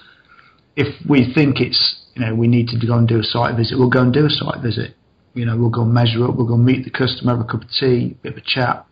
If 0.76 0.94
we 1.08 1.32
think 1.32 1.60
it's, 1.60 2.04
you 2.14 2.24
know, 2.24 2.34
we 2.34 2.48
need 2.48 2.68
to 2.68 2.86
go 2.86 2.94
and 2.94 3.06
do 3.06 3.20
a 3.20 3.22
site 3.22 3.56
visit, 3.56 3.78
we'll 3.78 3.90
go 3.90 4.02
and 4.02 4.12
do 4.12 4.26
a 4.26 4.30
site 4.30 4.62
visit. 4.62 4.96
You 5.34 5.46
know, 5.46 5.56
we'll 5.56 5.70
go 5.70 5.82
and 5.82 5.94
measure 5.94 6.24
up, 6.24 6.34
we'll 6.34 6.46
go 6.46 6.54
and 6.54 6.64
meet 6.64 6.84
the 6.84 6.90
customer, 6.90 7.36
have 7.36 7.40
a 7.40 7.50
cup 7.50 7.62
of 7.62 7.70
tea, 7.70 8.16
a 8.18 8.22
bit 8.22 8.32
of 8.32 8.38
a 8.38 8.44
chat, 8.44 8.84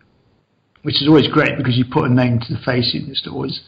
which 0.82 1.02
is 1.02 1.08
always 1.08 1.26
great 1.26 1.56
because 1.56 1.76
you 1.76 1.84
put 1.90 2.08
a 2.08 2.14
name 2.14 2.38
to 2.38 2.54
the 2.54 2.60
face. 2.60 2.94
It's 2.94 3.26
always 3.26 3.60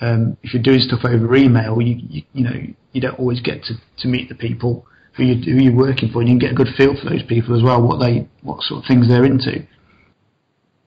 um, 0.00 0.36
if 0.42 0.54
you're 0.54 0.62
doing 0.62 0.80
stuff 0.80 1.04
over 1.04 1.36
email, 1.36 1.80
you, 1.80 1.96
you 2.08 2.22
you 2.32 2.44
know 2.44 2.60
you 2.92 3.00
don't 3.00 3.18
always 3.18 3.40
get 3.40 3.62
to, 3.64 3.74
to 3.98 4.08
meet 4.08 4.28
the 4.28 4.34
people 4.34 4.86
who 5.14 5.24
you 5.24 5.52
who 5.52 5.62
you're 5.62 5.76
working 5.76 6.10
for, 6.10 6.20
and 6.20 6.28
you 6.28 6.38
can 6.38 6.38
get 6.38 6.52
a 6.52 6.54
good 6.54 6.74
feel 6.76 6.94
for 6.96 7.10
those 7.10 7.22
people 7.22 7.56
as 7.56 7.62
well, 7.62 7.82
what 7.82 8.00
they 8.00 8.28
what 8.42 8.62
sort 8.62 8.82
of 8.82 8.88
things 8.88 9.08
they're 9.08 9.24
into. 9.24 9.66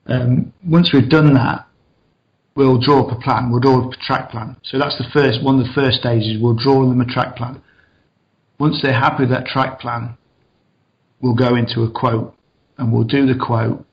Um, 0.07 0.53
once 0.63 0.91
we've 0.93 1.09
done 1.09 1.33
that, 1.33 1.67
we'll 2.55 2.79
draw 2.79 3.05
up 3.05 3.17
a 3.17 3.19
plan. 3.21 3.51
We'll 3.51 3.59
draw 3.59 3.85
up 3.85 3.93
a 3.93 3.97
track 3.97 4.31
plan. 4.31 4.57
So 4.63 4.77
that's 4.77 4.97
the 4.97 5.07
first 5.13 5.43
one 5.43 5.59
of 5.59 5.65
the 5.65 5.73
first 5.73 5.99
stages. 5.99 6.41
We'll 6.41 6.55
draw 6.55 6.87
them 6.87 7.01
a 7.01 7.05
track 7.05 7.35
plan. 7.35 7.61
Once 8.59 8.79
they're 8.81 8.93
happy 8.93 9.23
with 9.23 9.31
that 9.31 9.45
track 9.45 9.79
plan, 9.79 10.17
we'll 11.21 11.35
go 11.35 11.55
into 11.55 11.81
a 11.83 11.91
quote, 11.91 12.35
and 12.77 12.91
we'll 12.91 13.03
do 13.03 13.25
the 13.25 13.39
quote. 13.39 13.85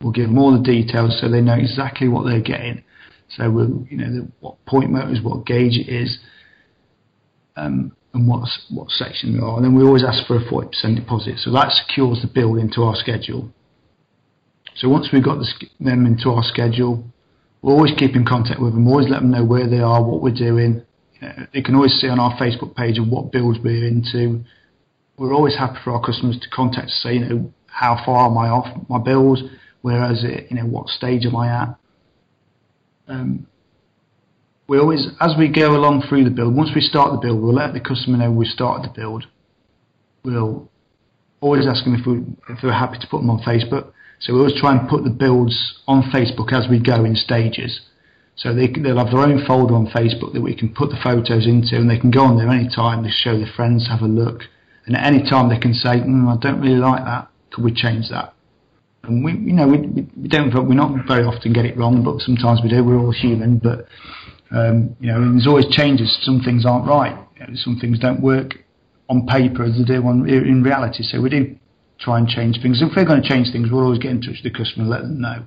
We'll 0.00 0.12
give 0.12 0.26
them 0.26 0.38
all 0.38 0.52
the 0.52 0.62
details 0.62 1.18
so 1.20 1.28
they 1.28 1.40
know 1.40 1.54
exactly 1.54 2.08
what 2.08 2.26
they're 2.26 2.40
getting. 2.40 2.82
So 3.28 3.50
we'll, 3.50 3.86
you 3.88 3.96
know, 3.96 4.12
the, 4.12 4.28
what 4.40 4.64
point 4.66 4.90
motors, 4.90 5.20
what 5.22 5.46
gauge 5.46 5.78
it 5.78 5.88
is, 5.88 6.18
um, 7.56 7.96
and 8.14 8.28
what 8.28 8.48
what 8.70 8.90
section 8.90 9.34
we 9.34 9.40
are. 9.40 9.56
And 9.56 9.64
then 9.64 9.74
we 9.74 9.82
always 9.82 10.04
ask 10.04 10.26
for 10.26 10.36
a 10.36 10.48
forty 10.48 10.68
percent 10.68 10.96
deposit. 10.96 11.38
So 11.38 11.50
that 11.52 11.72
secures 11.72 12.20
the 12.22 12.28
build 12.28 12.58
into 12.58 12.82
our 12.82 12.94
schedule. 12.94 13.52
So 14.74 14.88
once 14.88 15.08
we've 15.12 15.24
got 15.24 15.38
the, 15.38 15.46
them 15.80 16.06
into 16.06 16.30
our 16.30 16.42
schedule, 16.42 17.04
we'll 17.60 17.76
always 17.76 17.94
keep 17.96 18.16
in 18.16 18.24
contact 18.24 18.60
with 18.60 18.72
them. 18.74 18.88
Always 18.88 19.08
let 19.08 19.20
them 19.20 19.30
know 19.30 19.44
where 19.44 19.68
they 19.68 19.80
are, 19.80 20.02
what 20.02 20.22
we're 20.22 20.34
doing. 20.34 20.82
You 21.20 21.28
they 21.52 21.62
can 21.62 21.74
always 21.74 21.92
see 22.00 22.08
on 22.08 22.18
our 22.18 22.36
Facebook 22.38 22.74
page 22.74 22.98
what 22.98 23.32
builds 23.32 23.58
we're 23.62 23.86
into. 23.86 24.44
We're 25.18 25.34
always 25.34 25.56
happy 25.56 25.78
for 25.84 25.92
our 25.92 26.04
customers 26.04 26.38
to 26.40 26.48
contact 26.50 26.86
us, 26.86 27.00
say, 27.02 27.14
you 27.14 27.20
know, 27.20 27.52
how 27.66 28.02
far 28.04 28.30
am 28.30 28.36
I 28.38 28.48
off 28.48 28.66
my 28.88 28.98
build? 28.98 29.38
Where 29.82 30.10
is 30.10 30.24
it? 30.24 30.50
You 30.50 30.56
know, 30.56 30.66
what 30.66 30.88
stage 30.88 31.26
am 31.26 31.36
I 31.36 31.48
at? 31.62 31.78
um, 33.08 33.46
we 34.72 34.78
always, 34.78 35.06
as 35.20 35.34
we 35.36 35.48
go 35.48 35.76
along 35.76 36.02
through 36.08 36.24
the 36.24 36.30
build, 36.30 36.56
once 36.56 36.70
we 36.74 36.80
start 36.80 37.12
the 37.12 37.18
build, 37.18 37.42
we'll 37.42 37.52
let 37.52 37.74
the 37.74 37.80
customer 37.80 38.16
know 38.16 38.32
we've 38.32 38.48
started 38.48 38.88
the 38.88 38.94
build. 38.98 39.26
We'll 40.24 40.70
always 41.42 41.66
ask 41.66 41.84
them 41.84 41.94
if, 41.94 42.06
we, 42.06 42.24
if 42.48 42.62
they're 42.62 42.72
happy 42.72 42.96
to 42.98 43.06
put 43.06 43.20
them 43.20 43.28
on 43.28 43.40
Facebook. 43.40 43.92
So 44.20 44.32
we 44.32 44.38
always 44.38 44.58
try 44.58 44.72
and 44.72 44.88
put 44.88 45.04
the 45.04 45.10
builds 45.10 45.82
on 45.86 46.04
Facebook 46.04 46.54
as 46.54 46.70
we 46.70 46.80
go 46.80 47.04
in 47.04 47.16
stages. 47.16 47.82
So 48.36 48.54
they, 48.54 48.66
they'll 48.66 48.96
have 48.96 49.10
their 49.10 49.20
own 49.20 49.44
folder 49.44 49.74
on 49.74 49.88
Facebook 49.88 50.32
that 50.32 50.40
we 50.40 50.56
can 50.56 50.72
put 50.72 50.88
the 50.88 50.96
photos 51.04 51.44
into, 51.46 51.76
and 51.76 51.90
they 51.90 51.98
can 51.98 52.10
go 52.10 52.24
on 52.24 52.38
there 52.38 52.48
any 52.48 52.74
time 52.74 53.04
to 53.04 53.10
show 53.10 53.36
their 53.36 53.52
friends, 53.54 53.88
have 53.88 54.00
a 54.00 54.08
look, 54.08 54.40
and 54.86 54.96
at 54.96 55.04
any 55.04 55.22
time 55.28 55.50
they 55.50 55.58
can 55.58 55.74
say, 55.74 56.00
mm, 56.00 56.32
"I 56.32 56.40
don't 56.40 56.62
really 56.62 56.80
like 56.80 57.04
that. 57.04 57.28
Could 57.50 57.62
we 57.62 57.74
change 57.74 58.08
that?" 58.08 58.32
And 59.02 59.22
we, 59.22 59.32
you 59.32 59.52
know, 59.52 59.68
we, 59.68 60.08
we 60.16 60.28
don't, 60.28 60.66
we 60.66 60.74
not 60.74 61.06
very 61.06 61.24
often 61.24 61.52
get 61.52 61.66
it 61.66 61.76
wrong, 61.76 62.02
but 62.02 62.20
sometimes 62.20 62.60
we 62.62 62.70
do. 62.70 62.82
We're 62.82 62.96
all 62.96 63.12
human, 63.12 63.58
but 63.58 63.86
um, 64.52 64.96
you 65.00 65.08
know, 65.08 65.16
and 65.16 65.34
there's 65.34 65.46
always 65.46 65.66
changes. 65.68 66.16
Some 66.22 66.40
things 66.40 66.66
aren't 66.66 66.86
right. 66.86 67.16
You 67.38 67.46
know, 67.46 67.52
some 67.54 67.78
things 67.78 67.98
don't 67.98 68.20
work 68.20 68.54
on 69.08 69.26
paper 69.26 69.64
as 69.64 69.76
they 69.76 69.84
do 69.84 70.06
on, 70.06 70.28
in 70.28 70.62
reality. 70.62 71.02
So 71.02 71.20
we 71.20 71.30
do 71.30 71.56
try 71.98 72.18
and 72.18 72.28
change 72.28 72.60
things. 72.62 72.82
If 72.82 72.96
we're 72.96 73.04
going 73.04 73.22
to 73.22 73.28
change 73.28 73.52
things, 73.52 73.68
we'll 73.70 73.84
always 73.84 73.98
get 73.98 74.10
in 74.10 74.20
touch 74.20 74.40
with 74.42 74.52
the 74.52 74.58
customer 74.58 74.84
and 74.84 74.90
let 74.90 75.02
them 75.02 75.20
know. 75.20 75.44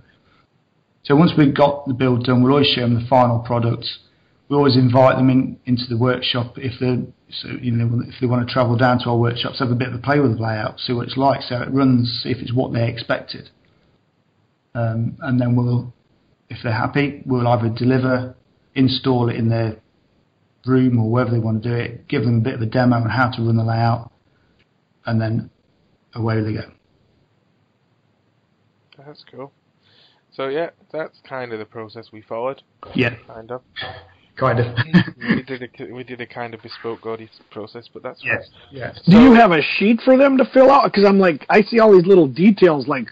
So 1.03 1.15
once 1.15 1.31
we've 1.37 1.53
got 1.53 1.87
the 1.87 1.93
build 1.93 2.25
done, 2.25 2.41
we'll 2.41 2.53
always 2.53 2.67
show 2.67 2.81
them 2.81 2.95
the 2.95 3.07
final 3.07 3.39
products. 3.39 3.99
We 4.49 4.55
always 4.55 4.77
invite 4.77 5.17
them 5.17 5.29
in 5.29 5.59
into 5.65 5.85
the 5.89 5.97
workshop 5.97 6.57
if 6.57 6.79
they 6.79 7.03
so 7.29 7.49
you 7.59 7.71
know 7.71 8.01
if 8.07 8.15
they 8.21 8.27
want 8.27 8.47
to 8.47 8.53
travel 8.53 8.77
down 8.77 8.99
to 8.99 9.09
our 9.09 9.17
workshops, 9.17 9.59
have 9.59 9.71
a 9.71 9.75
bit 9.75 9.89
of 9.89 9.95
a 9.95 9.97
play 9.97 10.19
with 10.19 10.37
the 10.37 10.43
layout, 10.43 10.79
see 10.79 10.93
what 10.93 11.07
it's 11.07 11.17
like, 11.17 11.41
how 11.49 11.63
it 11.63 11.71
runs, 11.71 12.21
if 12.25 12.37
it's 12.37 12.53
what 12.53 12.71
they 12.73 12.87
expected. 12.87 13.49
Um, 14.75 15.17
and 15.21 15.39
then 15.39 15.55
we'll, 15.55 15.93
if 16.49 16.59
they're 16.63 16.73
happy, 16.73 17.23
we'll 17.25 17.47
either 17.47 17.69
deliver, 17.69 18.35
install 18.75 19.29
it 19.29 19.35
in 19.35 19.49
their 19.49 19.77
room 20.65 20.99
or 20.99 21.09
wherever 21.09 21.31
they 21.31 21.39
want 21.39 21.63
to 21.63 21.69
do 21.69 21.75
it, 21.75 22.07
give 22.07 22.23
them 22.23 22.37
a 22.39 22.41
bit 22.41 22.55
of 22.55 22.61
a 22.61 22.65
demo 22.65 22.97
on 22.97 23.09
how 23.09 23.29
to 23.29 23.41
run 23.41 23.55
the 23.57 23.63
layout, 23.63 24.11
and 25.05 25.19
then 25.21 25.49
away 26.13 26.41
they 26.41 26.53
go. 26.53 26.71
That's 28.97 29.23
cool. 29.31 29.51
So 30.33 30.47
yeah, 30.47 30.71
that's 30.91 31.17
kind 31.27 31.53
of 31.53 31.59
the 31.59 31.65
process 31.65 32.07
we 32.11 32.21
followed. 32.21 32.61
Yeah, 32.93 33.15
Kind 33.27 33.51
of. 33.51 33.61
kind 34.35 34.59
of. 34.59 34.75
we 35.17 35.43
did 35.43 35.61
a 35.63 35.93
we 35.93 36.03
did 36.03 36.19
a 36.19 36.27
kind 36.27 36.53
of 36.53 36.61
bespoke 36.61 37.01
Gordy 37.01 37.29
process, 37.51 37.87
but 37.93 38.03
that's 38.03 38.21
yes, 38.23 38.49
yes. 38.71 38.99
Do 39.05 39.19
you 39.21 39.33
have 39.33 39.51
a 39.51 39.61
sheet 39.77 40.01
for 40.03 40.17
them 40.17 40.37
to 40.37 40.45
fill 40.53 40.71
out? 40.71 40.91
Because 40.91 41.05
I'm 41.07 41.19
like, 41.19 41.45
I 41.49 41.61
see 41.61 41.79
all 41.79 41.93
these 41.93 42.05
little 42.05 42.27
details, 42.27 42.87
like 42.87 43.07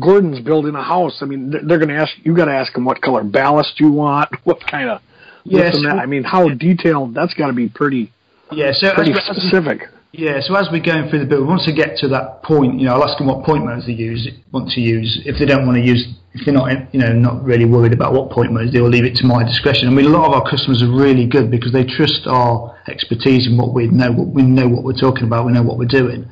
Gordon's 0.00 0.40
building 0.40 0.74
a 0.74 0.82
house. 0.82 1.18
I 1.22 1.24
mean, 1.24 1.50
they're, 1.50 1.62
they're 1.62 1.78
going 1.78 1.88
to 1.88 1.96
ask 1.96 2.12
you. 2.22 2.34
Got 2.34 2.46
to 2.46 2.52
ask 2.52 2.72
them 2.74 2.84
what 2.84 3.00
color 3.00 3.24
ballast 3.24 3.80
you 3.80 3.90
want, 3.90 4.30
what 4.44 4.64
kind 4.66 4.90
of. 4.90 5.00
Yes. 5.44 5.76
and. 5.76 5.88
I 5.88 6.06
mean, 6.06 6.24
how 6.24 6.48
detailed? 6.48 7.14
That's 7.14 7.34
got 7.34 7.48
to 7.48 7.52
be 7.52 7.68
pretty 7.68 8.12
Yeah, 8.50 8.72
so 8.72 8.94
pretty 8.94 9.12
as, 9.12 9.18
as, 9.28 9.36
specific. 9.36 9.88
Yeah, 10.12 10.40
so 10.40 10.54
as 10.56 10.68
we're 10.72 10.80
going 10.80 11.10
through 11.10 11.20
the 11.20 11.26
build, 11.26 11.46
once 11.46 11.66
they 11.66 11.72
get 11.72 11.98
to 11.98 12.08
that 12.08 12.42
point, 12.42 12.80
you 12.80 12.86
know, 12.86 12.94
I'll 12.94 13.04
ask 13.04 13.18
them 13.18 13.26
what 13.26 13.44
point 13.44 13.66
modes 13.66 13.86
they 13.86 13.92
use, 13.92 14.26
want 14.50 14.70
to 14.70 14.80
use. 14.80 15.20
If 15.26 15.38
they 15.38 15.44
don't 15.44 15.66
want 15.66 15.76
to 15.76 15.84
use, 15.84 16.08
if 16.32 16.44
they're 16.44 16.54
not, 16.54 16.94
you 16.94 17.00
know, 17.00 17.12
not 17.12 17.44
really 17.44 17.66
worried 17.66 17.92
about 17.92 18.14
what 18.14 18.30
point 18.30 18.50
modes, 18.50 18.72
they'll 18.72 18.88
leave 18.88 19.04
it 19.04 19.14
to 19.16 19.26
my 19.26 19.44
discretion. 19.44 19.88
I 19.88 19.90
mean, 19.90 20.06
a 20.06 20.08
lot 20.08 20.26
of 20.28 20.32
our 20.32 20.50
customers 20.50 20.82
are 20.82 20.90
really 20.90 21.26
good 21.26 21.50
because 21.50 21.72
they 21.72 21.84
trust 21.84 22.26
our 22.26 22.78
expertise 22.88 23.46
in 23.46 23.58
what 23.58 23.74
we 23.74 23.88
know, 23.88 24.10
what 24.10 24.28
we 24.28 24.42
know 24.42 24.68
what 24.68 24.84
we're 24.84 24.98
talking 24.98 25.24
about, 25.24 25.44
we 25.44 25.52
know 25.52 25.62
what 25.62 25.76
we're 25.76 25.84
doing, 25.84 26.26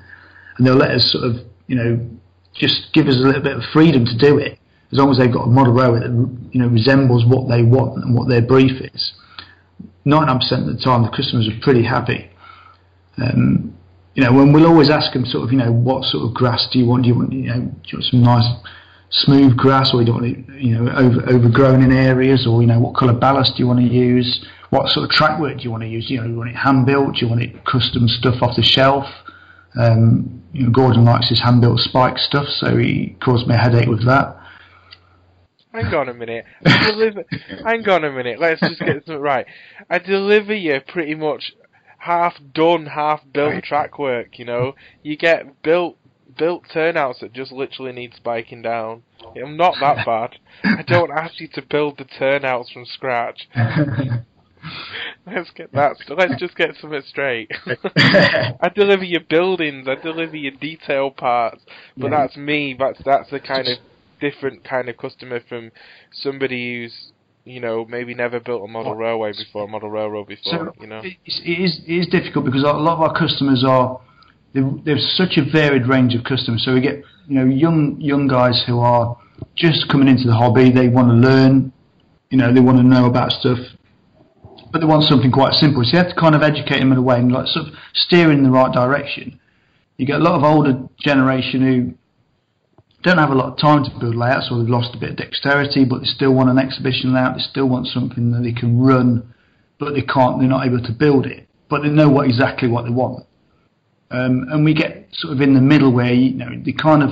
and 0.56 0.66
they'll 0.66 0.76
let 0.76 0.92
us 0.92 1.12
sort 1.12 1.24
of, 1.24 1.36
you 1.66 1.76
know, 1.76 2.00
just 2.54 2.92
give 2.92 3.06
us 3.06 3.16
a 3.16 3.20
little 3.20 3.42
bit 3.42 3.56
of 3.56 3.62
freedom 3.72 4.04
to 4.04 4.16
do 4.16 4.38
it, 4.38 4.58
as 4.92 4.98
long 4.98 5.10
as 5.10 5.18
they've 5.18 5.32
got 5.32 5.42
a 5.42 5.50
model 5.50 5.72
railway 5.72 6.00
that, 6.00 6.38
you 6.52 6.60
know, 6.60 6.68
resembles 6.68 7.24
what 7.26 7.48
they 7.48 7.62
want 7.62 8.02
and 8.02 8.14
what 8.14 8.28
their 8.28 8.42
brief 8.42 8.80
is. 8.80 9.12
99% 10.06 10.36
of 10.52 10.66
the 10.66 10.80
time, 10.82 11.02
the 11.02 11.10
customers 11.10 11.48
are 11.48 11.60
pretty 11.62 11.82
happy. 11.82 12.30
Um, 13.16 13.76
you 14.14 14.22
know, 14.22 14.32
when 14.32 14.52
we'll 14.52 14.66
always 14.66 14.90
ask 14.90 15.12
them 15.12 15.24
sort 15.24 15.44
of, 15.44 15.52
you 15.52 15.58
know, 15.58 15.72
what 15.72 16.04
sort 16.04 16.24
of 16.24 16.34
grass 16.34 16.68
do 16.72 16.78
you 16.78 16.86
want? 16.86 17.02
Do 17.02 17.08
you 17.08 17.14
want, 17.16 17.32
you 17.32 17.48
know, 17.48 17.60
do 17.60 17.82
you 17.86 17.98
want 17.98 18.04
some 18.04 18.22
nice 18.22 18.48
smooth 19.10 19.56
grass, 19.56 19.92
or 19.92 20.02
you 20.02 20.12
want 20.12 20.26
it, 20.26 20.38
you 20.60 20.76
know, 20.76 20.90
over, 20.92 21.20
overgrown 21.28 21.82
in 21.82 21.92
areas, 21.92 22.46
or 22.46 22.60
you 22.60 22.66
know, 22.66 22.80
what 22.80 22.96
colour 22.96 23.12
ballast 23.12 23.56
do 23.56 23.62
you 23.62 23.66
want 23.66 23.80
to 23.80 23.86
use? 23.86 24.44
What 24.70 24.88
sort 24.90 25.04
of 25.04 25.10
track 25.10 25.40
work 25.40 25.58
do 25.58 25.62
you 25.64 25.70
want 25.70 25.82
to 25.82 25.88
use? 25.88 26.10
You 26.10 26.18
know, 26.18 26.24
do 26.24 26.30
you 26.30 26.36
want 26.36 26.50
it 26.50 26.56
hand 26.56 26.86
built? 26.86 27.14
Do 27.14 27.20
you 27.20 27.28
want 27.28 27.42
it 27.42 27.64
custom 27.64 28.08
stuff 28.08 28.42
off 28.42 28.56
the 28.56 28.62
shelf? 28.62 29.06
Um, 29.78 30.42
you 30.54 30.64
know, 30.64 30.70
Gordon 30.70 31.04
likes 31.04 31.28
his 31.28 31.42
hand 31.42 31.60
built 31.60 31.80
spike 31.80 32.18
stuff, 32.18 32.46
so 32.48 32.76
he 32.76 33.16
caused 33.22 33.46
me 33.46 33.54
a 33.54 33.58
headache 33.58 33.88
with 33.88 34.06
that. 34.06 34.36
Hang 35.72 35.92
on 35.92 36.08
a 36.08 36.14
minute. 36.14 36.44
Deliver, 36.64 37.24
hang 37.64 37.88
on 37.88 38.04
a 38.04 38.12
minute. 38.12 38.38
Let's 38.38 38.60
just 38.60 38.78
get 38.78 39.04
something 39.04 39.18
right. 39.18 39.46
I 39.90 39.98
deliver 39.98 40.54
you 40.54 40.80
pretty 40.86 41.16
much 41.16 41.52
half 41.98 42.34
done, 42.54 42.86
half 42.86 43.22
built 43.32 43.64
track 43.64 43.98
work. 43.98 44.38
You 44.38 44.44
know, 44.44 44.74
you 45.02 45.16
get 45.16 45.62
built 45.62 45.96
built 46.36 46.64
turnouts 46.72 47.20
that 47.20 47.32
just 47.32 47.50
literally 47.50 47.92
need 47.92 48.14
spiking 48.14 48.62
down. 48.62 49.02
I'm 49.36 49.56
not 49.56 49.74
that 49.80 50.06
bad. 50.06 50.36
I 50.64 50.82
don't 50.82 51.10
ask 51.10 51.40
you 51.40 51.48
to 51.54 51.62
build 51.62 51.98
the 51.98 52.04
turnouts 52.04 52.70
from 52.72 52.84
scratch. 52.86 53.48
Let's 55.26 55.50
get 55.50 55.72
that. 55.72 55.96
Let's 56.08 56.38
just 56.38 56.56
get 56.56 56.70
something 56.80 57.02
straight. 57.06 57.50
I 57.96 58.70
deliver 58.74 59.04
your 59.04 59.22
buildings. 59.22 59.88
I 59.88 59.94
deliver 59.96 60.36
your 60.36 60.52
detail 60.52 61.10
parts. 61.10 61.62
But 61.96 62.10
Yeah. 62.10 62.20
that's 62.20 62.36
me. 62.36 62.76
That's 62.78 63.00
that's 63.04 63.32
a 63.32 63.40
kind 63.40 63.68
of 63.68 63.78
different 64.20 64.64
kind 64.64 64.88
of 64.88 64.96
customer 64.96 65.40
from 65.48 65.70
somebody 66.12 66.82
who's 66.82 67.12
you 67.44 67.60
know 67.60 67.84
maybe 67.84 68.14
never 68.14 68.40
built 68.40 68.64
a 68.64 68.68
model 68.68 68.94
railway 68.94 69.32
before, 69.32 69.64
a 69.64 69.68
model 69.68 69.90
railroad 69.90 70.28
before. 70.28 70.52
So 70.52 70.72
you 70.80 70.86
know. 70.86 71.00
it 71.02 71.16
is 71.26 71.80
it 71.86 71.92
is 71.92 72.06
difficult 72.08 72.44
because 72.44 72.62
a 72.62 72.66
lot 72.66 72.94
of 72.94 73.00
our 73.00 73.18
customers 73.18 73.64
are 73.66 74.00
there's 74.54 75.14
such 75.16 75.36
a 75.36 75.50
varied 75.50 75.88
range 75.88 76.14
of 76.14 76.24
customers. 76.24 76.64
So 76.64 76.74
we 76.74 76.80
get 76.80 77.02
you 77.26 77.38
know 77.38 77.44
young 77.44 78.00
young 78.00 78.28
guys 78.28 78.62
who 78.66 78.80
are 78.80 79.16
just 79.56 79.88
coming 79.90 80.08
into 80.08 80.26
the 80.26 80.34
hobby. 80.34 80.70
They 80.70 80.88
want 80.88 81.08
to 81.08 81.14
learn, 81.14 81.72
you 82.30 82.38
know, 82.38 82.52
they 82.52 82.60
want 82.60 82.78
to 82.78 82.82
know 82.84 83.06
about 83.06 83.32
stuff, 83.32 83.58
but 84.74 84.80
they 84.80 84.86
want 84.86 85.04
something 85.04 85.30
quite 85.30 85.54
simple. 85.54 85.84
So 85.84 85.92
you 85.92 86.02
have 86.02 86.12
to 86.12 86.20
kind 86.20 86.34
of 86.34 86.42
educate 86.42 86.80
them 86.80 86.90
in 86.90 86.98
a 86.98 87.02
way 87.02 87.16
and 87.16 87.30
like 87.30 87.46
sort 87.46 87.68
of 87.68 87.74
steer 87.92 88.32
in 88.32 88.42
the 88.42 88.50
right 88.50 88.72
direction. 88.72 89.38
You 89.98 90.04
get 90.04 90.16
a 90.16 90.24
lot 90.24 90.34
of 90.34 90.42
older 90.42 90.88
generation 90.98 91.62
who 91.62 91.94
don't 93.04 93.18
have 93.18 93.30
a 93.30 93.36
lot 93.36 93.52
of 93.52 93.56
time 93.56 93.84
to 93.84 94.00
build 94.00 94.16
layouts 94.16 94.48
or 94.50 94.58
they've 94.58 94.68
lost 94.68 94.96
a 94.96 94.98
bit 94.98 95.10
of 95.10 95.16
dexterity, 95.16 95.84
but 95.84 96.00
they 96.00 96.06
still 96.06 96.34
want 96.34 96.50
an 96.50 96.58
exhibition 96.58 97.14
layout. 97.14 97.36
They 97.36 97.42
still 97.42 97.68
want 97.68 97.86
something 97.86 98.32
that 98.32 98.42
they 98.42 98.50
can 98.50 98.80
run, 98.80 99.32
but 99.78 99.94
they 99.94 100.02
can't. 100.02 100.40
They're 100.40 100.48
not 100.48 100.66
able 100.66 100.82
to 100.82 100.92
build 100.92 101.26
it, 101.26 101.46
but 101.70 101.82
they 101.82 101.88
know 101.88 102.08
what 102.08 102.26
exactly 102.26 102.66
what 102.66 102.82
they 102.82 102.90
want. 102.90 103.26
Um, 104.10 104.48
and 104.50 104.64
we 104.64 104.74
get 104.74 105.06
sort 105.12 105.34
of 105.34 105.40
in 105.40 105.54
the 105.54 105.60
middle 105.60 105.92
where 105.92 106.12
you 106.12 106.34
know 106.34 106.50
they 106.64 106.72
kind 106.72 107.04
of 107.04 107.10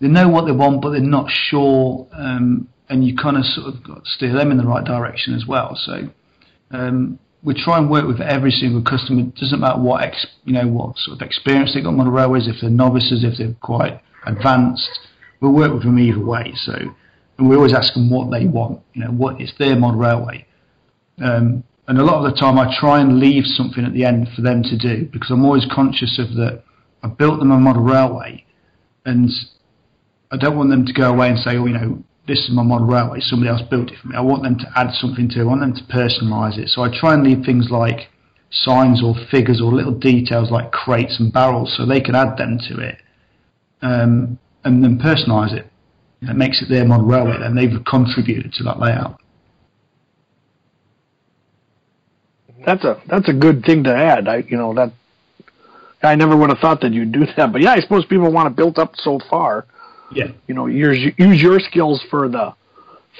they 0.00 0.06
know 0.06 0.28
what 0.28 0.46
they 0.46 0.52
want, 0.52 0.80
but 0.80 0.90
they're 0.90 1.00
not 1.00 1.28
sure, 1.32 2.06
um, 2.12 2.68
and 2.88 3.04
you 3.04 3.16
kind 3.16 3.36
of 3.36 3.44
sort 3.44 3.74
of 3.74 4.02
steer 4.04 4.32
them 4.32 4.52
in 4.52 4.56
the 4.56 4.66
right 4.66 4.84
direction 4.84 5.34
as 5.34 5.46
well. 5.48 5.74
So 5.74 6.08
um, 6.72 7.18
we 7.44 7.54
try 7.54 7.78
and 7.78 7.90
work 7.90 8.06
with 8.06 8.20
every 8.20 8.50
single 8.50 8.82
customer. 8.82 9.20
It 9.20 9.34
doesn't 9.34 9.60
matter 9.60 9.80
what 9.80 10.04
ex, 10.04 10.26
you 10.44 10.52
know 10.52 10.66
what 10.66 10.96
sort 10.98 11.20
of 11.20 11.26
experience 11.26 11.74
they've 11.74 11.82
got 11.82 11.90
on 11.90 12.04
the 12.04 12.10
railways, 12.10 12.48
if 12.48 12.56
they're 12.60 12.70
novices, 12.70 13.24
if 13.24 13.38
they're 13.38 13.54
quite 13.60 14.00
advanced. 14.26 15.00
We'll 15.40 15.52
work 15.52 15.72
with 15.72 15.82
them 15.82 15.98
either 15.98 16.24
way. 16.24 16.52
So, 16.54 16.74
and 17.38 17.48
we 17.48 17.56
always 17.56 17.74
ask 17.74 17.94
them 17.94 18.10
what 18.10 18.30
they 18.30 18.46
want. 18.46 18.80
You 18.94 19.04
know, 19.04 19.10
what 19.10 19.40
is 19.40 19.52
their 19.58 19.76
model 19.76 20.00
railway. 20.00 20.46
Um, 21.22 21.64
and 21.88 21.98
a 21.98 22.04
lot 22.04 22.24
of 22.24 22.32
the 22.32 22.38
time, 22.38 22.58
I 22.58 22.74
try 22.78 23.00
and 23.00 23.18
leave 23.18 23.44
something 23.44 23.84
at 23.84 23.92
the 23.92 24.04
end 24.04 24.28
for 24.36 24.42
them 24.42 24.62
to 24.62 24.78
do 24.78 25.08
because 25.12 25.30
I'm 25.30 25.44
always 25.44 25.66
conscious 25.70 26.18
of 26.18 26.34
that. 26.36 26.62
I 27.02 27.08
built 27.08 27.40
them 27.40 27.50
a 27.50 27.58
model 27.58 27.82
railway, 27.82 28.44
and 29.04 29.28
I 30.30 30.36
don't 30.36 30.56
want 30.56 30.70
them 30.70 30.86
to 30.86 30.92
go 30.92 31.10
away 31.10 31.28
and 31.28 31.38
say, 31.38 31.56
"Oh, 31.56 31.66
you 31.66 31.74
know, 31.74 32.04
this 32.26 32.40
is 32.40 32.50
my 32.52 32.62
model 32.62 32.86
railway. 32.86 33.20
Somebody 33.20 33.50
else 33.50 33.62
built 33.62 33.90
it 33.90 33.98
for 34.00 34.08
me." 34.08 34.16
I 34.16 34.20
want 34.20 34.42
them 34.42 34.58
to 34.58 34.66
add 34.76 34.92
something 34.94 35.28
to 35.30 35.38
it. 35.38 35.42
I 35.42 35.46
want 35.46 35.60
them 35.60 35.74
to 35.74 35.84
personalise 35.84 36.58
it. 36.58 36.68
So 36.68 36.82
I 36.82 36.88
try 36.88 37.14
and 37.14 37.22
leave 37.22 37.44
things 37.44 37.70
like 37.70 38.08
signs 38.50 39.02
or 39.02 39.14
figures 39.30 39.60
or 39.60 39.72
little 39.72 39.94
details 39.94 40.50
like 40.50 40.72
crates 40.72 41.18
and 41.18 41.32
barrels, 41.32 41.74
so 41.76 41.86
they 41.86 42.00
can 42.00 42.14
add 42.14 42.36
them 42.36 42.58
to 42.68 42.78
it, 42.78 42.98
um, 43.80 44.38
and 44.64 44.84
then 44.84 44.98
personalise 44.98 45.52
it. 45.52 45.66
It 46.22 46.36
makes 46.36 46.62
it 46.62 46.68
their 46.68 46.84
model 46.84 47.06
railway. 47.06 47.38
Then 47.40 47.54
they've 47.56 47.84
contributed 47.84 48.52
to 48.54 48.64
that 48.64 48.78
layout. 48.78 49.18
That's 52.64 52.84
a 52.84 53.02
that's 53.08 53.28
a 53.28 53.32
good 53.32 53.64
thing 53.64 53.84
to 53.84 53.94
add. 53.94 54.28
I 54.28 54.44
you 54.48 54.56
know 54.56 54.72
that 54.74 54.92
I 56.02 56.14
never 56.14 56.36
would 56.36 56.50
have 56.50 56.58
thought 56.58 56.80
that 56.82 56.92
you'd 56.92 57.12
do 57.12 57.26
that. 57.36 57.52
But 57.52 57.62
yeah, 57.62 57.72
I 57.72 57.80
suppose 57.80 58.04
people 58.04 58.30
want 58.30 58.48
it 58.48 58.56
built 58.56 58.78
up 58.78 58.92
so 58.96 59.18
far. 59.30 59.66
Yeah. 60.14 60.32
You 60.46 60.54
know, 60.54 60.66
use 60.66 61.12
use 61.16 61.42
your 61.42 61.60
skills 61.60 62.02
for 62.10 62.28
the 62.28 62.54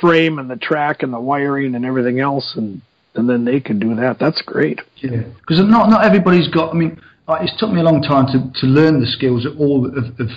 frame 0.00 0.38
and 0.38 0.50
the 0.50 0.56
track 0.56 1.02
and 1.02 1.12
the 1.12 1.20
wiring 1.20 1.74
and 1.74 1.84
everything 1.84 2.20
else, 2.20 2.54
and 2.56 2.82
and 3.14 3.28
then 3.28 3.44
they 3.44 3.60
can 3.60 3.78
do 3.78 3.94
that. 3.96 4.18
That's 4.18 4.42
great. 4.42 4.80
Yeah, 4.96 5.22
because 5.40 5.60
not 5.60 5.90
not 5.90 6.04
everybody's 6.04 6.48
got. 6.48 6.74
I 6.74 6.78
mean, 6.78 7.00
uh, 7.28 7.38
it's 7.40 7.58
took 7.58 7.70
me 7.70 7.80
a 7.80 7.84
long 7.84 8.02
time 8.02 8.26
to, 8.26 8.60
to 8.60 8.66
learn 8.66 9.00
the 9.00 9.06
skills 9.06 9.44
of 9.46 9.58
all 9.60 9.86
of, 9.86 10.20
of 10.20 10.28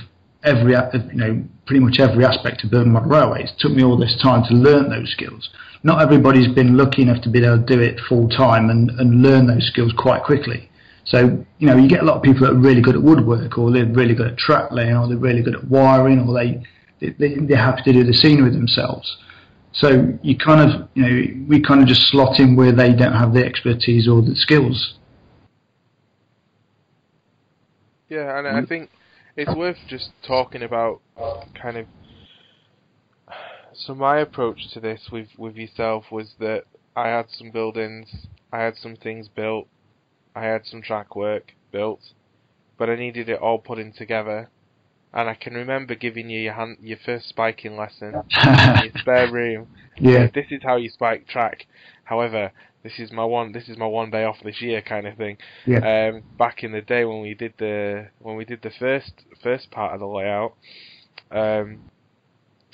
every 0.43 0.76
of, 0.76 0.93
you 1.12 1.18
know 1.18 1.43
pretty 1.66 1.80
much 1.84 1.99
every 1.99 2.24
aspect 2.24 2.64
of 2.64 2.72
building 2.72 2.91
model 2.91 3.10
railways. 3.10 3.51
It 3.51 3.60
took 3.60 3.72
me 3.72 3.84
all 3.84 3.97
this 3.97 4.18
time 4.22 4.43
to 4.49 4.53
learn 4.53 4.89
those 4.89 5.12
skills. 5.12 5.49
Not 5.84 6.01
everybody's 6.01 6.47
been 6.47 6.78
lucky 6.78 7.01
enough 7.01 7.22
to 7.24 7.30
be 7.30 7.43
able 7.43 7.60
to 7.60 7.66
do 7.66 7.82
it 7.82 7.99
full 8.08 8.30
time 8.30 8.70
and, 8.70 8.89
and 8.91 9.22
learn 9.22 9.47
those 9.47 9.68
skills 9.68 9.93
quite 9.97 10.24
quickly. 10.24 10.70
So 11.06 11.45
you 11.60 11.68
know, 11.68 11.78
you 11.78 11.88
get 11.88 12.01
a 12.01 12.06
lot 12.06 12.18
of 12.18 12.24
people 12.24 12.41
that 12.41 12.53
are 12.53 12.60
really 12.60 12.82
good 12.82 12.95
at 12.95 13.01
woodwork, 13.01 13.58
or 13.58 13.72
they're 13.72 13.86
really 13.86 14.16
good 14.16 14.28
at 14.28 14.38
track 14.38 14.72
laying, 14.72 14.95
or 14.95 15.08
they're 15.08 15.18
really 15.18 15.43
good 15.43 15.56
at 15.56 15.68
wiring, 15.68 16.28
or 16.28 16.34
they 16.34 16.64
they 16.99 17.36
they're 17.36 17.58
happy 17.58 17.84
to 17.84 17.93
do 17.93 18.03
the 18.03 18.14
scenery 18.14 18.49
themselves. 18.49 19.18
So 19.72 20.18
you 20.24 20.38
kind 20.38 20.72
of, 20.72 20.89
you 20.93 21.03
know, 21.03 21.45
we 21.49 21.62
kind 21.62 21.82
of 21.82 21.88
just 21.88 22.03
slot 22.03 22.39
in 22.39 22.56
where 22.56 22.72
they 22.72 22.93
don't 22.93 23.14
have 23.14 23.34
the 23.34 23.45
expertise 23.45 24.08
or 24.08 24.22
the 24.22 24.36
skills. 24.36 24.95
Yeah, 28.08 28.38
and 28.38 28.47
I 28.47 28.51
mm-hmm. 28.51 28.66
think 28.66 28.89
it's 29.36 29.53
worth 29.53 29.78
just 29.88 30.12
talking 30.26 30.64
about 30.64 31.01
kind 31.62 31.78
of. 31.78 31.88
So 33.74 33.93
my 33.93 34.20
approach 34.20 34.72
to 34.74 34.80
this 34.80 35.10
with 35.12 35.28
with 35.38 35.56
yourself 35.56 36.06
was 36.10 36.36
that 36.39 36.64
I 36.95 37.10
had 37.10 37.26
some 37.30 37.51
buildings, 37.51 38.28
I 38.53 38.62
had 38.62 38.78
some 38.78 38.95
things 38.95 39.28
built, 39.28 39.68
I 40.36 40.44
had 40.46 40.66
some 40.66 40.82
track 40.82 41.16
work 41.16 41.54
built, 41.72 42.02
but 42.78 42.90
I 42.90 42.96
needed 42.96 43.30
it 43.30 43.40
all 43.40 43.58
put 43.58 43.80
in 43.80 43.94
together. 43.94 44.50
And 45.14 45.30
I 45.30 45.34
can 45.36 45.54
remember 45.54 45.96
giving 45.96 46.30
you 46.30 46.40
your 46.42 46.54
hand, 46.54 46.78
your 46.82 46.98
first 47.06 47.30
spiking 47.30 47.78
lesson 47.78 48.14
in 48.44 48.84
your 48.84 48.92
spare 48.98 49.32
room. 49.32 49.68
Yeah. 49.98 50.28
This 50.34 50.48
is 50.52 50.62
how 50.62 50.76
you 50.76 50.90
spike 50.90 51.26
track. 51.26 51.66
However, 52.04 52.52
this 52.84 53.00
is 53.00 53.14
my 53.14 53.24
one. 53.24 53.54
This 53.54 53.70
is 53.70 53.78
my 53.78 53.86
one 53.86 54.12
day 54.12 54.26
off 54.26 54.36
this 54.44 54.62
year, 54.62 54.82
kind 54.82 55.08
of 55.08 55.16
thing. 55.16 55.38
Yeah. 55.66 56.12
Um, 56.16 56.24
back 56.38 56.64
in 56.66 56.74
the 56.74 56.82
day 56.82 57.06
when 57.06 57.22
we 57.22 57.34
did 57.34 57.54
the 57.58 58.10
when 58.20 58.36
we 58.36 58.44
did 58.44 58.62
the 58.62 58.72
first 58.78 59.14
first 59.42 59.72
part 59.72 59.94
of 59.94 60.02
the 60.02 60.06
layout, 60.06 60.54
um, 61.32 61.80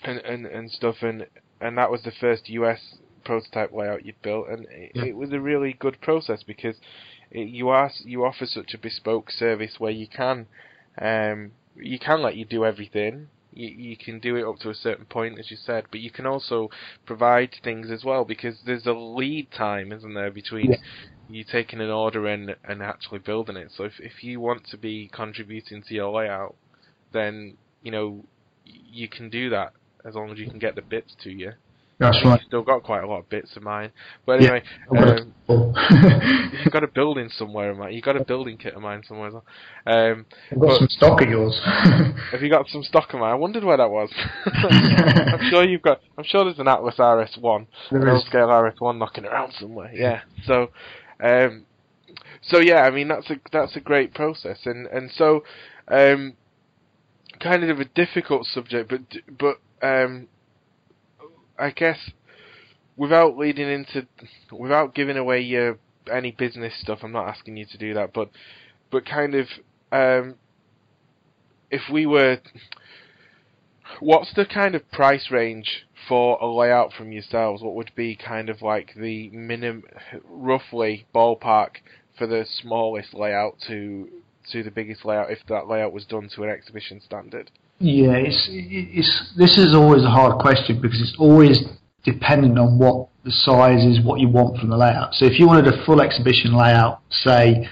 and 0.04 0.18
and 0.26 0.48
and 0.48 0.72
stuff, 0.72 0.96
and 1.04 1.28
and 1.62 1.78
that 1.78 1.92
was 1.92 2.02
the 2.02 2.12
first 2.20 2.50
US 2.50 2.96
prototype 3.24 3.72
layout 3.72 4.04
you'd 4.04 4.22
built, 4.24 4.50
and 4.50 4.66
it, 4.72 4.92
Yeah. 4.96 5.06
it 5.06 5.16
was 5.16 5.32
a 5.32 5.40
really 5.40 5.74
good 5.74 6.02
process 6.02 6.42
because 6.42 6.76
you 7.32 7.70
are 7.70 7.92
you 8.04 8.26
offer 8.26 8.46
such 8.46 8.74
a 8.74 8.78
bespoke 8.78 9.32
service 9.32 9.80
where 9.80 9.92
you 9.92 10.08
can 10.08 10.48
um, 11.02 11.54
you 11.76 12.00
can 12.00 12.22
let 12.22 12.36
you 12.36 12.46
do 12.46 12.66
everything. 12.66 13.30
You, 13.52 13.70
you 13.70 13.98
can 13.98 14.20
do 14.20 14.36
it 14.38 14.46
up 14.48 14.58
to 14.60 14.70
a 14.70 14.76
certain 14.76 15.06
point, 15.06 15.40
as 15.40 15.52
you 15.52 15.58
said, 15.58 15.86
but 15.92 16.00
you 16.02 16.12
can 16.12 16.26
also 16.26 16.70
provide 17.06 17.56
things 17.64 17.92
as 17.92 18.04
well 18.06 18.24
because 18.26 18.62
there's 18.66 18.86
a 18.88 18.94
lead 18.94 19.52
time, 19.52 19.92
isn't 19.92 20.14
there, 20.14 20.32
between 20.32 20.72
Yeah. 20.72 20.78
you 21.28 21.44
taking 21.44 21.82
an 21.82 21.90
order 21.90 22.28
and 22.28 22.56
and 22.64 22.82
actually 22.84 23.20
building 23.20 23.58
it. 23.58 23.72
So 23.76 23.84
if 23.86 24.00
if 24.00 24.24
you 24.24 24.40
want 24.40 24.66
to 24.68 24.78
be 24.78 25.10
contributing 25.14 25.84
to 25.84 25.94
your 25.94 26.12
layout, 26.12 26.56
then 27.12 27.58
you 27.82 27.92
know 27.92 28.26
you 28.64 29.08
can 29.10 29.30
do 29.30 29.50
that 29.50 29.74
as 30.06 30.16
long 30.16 30.32
as 30.32 30.40
you 30.40 30.48
can 30.48 30.60
get 30.60 30.76
the 30.76 30.82
bits 30.82 31.16
to 31.24 31.32
you. 31.32 31.54
That's 32.02 32.18
I 32.24 32.30
right. 32.30 32.40
you've 32.42 32.48
still 32.48 32.62
got 32.64 32.84
quite 32.84 33.04
a 33.04 33.08
lot 33.08 33.20
of 33.20 33.30
bits 33.30 33.56
of 33.56 33.64
mine, 33.64 33.92
but 34.26 34.42
anyway, 34.42 34.64
I've 34.92 35.20
um, 35.20 35.34
you've 36.64 36.74
got 36.74 36.84
a 36.84 36.88
building 36.88 37.30
somewhere 37.38 37.70
of 37.70 37.78
mine. 37.78 37.94
You've 37.94 38.04
got 38.04 38.18
a 38.18 38.24
building 38.26 38.58
kit 38.58 38.74
of 38.74 38.82
mine 38.82 39.04
somewhere 39.08 39.28
as 39.28 39.34
well. 39.34 39.46
Um, 39.86 40.26
I've 40.52 40.60
got 40.60 40.68
but- 40.68 40.78
some 40.80 40.88
stock 40.90 41.22
of 41.22 41.30
yours. 41.30 41.60
have 42.32 42.42
you 42.42 42.50
got 42.50 42.68
some 42.70 42.84
stock 42.84 43.14
of 43.14 43.20
mine? 43.20 43.32
I 43.32 43.36
wondered 43.36 43.64
where 43.64 43.78
that 43.78 43.90
was. 43.90 44.10
I'm 44.46 45.50
sure 45.50 45.64
you've 45.64 45.82
got. 45.82 46.02
I'm 46.18 46.24
sure 46.26 46.44
there's 46.44 46.60
an 46.60 46.68
Atlas 46.68 46.96
RS1, 46.98 47.58
an 47.58 47.68
There 47.92 48.16
is. 48.16 48.26
scale 48.26 48.48
RS1 48.48 48.98
knocking 48.98 49.26
around 49.26 49.54
somewhere. 49.60 49.92
Yeah. 49.94 50.22
So, 50.46 50.72
um, 51.24 51.66
so 52.42 52.60
yeah. 52.60 52.82
I 52.82 52.90
mean, 52.92 53.08
that's 53.08 53.30
a 53.30 53.36
that's 53.52 53.76
a 53.76 53.80
great 53.80 54.14
process, 54.14 54.58
and 54.66 54.88
and 54.88 55.12
so, 55.12 55.44
um, 55.88 56.34
kind 57.40 57.64
of 57.64 57.80
a 57.80 57.86
difficult 57.86 58.46
subject, 58.48 58.90
but 58.90 59.02
but 59.38 59.58
um, 59.88 60.28
I 61.62 61.70
guess 61.70 62.00
without 62.98 63.38
leading 63.38 63.70
into, 63.70 64.08
without 64.52 64.96
giving 64.96 65.16
away 65.16 65.42
your 65.42 65.78
any 66.12 66.32
business 66.32 66.74
stuff, 66.82 67.00
I'm 67.04 67.12
not 67.12 67.28
asking 67.28 67.58
you 67.58 67.66
to 67.66 67.78
do 67.78 67.94
that, 67.94 68.14
but 68.14 68.30
but 68.90 69.06
kind 69.06 69.36
of 69.36 69.48
um, 69.92 70.36
if 71.70 71.82
we 71.92 72.06
were, 72.08 72.40
what's 74.00 74.34
the 74.34 74.46
kind 74.46 74.74
of 74.74 74.92
price 74.92 75.30
range 75.30 75.86
for 76.08 76.38
a 76.42 76.48
layout 76.48 76.94
from 76.94 77.12
yourselves? 77.12 77.62
What 77.62 77.76
would 77.76 77.92
be 77.96 78.16
kind 78.16 78.50
of 78.50 78.62
like 78.62 78.94
the 78.96 79.30
minimum, 79.30 79.84
roughly 80.24 81.06
ballpark 81.14 81.76
for 82.18 82.26
the 82.26 82.46
smallest 82.62 83.14
layout 83.14 83.58
to 83.68 84.10
to 84.52 84.64
the 84.64 84.72
biggest 84.72 85.06
layout 85.06 85.32
if 85.32 85.40
that 85.48 85.68
layout 85.68 85.94
was 85.94 86.06
done 86.06 86.28
to 86.36 86.44
an 86.44 86.50
exhibition 86.50 87.00
standard? 87.02 87.52
Yeah, 87.82 88.14
it's, 88.14 88.48
it's 88.52 89.34
this 89.36 89.58
is 89.58 89.76
always 89.76 90.04
a 90.04 90.10
hard 90.10 90.40
question 90.40 90.80
because 90.80 91.02
it's 91.02 91.16
always 91.18 91.58
dependent 92.04 92.60
on 92.60 92.78
what 92.78 93.08
the 93.24 93.32
size 93.32 93.84
is, 93.84 94.06
what 94.06 94.20
you 94.20 94.30
want 94.30 94.60
from 94.60 94.70
the 94.70 94.78
layout. 94.78 95.16
So 95.16 95.26
if 95.26 95.40
you 95.40 95.48
wanted 95.48 95.66
a 95.74 95.84
full 95.84 96.00
exhibition 96.00 96.56
layout, 96.56 97.02
say, 97.10 97.68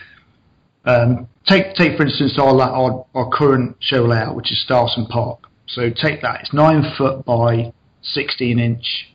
um, 0.86 1.28
take 1.46 1.76
take 1.76 1.96
for 1.96 2.06
instance 2.06 2.40
our, 2.40 2.60
our 2.60 3.06
our 3.14 3.30
current 3.30 3.78
show 3.82 4.02
layout, 4.04 4.36
which 4.36 4.52
is 4.52 4.60
Starson 4.64 5.06
Park. 5.06 5.42
So 5.68 5.92
take 5.92 6.24
that; 6.24 6.42
it's 6.42 6.54
nine 6.54 6.84
foot 6.98 7.24
by 7.24 7.72
sixteen 8.02 8.58
inch, 8.58 9.14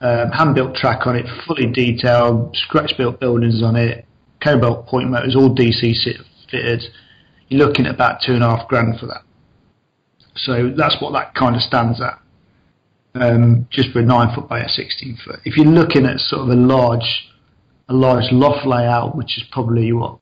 um, 0.00 0.32
hand 0.32 0.56
built 0.56 0.74
track 0.74 1.06
on 1.06 1.14
it, 1.14 1.26
fully 1.46 1.70
detailed, 1.70 2.56
scratch 2.56 2.94
built 2.98 3.20
buildings 3.20 3.62
on 3.62 3.76
it, 3.76 4.04
cobalt 4.42 4.88
point 4.88 5.10
motors, 5.10 5.36
all 5.36 5.54
DC 5.54 5.94
fitted. 6.50 6.82
You're 7.46 7.64
looking 7.64 7.86
at 7.86 7.94
about 7.94 8.20
two 8.20 8.32
and 8.32 8.42
a 8.42 8.56
half 8.56 8.66
grand 8.66 8.98
for 8.98 9.06
that. 9.06 9.22
So 10.38 10.72
that's 10.76 10.96
what 11.00 11.12
that 11.12 11.34
kind 11.34 11.56
of 11.56 11.62
stands 11.62 12.00
at. 12.00 12.18
Um, 13.14 13.66
just 13.70 13.90
for 13.90 14.00
a 14.00 14.02
nine 14.02 14.34
foot 14.34 14.48
by 14.48 14.60
a 14.60 14.68
sixteen 14.68 15.18
foot. 15.24 15.40
If 15.44 15.56
you're 15.56 15.66
looking 15.66 16.06
at 16.06 16.20
sort 16.20 16.42
of 16.42 16.48
a 16.50 16.54
large, 16.54 17.28
a 17.88 17.94
large 17.94 18.30
loft 18.30 18.66
layout, 18.66 19.16
which 19.16 19.38
is 19.38 19.44
probably 19.50 19.92
what 19.92 20.18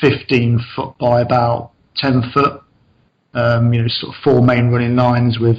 fifteen 0.00 0.60
foot 0.74 0.96
by 0.98 1.20
about 1.20 1.72
ten 1.96 2.22
foot, 2.32 2.62
um, 3.34 3.74
you 3.74 3.82
know, 3.82 3.88
sort 3.88 4.14
of 4.14 4.22
four 4.22 4.40
main 4.40 4.68
running 4.70 4.96
lines 4.96 5.38
with, 5.38 5.58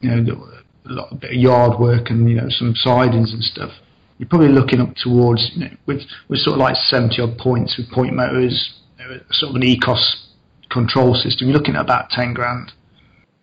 you 0.00 0.10
know, 0.10 0.48
a 0.88 0.92
lot 0.92 1.10
of 1.10 1.20
bit 1.20 1.30
of 1.30 1.36
yard 1.36 1.80
work 1.80 2.10
and 2.10 2.28
you 2.28 2.36
know 2.36 2.48
some 2.48 2.74
sidings 2.76 3.32
and 3.32 3.42
stuff. 3.42 3.72
You're 4.18 4.28
probably 4.28 4.48
looking 4.48 4.80
up 4.80 4.94
towards, 4.96 5.50
you 5.54 5.64
know, 5.64 5.76
with 5.86 6.02
with 6.28 6.40
sort 6.40 6.54
of 6.54 6.60
like 6.60 6.76
seventy 6.76 7.22
odd 7.22 7.38
points 7.38 7.76
with 7.78 7.90
point 7.90 8.14
motors, 8.14 8.74
you 8.98 9.04
know, 9.06 9.20
sort 9.30 9.50
of 9.50 9.56
an 9.56 9.62
ECOS 9.62 10.26
control 10.70 11.14
system. 11.14 11.48
You're 11.48 11.58
looking 11.58 11.76
at 11.76 11.82
about 11.82 12.10
ten 12.10 12.34
grand. 12.34 12.72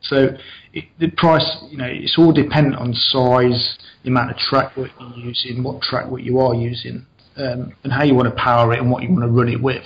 So 0.02 0.30
it, 0.74 0.86
the 1.00 1.10
price, 1.10 1.58
you 1.70 1.78
know, 1.78 1.88
it's 1.90 2.18
all 2.18 2.32
dependent 2.32 2.76
on 2.76 2.94
size, 2.94 3.78
the 4.04 4.10
amount 4.10 4.32
of 4.32 4.38
track 4.38 4.78
work 4.78 4.92
you're 5.00 5.26
using, 5.26 5.64
what 5.64 5.82
track 5.82 6.08
work 6.08 6.22
you 6.22 6.40
are 6.40 6.54
using, 6.54 7.06
um, 7.36 7.74
and 7.84 7.92
how 7.92 8.04
you 8.04 8.14
want 8.14 8.30
to 8.30 8.36
power 8.36 8.74
it 8.74 8.80
and 8.80 8.92
what 8.92 9.04
you 9.04 9.10
want 9.10 9.24
to 9.24 9.28
run 9.28 9.50
it 9.50 9.62
with, 9.62 9.84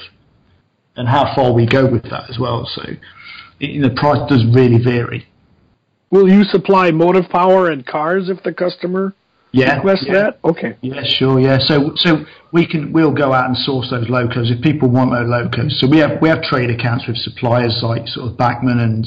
and 0.95 1.07
how 1.07 1.33
far 1.33 1.53
we 1.53 1.65
go 1.65 1.89
with 1.89 2.03
that 2.03 2.29
as 2.29 2.37
well. 2.39 2.69
So 2.75 2.83
it, 3.59 3.81
the 3.81 3.89
price 3.95 4.19
does 4.29 4.45
really 4.53 4.83
vary. 4.83 5.27
Will 6.09 6.27
you 6.27 6.43
supply 6.43 6.91
motive 6.91 7.29
power 7.29 7.69
and 7.71 7.85
cars 7.85 8.29
if 8.29 8.43
the 8.43 8.53
customer 8.53 9.15
Yeah, 9.53 9.75
requests 9.75 10.05
yeah. 10.07 10.13
that? 10.13 10.39
Okay. 10.45 10.77
Yeah, 10.81 11.03
sure. 11.03 11.39
Yeah, 11.39 11.57
so 11.59 11.93
so 11.95 12.25
we 12.51 12.65
can 12.65 12.93
we'll 12.93 13.13
go 13.13 13.33
out 13.33 13.47
and 13.47 13.57
source 13.57 13.89
those 13.89 14.09
locos 14.09 14.49
if 14.49 14.61
people 14.61 14.89
want 14.89 15.11
those 15.11 15.27
locos. 15.27 15.79
So 15.79 15.87
we 15.87 15.97
have 15.97 16.21
we 16.21 16.29
have 16.29 16.41
trade 16.43 16.69
accounts 16.69 17.07
with 17.07 17.17
suppliers 17.17 17.79
like 17.83 18.07
sort 18.07 18.31
of 18.31 18.37
Bachmann 18.37 18.79
and 18.79 19.05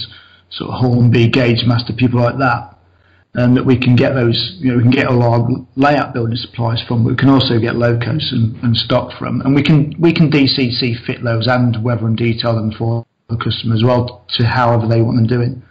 sort 0.50 0.70
of 0.70 0.80
Hornby, 0.80 1.30
Gaugemaster, 1.30 1.96
people 1.96 2.20
like 2.20 2.38
that, 2.38 2.76
and 3.34 3.56
that 3.56 3.64
we 3.64 3.78
can 3.78 3.96
get 3.96 4.14
those. 4.14 4.56
You 4.58 4.72
know, 4.72 4.76
we 4.76 4.82
can 4.82 4.92
get 4.92 5.06
all 5.06 5.22
our 5.22 5.48
layout 5.76 6.12
building 6.12 6.36
supplies 6.36 6.82
from. 6.86 7.04
But 7.04 7.10
we 7.10 7.16
can 7.16 7.30
also 7.30 7.58
get 7.58 7.76
locos 7.76 8.30
and, 8.32 8.54
and 8.62 8.76
stock 8.76 9.16
from, 9.18 9.40
and 9.40 9.54
we 9.54 9.62
can 9.62 9.94
we 9.98 10.12
can 10.12 10.30
DCC 10.30 11.06
fit 11.06 11.24
those 11.24 11.46
and 11.46 11.82
weather 11.82 12.06
and 12.06 12.16
detail 12.16 12.54
them 12.54 12.70
for 12.72 13.06
the 13.30 13.36
customer 13.38 13.74
as 13.74 13.82
well 13.82 14.26
to 14.36 14.44
however 14.44 14.86
they 14.86 15.00
want 15.00 15.16
them 15.16 15.26
doing. 15.26 15.62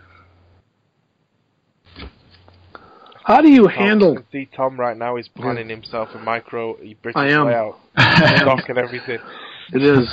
How 3.25 3.41
do 3.41 3.49
you 3.49 3.63
Tom, 3.67 3.71
handle? 3.75 4.11
I 4.11 4.15
can 4.15 4.25
see 4.31 4.49
Tom 4.55 4.77
right 4.79 4.97
now 4.97 5.17
is 5.17 5.27
planning 5.29 5.69
himself 5.69 6.09
a 6.13 6.19
micro 6.19 6.75
a 6.81 6.93
British 7.01 7.15
I 7.15 7.27
am. 7.29 7.45
layout, 7.47 7.79
stock 8.41 8.67
and 8.69 8.77
everything. 8.77 9.19
It 9.73 9.81
is. 9.81 10.07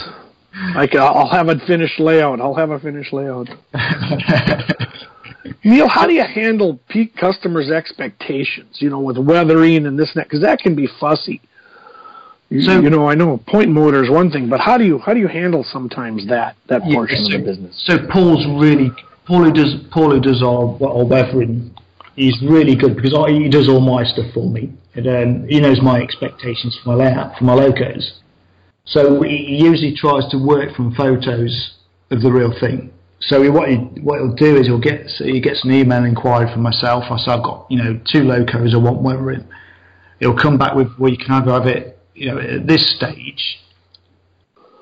Like 0.75 0.95
uh, 0.95 0.99
I'll 1.05 1.29
have 1.31 1.49
a 1.49 1.59
finished 1.67 1.99
layout. 2.01 2.41
I'll 2.41 2.55
have 2.55 2.71
a 2.71 2.79
finished 2.79 3.13
layout. 3.13 3.49
Neil, 5.65 5.89
how 5.89 6.07
do 6.07 6.13
you 6.13 6.23
handle 6.25 6.79
peak 6.89 7.17
customers' 7.17 7.71
expectations? 7.71 8.77
You 8.81 8.91
know, 8.91 9.01
with 9.01 9.19
weathering 9.19 9.87
and 9.87 9.99
this 9.99 10.11
and 10.15 10.21
that, 10.21 10.27
because 10.29 10.43
that 10.43 10.59
can 10.61 10.75
be 10.75 10.89
fussy. 10.99 11.41
You, 12.49 12.63
So- 12.63 12.81
you 12.81 12.91
know, 12.91 13.09
I 13.09 13.15
know 13.15 13.39
point 13.47 13.71
motor 13.71 14.03
is 14.03 14.11
one 14.11 14.31
thing, 14.31 14.49
but 14.49 14.61
how 14.61 14.77
do 14.79 14.85
you 14.85 14.99
how 14.99 15.15
do 15.15 15.21
you 15.21 15.29
handle 15.29 15.65
sometimes 15.65 16.27
that 16.29 16.57
that 16.69 16.83
Yeah, 16.87 16.95
portion 16.95 17.25
so, 17.25 17.35
of 17.37 17.41
the 17.41 17.47
business? 17.47 17.83
So 17.87 17.99
Paul's 18.09 18.45
really 18.61 18.91
Paul 19.27 19.45
who 19.45 19.53
does 19.53 19.75
Paul 19.93 20.11
who 20.13 20.21
does 20.21 20.43
our 20.43 20.77
our 20.83 21.05
weathering. 21.05 21.75
He's 22.17 22.41
really 22.43 22.77
good 22.77 22.97
because 22.97 23.15
I, 23.15 23.31
he 23.31 23.49
does 23.49 23.69
all 23.69 23.81
my 23.81 24.05
stuff 24.05 24.27
for 24.35 24.49
me, 24.49 24.73
and 24.95 25.07
um, 25.07 25.49
he 25.49 25.61
knows 25.61 25.81
my 25.81 26.01
expectations 26.01 26.79
for 26.83 26.91
my 26.91 27.05
layout 27.05 27.37
for 27.39 27.45
my 27.45 27.55
locos. 27.55 28.21
So 28.85 29.23
he 29.23 29.57
usually 29.63 29.95
tries 29.95 30.29
to 30.31 30.39
work 30.39 30.75
from 30.75 30.95
photos 30.95 31.77
of 32.11 32.23
the 32.23 32.31
real 32.31 32.53
thing. 32.59 32.93
So 33.21 33.43
he, 33.43 33.49
what 33.49 33.69
he 33.69 33.77
what 33.77 34.19
he'll 34.19 34.35
do 34.35 34.57
is 34.57 34.67
he'll 34.67 34.81
get 34.81 35.09
so 35.09 35.25
he 35.25 35.41
gets 35.41 35.65
an 35.65 35.73
email 35.73 36.05
inquiry 36.05 36.51
from 36.53 36.63
myself. 36.63 37.05
I 37.11 37.17
say 37.19 37.33
I've 37.33 37.45
got 37.45 37.67
you 37.71 37.79
know 37.79 38.01
two 38.11 38.25
locos 38.25 38.75
I 38.75 38.79
want 38.79 39.03
weathering. 39.03 39.47
He'll 40.19 40.37
come 40.37 40.59
back 40.59 40.75
with 40.75 40.89
well 40.99 41.11
you 41.11 41.19
can 41.19 41.33
either 41.33 41.53
have 41.53 41.67
it 41.67 41.99
you 42.15 42.33
know 42.33 42.41
at 42.41 42.67
this 42.67 42.91
stage, 42.97 43.61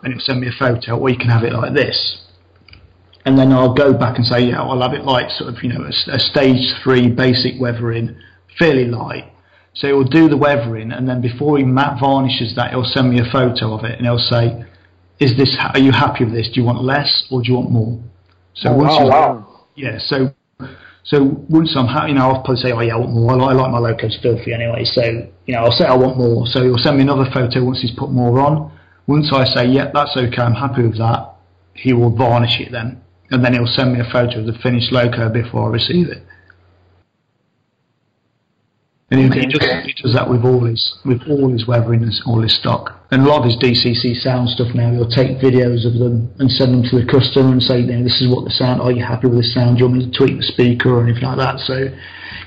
and 0.02 0.14
he'll 0.14 0.22
send 0.22 0.40
me 0.40 0.48
a 0.48 0.58
photo, 0.58 0.96
or 0.96 1.10
you 1.10 1.18
can 1.18 1.28
have 1.28 1.44
it 1.44 1.52
like 1.52 1.74
this 1.74 2.27
and 3.28 3.38
then 3.38 3.52
I'll 3.52 3.74
go 3.74 3.92
back 3.92 4.16
and 4.16 4.24
say, 4.26 4.40
yeah, 4.40 4.60
I'll 4.62 4.80
have 4.80 4.94
it 4.94 5.04
like 5.04 5.30
sort 5.30 5.52
of, 5.54 5.62
you 5.62 5.68
know, 5.72 5.84
a, 5.84 6.12
a 6.16 6.18
stage 6.18 6.64
three 6.82 7.08
basic 7.08 7.60
weathering, 7.60 8.16
fairly 8.58 8.86
light. 8.86 9.30
So 9.74 9.86
he'll 9.88 10.02
do 10.04 10.28
the 10.28 10.36
weathering, 10.36 10.90
and 10.92 11.06
then 11.08 11.20
before 11.20 11.58
he 11.58 11.64
matte 11.64 12.00
varnishes 12.00 12.54
that, 12.56 12.70
he'll 12.70 12.84
send 12.96 13.10
me 13.10 13.20
a 13.20 13.30
photo 13.30 13.74
of 13.74 13.84
it, 13.84 13.98
and 13.98 14.06
he'll 14.06 14.18
say, 14.18 14.64
"Is 15.20 15.36
this? 15.36 15.54
Are 15.74 15.78
you 15.78 15.92
happy 15.92 16.24
with 16.24 16.34
this? 16.34 16.48
Do 16.48 16.60
you 16.60 16.66
want 16.66 16.82
less 16.82 17.24
or 17.30 17.42
do 17.42 17.48
you 17.52 17.58
want 17.58 17.70
more?" 17.70 17.98
So 18.54 18.70
Oh, 18.70 18.76
once 18.76 18.94
wow, 18.98 19.46
you- 19.76 19.84
yeah, 19.84 19.98
so 19.98 20.32
so 21.04 21.16
once 21.48 21.76
I'm 21.76 21.86
happy, 21.86 22.08
you 22.08 22.14
know, 22.14 22.26
I'll 22.30 22.42
probably 22.42 22.56
say, 22.62 22.72
"Oh 22.72 22.80
yeah, 22.80 22.94
I 22.94 22.98
want 22.98 23.12
more. 23.12 23.30
I 23.32 23.34
like, 23.36 23.50
I 23.50 23.52
like 23.62 23.70
my 23.70 23.78
locos 23.78 24.16
filthy 24.22 24.52
anyway." 24.52 24.84
So 24.84 25.02
you 25.46 25.54
know, 25.54 25.60
I'll 25.64 25.70
say 25.80 25.84
I 25.84 25.94
want 25.94 26.16
more. 26.18 26.46
So 26.46 26.64
he'll 26.64 26.78
send 26.78 26.96
me 26.96 27.02
another 27.02 27.26
photo 27.30 27.62
once 27.62 27.80
he's 27.82 27.92
put 27.92 28.10
more 28.10 28.40
on. 28.40 28.72
Once 29.06 29.30
I 29.32 29.44
say, 29.44 29.66
"Yeah, 29.66 29.90
that's 29.94 30.16
okay. 30.16 30.42
I'm 30.42 30.54
happy 30.54 30.82
with 30.82 30.98
that," 30.98 31.34
he 31.74 31.92
will 31.92 32.10
varnish 32.10 32.58
it 32.60 32.72
then, 32.72 33.00
and 33.30 33.44
then 33.44 33.54
he'll 33.54 33.66
send 33.66 33.92
me 33.92 34.00
a 34.00 34.10
photo 34.10 34.40
of 34.40 34.46
the 34.46 34.58
finished 34.62 34.92
loco 34.92 35.28
before 35.28 35.68
I 35.68 35.72
receive 35.72 36.08
it. 36.08 36.22
And 39.10 39.32
he, 39.32 39.40
he, 39.40 39.46
does, 39.46 39.64
he 39.86 39.94
does 40.02 40.12
that 40.12 40.28
with 40.28 40.44
all 40.44 40.64
his 40.64 40.98
with 41.06 41.22
all 41.28 41.48
his 41.50 41.66
weathering 41.66 42.02
and 42.02 42.12
all 42.26 42.42
his 42.42 42.54
stock. 42.54 42.92
And 43.10 43.22
a 43.22 43.28
lot 43.28 43.38
of 43.38 43.44
his 43.46 43.56
DCC 43.56 44.20
sound 44.20 44.50
stuff 44.50 44.74
now, 44.74 44.92
he'll 44.92 45.08
take 45.08 45.38
videos 45.38 45.86
of 45.86 45.98
them 45.98 46.30
and 46.38 46.50
send 46.50 46.74
them 46.74 46.82
to 46.90 47.00
the 47.00 47.06
customer 47.10 47.52
and 47.52 47.62
say, 47.62 47.80
you 47.80 47.86
know, 47.86 48.02
this 48.02 48.20
is 48.20 48.28
what 48.28 48.44
the 48.44 48.50
sound. 48.50 48.82
Are 48.82 48.92
you 48.92 49.02
happy 49.02 49.28
with 49.28 49.38
the 49.38 49.48
sound? 49.48 49.78
Do 49.78 49.84
you 49.84 49.88
want 49.88 50.04
me 50.04 50.10
to 50.10 50.12
tweak 50.12 50.36
the 50.36 50.44
speaker 50.44 50.90
or 50.90 51.02
anything 51.02 51.24
like 51.24 51.38
that? 51.38 51.58
So 51.60 51.88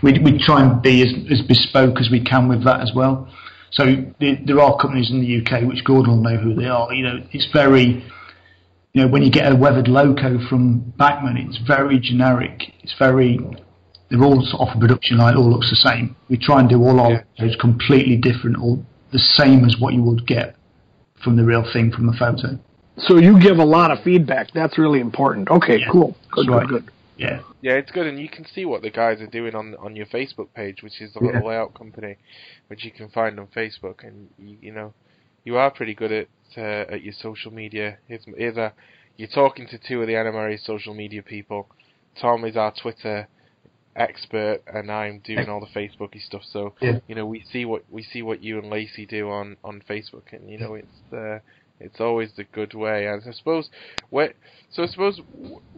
we 0.04 0.20
we 0.20 0.38
try 0.38 0.62
and 0.62 0.80
be 0.84 1.02
as, 1.02 1.10
as 1.32 1.42
bespoke 1.42 2.00
as 2.00 2.12
we 2.12 2.22
can 2.24 2.48
with 2.48 2.64
that 2.66 2.80
as 2.82 2.92
well. 2.94 3.28
So 3.72 3.86
the, 4.20 4.38
there 4.46 4.60
are 4.60 4.78
companies 4.78 5.10
in 5.10 5.22
the 5.22 5.42
UK 5.42 5.64
which 5.68 5.84
Gordon 5.84 6.18
will 6.18 6.22
know 6.22 6.38
who 6.38 6.54
they 6.54 6.68
are. 6.68 6.94
You 6.94 7.04
know, 7.04 7.24
it's 7.32 7.48
very 7.52 8.06
you 8.94 9.02
know, 9.02 9.08
when 9.08 9.24
you 9.24 9.32
get 9.32 9.52
a 9.52 9.56
weathered 9.56 9.88
loco 9.88 10.38
from 10.50 10.80
Bachmann, 10.98 11.38
it's 11.38 11.58
very 11.66 12.00
generic. 12.00 12.74
It's 12.84 12.96
very 12.98 13.40
they're 14.10 14.24
all 14.24 14.46
off 14.60 14.76
a 14.76 14.80
production 14.80 15.18
line, 15.18 15.36
it 15.36 15.38
all 15.38 15.50
looks 15.50 15.70
the 15.70 15.78
same. 15.78 16.16
We 16.30 16.38
try 16.38 16.60
and 16.60 16.70
do 16.70 16.82
all 16.84 17.00
our 17.00 17.26
yeah. 17.38 17.48
completely 17.60 18.18
different 18.18 18.58
or 18.62 18.84
the 19.14 19.20
same 19.20 19.64
as 19.64 19.78
what 19.80 19.94
you 19.94 20.04
would 20.04 20.28
get 20.28 20.56
from 21.24 21.38
the 21.38 21.46
real 21.46 21.64
thing 21.72 21.92
from 21.92 22.08
the 22.08 22.14
photo. 22.14 22.60
So 22.98 23.18
you 23.18 23.40
give 23.40 23.58
a 23.58 23.64
lot 23.64 23.90
of 23.90 24.04
feedback. 24.04 24.52
That's 24.54 24.78
really 24.78 25.00
important. 25.00 25.50
Okay, 25.50 25.80
yeah, 25.80 25.92
cool. 25.92 26.18
Good, 26.32 26.48
good, 26.48 26.54
right. 26.54 26.68
good. 26.68 26.92
Yeah. 27.18 27.42
Yeah, 27.62 27.74
it's 27.74 27.92
good, 27.92 28.08
and 28.08 28.20
you 28.20 28.28
can 28.28 28.46
see 28.46 28.66
what 28.66 28.82
the 28.82 28.90
guys 28.90 29.22
are 29.22 29.28
doing 29.28 29.56
on 29.56 29.76
on 29.76 29.96
your 29.96 30.08
Facebook 30.08 30.54
page, 30.54 30.82
which 30.82 31.00
is 31.00 31.14
the 31.14 31.20
yeah. 31.22 31.28
little 31.28 31.48
layout 31.48 31.74
company, 31.74 32.18
which 32.68 32.84
you 32.84 32.92
can 32.92 33.10
find 33.10 33.40
on 33.40 33.48
Facebook, 33.56 34.04
and 34.04 34.28
you, 34.38 34.58
you 34.60 34.72
know, 34.72 34.94
you 35.44 35.58
are 35.58 35.70
pretty 35.72 35.94
good 35.94 36.12
at 36.12 36.28
uh, 36.58 36.94
at 36.94 37.04
your 37.04 37.14
social 37.14 37.52
media. 37.52 37.98
either 38.10 38.74
you're 39.18 39.30
talking 39.30 39.68
to 39.68 39.78
two 39.78 40.02
of 40.02 40.08
the 40.08 40.14
NMRA 40.14 40.60
social 40.64 40.94
media 40.94 41.22
people. 41.22 41.68
Tom 42.20 42.46
is 42.46 42.58
our 42.58 42.74
Twitter 42.74 43.28
expert 43.96 44.62
and 44.68 44.90
I'm 44.90 45.20
doing 45.20 45.50
all 45.50 45.60
the 45.60 45.80
Facebooky 45.80 46.22
stuff. 46.22 46.42
So 46.50 46.74
yeah. 46.82 47.00
you 47.08 47.16
know 47.16 47.26
we 47.26 47.44
see 47.52 47.66
what 47.66 47.84
we 47.90 48.04
see 48.04 48.22
what 48.22 48.44
you 48.44 48.58
and 48.58 48.70
Lacey 48.70 49.06
do 49.06 49.30
on 49.30 49.58
on 49.64 49.82
Facebook, 49.90 50.32
and 50.32 50.50
you 50.50 50.58
know 50.58 50.76
it's 50.76 51.14
uh, 51.14 51.40
it's 51.80 52.00
always 52.00 52.32
the 52.38 52.44
good 52.44 52.74
way. 52.74 53.08
And 53.08 53.22
I 53.28 53.32
suppose 53.32 53.70
where 54.10 54.34
so 54.72 54.84
I 54.84 54.88
suppose 54.88 55.20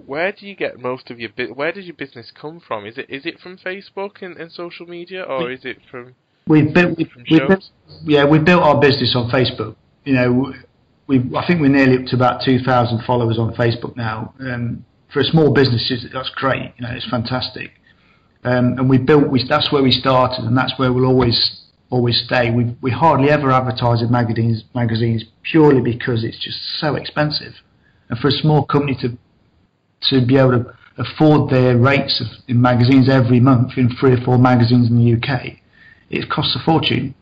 where 0.05 0.32
do 0.32 0.47
you 0.47 0.55
get 0.55 0.80
most 0.80 1.09
of 1.09 1.19
your 1.19 1.32
where 1.53 1.71
does 1.71 1.86
your 1.86 1.95
business 1.95 2.32
come 2.34 2.61
from? 2.65 2.86
Is 2.86 2.97
it 2.97 3.09
is 3.09 3.26
it 3.26 3.39
from 3.39 3.57
Facebook 3.57 4.21
and, 4.21 4.38
and 4.38 4.51
social 4.51 4.86
media, 4.86 5.24
or 5.24 5.51
is 5.51 5.65
it 5.65 5.78
from 5.89 6.15
we 6.47 6.61
built 6.61 6.97
we, 6.97 7.09
we 7.30 7.39
built 7.39 7.63
yeah 8.03 8.26
we 8.26 8.39
built 8.39 8.61
our 8.61 8.80
business 8.80 9.15
on 9.15 9.30
Facebook. 9.30 9.76
You 10.06 10.14
know 10.14 10.54
we 11.08 11.18
I 11.36 11.45
think 11.45 11.62
we're 11.62 11.70
nearly 11.70 11.97
up 11.97 12.06
to 12.08 12.16
about 12.16 12.41
two 12.43 12.60
thousand 12.60 13.04
followers 13.06 13.38
on 13.38 13.54
Facebook 13.56 13.95
now. 13.95 14.34
Um, 14.39 14.86
for 15.12 15.20
a 15.20 15.26
small 15.26 15.54
business, 15.54 15.91
that's 16.12 16.30
great. 16.30 16.74
You 16.78 16.88
know, 16.88 16.91
it's 16.91 17.08
fantastic. 17.08 17.72
Um, 18.43 18.78
and 18.80 18.89
we 18.89 18.97
built. 18.97 19.30
We, 19.30 19.45
that's 19.47 19.72
where 19.72 19.84
we 19.84 19.91
started, 19.91 20.43
and 20.43 20.58
that's 20.58 20.74
where 20.78 20.91
we'll 20.91 21.06
always 21.06 21.62
always 21.89 22.24
stay. 22.26 22.51
We 22.51 22.76
we 22.82 22.91
hardly 22.91 23.30
ever 23.30 23.51
advertise 23.51 24.01
in 24.01 24.12
magazines 24.12 24.64
magazines 24.74 25.24
purely 25.43 25.82
because 25.82 26.24
it's 26.24 26.39
just 26.39 26.58
so 26.80 26.95
expensive, 26.95 27.54
and 28.10 28.18
for 28.20 28.30
a 28.30 28.32
small 28.32 28.66
company 28.66 28.97
to 29.01 29.18
to 30.10 30.26
be 30.26 30.38
able 30.38 30.51
to 30.51 30.78
afford 30.97 31.49
their 31.49 31.78
rates 31.78 32.22
of, 32.22 32.28
in 32.47 32.62
magazines 32.62 33.10
every 33.10 33.39
month 33.39 33.78
in 33.78 33.89
three 33.99 34.14
or 34.14 34.22
four 34.26 34.38
magazines 34.38 34.89
in 34.89 34.97
the 34.97 35.14
UK, 35.14 35.58
it 36.10 36.30
costs 36.30 36.56
a 36.56 36.64
fortune. 36.66 37.16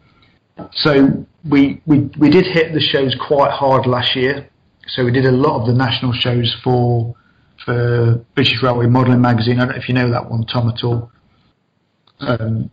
So 0.74 1.26
we, 1.50 1.82
we 1.86 2.10
we 2.20 2.30
did 2.30 2.46
hit 2.46 2.74
the 2.74 2.80
shows 2.80 3.16
quite 3.28 3.52
hard 3.52 3.86
last 3.86 4.16
year. 4.16 4.50
So 4.88 5.06
we 5.06 5.12
did 5.12 5.26
a 5.26 5.32
lot 5.32 5.62
of 5.62 5.68
the 5.68 5.74
national 5.74 6.14
shows 6.14 6.56
for 6.64 7.16
for 7.66 8.26
British 8.36 8.62
Railway 8.62 8.88
Modelling 8.88 9.22
Magazine. 9.22 9.60
I 9.60 9.66
don't 9.66 9.70
know 9.70 9.82
if 9.82 9.88
you 9.88 9.96
know 9.96 10.12
that 10.12 10.30
one, 10.30 10.46
Tom, 10.46 10.70
at 10.70 10.84
all. 10.84 11.12
Um, 12.20 12.72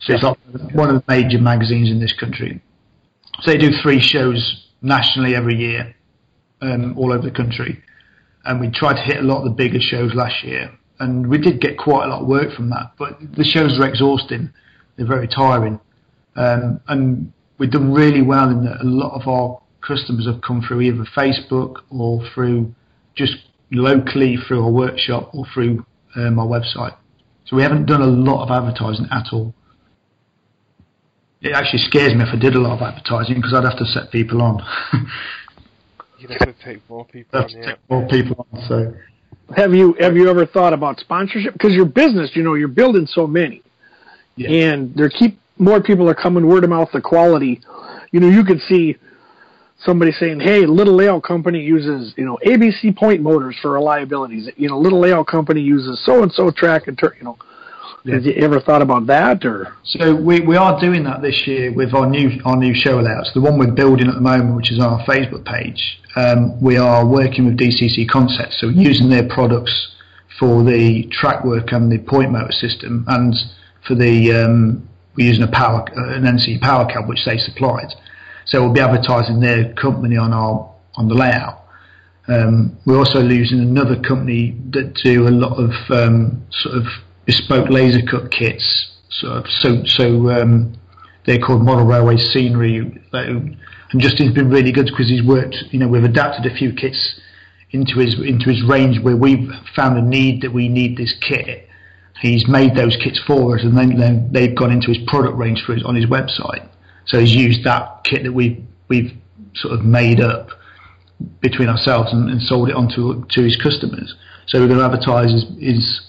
so 0.00 0.14
it's 0.14 0.22
like 0.22 0.38
one 0.74 0.90
of 0.90 0.96
the 0.96 1.04
major 1.08 1.38
magazines 1.38 1.90
in 1.90 2.00
this 2.00 2.12
country. 2.12 2.60
So 3.40 3.50
they 3.50 3.58
do 3.58 3.70
three 3.82 4.00
shows 4.00 4.66
nationally 4.82 5.34
every 5.34 5.56
year, 5.56 5.94
um, 6.60 6.96
all 6.96 7.12
over 7.12 7.22
the 7.22 7.30
country. 7.30 7.82
And 8.44 8.60
we 8.60 8.70
tried 8.70 8.94
to 8.94 9.02
hit 9.02 9.18
a 9.18 9.22
lot 9.22 9.38
of 9.38 9.44
the 9.44 9.50
bigger 9.50 9.80
shows 9.80 10.14
last 10.14 10.44
year. 10.44 10.70
And 10.98 11.28
we 11.28 11.38
did 11.38 11.60
get 11.60 11.76
quite 11.76 12.06
a 12.06 12.08
lot 12.08 12.22
of 12.22 12.28
work 12.28 12.54
from 12.54 12.70
that. 12.70 12.92
But 12.98 13.18
the 13.36 13.44
shows 13.44 13.78
are 13.78 13.86
exhausting. 13.86 14.50
They're 14.96 15.06
very 15.06 15.28
tiring. 15.28 15.80
Um, 16.36 16.80
and 16.88 17.32
we've 17.58 17.70
done 17.70 17.92
really 17.92 18.22
well 18.22 18.50
in 18.50 18.64
that 18.64 18.80
a 18.80 18.84
lot 18.84 19.20
of 19.20 19.26
our 19.26 19.60
customers 19.86 20.26
have 20.26 20.40
come 20.42 20.62
through 20.66 20.82
either 20.82 21.04
Facebook 21.16 21.82
or 21.90 22.22
through 22.34 22.74
just 23.16 23.34
locally 23.70 24.36
through 24.46 24.64
a 24.64 24.70
workshop 24.70 25.34
or 25.34 25.46
through 25.52 25.84
um, 26.16 26.38
our 26.38 26.46
website. 26.46 26.96
So 27.46 27.56
we 27.56 27.62
haven't 27.62 27.86
done 27.86 28.02
a 28.02 28.06
lot 28.06 28.44
of 28.44 28.50
advertising 28.50 29.06
at 29.10 29.26
all. 29.32 29.54
It 31.40 31.52
actually 31.52 31.80
scares 31.80 32.14
me 32.14 32.22
if 32.22 32.28
I 32.32 32.36
did 32.36 32.54
a 32.54 32.58
lot 32.58 32.76
of 32.76 32.82
advertising 32.82 33.36
because 33.36 33.54
I'd 33.54 33.64
have 33.64 33.78
to 33.78 33.84
set 33.86 34.10
people 34.10 34.42
on. 34.42 34.60
You'd 36.18 36.30
have 36.30 36.40
to 36.40 36.64
take 36.64 36.88
more 36.88 37.04
people 37.04 37.40
on. 37.40 37.48
Yeah. 37.50 37.66
Take 37.66 37.90
more 37.90 38.08
people 38.08 38.46
on. 38.52 38.62
So, 38.66 38.94
have 39.54 39.74
you 39.74 39.94
have 40.00 40.16
you 40.16 40.28
ever 40.28 40.46
thought 40.46 40.72
about 40.72 40.98
sponsorship? 40.98 41.52
Because 41.52 41.74
your 41.74 41.84
business, 41.84 42.30
you 42.34 42.42
know, 42.42 42.54
you're 42.54 42.68
building 42.68 43.06
so 43.06 43.26
many, 43.26 43.62
yeah. 44.34 44.48
and 44.48 44.94
there 44.94 45.10
keep 45.10 45.38
more 45.58 45.82
people 45.82 46.08
are 46.08 46.14
coming 46.14 46.46
word 46.46 46.64
of 46.64 46.70
mouth. 46.70 46.90
The 46.92 47.00
quality, 47.00 47.60
you 48.12 48.20
know, 48.20 48.28
you 48.28 48.44
could 48.44 48.60
see 48.68 48.96
somebody 49.78 50.12
saying, 50.12 50.40
"Hey, 50.40 50.66
Little 50.66 50.94
Layout 50.94 51.22
Company 51.22 51.60
uses 51.60 52.14
you 52.16 52.24
know 52.24 52.38
ABC 52.44 52.96
point 52.96 53.22
motors 53.22 53.56
for 53.60 53.70
reliabilities. 53.70 54.50
You 54.56 54.68
know, 54.68 54.78
Little 54.78 55.00
Layout 55.00 55.26
Company 55.26 55.60
uses 55.60 56.00
so 56.04 56.22
and 56.22 56.32
so 56.32 56.50
track 56.50 56.86
and 56.88 56.98
turn. 56.98 57.12
You 57.18 57.24
know, 57.24 57.38
yeah. 58.04 58.14
have 58.14 58.24
you 58.24 58.34
ever 58.34 58.60
thought 58.60 58.82
about 58.82 59.06
that 59.06 59.44
or? 59.44 59.74
So 59.84 60.14
we 60.14 60.40
we 60.40 60.56
are 60.56 60.78
doing 60.80 61.04
that 61.04 61.22
this 61.22 61.46
year 61.46 61.72
with 61.72 61.94
our 61.94 62.06
new 62.06 62.40
our 62.44 62.56
new 62.56 62.74
show 62.74 63.00
layouts. 63.00 63.32
The 63.34 63.40
one 63.40 63.58
we're 63.58 63.72
building 63.72 64.08
at 64.08 64.14
the 64.14 64.20
moment, 64.20 64.56
which 64.56 64.70
is 64.70 64.78
on 64.78 65.00
our 65.00 65.06
Facebook 65.06 65.44
page. 65.44 66.00
Um, 66.16 66.60
we 66.62 66.78
are 66.78 67.06
working 67.06 67.44
with 67.44 67.58
DCC 67.58 68.08
Concepts, 68.08 68.58
so 68.60 68.68
using 68.68 69.10
their 69.10 69.28
products 69.28 69.92
for 70.38 70.64
the 70.64 71.04
track 71.10 71.44
work 71.44 71.72
and 71.72 71.90
the 71.90 71.98
point 71.98 72.30
motor 72.30 72.52
system, 72.52 73.04
and 73.08 73.34
for 73.86 73.94
the 73.94 74.32
um, 74.32 74.88
we're 75.16 75.26
using 75.26 75.44
a 75.44 75.50
power 75.50 75.84
an 75.94 76.24
NCE 76.24 76.60
power 76.60 76.86
cab 76.86 77.08
which 77.08 77.24
they 77.24 77.38
supplied. 77.38 77.92
So 78.44 78.62
we'll 78.62 78.72
be 78.72 78.80
advertising 78.80 79.40
their 79.40 79.72
company 79.74 80.16
on 80.16 80.32
our 80.32 80.72
on 80.94 81.08
the 81.08 81.14
layout. 81.14 81.64
Um, 82.28 82.76
we're 82.86 82.98
also 82.98 83.20
using 83.20 83.60
another 83.60 84.00
company 84.00 84.56
that 84.70 84.94
do 85.02 85.28
a 85.28 85.30
lot 85.30 85.58
of 85.58 85.70
um, 85.90 86.44
sort 86.50 86.76
of 86.76 86.84
bespoke 87.24 87.68
laser 87.68 88.02
cut 88.08 88.30
kits. 88.30 88.92
Sort 89.10 89.38
of, 89.38 89.46
so 89.48 89.84
so 89.84 90.30
um, 90.30 90.76
they're 91.24 91.38
called 91.38 91.62
Model 91.62 91.86
Railway 91.86 92.16
Scenery, 92.16 92.78
and 93.12 93.56
Justin's 93.98 94.34
been 94.34 94.50
really 94.50 94.72
good 94.72 94.86
because 94.86 95.08
he's 95.08 95.22
worked. 95.22 95.56
You 95.70 95.78
know, 95.78 95.88
we've 95.88 96.04
adapted 96.04 96.50
a 96.50 96.54
few 96.54 96.72
kits 96.72 97.20
into 97.70 97.98
his 97.98 98.14
into 98.20 98.50
his 98.50 98.62
range 98.64 99.00
where 99.00 99.16
we've 99.16 99.50
found 99.74 99.98
a 99.98 100.02
need 100.02 100.42
that 100.42 100.52
we 100.52 100.68
need 100.68 100.96
this 100.96 101.14
kit. 101.20 101.65
He's 102.20 102.48
made 102.48 102.74
those 102.74 102.96
kits 102.96 103.20
for 103.26 103.56
us, 103.56 103.62
and 103.62 103.76
then, 103.76 103.98
then 103.98 104.28
they've 104.32 104.54
gone 104.54 104.72
into 104.72 104.88
his 104.88 104.98
product 105.06 105.36
range 105.36 105.62
for 105.64 105.74
his, 105.74 105.84
on 105.84 105.94
his 105.94 106.06
website. 106.06 106.66
So 107.06 107.20
he's 107.20 107.34
used 107.34 107.64
that 107.64 108.04
kit 108.04 108.24
that 108.24 108.32
we've 108.32 108.62
we've 108.88 109.12
sort 109.54 109.74
of 109.74 109.84
made 109.84 110.20
up 110.20 110.50
between 111.40 111.68
ourselves 111.68 112.12
and, 112.12 112.30
and 112.30 112.40
sold 112.42 112.68
it 112.68 112.76
on 112.76 112.88
to, 112.90 113.26
to 113.30 113.42
his 113.42 113.56
customers. 113.56 114.14
So 114.46 114.60
we're 114.60 114.68
going 114.68 114.78
to 114.78 114.84
advertise 114.84 115.32
his, 115.32 115.44
his, 115.58 116.00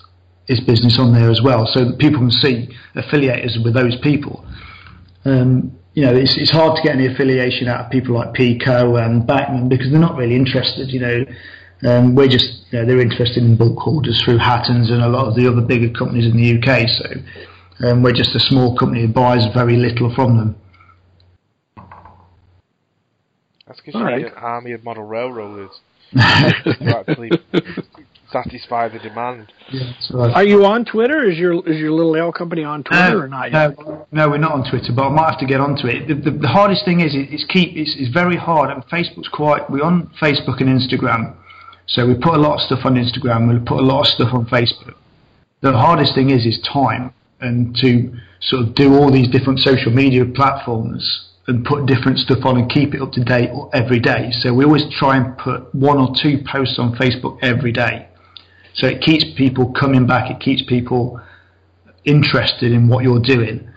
his 0.47 0.59
business 0.59 0.99
on 0.99 1.13
there 1.13 1.31
as 1.31 1.41
well, 1.41 1.65
so 1.65 1.85
that 1.85 1.97
people 1.97 2.19
can 2.19 2.31
see 2.31 2.69
affiliate 2.95 3.45
us 3.45 3.57
with 3.63 3.73
those 3.73 3.95
people. 4.01 4.45
Um, 5.25 5.77
you 5.93 6.03
know, 6.03 6.15
it's, 6.15 6.37
it's 6.37 6.51
hard 6.51 6.75
to 6.75 6.83
get 6.83 6.95
any 6.95 7.07
affiliation 7.07 7.67
out 7.67 7.85
of 7.85 7.91
people 7.91 8.13
like 8.13 8.33
Peco 8.33 9.03
and 9.03 9.25
Bachmann 9.25 9.67
because 9.67 9.89
they're 9.89 9.99
not 9.99 10.15
really 10.15 10.35
interested. 10.35 10.91
You 10.91 10.99
know, 10.99 11.25
um, 11.85 12.15
we're 12.15 12.27
just 12.27 12.65
you 12.71 12.79
know, 12.79 12.85
they're 12.85 13.01
interested 13.01 13.43
in 13.43 13.55
bulk 13.55 13.87
orders 13.87 14.21
through 14.23 14.37
Hattons 14.37 14.89
and 14.89 15.01
a 15.01 15.07
lot 15.07 15.27
of 15.27 15.35
the 15.35 15.47
other 15.47 15.61
bigger 15.61 15.89
companies 15.89 16.25
in 16.25 16.37
the 16.37 16.57
UK. 16.57 16.87
So 16.89 17.87
um, 17.87 18.03
we're 18.03 18.13
just 18.13 18.35
a 18.35 18.39
small 18.39 18.75
company 18.75 19.05
that 19.05 19.13
buys 19.13 19.45
very 19.53 19.77
little 19.77 20.13
from 20.15 20.37
them. 20.37 20.55
That's 23.67 23.79
because 23.81 23.95
you 23.95 24.05
right. 24.05 24.17
need 24.17 24.27
an 24.27 24.33
army 24.37 24.71
of 24.71 24.83
model 24.83 25.03
railroaders 25.03 25.71
to 26.13 26.95
actually 26.97 27.31
satisfy 28.31 28.87
the 28.87 28.99
demand. 28.99 29.51
Yeah, 29.71 29.93
right. 30.13 30.33
Are 30.33 30.43
you 30.43 30.65
on 30.65 30.85
Twitter? 30.85 31.29
Is 31.29 31.37
your 31.37 31.55
is 31.67 31.77
your 31.77 31.91
little 31.91 32.15
L 32.15 32.31
company 32.31 32.63
on 32.63 32.83
Twitter 32.83 33.23
or 33.23 33.27
not? 33.27 33.51
No, 33.51 34.07
no, 34.11 34.29
we're 34.29 34.37
not 34.37 34.53
on 34.53 34.69
Twitter, 34.69 34.93
but 34.95 35.07
I 35.07 35.09
might 35.09 35.29
have 35.31 35.39
to 35.39 35.45
get 35.45 35.59
onto 35.59 35.87
it. 35.87 36.07
The, 36.07 36.15
the, 36.15 36.37
the 36.37 36.47
hardest 36.47 36.85
thing 36.85 37.01
is 37.01 37.11
it's 37.13 37.45
keep 37.45 37.75
it's, 37.75 37.95
it's 37.97 38.13
very 38.13 38.37
hard, 38.37 38.69
and 38.69 38.83
Facebook's 38.85 39.29
quite. 39.29 39.69
We're 39.69 39.83
on 39.83 40.11
Facebook 40.21 40.61
and 40.61 40.69
Instagram, 40.69 41.35
so 41.87 42.05
we 42.05 42.15
put 42.15 42.35
a 42.35 42.37
lot 42.37 42.55
of 42.55 42.61
stuff 42.61 42.85
on 42.85 42.95
Instagram. 42.95 43.51
We 43.51 43.65
put 43.65 43.79
a 43.79 43.85
lot 43.85 44.01
of 44.01 44.07
stuff 44.07 44.33
on 44.33 44.45
Facebook. 44.45 44.95
The 45.61 45.71
hardest 45.71 46.13
thing 46.13 46.29
is 46.29 46.45
is 46.45 46.59
time 46.61 47.13
and 47.39 47.75
to 47.77 48.13
sort 48.41 48.63
of 48.63 48.75
do 48.75 48.95
all 48.95 49.11
these 49.11 49.29
different 49.29 49.59
social 49.59 49.91
media 49.91 50.25
platforms 50.25 51.29
and 51.47 51.63
put 51.63 51.85
different 51.85 52.19
stuff 52.19 52.39
on 52.43 52.57
and 52.57 52.69
keep 52.69 52.93
it 52.93 53.01
up 53.01 53.13
to 53.13 53.23
date 53.23 53.49
every 53.73 53.99
day. 53.99 54.31
So 54.41 54.53
we 54.53 54.65
always 54.65 54.83
try 54.99 55.15
and 55.15 55.37
put 55.37 55.73
one 55.73 55.97
or 55.97 56.13
two 56.13 56.43
posts 56.45 56.77
on 56.77 56.95
Facebook 56.95 57.39
every 57.41 57.71
day. 57.71 58.07
So 58.73 58.85
it 58.85 59.01
keeps 59.01 59.23
people 59.35 59.71
coming 59.71 60.05
back, 60.05 60.29
it 60.29 60.39
keeps 60.39 60.61
people 60.61 61.19
interested 62.03 62.71
in 62.71 62.87
what 62.87 63.03
you're 63.03 63.21
doing. 63.21 63.67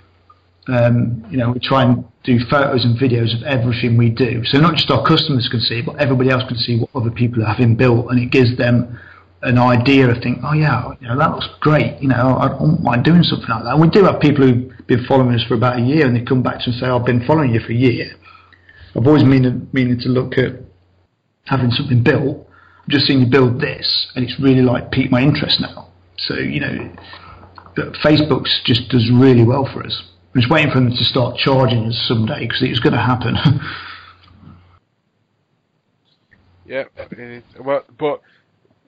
Um, 0.66 1.24
you 1.30 1.38
know, 1.38 1.52
we 1.52 1.60
try 1.60 1.84
and 1.84 2.04
do 2.22 2.38
photos 2.50 2.84
and 2.84 2.98
videos 2.98 3.34
of 3.34 3.42
everything 3.44 3.96
we 3.96 4.10
do. 4.10 4.44
So 4.44 4.58
not 4.58 4.74
just 4.74 4.90
our 4.90 5.06
customers 5.06 5.48
can 5.50 5.60
see, 5.60 5.80
but 5.80 5.96
everybody 5.96 6.30
else 6.30 6.44
can 6.46 6.58
see 6.58 6.78
what 6.78 6.90
other 6.94 7.10
people 7.10 7.42
are 7.42 7.46
having 7.46 7.76
built, 7.76 8.10
and 8.10 8.20
it 8.20 8.30
gives 8.30 8.56
them 8.56 8.98
an 9.42 9.58
idea 9.58 10.08
of 10.08 10.22
think, 10.22 10.38
oh 10.44 10.52
yeah, 10.52 10.92
you 11.00 11.08
know, 11.08 11.16
that 11.16 11.30
looks 11.30 11.48
great. 11.60 12.00
You 12.00 12.08
know, 12.08 12.36
I 12.38 12.48
don't 12.48 12.82
mind 12.82 13.04
doing 13.04 13.22
something 13.22 13.48
like 13.48 13.64
that. 13.64 13.72
And 13.72 13.80
we 13.80 13.88
do 13.88 14.04
have 14.04 14.20
people 14.20 14.46
who've 14.46 14.86
been 14.86 15.04
following 15.06 15.34
us 15.34 15.42
for 15.44 15.54
about 15.54 15.78
a 15.78 15.82
year, 15.82 16.06
and 16.06 16.14
they 16.14 16.22
come 16.22 16.42
back 16.42 16.56
to 16.56 16.60
us 16.60 16.66
and 16.66 16.74
say, 16.74 16.86
I've 16.86 17.06
been 17.06 17.24
following 17.26 17.54
you 17.54 17.60
for 17.60 17.72
a 17.72 17.76
year. 17.76 18.14
I've 18.94 19.06
always 19.06 19.24
meaning 19.24 19.68
meaning 19.72 19.98
to 20.00 20.08
look 20.08 20.36
at 20.36 20.60
having 21.44 21.70
something 21.70 22.02
built. 22.02 22.46
I've 22.82 22.88
just 22.88 23.06
seen 23.06 23.20
you 23.20 23.26
build 23.30 23.60
this, 23.60 24.08
and 24.14 24.24
it's 24.24 24.38
really 24.40 24.62
like 24.62 24.90
piqued 24.90 25.10
my 25.10 25.22
interest 25.22 25.60
now. 25.60 25.88
So 26.18 26.34
you 26.34 26.60
know, 26.60 26.92
Facebook's 28.04 28.60
just 28.64 28.88
does 28.90 29.10
really 29.10 29.44
well 29.44 29.64
for 29.72 29.84
us. 29.84 30.02
I'm 30.34 30.40
just 30.40 30.50
waiting 30.50 30.70
for 30.70 30.78
them 30.78 30.90
to 30.90 31.04
start 31.04 31.36
charging 31.36 31.86
us 31.86 32.04
someday 32.06 32.40
because 32.42 32.62
it's 32.62 32.78
going 32.78 32.92
to 32.92 33.00
happen. 33.00 33.36
yeah, 36.64 36.84
well, 37.60 37.84
but 37.98 38.20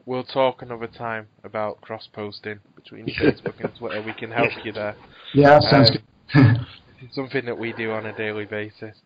we'll 0.07 0.23
talk 0.23 0.63
another 0.63 0.87
time 0.87 1.27
about 1.43 1.81
cross 1.81 2.09
posting 2.13 2.61
between 2.77 3.07
Facebook 3.21 3.59
and 3.59 3.75
Twitter. 3.77 4.03
We 4.03 4.13
can 4.13 4.31
help 4.31 4.53
you 4.65 4.73
there. 4.73 4.95
Yeah, 5.35 5.59
sounds 5.61 5.91
um, 5.91 5.97
good. 6.33 6.67
it's 7.01 7.15
something 7.17 7.45
that 7.47 7.59
we 7.59 7.73
do 7.73 7.91
on 7.91 8.07
a 8.07 8.17
daily 8.17 8.45
basis. 8.45 8.97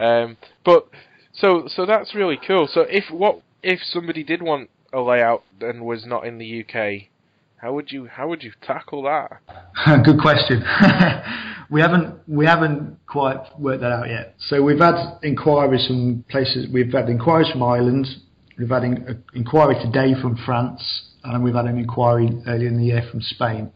Um, 0.00 0.36
but 0.64 0.88
so 1.32 1.68
so 1.68 1.86
that's 1.86 2.16
really 2.16 2.38
cool. 2.44 2.68
So 2.70 2.80
if 2.80 3.04
what 3.10 3.42
if 3.62 3.80
somebody 3.82 4.24
did 4.24 4.42
want 4.42 4.70
a 4.92 5.00
layout 5.00 5.44
and 5.60 5.82
was 5.82 6.04
not 6.04 6.26
in 6.26 6.38
the 6.38 6.64
UK, 6.64 7.08
how 7.66 7.72
would 7.72 7.90
you 7.90 8.06
how 8.06 8.28
would 8.28 8.44
you 8.44 8.52
tackle 8.62 9.02
that? 9.02 9.40
Good 10.04 10.20
question. 10.20 10.62
we 11.70 11.80
haven't 11.80 12.16
we 12.28 12.46
haven't 12.46 12.96
quite 13.08 13.38
worked 13.58 13.80
that 13.80 13.90
out 13.90 14.08
yet. 14.08 14.36
So 14.38 14.62
we've 14.62 14.78
had 14.78 15.18
inquiries 15.24 15.84
from 15.88 16.24
places. 16.30 16.68
We've 16.72 16.92
had 16.92 17.08
inquiries 17.08 17.50
from 17.50 17.64
Ireland. 17.64 18.06
We've 18.56 18.68
had 18.68 18.84
an 18.84 19.04
uh, 19.08 19.14
inquiry 19.34 19.74
today 19.82 20.14
from 20.22 20.38
France, 20.46 20.80
and 21.24 21.42
we've 21.42 21.56
had 21.56 21.64
an 21.64 21.76
inquiry 21.76 22.40
earlier 22.46 22.68
in 22.68 22.78
the 22.78 22.84
year 22.84 23.02
from 23.10 23.20
Spain. 23.20 23.72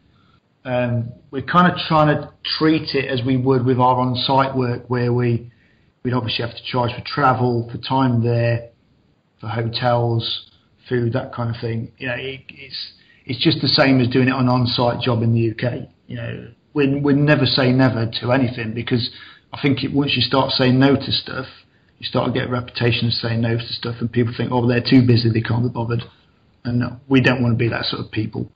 Um, 0.64 1.10
we're 1.32 1.42
kind 1.42 1.72
of 1.72 1.76
trying 1.88 2.16
to 2.16 2.32
treat 2.58 2.94
it 2.94 3.06
as 3.06 3.26
we 3.26 3.38
would 3.38 3.66
with 3.66 3.80
our 3.80 3.96
on-site 3.96 4.54
work, 4.56 4.88
where 4.88 5.12
we 5.12 5.50
we'd 6.04 6.14
obviously 6.14 6.46
have 6.46 6.54
to 6.54 6.62
charge 6.62 6.92
for 6.92 7.02
travel, 7.04 7.68
for 7.72 7.78
time 7.78 8.22
there, 8.22 8.68
for 9.40 9.48
hotels, 9.48 10.48
food, 10.88 11.12
that 11.14 11.34
kind 11.34 11.52
of 11.52 11.60
thing. 11.60 11.90
You 11.98 12.06
know, 12.06 12.14
it, 12.16 12.42
it's 12.50 12.92
it's 13.30 13.38
just 13.38 13.60
the 13.60 13.68
same 13.68 14.00
as 14.00 14.08
doing 14.08 14.26
it 14.26 14.32
on 14.34 14.42
an 14.42 14.48
on-site 14.48 15.00
job 15.00 15.22
in 15.22 15.32
the 15.32 15.52
UK. 15.52 15.86
You 16.08 16.16
know, 16.16 16.48
we 16.74 16.98
we 16.98 17.14
never 17.14 17.46
say 17.46 17.70
never 17.70 18.10
to 18.20 18.32
anything 18.32 18.74
because 18.74 19.08
I 19.52 19.62
think 19.62 19.84
it, 19.84 19.92
once 19.92 20.16
you 20.16 20.22
start 20.22 20.50
saying 20.50 20.80
no 20.80 20.96
to 20.96 21.12
stuff, 21.12 21.46
you 22.00 22.06
start 22.06 22.26
to 22.26 22.32
get 22.32 22.48
a 22.48 22.50
reputation 22.50 23.06
of 23.06 23.14
saying 23.14 23.40
no 23.40 23.56
to 23.56 23.72
stuff, 23.72 23.96
and 24.00 24.10
people 24.10 24.34
think, 24.36 24.50
oh, 24.50 24.66
they're 24.66 24.82
too 24.82 25.06
busy, 25.06 25.30
they 25.30 25.42
can't 25.42 25.62
be 25.62 25.68
bothered. 25.68 26.02
And 26.64 26.82
we 27.08 27.20
don't 27.20 27.40
want 27.40 27.54
to 27.54 27.56
be 27.56 27.68
that 27.68 27.84
sort 27.84 28.04
of 28.04 28.10
people. 28.10 28.50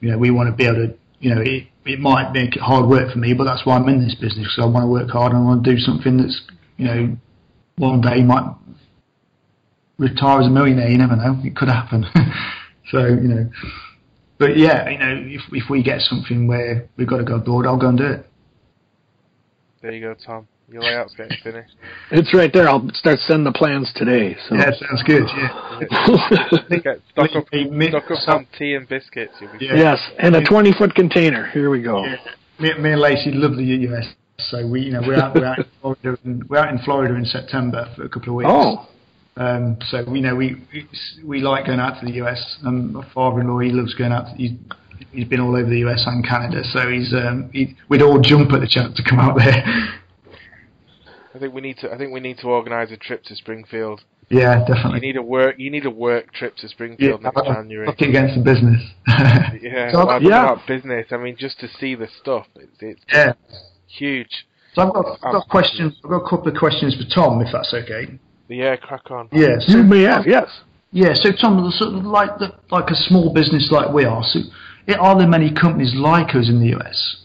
You 0.00 0.10
know, 0.10 0.18
we 0.18 0.32
want 0.32 0.50
to 0.50 0.54
be 0.54 0.66
able 0.66 0.88
to, 0.88 0.94
you 1.20 1.32
know, 1.32 1.40
it, 1.40 1.68
it 1.86 2.00
might 2.00 2.32
make 2.32 2.56
it 2.56 2.60
hard 2.60 2.90
work 2.90 3.12
for 3.12 3.18
me, 3.18 3.34
but 3.34 3.44
that's 3.44 3.64
why 3.64 3.76
I'm 3.76 3.88
in 3.88 4.02
this 4.02 4.16
business 4.16 4.50
because 4.50 4.58
I 4.58 4.66
want 4.66 4.82
to 4.82 4.90
work 4.90 5.10
hard 5.10 5.32
and 5.32 5.42
I 5.42 5.44
want 5.44 5.64
to 5.64 5.70
do 5.70 5.78
something 5.78 6.16
that's, 6.18 6.42
you 6.76 6.86
know, 6.86 7.16
one 7.76 8.00
day 8.00 8.22
might 8.22 8.50
retire 9.96 10.40
as 10.40 10.48
a 10.48 10.50
millionaire. 10.50 10.90
You 10.90 10.98
never 10.98 11.14
know; 11.14 11.38
it 11.44 11.54
could 11.54 11.68
happen. 11.68 12.04
so, 12.90 13.06
you 13.06 13.28
know, 13.28 13.50
but 14.38 14.56
yeah, 14.56 14.88
you 14.88 14.98
know, 14.98 15.22
if 15.26 15.42
if 15.52 15.70
we 15.70 15.82
get 15.82 16.00
something 16.00 16.46
where 16.46 16.88
we've 16.96 17.08
got 17.08 17.18
to 17.18 17.24
go 17.24 17.36
abroad, 17.36 17.66
I'll 17.66 17.78
go 17.78 17.88
and 17.88 17.98
do 17.98 18.06
it. 18.06 18.26
There 19.82 19.92
you 19.92 20.00
go, 20.00 20.14
Tom. 20.14 20.48
Your 20.70 20.82
layout's 20.82 21.14
getting 21.14 21.36
finished. 21.42 21.74
It's 22.10 22.32
right 22.34 22.52
there. 22.52 22.68
I'll 22.68 22.88
start 22.94 23.18
sending 23.20 23.44
the 23.44 23.52
plans 23.52 23.90
today. 23.94 24.34
So. 24.48 24.54
Yeah, 24.54 24.70
sounds 24.70 25.02
good. 25.04 25.24
Yeah. 25.36 25.80
Get 26.82 27.00
stock 27.12 27.30
up, 27.36 27.46
stock 27.48 28.10
up 28.10 28.28
on 28.28 28.46
tea 28.58 28.74
and 28.74 28.88
biscuits. 28.88 29.34
Yeah. 29.60 29.74
Yes, 29.74 29.98
and 30.18 30.36
a 30.36 30.44
twenty 30.44 30.72
foot 30.72 30.94
container. 30.94 31.50
Here 31.50 31.70
we 31.70 31.82
go. 31.82 32.04
Yeah. 32.04 32.16
Me, 32.58 32.72
me 32.78 32.92
and 32.92 33.00
Lacey 33.00 33.30
love 33.32 33.56
the 33.56 33.64
US, 33.64 34.06
so 34.38 34.66
we, 34.66 34.80
you 34.82 34.92
know, 34.92 35.02
we're 35.06 35.16
out, 35.16 35.34
we're 35.34 35.44
out 35.44 35.58
in 35.58 35.66
Florida. 35.80 36.18
In, 36.24 36.42
we're 36.48 36.58
out 36.58 36.72
in 36.72 36.78
Florida 36.78 37.14
in 37.14 37.24
September 37.24 37.92
for 37.94 38.04
a 38.04 38.08
couple 38.08 38.30
of 38.30 38.34
weeks. 38.36 38.50
Oh. 38.50 38.88
Um, 39.38 39.78
so 39.88 40.00
you 40.12 40.20
know 40.20 40.34
we 40.34 40.56
we 41.24 41.40
like 41.40 41.66
going 41.66 41.78
out 41.78 42.00
to 42.00 42.06
the 42.06 42.12
US. 42.24 42.58
And 42.64 42.92
my 42.92 43.08
father-in-law 43.14 43.60
he 43.60 43.70
loves 43.70 43.94
going 43.94 44.12
out. 44.12 44.26
To, 44.26 44.32
he's, 44.34 44.52
he's 45.12 45.28
been 45.28 45.40
all 45.40 45.56
over 45.56 45.68
the 45.68 45.86
US 45.86 46.02
and 46.06 46.26
Canada, 46.26 46.62
so 46.64 46.88
he's 46.90 47.14
um, 47.14 47.48
he, 47.52 47.76
we'd 47.88 48.02
all 48.02 48.20
jump 48.20 48.52
at 48.52 48.60
the 48.60 48.68
chance 48.68 48.96
to 48.96 49.02
come 49.08 49.18
out 49.18 49.36
there. 49.36 49.64
I 51.34 51.38
think 51.38 51.54
we 51.54 51.60
need 51.60 51.78
to. 51.78 51.92
I 51.92 51.96
think 51.96 52.12
we 52.12 52.20
need 52.20 52.38
to 52.38 52.48
organise 52.48 52.90
a 52.90 52.96
trip 52.96 53.22
to 53.24 53.36
Springfield. 53.36 54.02
Yeah, 54.28 54.64
definitely. 54.66 54.96
You 54.96 55.12
need 55.12 55.16
a 55.16 55.22
work. 55.22 55.54
You 55.58 55.70
need 55.70 55.86
a 55.86 55.90
work 55.90 56.32
trip 56.34 56.56
to 56.56 56.68
Springfield 56.68 57.20
yeah, 57.22 57.30
next 57.34 57.46
January. 57.46 57.88
Against 57.88 58.34
the 58.34 58.42
business. 58.42 58.82
yeah, 59.62 59.92
so 59.92 60.04
well, 60.04 60.22
yeah. 60.22 60.44
About 60.44 60.66
business. 60.66 61.06
I 61.12 61.16
mean, 61.16 61.36
just 61.38 61.60
to 61.60 61.68
see 61.68 61.94
the 61.94 62.08
stuff. 62.20 62.46
It's, 62.56 62.76
it's 62.80 63.00
yeah. 63.12 63.32
huge. 63.86 64.46
So 64.74 64.82
I've 64.82 64.92
got, 64.92 65.18
I've 65.22 65.32
got 65.32 65.48
questions. 65.48 65.94
I've 66.04 66.10
got 66.10 66.26
a 66.26 66.28
couple 66.28 66.48
of 66.48 66.58
questions 66.58 66.94
for 66.96 67.14
Tom, 67.14 67.40
if 67.40 67.48
that's 67.52 67.72
okay. 67.72 68.18
Yeah, 68.48 68.76
crack 68.76 69.10
on. 69.10 69.28
Yeah, 69.32 69.58
so, 69.60 69.76
you 69.76 69.82
may 69.82 70.02
have. 70.02 70.26
Yes. 70.26 70.48
Yeah, 70.90 71.14
so 71.14 71.30
Tom, 71.32 71.70
sort 71.72 71.94
of 71.94 72.04
like 72.04 72.38
the, 72.38 72.54
like 72.70 72.90
a 72.90 72.94
small 72.94 73.32
business 73.32 73.68
like 73.70 73.92
we 73.92 74.04
are. 74.04 74.22
So, 74.24 74.40
are 74.98 75.18
there 75.18 75.28
many 75.28 75.52
companies 75.52 75.94
like 75.94 76.34
us 76.34 76.48
in 76.48 76.60
the 76.60 76.74
US? 76.78 77.24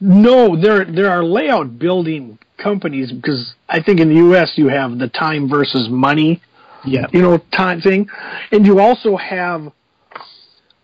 No, 0.00 0.60
there 0.60 0.84
there 0.84 1.10
are 1.10 1.22
layout 1.22 1.78
building 1.78 2.38
companies 2.56 3.12
because 3.12 3.54
I 3.68 3.82
think 3.82 4.00
in 4.00 4.08
the 4.08 4.16
U.S. 4.16 4.52
you 4.56 4.68
have 4.68 4.98
the 4.98 5.08
time 5.08 5.48
versus 5.48 5.88
money, 5.90 6.42
yeah, 6.84 7.06
you 7.12 7.20
know, 7.22 7.38
time 7.54 7.80
thing, 7.80 8.08
and 8.50 8.66
you 8.66 8.80
also 8.80 9.16
have 9.16 9.70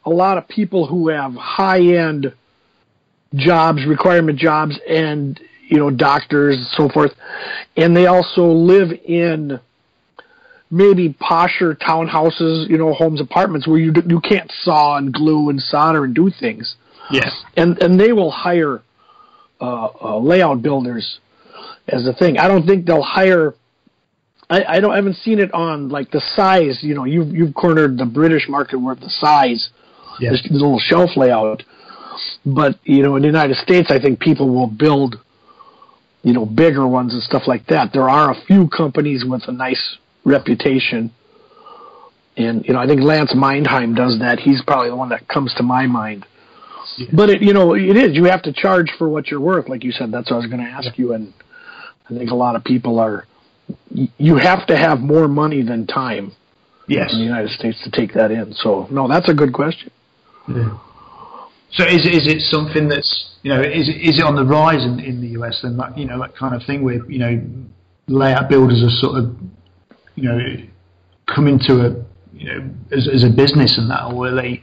a 0.05 0.11
lot 0.11 0.39
of 0.39 0.47
people 0.47 0.87
who 0.87 1.09
have 1.09 1.35
high 1.35 1.81
end 1.81 2.33
jobs, 3.35 3.85
requirement 3.87 4.39
jobs, 4.39 4.79
and 4.89 5.41
you 5.69 5.79
know, 5.79 5.91
doctors, 5.91 6.57
and 6.57 6.67
so 6.67 6.89
forth, 6.89 7.13
and 7.77 7.97
they 7.97 8.07
also 8.07 8.47
live 8.47 8.91
in 9.05 9.61
maybe 10.71 11.15
posher 11.21 11.77
townhouses, 11.77 12.69
you 12.69 12.79
know, 12.79 12.93
homes, 12.93 13.21
apartments 13.21 13.67
where 13.67 13.79
you 13.79 13.93
you 14.07 14.21
can't 14.21 14.51
saw 14.63 14.97
and 14.97 15.13
glue 15.13 15.51
and 15.51 15.61
solder 15.61 16.05
and 16.05 16.15
do 16.15 16.31
things. 16.41 16.77
Yes, 17.11 17.33
and 17.57 17.81
and 17.83 17.99
they 17.99 18.13
will 18.13 18.31
hire 18.31 18.83
uh, 19.61 19.89
uh, 20.01 20.19
layout 20.19 20.63
builders 20.63 21.21
as 21.89 22.07
a 22.07 22.13
thing. 22.13 22.39
I 22.39 22.49
don't 22.49 22.67
think 22.67 22.87
they'll 22.87 23.03
hire. 23.03 23.55
I, 24.49 24.65
I 24.65 24.81
don't 24.81 24.93
I 24.93 24.97
haven't 24.97 25.17
seen 25.17 25.39
it 25.39 25.53
on 25.53 25.89
like 25.89 26.11
the 26.11 26.23
size. 26.35 26.79
You 26.83 26.95
know, 26.95 27.05
you've 27.05 27.35
you've 27.35 27.55
cornered 27.55 27.99
the 27.99 28.07
British 28.07 28.49
market 28.49 28.79
with 28.79 29.01
the 29.01 29.11
size, 29.11 29.71
yes. 30.21 30.33
this 30.33 30.49
little 30.51 30.79
shelf 30.79 31.11
layout. 31.17 31.63
But 32.45 32.79
you 32.85 33.03
know, 33.03 33.17
in 33.17 33.23
the 33.23 33.29
United 33.29 33.57
States, 33.57 33.91
I 33.91 33.99
think 34.01 34.21
people 34.21 34.49
will 34.53 34.67
build, 34.67 35.17
you 36.27 36.33
know, 36.33 36.45
bigger 36.45 36.89
ones 36.89 37.15
and 37.15 37.23
stuff 37.23 37.45
like 37.47 37.65
that. 37.69 37.93
There 37.93 38.09
are 38.09 38.33
a 38.33 38.45
few 38.47 38.69
companies 38.69 39.25
with 39.25 39.43
a 39.47 39.53
nice 39.53 39.97
reputation, 40.25 41.13
and 42.37 42.67
you 42.67 42.75
know, 42.75 42.81
I 42.81 42.87
think 42.89 43.01
Lance 43.01 43.33
Mindheim 43.33 43.95
does 43.95 44.19
that. 44.19 44.41
He's 44.41 44.61
probably 44.67 44.91
the 44.91 44.97
one 44.97 45.11
that 45.11 45.29
comes 45.29 45.55
to 45.55 45.63
my 45.63 45.87
mind. 45.87 46.27
Yeah. 46.99 47.07
But 47.13 47.31
it, 47.31 47.43
you 47.43 47.53
know, 47.53 47.75
it 47.75 47.97
is. 47.97 48.17
You 48.17 48.25
have 48.25 48.43
to 48.43 48.53
charge 48.53 48.91
for 48.99 49.09
what 49.09 49.29
you're 49.29 49.41
worth, 49.41 49.69
like 49.69 49.85
you 49.85 49.93
said. 49.93 50.11
That's 50.11 50.29
what 50.29 50.39
I 50.39 50.41
was 50.41 50.49
going 50.49 50.65
to 50.65 50.69
ask 50.69 50.87
yeah. 50.87 50.93
you, 50.97 51.13
and 51.13 51.33
I 52.11 52.15
think 52.15 52.33
a 52.33 52.35
lot 52.35 52.57
of 52.57 52.65
people 52.65 52.99
are. 52.99 53.25
You 53.95 54.35
have 54.35 54.67
to 54.67 54.77
have 54.77 54.99
more 54.99 55.29
money 55.29 55.63
than 55.63 55.87
time. 55.87 56.33
Yes. 56.89 57.13
In 57.13 57.21
the 57.21 57.25
United 57.25 57.51
States 57.51 57.81
to 57.85 57.91
take 57.93 58.15
that 58.15 58.33
in. 58.33 58.53
So 58.53 58.89
no, 58.91 59.07
that's 59.07 59.29
a 59.29 59.35
good 59.35 59.53
question. 59.53 59.93
Yeah. 60.49 60.77
So 61.77 61.85
is 61.85 62.07
is 62.07 62.27
it 62.27 62.41
something 62.43 62.89
that's 62.89 63.37
you 63.43 63.53
know 63.55 63.61
is 63.61 63.89
is 63.89 64.19
it 64.19 64.25
on 64.25 64.35
the 64.35 64.45
rise 64.45 64.85
in, 64.85 64.99
in 65.01 65.21
the 65.21 65.29
US 65.41 65.61
then 65.63 65.77
that 65.77 65.97
you 65.97 66.07
know 66.07 66.19
that 66.21 66.35
kind 66.35 66.55
of 66.55 66.63
thing 66.67 66.83
where 66.83 67.05
you 67.11 67.19
know 67.19 67.43
layout 68.09 68.49
builders 68.49 68.83
are 68.83 68.91
sort 68.91 69.19
of 69.19 69.37
you 70.15 70.25
know 70.25 70.39
coming 71.27 71.59
to 71.67 71.87
a 71.87 72.05
you 72.33 72.47
know 72.49 72.71
as 72.93 73.09
as 73.13 73.25
a 73.25 73.31
business 73.31 73.79
and 73.79 73.91
that 73.91 74.13
or 74.13 74.29
are 74.29 74.35
they 74.35 74.63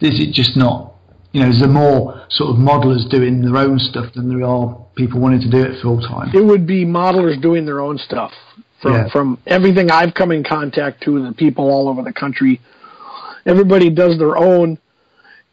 is 0.00 0.20
it 0.20 0.32
just 0.32 0.56
not 0.56 0.94
you 1.34 1.40
know, 1.40 1.48
is 1.48 1.58
there 1.58 1.68
more 1.68 2.24
sort 2.30 2.50
of 2.50 2.56
modelers 2.56 3.10
doing 3.10 3.42
their 3.42 3.56
own 3.56 3.80
stuff 3.80 4.14
than 4.14 4.28
there 4.28 4.46
are 4.46 4.78
people 4.94 5.18
wanting 5.18 5.40
to 5.40 5.50
do 5.50 5.64
it 5.64 5.82
full 5.82 6.00
time? 6.00 6.30
It 6.32 6.44
would 6.44 6.64
be 6.64 6.84
modelers 6.84 7.42
doing 7.42 7.66
their 7.66 7.80
own 7.80 7.98
stuff. 7.98 8.30
From 8.80 8.92
yeah. 8.92 9.08
from 9.08 9.38
everything 9.44 9.90
I've 9.90 10.14
come 10.14 10.30
in 10.30 10.44
contact 10.44 11.02
to, 11.04 11.20
the 11.26 11.32
people 11.32 11.68
all 11.68 11.88
over 11.88 12.02
the 12.02 12.12
country, 12.12 12.60
everybody 13.44 13.90
does 13.90 14.16
their 14.16 14.36
own, 14.36 14.78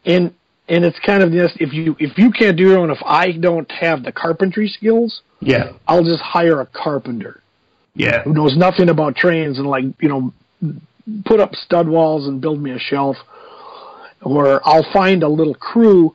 and 0.04 0.32
and 0.72 0.84
it's 0.84 0.98
kind 0.98 1.22
of 1.22 1.30
this: 1.30 1.52
if 1.60 1.72
you 1.72 1.94
if 2.00 2.18
you 2.18 2.32
can't 2.32 2.56
do 2.56 2.64
your 2.64 2.78
own, 2.78 2.90
if 2.90 3.02
I 3.04 3.32
don't 3.32 3.70
have 3.70 4.02
the 4.02 4.10
carpentry 4.10 4.68
skills, 4.68 5.22
yeah, 5.40 5.72
I'll 5.86 6.04
just 6.04 6.20
hire 6.20 6.60
a 6.60 6.66
carpenter, 6.66 7.42
yeah, 7.94 8.22
who 8.22 8.32
knows 8.32 8.56
nothing 8.56 8.88
about 8.88 9.14
trains 9.14 9.58
and 9.58 9.66
like 9.68 9.84
you 10.00 10.08
know, 10.08 10.32
put 11.24 11.38
up 11.38 11.54
stud 11.54 11.86
walls 11.86 12.26
and 12.26 12.40
build 12.40 12.60
me 12.60 12.72
a 12.72 12.78
shelf 12.78 13.16
or 14.22 14.60
I'll 14.66 14.86
find 14.92 15.22
a 15.22 15.28
little 15.28 15.54
crew 15.54 16.14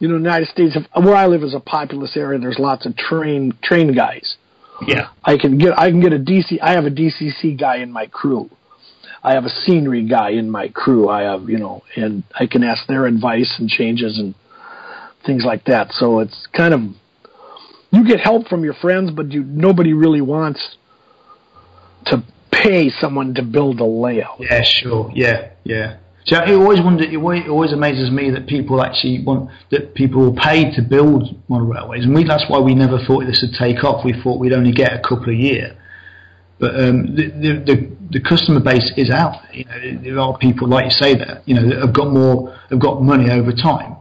you 0.00 0.08
know, 0.08 0.14
the 0.14 0.20
United 0.20 0.48
States, 0.48 0.76
where 0.94 1.14
I 1.14 1.26
live 1.26 1.42
is 1.42 1.54
a 1.54 1.60
populous 1.60 2.16
area. 2.16 2.38
There's 2.38 2.58
lots 2.58 2.86
of 2.86 2.96
train 2.96 3.52
train 3.62 3.94
guys. 3.94 4.36
Yeah. 4.86 5.08
I 5.22 5.36
can 5.36 5.58
get 5.58 5.78
I 5.78 5.90
can 5.90 6.00
get 6.00 6.14
a 6.14 6.18
DC. 6.18 6.58
I 6.62 6.72
have 6.72 6.86
a 6.86 6.90
DCC 6.90 7.58
guy 7.58 7.76
in 7.76 7.92
my 7.92 8.06
crew. 8.06 8.50
I 9.22 9.34
have 9.34 9.44
a 9.44 9.50
scenery 9.64 10.04
guy 10.06 10.30
in 10.30 10.50
my 10.50 10.68
crew. 10.68 11.08
I 11.08 11.22
have 11.22 11.48
you 11.48 11.58
know, 11.58 11.82
and 11.96 12.22
I 12.38 12.46
can 12.46 12.62
ask 12.64 12.86
their 12.86 13.06
advice 13.06 13.56
and 13.58 13.68
changes 13.68 14.18
and 14.18 14.34
things 15.26 15.44
like 15.44 15.64
that. 15.64 15.92
So 15.92 16.20
it's 16.20 16.46
kind 16.56 16.74
of 16.74 16.80
you 17.92 18.06
get 18.06 18.20
help 18.20 18.48
from 18.48 18.64
your 18.64 18.74
friends, 18.74 19.10
but 19.10 19.32
you 19.32 19.42
nobody 19.44 19.92
really 19.92 20.20
wants 20.20 20.76
to 22.06 22.22
pay 22.50 22.88
someone 22.88 23.34
to 23.34 23.42
build 23.42 23.80
a 23.80 23.84
layout. 23.84 24.38
Yeah, 24.40 24.62
sure. 24.62 25.10
Yeah, 25.14 25.50
yeah. 25.64 25.96
So 26.26 26.36
it 26.36 26.50
always 26.50 26.80
wonder, 26.80 27.04
it 27.04 27.16
always, 27.48 27.72
amazes 27.72 28.10
me 28.10 28.30
that 28.30 28.46
people 28.46 28.82
actually 28.82 29.24
want 29.24 29.50
that 29.70 29.94
people 29.94 30.20
will 30.20 30.36
pay 30.36 30.70
to 30.74 30.82
build 30.82 31.34
model 31.48 31.66
railways, 31.66 32.04
and 32.04 32.14
we, 32.14 32.24
that's 32.24 32.44
why 32.48 32.58
we 32.58 32.74
never 32.74 32.98
thought 32.98 33.24
this 33.24 33.42
would 33.42 33.56
take 33.58 33.82
off. 33.84 34.04
We 34.04 34.12
thought 34.22 34.38
we'd 34.38 34.52
only 34.52 34.72
get 34.72 34.92
a 34.92 35.00
couple 35.00 35.30
a 35.30 35.34
year, 35.34 35.76
but 36.60 36.74
um, 36.78 37.16
the, 37.16 37.62
the, 37.64 37.96
the 38.10 38.20
customer 38.20 38.60
base 38.60 38.92
is 38.96 39.10
out 39.10 39.42
there. 39.42 39.54
You 39.54 39.64
know, 39.64 40.02
there 40.02 40.18
are 40.20 40.38
people 40.38 40.68
like 40.68 40.84
you 40.84 40.90
say 40.90 41.14
that 41.14 41.42
you 41.46 41.54
know 41.54 41.68
that 41.68 41.78
have 41.80 41.94
got 41.94 42.12
more, 42.12 42.56
have 42.68 42.78
got 42.78 43.02
money 43.02 43.30
over 43.30 43.52
time, 43.52 43.96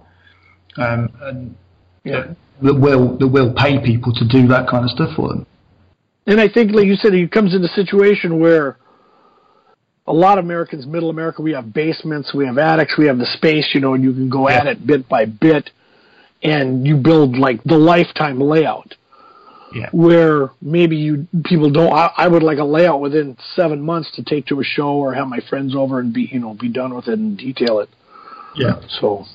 um, 0.78 1.10
and 1.22 1.56
Yeah. 2.04 2.34
that 2.62 2.74
will 2.74 3.18
that 3.18 3.28
will 3.28 3.54
pay 3.54 3.80
people 3.84 4.14
to 4.14 4.28
do 4.28 4.48
that 4.48 4.68
kind 4.68 4.84
of 4.84 4.92
stuff 4.92 5.16
for 5.16 5.30
them. 5.30 5.46
And 6.28 6.40
I 6.40 6.48
think, 6.48 6.72
like 6.74 6.86
you 6.86 6.96
said, 6.96 7.14
it 7.14 7.32
comes 7.32 7.56
in 7.56 7.64
a 7.64 7.68
situation 7.70 8.40
where 8.40 8.78
a 10.06 10.14
lot 10.14 10.38
of 10.38 10.46
Americans, 10.46 10.86
middle 10.86 11.10
America, 11.10 11.42
we 11.42 11.54
have 11.54 11.74
basements, 11.74 12.34
we 12.34 12.46
have 12.46 12.58
attics, 12.58 12.98
we 12.98 13.08
have 13.08 13.18
the 13.18 13.26
space, 13.38 13.70
you 13.74 13.80
know, 13.80 13.94
and 13.94 14.04
you 14.04 14.12
can 14.14 14.30
go 14.30 14.50
at 14.50 14.68
it 14.68 14.86
bit 14.86 15.08
by 15.08 15.26
bit, 15.26 15.70
and 16.44 16.86
you 16.86 16.98
build 16.98 17.38
like 17.38 17.64
the 17.64 17.78
lifetime 17.78 18.40
layout. 18.40 18.96
Yeah. 19.74 19.90
Where 19.92 20.52
maybe 20.62 20.98
you 20.98 21.28
people 21.46 21.70
don't. 21.70 21.94
I, 21.94 22.12
I 22.18 22.28
would 22.28 22.44
like 22.44 22.58
a 22.58 22.64
layout 22.64 23.02
within 23.02 23.38
seven 23.56 23.82
months 23.82 24.12
to 24.16 24.24
take 24.24 24.48
to 24.48 24.60
a 24.60 24.64
show 24.64 24.94
or 24.94 25.14
have 25.14 25.28
my 25.28 25.40
friends 25.50 25.76
over 25.76 26.00
and 26.00 26.12
be 26.12 26.24
you 26.32 26.40
know 26.40 26.56
be 26.56 26.70
done 26.70 26.96
with 26.96 27.08
it 27.08 27.20
and 27.20 27.38
detail 27.38 27.80
it. 27.80 27.90
Yeah. 28.56 28.82
So 29.00 29.26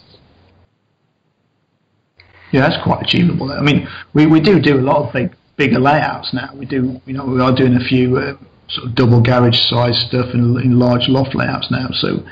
Yeah, 2.53 2.69
that's 2.69 2.83
quite 2.85 3.03
achievable. 3.03 3.53
I 3.53 3.61
mean, 3.61 3.89
we, 4.13 4.27
we 4.27 4.41
do 4.41 4.61
do 4.61 4.79
a 4.79 4.83
lot 4.83 5.07
of 5.07 5.13
big 5.13 5.35
bigger 5.57 5.79
layouts 5.79 6.33
now. 6.35 6.51
We 6.55 6.67
do, 6.67 7.01
you 7.07 7.15
know, 7.15 7.25
we 7.25 7.41
are 7.41 7.55
doing 7.55 7.75
a 7.75 7.85
few 7.85 8.17
uh, 8.17 8.37
sort 8.69 8.89
of 8.89 8.95
double 8.95 9.21
garage 9.21 9.59
size 9.59 9.99
stuff 10.09 10.27
in, 10.35 10.59
in 10.61 10.79
large 10.79 11.09
loft 11.09 11.35
layouts 11.35 11.71
now. 11.71 11.89
So 11.93 12.25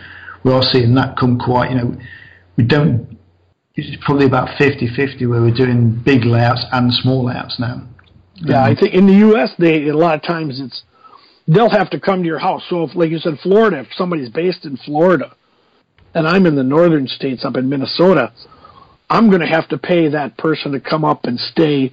we 0.45 0.53
are 0.53 0.63
seeing 0.63 0.95
that 0.95 1.17
come 1.17 1.39
quite. 1.39 1.71
You 1.71 1.77
know, 1.77 1.97
we 2.57 2.65
don't. 2.65 3.19
It's 3.75 3.97
probably 4.05 4.27
about 4.27 4.49
50-50 4.61 5.29
where 5.31 5.41
we're 5.41 5.55
doing 5.55 6.03
big 6.05 6.25
layouts 6.25 6.65
and 6.73 6.93
small 6.93 7.25
layouts 7.25 7.59
now. 7.59 7.89
Yeah, 8.45 8.65
I 8.65 8.75
think 8.75 8.95
in 8.95 9.07
the 9.07 9.15
U.S. 9.15 9.51
they 9.59 9.89
a 9.89 9.97
lot 9.97 10.15
of 10.15 10.23
times 10.23 10.61
it's 10.61 10.83
they'll 11.47 11.71
have 11.71 11.91
to 11.91 12.01
come 12.01 12.21
to 12.23 12.27
your 12.27 12.39
house. 12.39 12.63
So 12.69 12.85
if, 12.85 12.95
like 12.95 13.11
you 13.11 13.19
said, 13.19 13.39
Florida, 13.43 13.81
if 13.81 13.89
somebody's 13.95 14.29
based 14.29 14.65
in 14.65 14.77
Florida, 14.77 15.35
and 16.15 16.27
I'm 16.27 16.47
in 16.47 16.55
the 16.57 16.63
northern 16.63 17.07
states 17.09 17.45
up 17.45 17.57
in 17.57 17.69
Minnesota, 17.69 18.33
I'm 19.11 19.29
going 19.29 19.41
to 19.41 19.47
have 19.47 19.69
to 19.69 19.79
pay 19.79 20.09
that 20.09 20.37
person 20.39 20.73
to 20.73 20.81
come 20.81 21.05
up 21.05 21.25
and 21.25 21.39
stay 21.39 21.93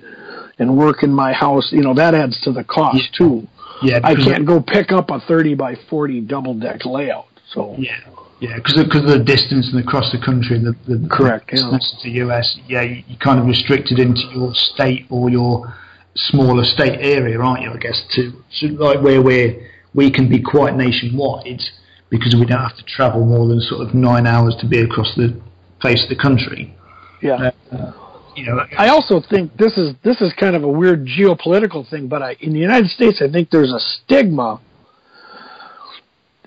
and 0.57 0.77
work 0.77 1.03
in 1.03 1.11
my 1.11 1.33
house. 1.33 1.69
You 1.71 1.81
know 1.81 1.93
that 1.95 2.13
adds 2.13 2.39
to 2.41 2.51
the 2.51 2.63
cost 2.63 3.13
too. 3.17 3.47
Yeah, 3.81 3.99
I 4.03 4.13
can't 4.15 4.45
go 4.45 4.61
pick 4.61 4.91
up 4.91 5.09
a 5.09 5.19
30 5.21 5.55
by 5.55 5.75
40 5.89 6.21
double 6.21 6.53
deck 6.53 6.85
layout. 6.85 7.27
So 7.53 7.75
Yeah, 7.79 7.97
yeah, 8.39 8.55
because 8.55 8.77
of, 8.77 8.89
'cause 8.89 9.03
of 9.03 9.07
the 9.07 9.19
distance 9.19 9.69
and 9.71 9.79
across 9.81 10.11
the 10.11 10.17
country, 10.19 10.59
the, 10.59 10.75
the 10.85 11.07
Correct, 11.09 11.49
the 11.51 11.57
yeah. 11.57 11.77
to 11.77 12.03
the 12.03 12.11
US. 12.29 12.57
Yeah, 12.67 12.81
you, 12.81 13.03
you're 13.07 13.17
kind 13.19 13.39
of 13.39 13.45
restricted 13.45 13.99
into 13.99 14.21
your 14.33 14.53
state 14.53 15.05
or 15.09 15.29
your 15.29 15.73
smaller 16.27 16.63
state 16.63 16.99
area, 16.99 17.39
aren't 17.39 17.63
you? 17.63 17.71
I 17.71 17.77
guess 17.77 18.01
to 18.15 18.33
so 18.51 18.67
like 18.67 19.01
where 19.01 19.21
we 19.21 19.67
we 19.93 20.11
can 20.11 20.29
be 20.29 20.41
quite 20.41 20.75
nationwide 20.75 21.61
because 22.09 22.35
we 22.35 22.45
don't 22.45 22.59
have 22.59 22.77
to 22.77 22.83
travel 22.83 23.25
more 23.25 23.47
than 23.47 23.59
sort 23.61 23.87
of 23.87 23.93
nine 23.93 24.25
hours 24.25 24.55
to 24.59 24.67
be 24.67 24.79
across 24.79 25.13
the 25.15 25.39
face 25.81 26.03
of 26.03 26.09
the 26.09 26.15
country. 26.15 26.75
yeah. 27.21 27.51
Uh, 27.71 27.91
you 28.35 28.45
know, 28.45 28.65
I 28.77 28.87
also 28.87 29.19
think 29.19 29.57
this 29.57 29.77
is 29.77 29.95
this 30.03 30.21
is 30.21 30.31
kind 30.33 30.55
of 30.55 30.63
a 30.63 30.67
weird 30.67 31.05
geopolitical 31.05 31.87
thing, 31.89 32.07
but 32.07 32.21
I, 32.21 32.37
in 32.39 32.53
the 32.53 32.59
United 32.59 32.89
States, 32.89 33.21
I 33.21 33.29
think 33.29 33.49
there's 33.49 33.73
a 33.73 33.79
stigma 33.79 34.61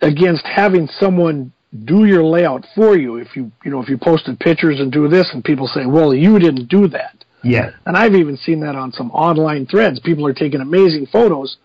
against 0.01 0.47
having 0.47 0.87
someone 0.87 1.53
do 1.85 2.05
your 2.07 2.25
layout 2.25 2.67
for 2.75 2.97
you. 2.97 3.17
If 3.17 3.37
you 3.37 3.51
you 3.65 3.71
know 3.71 3.83
if 3.83 3.89
you 3.89 3.99
posted 3.99 4.39
pictures 4.41 4.81
and 4.81 4.91
do 4.91 5.09
this, 5.09 5.29
and 5.35 5.45
people 5.45 5.67
say, 5.67 5.85
"Well, 5.85 6.15
you 6.15 6.39
didn't 6.39 6.69
do 6.69 6.89
that," 6.89 7.25
yeah, 7.43 7.71
and 7.87 7.97
I've 7.97 8.15
even 8.15 8.37
seen 8.37 8.61
that 8.61 8.77
on 8.77 8.93
some 8.93 9.11
online 9.11 9.67
threads. 9.67 10.01
People 10.01 10.27
are 10.27 10.35
taking 10.35 10.61
amazing 10.61 11.07
photos, 11.07 11.57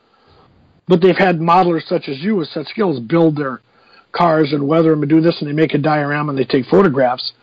but 0.88 1.02
they've 1.02 1.18
had 1.18 1.40
modelers 1.40 1.88
such 1.88 2.08
as 2.08 2.20
you 2.20 2.36
with 2.36 2.50
such 2.50 2.68
skills 2.68 3.00
build 3.00 3.38
their 3.38 3.62
cars 4.12 4.54
and 4.54 4.68
weather 4.68 4.92
them 4.92 5.04
and 5.04 5.10
do 5.10 5.22
this, 5.22 5.38
and 5.40 5.50
they 5.50 5.54
make 5.54 5.74
a 5.74 5.78
diorama 5.78 6.32
and 6.32 6.40
they 6.40 6.46
take 6.46 6.66
photographs, 6.66 7.34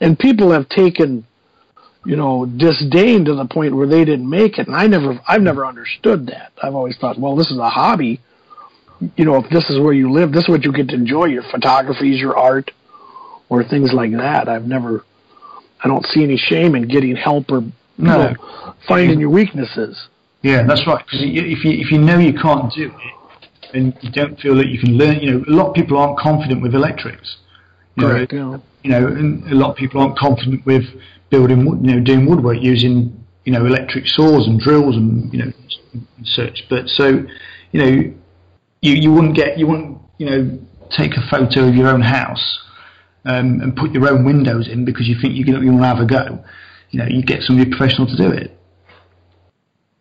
and 0.00 0.18
people 0.18 0.50
have 0.52 0.68
taken 0.68 1.26
you 2.04 2.16
know, 2.16 2.46
disdain 2.46 3.24
to 3.26 3.34
the 3.34 3.44
point 3.44 3.76
where 3.76 3.86
they 3.86 4.04
didn't 4.04 4.28
make 4.28 4.58
it. 4.58 4.66
And 4.66 4.76
I 4.76 4.86
never, 4.86 5.20
I've 5.28 5.42
never 5.42 5.66
understood 5.66 6.26
that. 6.26 6.52
I've 6.62 6.74
always 6.74 6.96
thought, 6.98 7.18
well, 7.18 7.36
this 7.36 7.50
is 7.50 7.58
a 7.58 7.68
hobby. 7.68 8.20
You 9.16 9.24
know, 9.24 9.36
if 9.36 9.50
this 9.50 9.64
is 9.70 9.78
where 9.78 9.92
you 9.92 10.10
live, 10.10 10.32
this 10.32 10.44
is 10.44 10.48
what 10.48 10.64
you 10.64 10.72
get 10.72 10.88
to 10.88 10.94
enjoy 10.94 11.26
your 11.26 11.42
photographies, 11.50 12.20
your 12.20 12.36
art, 12.36 12.70
or 13.48 13.64
things 13.64 13.92
like 13.92 14.12
that. 14.12 14.48
I've 14.48 14.64
never, 14.64 15.04
I 15.82 15.88
don't 15.88 16.04
see 16.06 16.22
any 16.22 16.36
shame 16.36 16.74
in 16.74 16.88
getting 16.88 17.16
help 17.16 17.50
or 17.50 17.60
you 17.60 17.72
No. 17.98 18.18
know, 18.18 18.74
finding 18.88 19.20
your 19.20 19.30
weaknesses. 19.30 20.08
yeah, 20.42 20.62
that's 20.66 20.86
right. 20.86 21.04
Because 21.04 21.20
if 21.22 21.64
you 21.64 21.72
if 21.72 21.90
you 21.92 21.98
know 21.98 22.18
you 22.18 22.32
can't 22.32 22.72
do 22.72 22.86
it, 22.86 23.76
and 23.76 23.96
you 24.00 24.10
don't 24.10 24.38
feel 24.40 24.56
that 24.56 24.68
you 24.68 24.78
can 24.78 24.96
learn, 24.96 25.20
you 25.20 25.30
know, 25.30 25.44
a 25.48 25.54
lot 25.54 25.68
of 25.68 25.74
people 25.74 25.96
aren't 25.98 26.18
confident 26.18 26.60
with 26.62 26.74
electrics. 26.74 27.36
You 27.96 28.02
know, 28.02 28.08
Correct. 28.10 28.32
You 28.32 28.38
know, 28.40 28.62
you 28.82 28.90
know, 28.90 29.06
and 29.06 29.52
a 29.52 29.54
lot 29.54 29.70
of 29.70 29.76
people 29.76 30.00
aren't 30.00 30.16
confident 30.18 30.64
with 30.66 30.84
building, 31.28 31.64
wood- 31.66 31.80
you 31.86 31.94
know, 31.96 32.00
doing 32.00 32.26
woodwork 32.26 32.58
using, 32.60 32.96
you 33.44 33.52
know, 33.52 33.64
electric 33.66 34.08
saws 34.08 34.46
and 34.48 34.58
drills 34.58 34.96
and 34.96 35.32
you 35.32 35.38
know, 35.40 35.52
and 35.92 36.06
such. 36.26 36.66
But 36.68 36.88
so, 36.88 37.24
you 37.72 37.80
know, 37.80 38.12
you 38.82 38.92
you 39.04 39.12
wouldn't 39.12 39.34
get, 39.36 39.58
you 39.58 39.66
wouldn't, 39.66 39.98
you 40.18 40.26
know, 40.30 40.58
take 40.90 41.12
a 41.16 41.22
photo 41.30 41.68
of 41.68 41.74
your 41.74 41.88
own 41.88 42.00
house 42.00 42.58
um, 43.24 43.60
and 43.60 43.76
put 43.76 43.92
your 43.92 44.08
own 44.08 44.24
windows 44.24 44.68
in 44.68 44.84
because 44.84 45.06
you 45.08 45.16
think 45.20 45.34
you 45.34 45.52
want 45.52 45.82
to 45.82 45.86
have 45.86 45.98
a 45.98 46.06
go. 46.06 46.44
You 46.90 47.00
know, 47.00 47.06
you 47.06 47.22
get 47.22 47.42
somebody 47.42 47.70
professional 47.70 48.06
to 48.06 48.16
do 48.16 48.30
it. 48.30 48.56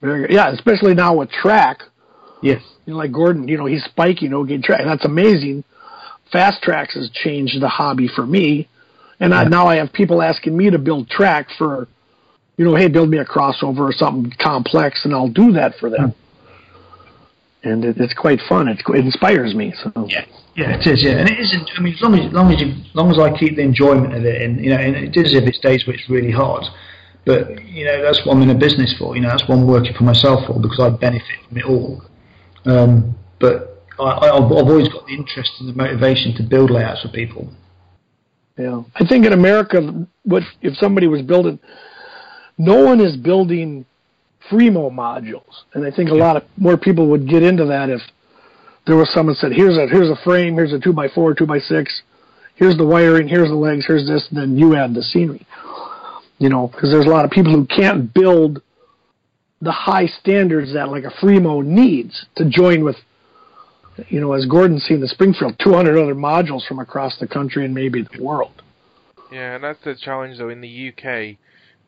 very 0.01 0.22
good. 0.22 0.32
Yeah, 0.32 0.49
especially 0.51 0.93
now 0.93 1.15
with 1.15 1.30
track. 1.30 1.84
Yes. 2.41 2.61
You 2.86 2.93
know, 2.93 2.99
like 2.99 3.11
Gordon, 3.11 3.47
you 3.47 3.57
know, 3.57 3.65
he's 3.65 3.84
spiking 3.84 4.34
okay 4.34 4.57
track. 4.59 4.82
That's 4.86 5.05
amazing. 5.05 5.63
Fast 6.32 6.61
tracks 6.63 6.95
has 6.95 7.09
changed 7.09 7.61
the 7.61 7.67
hobby 7.67 8.07
for 8.07 8.26
me. 8.26 8.67
And 9.20 9.34
I, 9.34 9.43
now 9.43 9.67
I 9.67 9.76
have 9.76 9.91
people 9.91 10.22
asking 10.22 10.55
me 10.55 10.70
to 10.70 10.80
build 10.80 11.09
track 11.09 11.47
for, 11.57 11.88
you 12.55 12.65
know, 12.65 12.76
hey, 12.76 12.88
build 12.88 13.09
me 13.09 13.17
a 13.17 13.26
crossover 13.26 13.80
or 13.80 13.91
something 13.91 14.32
complex, 14.39 15.01
and 15.03 15.13
I'll 15.13 15.28
do 15.28 15.51
that 15.53 15.76
for 15.80 15.89
them. 15.89 16.15
And 17.64 17.84
it, 17.84 17.97
it's 17.99 18.14
quite 18.14 18.39
fun. 18.47 18.68
It's, 18.68 18.82
it 18.88 19.05
inspires 19.05 19.53
me. 19.53 19.74
So 19.84 20.07
Yeah, 20.07 20.26
yeah, 20.55 20.78
it 20.78 20.88
is. 20.88 21.03
Yeah, 21.03 21.18
and 21.18 21.30
it 21.30 21.39
isn't. 21.39 21.70
I 21.78 21.82
mean, 21.82 21.93
as 21.93 22.01
long 22.01 22.14
as, 22.18 22.26
as 22.26 22.34
long 22.34 22.53
as 22.53 22.62
you, 22.62 22.68
as 22.68 22.95
long 22.95 23.12
as 23.12 23.20
I 23.20 23.38
keep 23.38 23.55
the 23.57 23.62
enjoyment 23.62 24.14
of 24.14 24.26
it, 24.26 24.41
and 24.41 24.64
you 24.64 24.70
know, 24.70 24.78
and 24.78 24.95
it 24.95 25.18
is 25.18 25.34
if 25.34 25.43
it's 25.43 25.60
days 25.60 25.86
where 25.86 25.95
it's 25.95 26.10
really 26.10 26.32
hard. 26.32 26.64
But 27.26 27.64
you 27.66 27.86
know, 27.86 28.01
that's 28.01 28.26
what 28.26 28.36
I'm 28.36 28.41
in 28.41 28.49
a 28.49 28.55
business 28.55 28.95
for. 28.97 29.16
You 29.16 29.22
know, 29.22 29.30
that's 29.30 29.47
what 29.47 29.57
I'm 29.57 29.68
working 29.68 29.93
for 29.93 30.03
myself 30.03 30.47
for 30.47 30.60
because 30.60 30.80
I 30.80 30.89
benefit 30.89 31.38
from 31.47 31.57
it 31.57 31.66
all. 31.66 32.01
Um, 32.66 33.16
but 33.39 33.84
I, 33.99 34.30
I've 34.30 34.51
always 34.51 34.88
got 34.88 35.05
the 35.05 35.14
interest 35.14 35.51
and 35.60 35.70
the 35.70 35.74
motivation 35.74 36.36
to 36.36 36.43
build 36.43 36.72
layouts 36.72 37.01
for 37.01 37.10
people. 37.10 37.49
Yeah, 38.57 38.84
I 38.95 39.05
think 39.05 39.26
in 39.26 39.34
America, 39.34 40.07
what 40.24 40.43
if 40.62 40.78
somebody 40.78 41.07
was 41.07 41.22
building? 41.22 41.60
No 42.57 42.84
one 42.84 42.99
is 42.99 43.16
building 43.16 43.86
Fremo 44.49 44.91
modules, 44.91 45.63
and 45.73 45.85
I 45.85 45.91
think 45.91 46.09
a 46.09 46.15
lot 46.15 46.37
of 46.37 46.43
more 46.57 46.77
people 46.77 47.07
would 47.07 47.27
get 47.27 47.43
into 47.43 47.65
that 47.65 47.89
if 47.89 48.01
there 48.87 48.95
was 48.95 49.11
someone 49.13 49.35
said, 49.35 49.51
"Here's 49.53 49.77
a 49.77 49.87
here's 49.87 50.09
a 50.09 50.15
frame, 50.23 50.55
here's 50.55 50.73
a 50.73 50.79
two 50.79 50.93
by 50.93 51.07
four, 51.07 51.33
two 51.33 51.45
by 51.45 51.59
six, 51.59 52.01
here's 52.55 52.77
the 52.77 52.85
wiring, 52.85 53.27
here's 53.27 53.49
the 53.49 53.55
legs, 53.55 53.85
here's 53.85 54.07
this," 54.07 54.27
and 54.29 54.39
then 54.39 54.57
you 54.57 54.75
add 54.75 54.93
the 54.93 55.03
scenery. 55.03 55.45
You 56.39 56.49
know, 56.49 56.67
because 56.67 56.89
there's 56.89 57.05
a 57.05 57.09
lot 57.09 57.25
of 57.25 57.31
people 57.31 57.53
who 57.53 57.65
can't 57.65 58.13
build 58.13 58.61
the 59.61 59.71
high 59.71 60.07
standards 60.07 60.73
that 60.73 60.89
like 60.89 61.03
a 61.03 61.11
Fremo 61.21 61.63
needs 61.63 62.25
to 62.35 62.45
join 62.45 62.83
with 62.83 62.95
you 64.07 64.19
know, 64.19 64.33
as 64.33 64.45
Gordon's 64.45 64.83
seen 64.83 65.01
the 65.01 65.07
Springfield, 65.07 65.55
200 65.59 65.97
other 65.97 66.15
modules 66.15 66.65
from 66.65 66.79
across 66.79 67.17
the 67.19 67.27
country 67.27 67.65
and 67.65 67.73
maybe 67.73 68.03
the 68.03 68.23
world. 68.23 68.61
Yeah, 69.31 69.55
and 69.55 69.63
that's 69.63 69.83
the 69.83 69.95
challenge 69.95 70.37
though. 70.37 70.49
In 70.49 70.61
the 70.61 70.89
UK, 70.89 71.37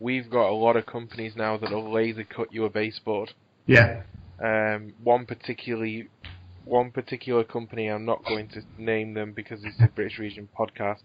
we've 0.01 0.29
got 0.29 0.49
a 0.49 0.53
lot 0.53 0.75
of 0.75 0.85
companies 0.87 1.33
now 1.35 1.57
that'll 1.57 1.93
laser 1.93 2.23
cut 2.23 2.51
you 2.51 2.65
a 2.65 2.69
baseboard. 2.69 3.31
Yeah, 3.67 4.01
Um, 4.43 4.93
one 5.03 5.27
particularly, 5.27 6.09
one 6.65 6.91
particular 6.91 7.43
company, 7.43 7.87
I'm 7.87 8.05
not 8.05 8.25
going 8.25 8.49
to 8.49 8.63
name 8.77 9.13
them 9.13 9.33
because 9.33 9.63
it's 9.63 9.79
a 9.79 9.87
British 9.87 10.17
Region 10.17 10.49
podcast, 10.57 11.01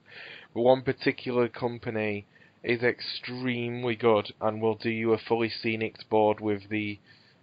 but 0.55 0.62
one 0.62 0.80
particular 0.80 1.47
company 1.49 2.26
is 2.64 2.82
extremely 2.82 3.94
good 3.94 4.32
and 4.40 4.61
will 4.62 4.74
do 4.76 4.90
you 4.90 5.12
a 5.12 5.18
fully 5.18 5.51
scenic 5.51 5.97
board 6.09 6.40
with 6.40 6.68
the, 6.70 6.99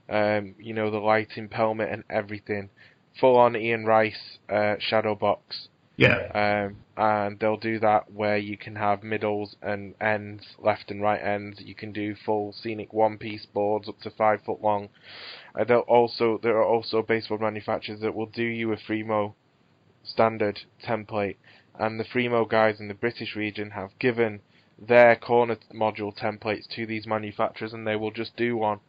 um, 0.10 0.56
you 0.58 0.74
know, 0.74 0.90
the 0.90 0.98
lighting 0.98 1.48
pelmet 1.48 1.94
and 1.94 2.04
everything. 2.10 2.70
Full 3.20 3.38
on 3.38 3.56
Ian 3.56 3.86
Rice 3.86 4.40
uh, 4.50 4.76
shadow 4.80 5.14
box. 5.14 5.68
Yeah. 5.96 6.30
Um, 6.34 6.78
and 6.98 7.40
they'll 7.40 7.58
do 7.58 7.80
that 7.80 8.12
where 8.12 8.38
you 8.38 8.58
can 8.58 8.76
have 8.76 9.04
middles 9.04 9.56
and 9.62 9.94
ends, 10.02 10.44
left 10.58 10.90
and 10.90 11.02
right 11.02 11.22
ends. 11.22 11.62
You 11.62 11.76
can 11.76 11.92
do 11.92 12.16
full 12.16 12.52
scenic 12.54 12.94
one-piece 12.94 13.46
boards 13.48 13.88
up 13.88 14.00
to 14.02 14.10
five 14.10 14.42
foot 14.44 14.62
long. 14.62 14.90
Uh, 15.54 15.64
they'll 15.64 15.80
also 15.80 16.40
there 16.42 16.58
are 16.58 16.66
also 16.66 17.04
baseboard 17.04 17.42
manufacturers 17.42 18.00
that 18.02 18.16
will 18.16 18.26
do 18.26 18.44
you 18.44 18.72
a 18.72 18.78
Fremo 18.78 19.34
standard 20.04 20.62
template, 20.84 21.38
and 21.80 22.00
the 22.00 22.06
Fremo 22.06 22.48
guys 22.48 22.80
in 22.80 22.88
the 22.88 22.94
British 22.96 23.36
region 23.36 23.72
have 23.72 23.98
given 24.00 24.42
their 24.80 25.16
corner 25.16 25.58
module 25.74 26.16
templates 26.16 26.68
to 26.76 26.88
these 26.88 27.06
manufacturers, 27.06 27.74
and 27.74 27.86
they 27.86 27.96
will 27.96 28.12
just 28.12 28.36
do 28.36 28.58
one. 28.58 28.80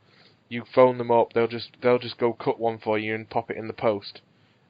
You 0.48 0.64
phone 0.74 0.96
them 0.98 1.10
up, 1.10 1.34
they'll 1.34 1.48
just 1.48 1.76
they'll 1.82 1.98
just 1.98 2.18
go 2.18 2.32
cut 2.32 2.58
one 2.58 2.78
for 2.78 2.98
you 2.98 3.14
and 3.14 3.28
pop 3.28 3.50
it 3.50 3.58
in 3.58 3.66
the 3.66 3.74
post, 3.74 4.22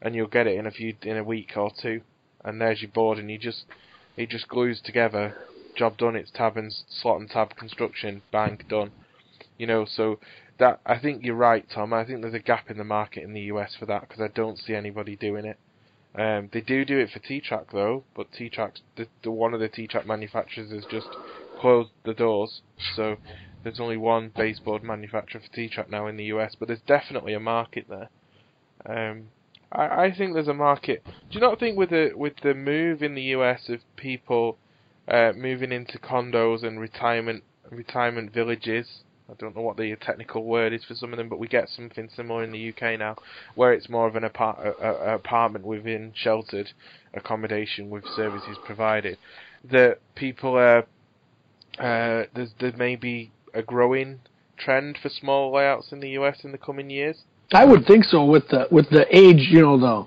and 0.02 0.16
you'll 0.16 0.26
get 0.26 0.48
it 0.48 0.58
in 0.58 0.66
a 0.66 0.72
few 0.72 0.94
in 1.02 1.16
a 1.16 1.24
week 1.24 1.56
or 1.56 1.70
two 1.80 2.02
and 2.44 2.60
there's 2.60 2.82
your 2.82 2.90
board, 2.90 3.18
and 3.18 3.30
you 3.30 3.38
just 3.38 3.64
it 4.16 4.28
just 4.30 4.48
glues 4.48 4.80
together. 4.80 5.36
Job 5.76 5.96
done. 5.96 6.16
It's 6.16 6.30
tab 6.30 6.56
and 6.56 6.72
slot 6.88 7.20
and 7.20 7.28
tab 7.28 7.56
construction. 7.56 8.22
Bang 8.30 8.60
done. 8.68 8.92
You 9.58 9.66
know, 9.66 9.84
so 9.84 10.18
that 10.58 10.80
I 10.86 10.98
think 10.98 11.24
you're 11.24 11.34
right, 11.34 11.66
Tom. 11.68 11.92
I 11.92 12.04
think 12.04 12.20
there's 12.20 12.34
a 12.34 12.38
gap 12.38 12.70
in 12.70 12.78
the 12.78 12.84
market 12.84 13.24
in 13.24 13.32
the 13.32 13.40
US 13.42 13.74
for 13.78 13.86
that 13.86 14.02
because 14.02 14.20
I 14.20 14.28
don't 14.28 14.58
see 14.58 14.74
anybody 14.74 15.16
doing 15.16 15.44
it. 15.44 15.58
Um, 16.16 16.48
they 16.52 16.60
do 16.60 16.84
do 16.84 16.98
it 16.98 17.10
for 17.10 17.18
T-Track 17.18 17.72
though, 17.72 18.04
but 18.14 18.30
T-Track, 18.30 18.74
the, 18.96 19.08
the 19.24 19.32
one 19.32 19.52
of 19.52 19.58
the 19.58 19.68
T-Track 19.68 20.06
manufacturers 20.06 20.70
has 20.70 20.84
just 20.88 21.08
closed 21.58 21.90
the 22.04 22.14
doors, 22.14 22.62
so 22.94 23.16
there's 23.64 23.80
only 23.80 23.96
one 23.96 24.30
baseboard 24.36 24.84
manufacturer 24.84 25.40
for 25.40 25.52
T-Track 25.56 25.90
now 25.90 26.06
in 26.06 26.16
the 26.16 26.24
US. 26.24 26.54
But 26.56 26.68
there's 26.68 26.82
definitely 26.86 27.34
a 27.34 27.40
market 27.40 27.86
there. 27.88 28.10
Um, 28.86 29.28
I, 29.74 30.04
I 30.04 30.14
think 30.16 30.34
there's 30.34 30.48
a 30.48 30.54
market. 30.54 31.02
Do 31.04 31.12
you 31.30 31.40
not 31.40 31.58
think 31.58 31.76
with 31.76 31.90
the 31.90 32.12
with 32.14 32.34
the 32.42 32.54
move 32.54 33.02
in 33.02 33.14
the 33.14 33.22
US 33.22 33.68
of 33.68 33.80
people 33.96 34.56
uh, 35.08 35.32
moving 35.36 35.72
into 35.72 35.98
condos 35.98 36.62
and 36.62 36.80
retirement 36.80 37.44
retirement 37.70 38.32
villages? 38.32 39.02
I 39.28 39.32
don't 39.38 39.56
know 39.56 39.62
what 39.62 39.78
the 39.78 39.96
technical 39.96 40.44
word 40.44 40.74
is 40.74 40.84
for 40.84 40.94
some 40.94 41.12
of 41.12 41.16
them, 41.16 41.30
but 41.30 41.38
we 41.38 41.48
get 41.48 41.70
something 41.70 42.10
similar 42.14 42.44
in 42.44 42.52
the 42.52 42.68
UK 42.68 42.98
now, 42.98 43.16
where 43.54 43.72
it's 43.72 43.88
more 43.88 44.06
of 44.06 44.16
an 44.16 44.24
apart- 44.24 44.58
a, 44.58 44.86
a 44.86 45.14
apartment 45.14 45.64
within 45.64 46.12
sheltered 46.14 46.70
accommodation 47.14 47.88
with 47.88 48.04
services 48.14 48.58
provided. 48.66 49.16
That 49.64 50.00
people 50.14 50.58
are 50.58 50.86
uh, 51.78 52.24
there's 52.34 52.52
there 52.60 52.72
may 52.76 52.96
be 52.96 53.32
a 53.54 53.62
growing 53.62 54.20
trend 54.56 54.98
for 55.02 55.08
small 55.08 55.52
layouts 55.52 55.90
in 55.90 56.00
the 56.00 56.10
US 56.10 56.44
in 56.44 56.52
the 56.52 56.58
coming 56.58 56.90
years. 56.90 57.24
I 57.54 57.64
would 57.64 57.86
think 57.86 58.04
so 58.04 58.24
with 58.24 58.48
the 58.48 58.66
with 58.70 58.90
the 58.90 59.06
age, 59.16 59.48
you 59.50 59.62
know, 59.62 59.78
the 59.78 60.06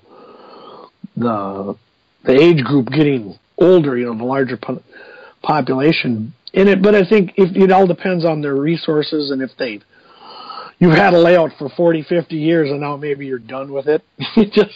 the 1.16 1.78
the 2.26 2.34
age 2.34 2.64
group 2.64 2.90
getting 2.90 3.40
older, 3.58 3.98
you 3.98 4.06
know, 4.06 4.18
the 4.18 4.26
larger 4.26 4.58
po- 4.58 4.84
population 5.42 6.34
in 6.54 6.68
it. 6.68 6.82
But 6.82 6.94
I 6.94 7.08
think 7.08 7.34
if 7.38 7.56
it 7.56 7.72
all 7.72 7.88
depends 7.88 8.26
on 8.26 8.42
their 8.42 8.56
resources 8.56 9.32
and 9.32 9.42
if 9.42 9.52
they 9.58 9.80
you've 10.80 10.96
had 10.96 11.14
a 11.14 11.18
layout 11.18 11.52
for 11.58 11.70
40, 11.70 12.04
50 12.04 12.36
years 12.36 12.70
and 12.70 12.82
now 12.82 12.98
maybe 12.98 13.26
you're 13.26 13.40
done 13.40 13.72
with 13.72 13.88
it. 13.88 14.04
you 14.36 14.46
just 14.46 14.76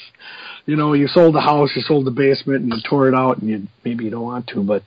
you 0.66 0.76
know, 0.76 0.94
you 0.94 1.08
sold 1.08 1.36
the 1.36 1.42
house, 1.42 1.72
you 1.76 1.82
sold 1.82 2.06
the 2.06 2.12
basement, 2.12 2.62
and 2.62 2.74
you 2.74 2.80
tore 2.88 3.08
it 3.08 3.16
out, 3.16 3.40
and 3.40 3.50
you 3.50 3.68
maybe 3.84 4.06
you 4.06 4.12
don't 4.12 4.24
want 4.24 4.48
to, 4.48 4.64
but 4.64 4.84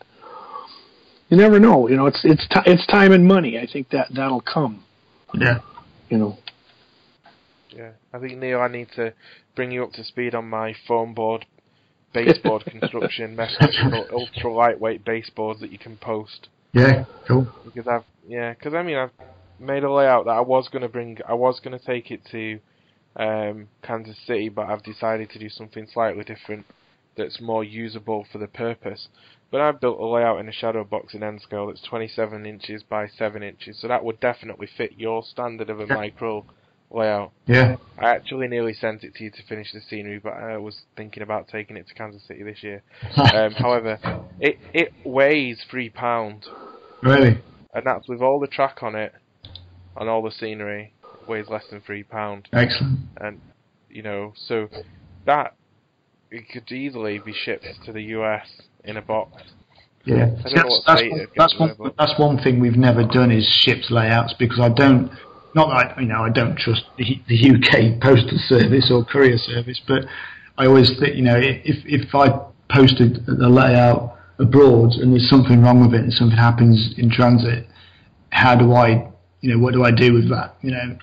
you 1.29 1.37
never 1.37 1.59
know. 1.59 1.89
You 1.89 1.97
know, 1.97 2.07
it's 2.07 2.21
it's 2.25 2.47
t- 2.49 2.71
it's 2.71 2.87
time 2.87 3.13
and 3.13 3.27
money. 3.27 3.59
I 3.59 3.67
think 3.71 3.91
that 3.91 4.09
that'll 4.15 4.41
come. 4.41 4.85
Yeah. 5.35 5.59
You 6.09 6.19
know. 6.19 6.39
Yeah, 7.77 7.91
I 8.13 8.19
think 8.19 8.39
Neil, 8.39 8.61
I 8.61 8.69
need 8.69 8.89
to 8.97 9.13
bring 9.57 9.71
you 9.71 9.85
up 9.85 9.93
to 9.93 10.05
speed 10.05 10.35
on 10.35 10.49
my 10.49 10.75
foam 10.87 11.15
board, 11.15 11.47
baseboard 12.13 12.65
construction, 12.67 13.37
metal 13.37 14.07
ultra 14.13 14.53
lightweight 14.53 15.05
baseboards 15.05 15.61
that 15.61 15.73
you 15.73 15.79
can 15.79 15.97
post. 15.97 16.49
Yeah. 16.73 17.05
Cool. 17.27 17.49
Because 17.65 17.87
I've 17.87 18.05
yeah, 18.27 18.55
because 18.55 18.75
I 18.75 18.83
mean 18.83 18.97
I've 18.97 19.13
made 19.59 19.85
a 19.85 19.93
layout 19.93 20.25
that 20.27 20.33
I 20.33 20.41
was 20.41 20.69
gonna 20.69 20.89
bring, 20.89 21.19
I 21.29 21.35
was 21.35 21.61
gonna 21.61 21.79
take 21.79 22.11
it 22.11 22.21
to 22.33 22.61
um, 23.17 23.69
Kansas 23.83 24.19
City, 24.27 24.49
but 24.49 24.69
I've 24.69 24.83
decided 24.83 25.31
to 25.31 25.39
do 25.39 25.49
something 25.49 25.87
slightly 25.93 26.25
different 26.25 26.67
that's 27.17 27.41
more 27.41 27.63
usable 27.63 28.27
for 28.31 28.39
the 28.39 28.49
purpose. 28.49 29.09
But 29.51 29.61
I've 29.61 29.81
built 29.81 30.01
a 30.01 30.07
layout 30.07 30.41
in 30.41 30.49
a 30.49 30.53
shadow 30.53 30.83
box 30.83 31.15
in 31.15 31.23
N 31.23 31.39
scale 31.39 31.69
that's 31.69 31.83
27 31.83 32.45
inches 32.45 32.83
by 32.83 33.07
7 33.07 33.43
inches, 33.43 33.79
so 33.81 33.87
that 33.87 34.05
would 34.05 34.19
definitely 34.19 34.67
fit 34.67 34.95
your 34.97 35.23
standard 35.23 35.71
of 35.71 35.79
a 35.79 35.87
micro 35.87 36.45
layout. 36.95 37.33
Yeah. 37.47 37.77
I 37.99 38.11
actually 38.11 38.49
nearly 38.49 38.73
sent 38.75 39.05
it 39.05 39.15
to 39.17 39.25
you 39.25 39.31
to 39.31 39.43
finish 39.49 39.73
the 39.73 39.81
scenery, 39.81 40.19
but 40.19 40.33
I 40.35 40.57
was 40.57 40.83
thinking 40.97 41.23
about 41.23 41.49
taking 41.49 41.77
it 41.77 41.87
to 41.89 41.95
Kansas 41.95 42.23
City 42.27 42.43
this 42.43 42.63
year. 42.63 42.83
Um, 43.35 43.53
however, 43.53 43.99
it 44.41 44.59
it 44.73 44.93
weighs 45.05 45.65
three 45.71 45.91
pound, 45.91 46.47
Really. 47.03 47.41
and 47.73 47.85
that's 47.85 48.09
with 48.09 48.21
all 48.21 48.39
the 48.39 48.47
track 48.47 48.83
on 48.83 48.95
it, 48.95 49.13
and 49.97 50.09
all 50.09 50.23
the 50.23 50.31
scenery. 50.31 50.93
It 51.23 51.29
weighs 51.29 51.49
less 51.49 51.65
than 51.71 51.81
three 51.81 52.03
pound, 52.03 52.49
Excellent. 52.53 53.01
and 53.19 53.41
you 53.91 54.03
know, 54.03 54.33
so 54.37 54.69
that 55.27 55.55
it 56.31 56.49
could 56.53 56.71
easily 56.73 57.19
be 57.19 57.33
shipped 57.33 57.67
to 57.87 57.93
the 57.93 58.03
US 58.03 58.47
in 58.85 58.97
a 58.97 59.03
box. 59.03 59.43
Yeah. 60.05 60.37
See, 60.47 60.55
that's, 60.55 60.83
that's, 60.87 61.03
one, 61.03 61.27
that's 61.37 61.59
one. 61.59 61.93
That's 61.99 62.19
one 62.19 62.39
thing 62.43 62.61
we've 62.61 62.77
never 62.77 63.05
done 63.05 63.31
is 63.31 63.47
shipped 63.49 63.91
layouts 63.91 64.35
because 64.39 64.61
I 64.61 64.69
don't. 64.69 65.11
Not 65.55 65.69
that 65.69 65.97
I, 65.97 66.01
you 66.01 66.09
know 66.09 66.23
I 66.23 66.31
don't 66.31 66.59
trust 66.59 66.85
the, 66.99 67.21
the 67.29 67.55
UK 67.55 68.01
postal 68.01 68.39
service 68.49 68.91
or 68.91 69.05
courier 69.05 69.39
service, 69.39 69.81
but 69.87 70.05
I 70.59 70.67
always 70.67 70.91
think 70.99 71.17
you 71.17 71.23
know 71.23 71.37
if 71.37 71.77
if 71.85 72.15
I 72.15 72.41
posted 72.75 73.25
the 73.27 73.49
layout 73.49 74.19
abroad 74.39 74.95
and 74.95 75.13
there's 75.13 75.29
something 75.31 75.63
wrong 75.63 75.81
with 75.81 75.95
it 75.95 76.03
and 76.03 76.13
something 76.13 76.37
happens 76.37 76.95
in 76.99 77.09
transit, 77.11 77.69
how 78.31 78.57
do 78.57 78.73
I 78.73 79.09
you 79.41 79.53
know 79.53 79.59
what 79.59 79.75
do 79.75 79.85
I 79.85 79.93
do 79.93 80.13
with 80.13 80.29
that? 80.31 80.57
You 80.63 80.73
know, 80.73 80.99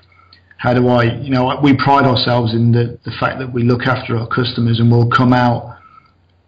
how 0.58 0.74
do 0.74 0.88
I 0.90 1.04
you 1.04 1.30
know 1.30 1.58
we 1.64 1.76
pride 1.76 2.06
ourselves 2.06 2.54
in 2.54 2.72
the 2.72 3.00
the 3.06 3.12
fact 3.20 3.40
that 3.40 3.54
we 3.54 3.64
look 3.64 3.84
after 3.88 4.18
our 4.18 4.28
customers 4.28 4.80
and 4.80 4.92
we'll 4.92 5.10
come 5.10 5.34
out. 5.34 5.78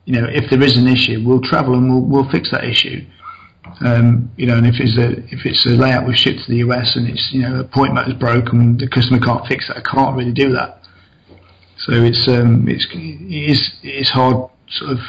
You 0.06 0.20
know, 0.20 0.28
if 0.30 0.50
there 0.50 0.62
is 0.62 0.76
an 0.76 0.88
issue, 0.88 1.24
we'll 1.26 1.42
travel 1.42 1.76
and 1.76 1.90
we'll 1.90 2.02
we'll 2.02 2.30
fix 2.30 2.52
that 2.52 2.66
issue. 2.66 3.06
Um, 3.82 4.32
you 4.38 4.46
know, 4.46 4.58
and 4.58 4.68
if 4.68 4.76
it's 4.80 4.98
a 4.98 5.24
if 5.34 5.46
it's 5.46 5.66
a 5.66 5.70
layout 5.70 6.06
we've 6.06 6.18
shipped 6.18 6.46
to 6.46 6.52
the 6.52 6.58
US 6.58 6.96
and 6.96 7.08
it's 7.08 7.30
you 7.32 7.42
know 7.42 7.62
a 7.62 7.64
point 7.64 7.94
motor's 7.94 8.14
broken, 8.16 8.78
the 8.78 8.88
customer 8.88 9.20
can't 9.20 9.46
fix 9.48 9.70
it. 9.70 9.78
I 9.78 9.82
can't 9.82 10.16
really 10.16 10.34
do 10.34 10.52
that. 10.54 10.82
So 11.78 11.94
it's 11.94 12.28
um 12.28 12.68
it's 12.68 12.88
it 12.92 13.52
is 13.52 13.72
it 13.84 13.96
is 14.04 14.10
hard 14.10 14.50
sort 14.70 14.92
of 14.92 15.00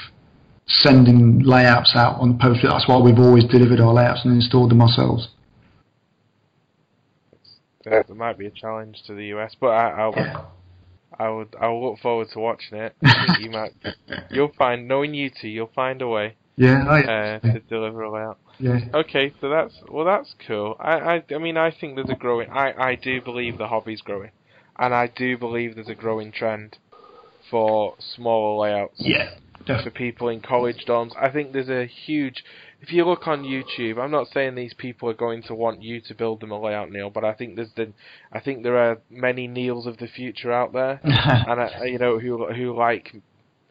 sending 0.66 1.40
layouts 1.40 1.92
out 1.94 2.20
on 2.20 2.32
the 2.32 2.38
post. 2.38 2.60
That's 2.62 2.88
why 2.88 2.98
we've 2.98 3.18
always 3.18 3.44
delivered 3.44 3.80
our 3.80 3.92
layouts 3.92 4.24
and 4.24 4.34
installed 4.34 4.70
them 4.70 4.80
ourselves. 4.80 5.28
There 7.84 8.04
might 8.14 8.38
be 8.38 8.46
a 8.46 8.50
challenge 8.50 9.02
to 9.06 9.14
the 9.14 9.26
US, 9.34 9.54
but 9.60 9.68
I, 9.68 9.90
I'll 9.90 10.14
Yeah. 10.16 10.44
I 11.18 11.28
would 11.28 11.54
I 11.60 11.68
will 11.68 11.90
look 11.90 12.00
forward 12.00 12.28
to 12.32 12.38
watching 12.40 12.78
it. 12.78 12.94
You 13.40 13.50
might 13.50 13.72
you'll 14.30 14.52
find 14.56 14.88
knowing 14.88 15.14
you 15.14 15.30
two, 15.30 15.48
you'll 15.48 15.70
find 15.74 16.00
a 16.02 16.08
way 16.08 16.36
Yeah, 16.56 16.84
I, 16.88 17.02
uh, 17.02 17.38
to 17.40 17.60
deliver 17.60 18.02
a 18.02 18.10
layout. 18.10 18.38
Yeah, 18.58 18.80
Okay, 18.94 19.32
so 19.40 19.48
that's 19.48 19.74
well, 19.88 20.04
that's 20.04 20.34
cool. 20.46 20.76
I, 20.78 21.16
I, 21.16 21.24
I 21.34 21.38
mean, 21.38 21.56
I 21.56 21.70
think 21.70 21.96
there's 21.96 22.10
a 22.10 22.14
growing. 22.14 22.48
I, 22.50 22.72
I 22.72 22.94
do 22.94 23.20
believe 23.20 23.58
the 23.58 23.68
hobby's 23.68 24.00
growing, 24.00 24.30
and 24.78 24.94
I 24.94 25.08
do 25.08 25.36
believe 25.36 25.74
there's 25.74 25.88
a 25.88 25.94
growing 25.94 26.30
trend 26.30 26.78
for 27.50 27.94
smaller 27.98 28.62
layouts 28.62 28.96
yeah, 28.98 29.30
for 29.82 29.90
people 29.90 30.28
in 30.28 30.40
college 30.40 30.84
dorms. 30.86 31.12
I 31.20 31.30
think 31.30 31.52
there's 31.52 31.68
a 31.68 31.86
huge. 31.86 32.44
If 32.80 32.92
you 32.92 33.04
look 33.04 33.26
on 33.26 33.44
YouTube, 33.44 33.98
I'm 33.98 34.10
not 34.10 34.28
saying 34.28 34.54
these 34.54 34.74
people 34.74 35.08
are 35.08 35.14
going 35.14 35.42
to 35.44 35.54
want 35.54 35.82
you 35.82 36.00
to 36.02 36.14
build 36.14 36.40
them 36.40 36.50
a 36.50 36.60
layout, 36.60 36.90
Neil, 36.90 37.10
but 37.10 37.24
I 37.24 37.32
think 37.32 37.56
there's 37.56 37.72
the, 37.74 37.92
I 38.32 38.40
think 38.40 38.62
there 38.62 38.76
are 38.76 38.98
many 39.10 39.48
Neils 39.48 39.86
of 39.86 39.96
the 39.96 40.06
future 40.06 40.52
out 40.52 40.72
there, 40.72 41.00
and 41.04 41.60
I, 41.60 41.84
you 41.86 41.98
know 41.98 42.18
who 42.18 42.52
who 42.52 42.76
like, 42.76 43.14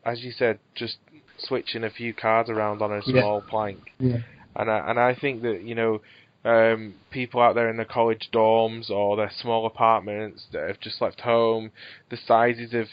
as 0.06 0.22
you 0.22 0.32
said, 0.32 0.60
just 0.76 0.98
switching 1.38 1.84
a 1.84 1.90
few 1.90 2.14
cards 2.14 2.50
around 2.50 2.82
on 2.82 2.92
a 2.92 3.02
Yeah. 3.06 3.22
small 3.22 3.42
plank 3.42 3.80
yeah, 4.00 4.18
and 4.56 4.70
I, 4.70 4.90
and 4.90 5.00
I 5.00 5.16
think 5.16 5.42
that 5.44 5.64
you 5.64 5.76
know 5.76 6.02
um, 6.46 6.96
people 7.12 7.42
out 7.42 7.56
there 7.56 7.70
in 7.70 7.78
the 7.78 7.86
college 7.86 8.30
dorms 8.34 8.90
or 8.90 9.16
their 9.16 9.32
small 9.42 9.66
apartments 9.66 10.46
that 10.52 10.68
have 10.68 10.80
just 10.80 11.02
left 11.02 11.22
home, 11.22 11.72
the 12.10 12.18
sizes 12.18 12.74
of 12.74 12.88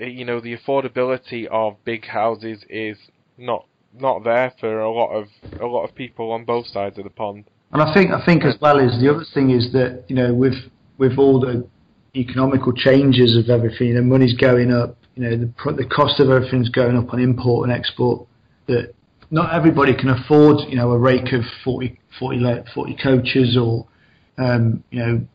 eh, 0.00 0.06
you 0.06 0.24
know 0.24 0.40
the 0.40 0.56
affordability 0.56 1.46
of 1.46 1.76
big 1.84 2.06
houses 2.06 2.64
is 2.68 2.96
not 3.36 3.66
not 3.98 4.24
there 4.24 4.52
for 4.58 4.80
a 4.80 4.90
lot 4.90 5.10
of 5.10 5.28
a 5.60 5.66
lot 5.66 5.84
of 5.84 5.94
people 5.94 6.32
on 6.32 6.44
both 6.44 6.66
sides 6.66 6.98
of 6.98 7.04
the 7.04 7.10
pond. 7.10 7.44
And 7.72 7.82
I 7.82 7.92
think 7.94 8.10
I 8.10 8.24
think 8.24 8.44
as 8.44 8.56
well 8.60 8.78
is 8.78 9.00
the 9.00 9.10
other 9.12 9.24
thing 9.34 9.50
is 9.50 9.72
that 9.72 10.04
you 10.08 10.16
know 10.16 10.32
with 10.32 10.54
with 10.98 11.18
all 11.18 11.40
the 11.40 11.66
economical 12.14 12.72
changes 12.72 13.36
of 13.36 13.48
everything, 13.48 13.88
you 13.88 13.94
know, 13.94 14.02
money's 14.02 14.34
going 14.36 14.72
up. 14.72 14.96
You 15.14 15.22
know, 15.22 15.36
the 15.36 15.72
the 15.72 15.84
cost 15.84 16.20
of 16.20 16.30
everything's 16.30 16.68
going 16.68 16.96
up 16.96 17.12
on 17.12 17.20
import 17.20 17.68
and 17.68 17.78
export. 17.78 18.26
That 18.68 18.94
not 19.32 19.54
everybody 19.54 19.94
can 19.94 20.10
afford, 20.10 20.60
you 20.68 20.76
know, 20.76 20.92
a 20.92 20.98
rake 20.98 21.32
of 21.32 21.42
40, 21.64 21.98
40, 22.18 22.64
40 22.74 22.96
coaches 23.02 23.56
or, 23.56 23.88
um, 24.36 24.84
you 24.90 24.98
know, 24.98 25.26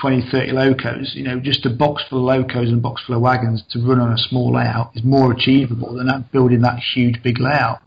20, 0.00 0.30
30 0.30 0.52
locos. 0.52 1.12
You 1.16 1.24
know, 1.24 1.40
just 1.40 1.66
a 1.66 1.70
box 1.70 2.04
full 2.08 2.20
of 2.20 2.24
locos 2.24 2.68
and 2.68 2.78
a 2.78 2.80
box 2.80 3.02
full 3.04 3.16
of 3.16 3.22
wagons 3.22 3.64
to 3.70 3.80
run 3.80 3.98
on 3.98 4.12
a 4.12 4.18
small 4.18 4.54
layout 4.54 4.92
is 4.94 5.02
more 5.02 5.32
achievable 5.32 5.96
than 5.96 6.06
that 6.06 6.30
building 6.30 6.60
that 6.60 6.78
huge 6.78 7.20
big 7.24 7.40
layout. 7.40 7.82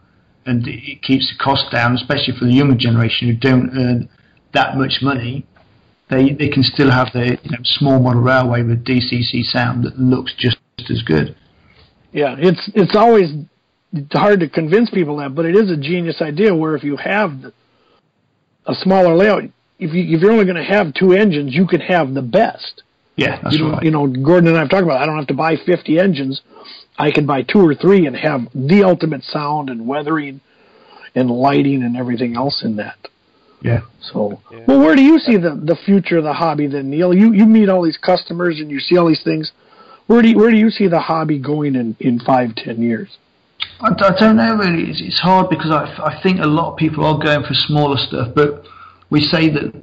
And 0.45 0.67
it, 0.67 1.01
keeps 1.01 1.29
the 1.29 1.41
cost 1.41 1.71
down, 1.71 1.95
especially 1.95 2.37
for 2.37 2.43
the 2.43 2.51
younger 2.51 2.75
generation 2.75 3.29
who 3.29 3.35
don't 3.35 3.71
earn 3.77 4.09
that 4.51 4.75
much 4.75 4.99
money. 5.01 5.47
They, 6.09 6.33
they 6.33 6.49
can 6.49 6.63
still 6.63 6.91
have 6.91 7.07
their 7.13 7.35
you 7.41 7.51
know, 7.51 7.63
small 7.63 7.99
model 7.99 8.21
railway 8.21 8.63
with 8.63 8.83
DCC 8.83 9.45
sound 9.45 9.85
that 9.85 9.97
looks 9.97 10.33
just 10.37 10.57
as 10.89 11.01
good. 11.03 11.37
Yeah, 12.11 12.35
it's 12.37 12.69
it's 12.75 12.95
always 12.95 13.31
hard 14.11 14.39
to 14.39 14.49
convince 14.49 14.89
people 14.89 15.17
that, 15.17 15.35
but 15.35 15.45
it 15.45 15.55
is 15.55 15.69
a 15.69 15.77
genius 15.77 16.21
idea. 16.21 16.55
Where 16.55 16.75
if 16.75 16.83
you 16.83 16.97
have 16.97 17.31
a 18.65 18.75
smaller 18.75 19.15
layout, 19.15 19.43
if 19.79 19.93
you 19.93 20.15
if 20.15 20.21
you're 20.21 20.31
only 20.31 20.45
going 20.45 20.57
to 20.57 20.63
have 20.63 20.93
two 20.93 21.13
engines, 21.13 21.53
you 21.53 21.67
can 21.67 21.81
have 21.81 22.13
the 22.13 22.21
best. 22.21 22.83
Yeah, 23.15 23.39
that's 23.41 23.55
you 23.55 23.63
know, 23.63 23.71
right. 23.71 23.83
You 23.83 23.91
know, 23.91 24.07
Gordon 24.07 24.47
and 24.49 24.57
I 24.57 24.61
have 24.61 24.69
talked 24.69 24.83
about. 24.83 24.99
It. 24.99 25.03
I 25.03 25.05
don't 25.05 25.17
have 25.17 25.27
to 25.27 25.35
buy 25.35 25.55
50 25.55 25.99
engines. 25.99 26.41
I 26.97 27.11
can 27.11 27.25
buy 27.25 27.43
two 27.43 27.59
or 27.59 27.75
three 27.75 28.07
and 28.07 28.15
have 28.15 28.41
the 28.55 28.83
ultimate 28.83 29.23
sound 29.23 29.69
and 29.69 29.87
weathering 29.87 30.41
and 31.15 31.29
lighting 31.29 31.83
and 31.83 31.95
everything 31.95 32.35
else 32.35 32.63
in 32.63 32.77
that. 32.77 32.97
Yeah. 33.61 33.81
So, 34.01 34.41
Yeah. 34.51 34.65
well, 34.67 34.79
where 34.79 34.95
do 34.95 35.03
you 35.03 35.19
see 35.19 35.37
the 35.37 35.51
the 35.55 35.75
future 35.75 36.17
of 36.17 36.23
the 36.23 36.33
hobby 36.33 36.67
then, 36.67 36.89
Neil? 36.89 37.13
You 37.13 37.33
you 37.33 37.45
meet 37.45 37.69
all 37.69 37.83
these 37.83 37.97
customers 37.97 38.59
and 38.59 38.69
you 38.71 38.79
see 38.79 38.97
all 38.97 39.07
these 39.07 39.23
things. 39.23 39.51
Where 40.07 40.21
do 40.21 40.29
you, 40.29 40.37
where 40.37 40.51
do 40.51 40.57
you 40.57 40.69
see 40.69 40.87
the 40.87 40.99
hobby 40.99 41.39
going 41.39 41.75
in 41.75 41.95
in 41.99 42.19
five 42.19 42.55
ten 42.55 42.81
years? 42.81 43.17
I, 43.79 43.89
I 43.89 44.19
don't 44.19 44.37
know 44.37 44.55
really. 44.55 44.89
It's, 44.89 45.01
it's 45.01 45.19
hard 45.19 45.49
because 45.49 45.71
I, 45.71 45.85
I 46.03 46.21
think 46.21 46.39
a 46.39 46.47
lot 46.47 46.71
of 46.71 46.77
people 46.77 47.05
are 47.05 47.17
going 47.17 47.43
for 47.43 47.53
smaller 47.53 47.97
stuff, 47.97 48.33
but 48.35 48.65
we 49.09 49.21
say 49.21 49.49
that 49.49 49.73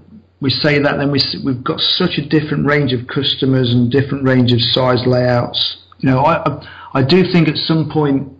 we 0.40 0.50
say 0.50 0.78
that 0.78 0.96
then 0.96 1.10
we 1.10 1.20
we've 1.44 1.62
got 1.62 1.80
such 1.80 2.18
a 2.18 2.26
different 2.26 2.66
range 2.66 2.92
of 2.92 3.06
customers 3.06 3.72
and 3.72 3.90
different 3.90 4.24
range 4.24 4.52
of 4.52 4.60
size 4.60 5.06
layouts. 5.06 5.78
You 5.98 6.10
know, 6.10 6.20
I 6.24 6.66
I, 6.94 7.02
do 7.02 7.22
think 7.30 7.48
at 7.48 7.56
some 7.56 7.90
point 7.90 8.32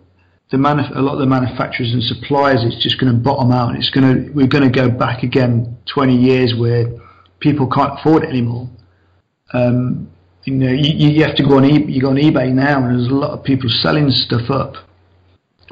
the 0.49 0.57
manuf- 0.57 0.95
a 0.95 0.99
lot 0.99 1.13
of 1.13 1.19
the 1.19 1.27
manufacturers 1.27 1.93
and 1.93 2.03
suppliers 2.03 2.63
it's 2.63 2.81
just 2.81 2.99
going 2.99 3.13
to 3.13 3.17
bottom 3.17 3.51
out. 3.51 3.75
It's 3.75 3.91
going 3.91 4.25
to 4.25 4.31
we're 4.31 4.47
going 4.47 4.69
to 4.69 4.75
go 4.75 4.89
back 4.89 5.23
again 5.23 5.77
20 5.93 6.15
years 6.15 6.55
where 6.55 6.87
people 7.39 7.69
can't 7.69 7.99
afford 7.99 8.23
it 8.23 8.29
anymore. 8.29 8.67
Um, 9.53 10.09
you 10.43 10.55
know, 10.55 10.71
you, 10.71 11.09
you 11.09 11.23
have 11.23 11.35
to 11.35 11.43
go 11.43 11.57
on 11.57 11.65
you 11.65 12.01
go 12.01 12.09
on 12.09 12.15
eBay 12.15 12.51
now, 12.51 12.83
and 12.83 12.97
there's 12.97 13.11
a 13.11 13.13
lot 13.13 13.31
of 13.31 13.43
people 13.43 13.69
selling 13.69 14.09
stuff 14.09 14.49
up 14.49 14.75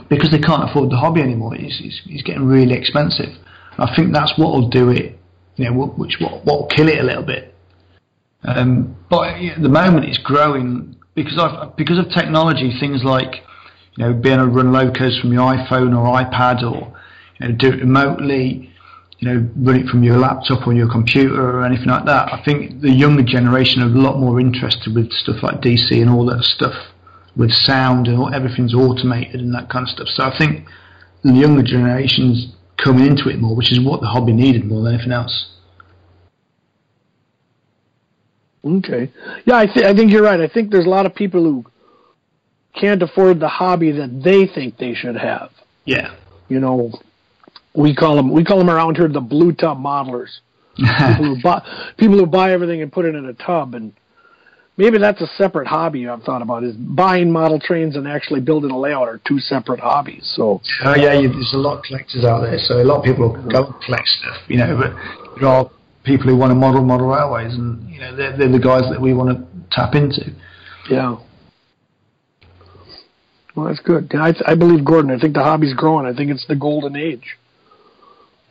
because 0.07 0.31
they 0.31 0.39
can't 0.39 0.69
afford 0.69 0.89
the 0.89 0.97
hobby 0.97 1.21
anymore. 1.21 1.55
It's, 1.55 1.79
it's, 1.83 2.01
it's 2.05 2.23
getting 2.23 2.45
really 2.45 2.75
expensive. 2.75 3.29
And 3.77 3.89
I 3.89 3.95
think 3.95 4.13
that's 4.13 4.37
what 4.37 4.53
will 4.53 4.69
do 4.69 4.89
it. 4.89 5.17
You 5.55 5.65
know, 5.65 5.87
which 5.87 6.17
what 6.19 6.45
will 6.45 6.67
kill 6.67 6.87
it 6.87 6.99
a 6.99 7.03
little 7.03 7.23
bit. 7.23 7.53
Um, 8.43 8.95
but 9.09 9.35
at 9.35 9.61
the 9.61 9.67
moment, 9.67 10.05
it's 10.05 10.17
growing 10.17 10.95
because 11.15 11.37
of 11.37 11.75
because 11.75 11.99
of 11.99 12.09
technology. 12.09 12.71
Things 12.79 13.03
like 13.03 13.43
you 13.97 14.05
know 14.05 14.13
being 14.13 14.35
able 14.35 14.45
to 14.45 14.51
run 14.51 14.71
locos 14.71 15.19
from 15.19 15.33
your 15.33 15.41
iPhone 15.41 15.97
or 15.97 16.15
iPad, 16.15 16.63
or 16.63 16.97
you 17.39 17.47
know 17.47 17.55
do 17.55 17.67
it 17.73 17.79
remotely. 17.81 18.71
You 19.17 19.27
know, 19.27 19.49
run 19.57 19.75
it 19.75 19.87
from 19.87 20.01
your 20.01 20.17
laptop 20.17 20.65
or 20.65 20.71
your 20.71 20.89
computer 20.89 21.35
or 21.35 21.65
anything 21.65 21.87
like 21.87 22.05
that. 22.05 22.31
I 22.31 22.41
think 22.45 22.79
the 22.79 22.89
younger 22.89 23.21
generation 23.21 23.83
are 23.83 23.87
a 23.87 23.89
lot 23.89 24.17
more 24.17 24.39
interested 24.39 24.95
with 24.95 25.11
stuff 25.11 25.43
like 25.43 25.59
DC 25.59 25.91
and 25.91 26.09
all 26.09 26.25
that 26.27 26.41
stuff 26.45 26.73
with 27.39 27.51
sound 27.53 28.07
and 28.07 28.17
all, 28.17 28.33
everything's 28.33 28.75
automated 28.75 29.39
and 29.39 29.55
that 29.55 29.69
kind 29.69 29.83
of 29.83 29.89
stuff. 29.89 30.07
So 30.09 30.23
I 30.23 30.37
think 30.37 30.67
the 31.23 31.33
younger 31.33 31.63
generation's 31.63 32.53
coming 32.77 33.07
into 33.07 33.29
it 33.29 33.39
more, 33.39 33.55
which 33.55 33.71
is 33.71 33.79
what 33.79 34.01
the 34.01 34.07
hobby 34.07 34.33
needed 34.33 34.65
more 34.65 34.83
than 34.83 34.95
anything 34.95 35.13
else. 35.13 35.55
Okay. 38.63 39.09
Yeah, 39.45 39.57
I, 39.57 39.65
th- 39.67 39.85
I 39.85 39.95
think 39.95 40.11
you're 40.11 40.21
right. 40.21 40.41
I 40.41 40.49
think 40.49 40.69
there's 40.69 40.85
a 40.85 40.89
lot 40.89 41.05
of 41.05 41.15
people 41.15 41.41
who 41.41 41.65
can't 42.77 43.01
afford 43.01 43.39
the 43.39 43.47
hobby 43.47 43.91
that 43.93 44.21
they 44.21 44.45
think 44.45 44.77
they 44.77 44.93
should 44.93 45.15
have. 45.15 45.51
Yeah. 45.85 46.15
You 46.49 46.59
know, 46.59 46.91
we 47.73 47.95
call 47.95 48.17
them 48.17 48.31
we 48.31 48.43
call 48.43 48.57
them 48.57 48.69
around 48.69 48.97
here 48.97 49.07
the 49.07 49.21
blue 49.21 49.53
tub 49.53 49.77
modelers. 49.77 50.39
People 50.75 51.35
who 51.35 51.41
buy 51.41 51.61
people 51.97 52.17
who 52.17 52.25
buy 52.25 52.51
everything 52.53 52.81
and 52.81 52.91
put 52.91 53.05
it 53.05 53.13
in 53.13 53.25
a 53.25 53.33
tub, 53.33 53.75
and 53.75 53.91
maybe 54.79 54.97
that's 54.97 55.21
a 55.21 55.27
separate 55.37 55.67
hobby 55.67 56.07
I've 56.07 56.23
thought 56.23 56.41
about. 56.41 56.63
Is 56.63 56.75
buying 56.75 57.31
model 57.31 57.59
trains 57.59 57.95
and 57.95 58.07
actually 58.07 58.39
building 58.39 58.71
a 58.71 58.79
layout 58.79 59.07
are 59.07 59.19
two 59.27 59.39
separate 59.39 59.79
hobbies. 59.79 60.31
So 60.35 60.61
Oh 60.83 60.95
yeah, 60.95 61.13
you, 61.13 61.27
there's 61.27 61.53
a 61.53 61.57
lot 61.57 61.77
of 61.77 61.83
collectors 61.83 62.23
out 62.23 62.41
there, 62.41 62.57
so 62.57 62.81
a 62.81 62.83
lot 62.83 62.99
of 62.99 63.03
people 63.03 63.29
go 63.51 63.65
and 63.65 63.81
collect 63.83 64.07
stuff, 64.07 64.37
you 64.47 64.57
know. 64.57 64.75
But 64.75 65.39
there 65.39 65.49
are 65.49 65.69
people 66.03 66.27
who 66.27 66.37
want 66.37 66.51
to 66.51 66.55
model 66.55 66.81
model 66.81 67.07
railways, 67.07 67.53
and 67.53 67.87
you 67.91 67.99
know 67.99 68.15
they're, 68.15 68.35
they're 68.35 68.51
the 68.51 68.59
guys 68.59 68.89
that 68.89 68.99
we 68.99 69.13
want 69.13 69.37
to 69.37 69.45
tap 69.69 69.93
into. 69.93 70.31
yeah. 70.89 71.17
Well, 73.55 73.67
that's 73.67 73.81
good. 73.81 74.09
I, 74.15 74.33
I 74.45 74.55
believe 74.55 74.85
Gordon. 74.85 75.11
I 75.11 75.19
think 75.19 75.33
the 75.33 75.43
hobby's 75.43 75.73
growing. 75.73 76.05
I 76.05 76.15
think 76.15 76.31
it's 76.31 76.47
the 76.47 76.55
golden 76.55 76.95
age. 76.95 77.37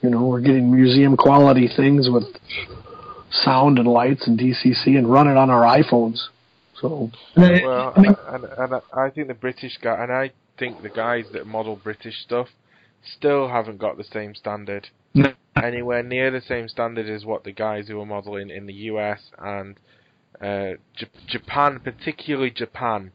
You 0.02 0.10
know, 0.10 0.26
we're 0.26 0.40
getting 0.40 0.70
museum 0.70 1.16
quality 1.16 1.68
things 1.74 2.10
with 2.10 2.24
sound 3.30 3.78
and 3.78 3.86
lights 3.88 4.26
and 4.26 4.38
DCC 4.38 4.96
and 4.98 5.10
run 5.10 5.28
it 5.28 5.36
on 5.36 5.50
our 5.50 5.62
iPhones. 5.62 6.28
So 6.80 7.10
Well, 7.36 7.92
I 7.96 8.00
mean- 8.00 8.16
and, 8.28 8.44
and 8.44 8.82
I 8.92 9.10
think 9.10 9.28
the 9.28 9.34
British 9.34 9.78
guy, 9.78 10.02
and 10.02 10.12
I 10.12 10.30
think 10.58 10.82
the 10.82 10.88
guys 10.88 11.24
that 11.32 11.46
model 11.46 11.76
British 11.76 12.22
stuff 12.22 12.48
still 13.16 13.48
haven't 13.48 13.78
got 13.78 13.96
the 13.96 14.04
same 14.04 14.34
standard. 14.34 14.88
No. 15.14 15.32
Anywhere 15.62 16.02
near 16.02 16.30
the 16.30 16.40
same 16.40 16.68
standard 16.68 17.08
as 17.08 17.24
what 17.24 17.42
the 17.44 17.52
guys 17.52 17.88
who 17.88 18.00
are 18.00 18.06
modeling 18.06 18.50
in 18.50 18.66
the 18.66 18.74
US 18.74 19.20
and 19.38 19.76
uh, 20.40 20.74
J- 20.94 21.06
Japan, 21.26 21.80
particularly 21.82 22.50
Japan. 22.50 23.10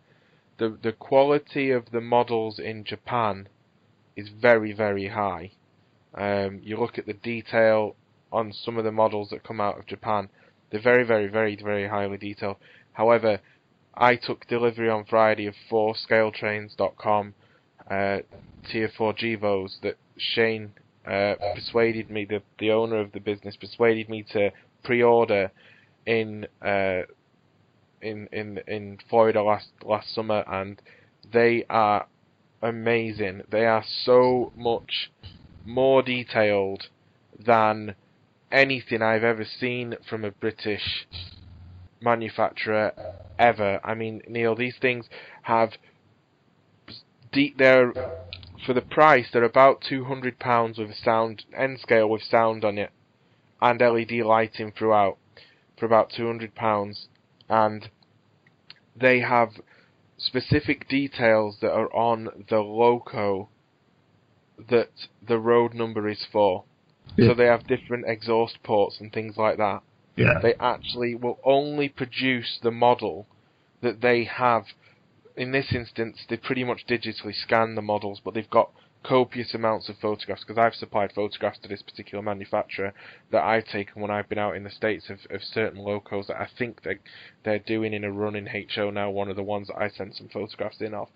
The 0.58 0.78
the 0.82 0.92
quality 0.92 1.72
of 1.72 1.92
the 1.92 2.02
models 2.02 2.60
in 2.60 2.84
Japan 2.84 3.48
is 4.18 4.30
very 4.30 4.74
very 4.74 5.08
high. 5.08 5.52
Um, 6.14 6.60
you 6.64 6.78
look 6.78 6.98
at 6.98 7.06
the 7.06 7.14
detail 7.14 7.96
on 8.34 8.52
some 8.52 8.78
of 8.78 8.84
the 8.84 8.92
models 8.92 9.30
that 9.30 9.44
come 9.44 9.62
out 9.62 9.80
of 9.80 9.86
Japan; 9.86 10.30
they're 10.70 10.82
very 10.82 11.06
very 11.06 11.28
very 11.28 11.56
very 11.56 11.88
highly 11.88 12.18
detailed. 12.18 12.58
However, 12.92 13.40
I 13.96 14.16
took 14.16 14.48
delivery 14.48 14.90
on 14.90 15.06
Friday 15.06 15.46
of 15.48 15.56
four 15.70 15.94
scaletrains.com 15.94 17.34
uh, 17.90 18.20
tier 18.72 18.90
4 18.98 19.14
Gevos 19.14 19.80
that 19.82 19.98
Shane 20.18 20.72
uh, 21.06 21.36
persuaded 21.54 22.10
me, 22.10 22.26
the, 22.26 22.42
the 22.60 22.72
owner 22.72 23.00
of 23.00 23.12
the 23.12 23.20
business, 23.20 23.56
persuaded 23.56 24.10
me 24.10 24.24
to 24.32 24.52
pre-order 24.84 25.52
in 26.06 26.48
uh, 26.62 27.02
in 28.02 28.28
in 28.32 28.60
in 28.68 28.98
Florida 29.10 29.42
last 29.42 29.70
last 29.84 30.14
summer, 30.14 30.44
and 30.48 30.82
they 31.32 31.66
are 31.70 32.08
amazing. 32.62 33.42
They 33.50 33.66
are 33.66 33.84
so 34.04 34.52
much 34.56 35.12
more 35.66 36.02
detailed 36.02 36.88
than 37.46 37.96
anything 38.54 39.02
I've 39.02 39.24
ever 39.24 39.44
seen 39.44 39.96
from 40.08 40.24
a 40.24 40.32
British 40.32 41.08
manufacturer 42.00 42.94
ever. 43.40 43.80
I 43.84 43.96
mean, 43.96 44.22
Neil, 44.28 44.56
these 44.56 44.78
things 44.80 45.10
have 45.42 45.72
de- 47.32 47.56
they're 47.58 47.94
for 48.66 48.74
the 48.74 48.82
price 48.82 49.28
they're 49.34 49.44
about 49.44 49.82
two 49.82 50.06
hundred 50.06 50.40
pounds 50.40 50.78
with 50.78 50.90
a 50.90 50.96
sound 50.96 51.44
N 51.54 51.78
scale 51.82 52.10
with 52.10 52.22
sound 52.22 52.64
on 52.64 52.78
it 52.78 52.92
and 53.62 53.82
LED 53.82 54.12
lighting 54.26 54.72
throughout 54.72 55.18
for 55.78 55.86
about 55.86 56.12
two 56.16 56.28
hundred 56.28 56.54
pounds, 56.54 57.08
and 57.50 57.90
they 58.96 59.20
have 59.20 59.50
specific 60.18 60.88
details 60.88 61.58
that 61.62 61.72
are 61.72 61.94
on 61.94 62.46
the 62.50 62.60
loco 62.60 63.50
that 64.70 64.92
the 65.26 65.40
road 65.40 65.74
number 65.74 66.08
is 66.08 66.26
for. 66.32 66.64
Yeah. 67.16 67.30
So 67.30 67.34
they 67.36 67.46
have 67.46 67.68
different 67.68 68.06
exhaust 68.08 68.62
ports 68.64 69.00
and 69.00 69.12
things 69.14 69.38
like 69.38 69.58
that 69.58 69.84
Yeah. 70.16 70.40
they 70.42 70.54
actually 70.60 71.16
will 71.16 71.40
only 71.44 71.90
produce 71.90 72.60
the 72.62 72.72
model 72.72 73.28
that 73.82 74.02
they 74.02 74.24
have. 74.26 74.66
In 75.36 75.52
this 75.52 75.74
instance, 75.74 76.26
they 76.30 76.38
pretty 76.38 76.64
much 76.64 76.86
digitally 76.86 77.34
scan 77.34 77.76
the 77.76 77.82
models, 77.82 78.20
but 78.24 78.34
they've 78.34 78.50
got 78.50 78.72
copious 79.04 79.54
amounts 79.54 79.90
of 79.90 79.98
photographs 79.98 80.44
because 80.44 80.58
I've 80.58 80.76
supplied 80.76 81.12
photographs 81.12 81.60
to 81.60 81.68
this 81.68 81.82
particular 81.82 82.22
manufacturer 82.24 82.94
that 83.32 83.44
I've 83.44 83.66
taken 83.66 84.02
when 84.02 84.12
I've 84.12 84.30
been 84.30 84.38
out 84.38 84.56
in 84.56 84.64
the 84.64 84.70
states 84.70 85.10
of, 85.10 85.20
of 85.30 85.44
certain 85.44 85.80
locos 85.80 86.28
that 86.28 86.40
I 86.40 86.48
think 86.58 86.84
they 86.84 87.00
they're 87.44 87.60
doing 87.60 87.94
in 87.94 88.04
a 88.04 88.12
run 88.12 88.36
in 88.36 88.48
HO 88.48 88.92
now. 88.92 89.10
One 89.10 89.30
of 89.30 89.36
the 89.36 89.44
ones 89.44 89.68
that 89.68 89.78
I 89.78 89.90
sent 89.90 90.16
some 90.16 90.30
photographs 90.30 90.80
in 90.82 90.94
of. 90.94 91.10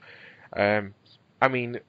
Um, 0.56 0.96
I 1.42 1.48
mean, 1.48 1.80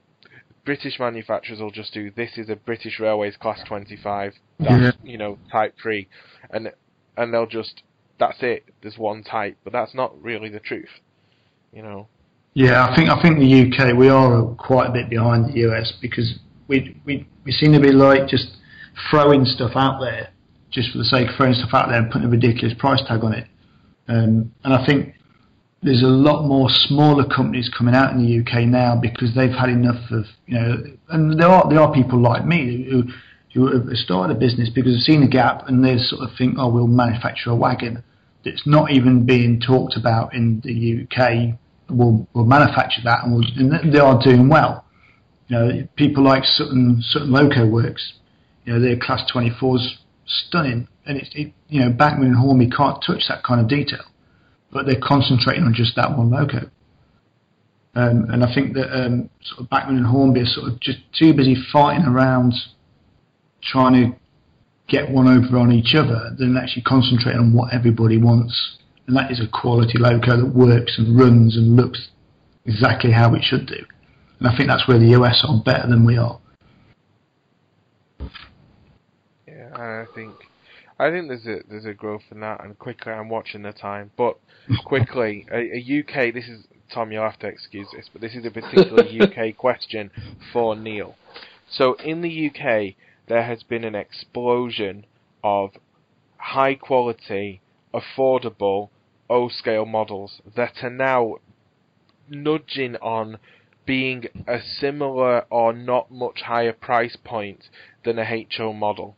British 0.69 0.99
manufacturers 0.99 1.59
will 1.59 1.71
just 1.71 1.95
do 1.95 2.11
this 2.11 2.29
is 2.37 2.47
a 2.47 2.55
British 2.55 2.99
Railways 2.99 3.35
Class 3.37 3.59
25, 3.67 4.33
that's 4.59 4.95
you 5.03 5.17
know 5.17 5.39
Type 5.51 5.73
3, 5.81 6.07
and 6.51 6.71
and 7.17 7.33
they'll 7.33 7.47
just 7.47 7.81
that's 8.19 8.37
it. 8.41 8.65
There's 8.83 8.95
one 8.95 9.23
type, 9.23 9.57
but 9.63 9.73
that's 9.73 9.95
not 9.95 10.21
really 10.21 10.47
the 10.47 10.59
truth. 10.59 10.91
You 11.73 11.81
know. 11.81 12.07
Yeah, 12.53 12.85
I 12.85 12.95
think 12.95 13.09
I 13.09 13.19
think 13.19 13.39
the 13.39 13.49
UK 13.65 13.97
we 13.97 14.09
are 14.09 14.43
quite 14.59 14.91
a 14.91 14.93
bit 14.93 15.09
behind 15.09 15.51
the 15.51 15.57
US 15.71 15.91
because 15.99 16.37
we 16.67 16.95
we 17.03 17.27
we 17.45 17.51
seem 17.51 17.73
to 17.73 17.79
be 17.79 17.91
like 17.91 18.27
just 18.27 18.49
throwing 19.09 19.45
stuff 19.45 19.71
out 19.73 19.99
there 19.99 20.29
just 20.69 20.91
for 20.91 20.99
the 20.99 21.05
sake 21.05 21.29
of 21.29 21.35
throwing 21.35 21.55
stuff 21.55 21.73
out 21.73 21.89
there 21.89 21.97
and 21.97 22.11
putting 22.11 22.27
a 22.27 22.29
ridiculous 22.29 22.77
price 22.77 23.01
tag 23.07 23.23
on 23.23 23.33
it. 23.33 23.47
Um, 24.07 24.53
and 24.63 24.75
I 24.75 24.85
think 24.85 25.15
there's 25.81 26.03
a 26.03 26.07
lot 26.07 26.45
more 26.45 26.69
smaller 26.69 27.25
companies 27.25 27.69
coming 27.75 27.95
out 27.95 28.11
in 28.11 28.17
the 28.23 28.39
UK 28.39 28.65
now 28.67 28.99
because 28.99 29.33
they've 29.33 29.51
had 29.51 29.69
enough 29.69 30.11
of 30.11 30.25
you 30.45 30.59
know, 30.59 30.83
and 31.09 31.39
there 31.39 31.47
are 31.47 31.69
there 31.69 31.79
are 31.79 31.93
people 31.93 32.19
like 32.19 32.45
me 32.45 32.87
who 32.89 33.03
who 33.53 33.71
have 33.71 33.97
started 33.97 34.35
a 34.35 34.39
business 34.39 34.69
because 34.69 34.93
they've 34.93 35.15
seen 35.15 35.23
a 35.23 35.27
gap 35.27 35.67
and 35.67 35.83
they 35.83 35.97
sort 35.97 36.21
of 36.21 36.29
think, 36.37 36.55
oh, 36.57 36.69
we'll 36.69 36.87
manufacture 36.87 37.49
a 37.49 37.55
wagon 37.55 38.03
that's 38.45 38.65
not 38.65 38.91
even 38.91 39.25
being 39.25 39.59
talked 39.59 39.95
about 39.97 40.33
in 40.33 40.61
the 40.63 41.03
UK. 41.03 41.57
We'll, 41.89 42.27
we'll 42.33 42.45
manufacture 42.45 43.01
that 43.05 43.23
and, 43.23 43.33
we'll, 43.33 43.43
and 43.55 43.93
they 43.93 43.99
are 43.99 44.21
doing 44.21 44.49
well. 44.49 44.85
You 45.47 45.57
know, 45.57 45.87
people 45.95 46.23
like 46.23 46.43
Sutton, 46.45 47.01
Sutton 47.01 47.31
Loco 47.31 47.65
Works, 47.65 48.13
you 48.65 48.73
know, 48.73 48.79
their 48.79 48.97
Class 48.97 49.29
24's 49.33 49.97
stunning. 50.25 50.87
And 51.05 51.17
it's, 51.17 51.31
it, 51.33 51.51
you 51.69 51.81
know, 51.81 51.89
Bachmann 51.89 52.27
and 52.27 52.35
Hornby 52.35 52.69
can't 52.69 53.03
touch 53.05 53.23
that 53.29 53.43
kind 53.43 53.59
of 53.59 53.67
detail, 53.67 54.03
but 54.71 54.85
they're 54.85 55.01
concentrating 55.01 55.63
on 55.63 55.73
just 55.73 55.95
that 55.95 56.17
one 56.17 56.29
loco. 56.29 56.69
Um, 57.95 58.27
and 58.29 58.43
I 58.43 58.53
think 58.53 58.75
that 58.75 58.95
um, 58.95 59.29
sort 59.41 59.61
of 59.61 59.69
Bachmann 59.69 59.97
and 59.97 60.05
Hornby 60.05 60.41
are 60.41 60.45
sort 60.45 60.71
of 60.71 60.79
just 60.79 60.99
too 61.17 61.33
busy 61.33 61.55
fighting 61.73 62.05
around 62.05 62.53
trying 63.63 63.93
to 63.93 64.17
get 64.87 65.09
one 65.09 65.27
over 65.27 65.57
on 65.57 65.71
each 65.71 65.95
other 65.95 66.35
than 66.37 66.57
actually 66.57 66.83
concentrate 66.83 67.35
on 67.35 67.53
what 67.53 67.73
everybody 67.73 68.17
wants. 68.17 68.77
And 69.07 69.17
that 69.17 69.31
is 69.31 69.39
a 69.39 69.47
quality 69.47 69.97
loco 69.97 70.37
that 70.37 70.53
works 70.53 70.97
and 70.97 71.17
runs 71.17 71.57
and 71.57 71.75
looks 71.75 72.09
exactly 72.65 73.11
how 73.11 73.33
it 73.33 73.43
should 73.43 73.65
do. 73.65 73.83
And 74.39 74.47
I 74.47 74.55
think 74.55 74.69
that's 74.69 74.87
where 74.87 74.99
the 74.99 75.09
US 75.19 75.43
are 75.47 75.61
better 75.61 75.87
than 75.87 76.05
we 76.05 76.17
are. 76.17 76.39
Yeah, 79.47 79.69
I 79.75 80.05
think 80.13 80.33
I 80.99 81.11
think 81.11 81.29
there's 81.29 81.47
a 81.47 81.61
there's 81.69 81.85
a 81.85 81.93
growth 81.93 82.23
in 82.29 82.41
that, 82.41 82.61
and 82.63 82.77
quickly 82.77 83.13
I'm 83.13 83.29
watching 83.29 83.61
the 83.61 83.71
time, 83.71 84.11
but 84.17 84.37
quickly 84.85 85.47
a, 85.49 85.77
a 85.77 85.99
UK. 85.99 86.33
This 86.33 86.49
is 86.49 86.65
Tom. 86.93 87.11
You'll 87.11 87.23
have 87.23 87.39
to 87.39 87.47
excuse 87.47 87.87
this, 87.93 88.09
but 88.11 88.21
this 88.21 88.35
is 88.35 88.45
a 88.45 88.51
particularly 88.51 89.21
UK 89.21 89.55
question 89.55 90.11
for 90.51 90.75
Neil. 90.75 91.15
So 91.71 91.93
in 91.93 92.21
the 92.21 92.49
UK, 92.49 92.95
there 93.27 93.43
has 93.43 93.63
been 93.63 93.85
an 93.85 93.95
explosion 93.95 95.05
of 95.41 95.71
high 96.37 96.75
quality, 96.75 97.61
affordable 97.93 98.89
O 99.29 99.47
scale 99.47 99.85
models 99.85 100.41
that 100.55 100.83
are 100.83 100.89
now 100.89 101.35
nudging 102.27 102.95
on 102.97 103.37
being 103.85 104.25
a 104.47 104.59
similar 104.61 105.45
or 105.49 105.71
not 105.71 106.11
much 106.11 106.41
higher 106.41 106.73
price 106.73 107.15
point 107.15 107.69
than 108.03 108.19
a 108.19 108.45
HO 108.57 108.73
model. 108.73 109.15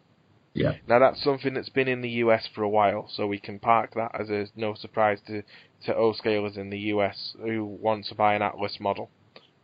Yeah. 0.54 0.74
Now 0.88 1.00
that's 1.00 1.24
something 1.24 1.54
that's 1.54 1.70
been 1.70 1.88
in 1.88 2.02
the 2.02 2.10
US 2.10 2.48
for 2.54 2.64
a 2.64 2.70
while, 2.70 3.08
so 3.10 3.26
we 3.28 3.40
can 3.40 3.60
park 3.60 3.94
that 3.96 4.12
as 4.20 4.30
a 4.30 4.48
no 4.56 4.74
surprise 4.74 5.20
to 5.28 5.44
to 5.86 5.96
O 5.96 6.14
scalers 6.14 6.58
in 6.58 6.70
the 6.70 6.80
US 6.80 7.36
who 7.42 7.66
want 7.66 8.06
to 8.08 8.16
buy 8.16 8.36
an 8.36 8.42
Atlas 8.42 8.80
model 8.80 9.10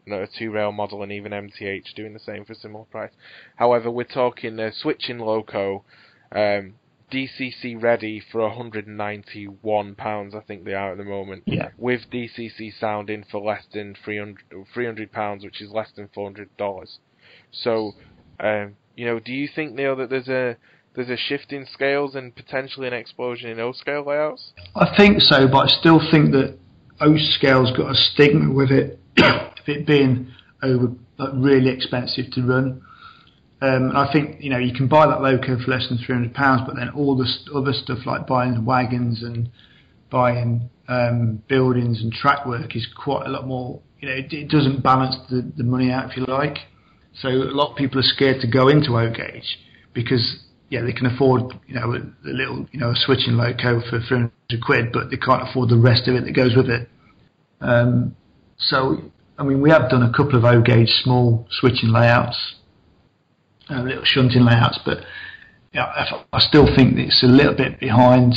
you 0.07 0.14
know, 0.14 0.23
a 0.23 0.27
two 0.27 0.51
rail 0.51 0.72
model 0.72 1.03
and 1.03 1.11
even 1.11 1.34
MTH 1.34 1.93
doing 1.93 2.14
the 2.14 2.19
same 2.19 2.45
for 2.45 2.53
a 2.53 2.55
similar 2.55 2.85
price. 2.85 3.11
However, 3.57 3.91
we're 3.91 4.05
talking 4.05 4.57
a 4.57 4.72
switching 4.72 5.19
loco, 5.19 5.84
um, 6.31 6.76
DCC 7.11 7.81
ready 7.81 8.22
for 8.31 8.41
191 8.41 9.95
pounds. 9.95 10.34
I 10.34 10.39
think 10.39 10.64
they 10.64 10.73
are 10.73 10.93
at 10.93 10.97
the 10.97 11.03
moment. 11.03 11.43
Yeah. 11.45 11.69
With 11.77 12.09
DCC 12.09 12.72
sounding 12.80 13.26
for 13.30 13.41
less 13.41 13.65
than 13.73 13.95
300 13.95 15.11
pounds, 15.11 15.43
which 15.43 15.61
is 15.61 15.72
less 15.72 15.91
than 15.91 16.07
400 16.14 16.55
dollars. 16.55 16.99
So, 17.51 17.93
um, 18.39 18.77
you 18.95 19.05
know, 19.05 19.19
do 19.19 19.34
you 19.34 19.49
think 19.53 19.73
Neil 19.73 19.97
that 19.97 20.09
there's 20.09 20.30
a 20.30 20.55
there's 20.98 21.10
a 21.10 21.15
shift 21.15 21.53
in 21.53 21.65
scales 21.72 22.15
and 22.15 22.36
potentially 22.36 22.88
an 22.88 22.94
explosion 22.94 23.52
in 23.52 23.60
O 23.60 23.72
scale 23.72 24.03
layouts? 24.03 24.52
I 24.76 24.91
think 24.98 25.22
so, 25.22 25.48
but 25.48 25.57
I 25.60 25.68
still 25.68 26.02
think 26.11 26.32
that 26.32 26.57
O 26.99 27.15
scale's 27.18 27.72
got 27.78 27.91
a 27.91 27.95
stigma 27.95 28.52
with 28.52 28.72
it 28.72 28.99
it 29.68 29.86
being 29.86 30.32
over 30.64 30.91
like, 31.19 31.30
really 31.36 31.69
expensive 31.69 32.32
to 32.32 32.41
run. 32.41 32.82
Um, 33.61 33.95
I 33.95 34.11
think 34.11 34.41
you 34.41 34.49
know 34.49 34.57
you 34.57 34.74
can 34.74 34.88
buy 34.88 35.06
that 35.06 35.22
loco 35.22 35.57
for 35.64 35.69
less 35.69 35.88
than 35.88 35.99
three 35.99 36.15
hundred 36.15 36.34
pounds, 36.34 36.64
but 36.65 36.76
then 36.76 36.90
all 36.90 37.15
the 37.15 37.28
other 37.56 37.74
stuff 37.74 37.99
like 38.06 38.26
buying 38.26 38.65
wagons 38.65 39.22
and 39.22 39.49
buying 40.10 40.69
um, 40.88 41.44
buildings 41.48 42.02
and 42.02 42.11
track 42.11 42.45
work 42.45 42.76
is 42.76 42.88
quite 42.95 43.28
a 43.28 43.30
lot 43.30 43.45
more. 43.45 43.80
You 43.99 44.10
know, 44.10 44.15
it, 44.15 44.32
it, 44.32 44.49
doesn't 44.49 44.84
balance 44.84 45.15
the, 45.30 45.52
the 45.57 45.64
money 45.64 45.91
out 45.91 46.11
if 46.11 46.18
you 46.18 46.26
like. 46.26 46.57
So 47.19 47.30
a 47.30 47.53
lot 47.53 47.72
of 47.72 47.78
people 47.78 47.99
are 47.99 48.03
scared 48.03 48.41
to 48.41 48.48
go 48.48 48.68
into 48.68 48.95
O 48.95 49.11
gauge 49.11 49.57
because 49.94 50.47
yeah 50.69 50.81
they 50.81 50.94
can 50.94 51.06
afford 51.06 51.53
you 51.68 51.76
know 51.76 51.94
a, 51.94 52.27
little 52.27 52.68
you 52.72 52.80
know 52.80 52.91
a 52.91 52.95
switching 52.95 53.34
loco 53.34 53.81
for 53.89 53.99
three 53.99 54.18
hundred 54.18 54.64
quid, 54.64 54.91
but 54.91 55.10
they 55.10 55.18
can't 55.18 55.48
afford 55.48 55.69
the 55.69 55.77
rest 55.77 56.07
of 56.07 56.15
it 56.15 56.26
that 56.26 56.31
goes 56.34 56.56
with 56.56 56.69
it. 56.69 56.89
Um, 57.61 58.15
so 58.57 59.11
I 59.38 59.44
mean, 59.44 59.61
we 59.61 59.69
have 59.69 59.89
done 59.89 60.03
a 60.03 60.11
couple 60.11 60.35
of 60.35 60.45
O 60.45 60.61
gauge 60.61 60.89
small 61.03 61.48
switching 61.52 61.89
layouts, 61.89 62.56
uh, 63.69 63.81
little 63.81 64.03
shunting 64.03 64.44
layouts, 64.44 64.80
but 64.84 64.99
you 65.73 65.80
know, 65.80 65.88
I 66.34 66.39
still 66.39 66.65
think 66.76 66.98
it's 66.98 67.22
a 67.23 67.27
little 67.27 67.53
bit 67.53 67.80
behind. 67.80 68.34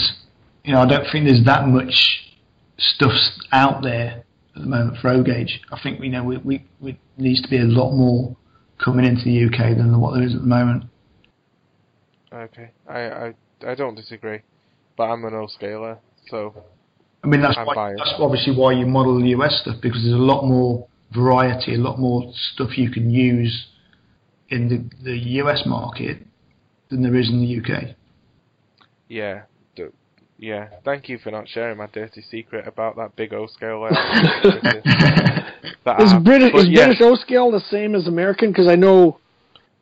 You 0.65 0.75
know, 0.75 0.81
I 0.81 0.87
don't 0.87 1.07
think 1.11 1.25
there's 1.25 1.45
that 1.45 1.67
much 1.67 2.27
stuff 2.77 3.13
out 3.53 3.83
there 3.83 4.25
at 4.55 4.63
the 4.63 4.69
moment 4.69 4.99
for 4.99 5.09
O 5.09 5.23
gauge. 5.23 5.61
I 5.73 5.81
think 5.83 6.03
you 6.03 6.11
know 6.11 6.23
we, 6.23 6.37
we, 6.39 6.65
we 6.81 6.99
needs 7.17 7.41
to 7.43 7.49
be 7.49 7.59
a 7.59 7.65
lot 7.65 7.93
more 7.93 8.37
coming 8.79 9.07
into 9.07 9.25
the 9.25 9.45
UK 9.45 9.77
than 9.77 9.99
what 10.01 10.15
there 10.15 10.23
is 10.23 10.35
at 10.35 10.41
the 10.41 10.47
moment. 10.47 10.85
Okay, 12.33 12.71
I 12.89 13.01
I, 13.01 13.35
I 13.67 13.75
don't 13.75 13.95
disagree, 13.95 14.41
but 14.97 15.05
I'm 15.05 15.25
an 15.25 15.35
O 15.35 15.47
scaler, 15.47 15.99
so 16.29 16.55
I 17.23 17.27
mean, 17.27 17.43
that's, 17.43 17.57
why, 17.57 17.93
that's 17.97 18.15
obviously 18.19 18.57
why 18.57 18.73
you 18.73 18.87
model 18.87 19.21
the 19.21 19.29
US 19.31 19.61
stuff 19.61 19.77
because 19.83 20.03
there's 20.03 20.15
a 20.15 20.17
lot 20.17 20.45
more 20.45 20.87
variety, 21.13 21.75
a 21.75 21.79
lot 21.79 21.99
more 21.99 22.33
stuff 22.55 22.79
you 22.79 22.91
can 22.91 23.11
use 23.11 23.67
in 24.49 24.69
the, 24.69 25.05
the 25.05 25.17
US 25.41 25.67
market 25.67 26.27
than 26.89 27.03
there 27.03 27.17
is 27.17 27.29
in 27.29 27.41
the 27.41 27.61
UK. 27.61 27.97
Yeah, 29.09 29.43
yeah. 30.41 30.69
Thank 30.85 31.09
you 31.09 31.19
for 31.19 31.31
not 31.31 31.49
sharing 31.49 31.77
my 31.77 31.87
dirty 31.87 32.23
secret 32.23 32.67
about 32.67 32.97
that 32.97 33.15
big 33.15 33.35
O 33.35 33.47
scale. 33.47 33.85
is 35.99 36.15
British 36.25 36.55
is 36.55 36.69
yeah. 36.69 36.87
British 36.87 37.03
O 37.03 37.15
scale 37.17 37.51
the 37.51 37.61
same 37.61 37.95
as 37.95 38.07
American? 38.09 38.51
Because 38.51 38.67
I 38.67 38.77
know 38.77 39.21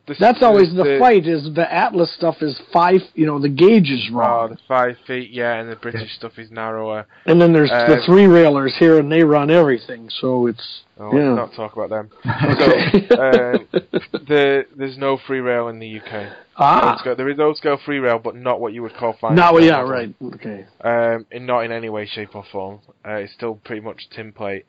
the, 0.09 0.17
That's 0.19 0.43
always 0.43 0.71
the, 0.75 0.83
the, 0.83 0.99
fight. 0.99 1.27
Is 1.27 1.49
the 1.55 1.73
Atlas 1.73 2.13
stuff 2.15 2.37
is 2.41 2.61
five? 2.73 3.01
You 3.15 3.27
know, 3.27 3.39
the 3.39 3.49
gauge 3.49 3.91
is 3.91 4.11
wrong. 4.11 4.49
Oh, 4.51 4.55
the 4.55 4.61
five 4.67 4.97
feet, 5.07 5.31
yeah, 5.31 5.61
and 5.61 5.71
the 5.71 5.77
British 5.77 6.15
stuff 6.15 6.39
is 6.39 6.51
narrower. 6.51 7.07
And 7.27 7.41
then 7.41 7.53
there's 7.53 7.71
the 7.71 8.03
three 8.07 8.27
railers 8.27 8.75
here, 8.79 8.99
and 8.99 9.13
they 9.13 9.23
run 9.23 9.51
everything. 9.51 10.09
So 10.11 10.47
it's 10.47 10.83
oh, 10.99 11.15
yeah. 11.17 11.33
Let's 11.33 11.37
not 11.37 11.55
talk 11.55 11.77
about 11.77 11.91
them. 11.91 12.11
okay. 12.27 13.07
so, 13.09 13.15
uh, 13.15 13.81
the, 14.27 14.67
there's 14.77 14.99
no 14.99 15.19
three 15.27 15.41
rail 15.41 15.69
in 15.69 15.79
the 15.79 16.01
UK. 16.01 16.33
Ah, 16.57 17.01
there 17.17 17.29
is 17.29 17.39
old 17.39 17.57
scale 17.57 17.79
free 17.85 17.99
rail, 17.99 18.19
but 18.19 18.35
not 18.35 18.61
what 18.61 18.73
you 18.73 18.83
would 18.83 18.95
call 18.95 19.17
fine. 19.21 19.37
No, 19.37 19.59
yeah, 19.59 19.81
right. 19.83 20.13
Okay. 20.21 20.67
Um, 20.81 21.27
in 21.31 21.47
not 21.47 21.61
in 21.61 21.71
any 21.71 21.89
way, 21.89 22.07
shape, 22.07 22.35
or 22.35 22.45
form. 22.51 22.81
Uh, 23.07 23.15
it's 23.15 23.33
still 23.33 23.61
pretty 23.65 23.81
much 23.81 24.09
tin 24.11 24.33
plate. 24.33 24.65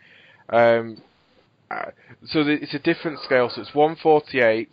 Um, 0.50 1.02
uh, 1.72 1.86
so 2.26 2.44
the, 2.44 2.52
it's 2.52 2.74
a 2.74 2.80
different 2.80 3.20
scale. 3.22 3.50
So 3.50 3.62
it's 3.62 3.74
148 3.74 4.70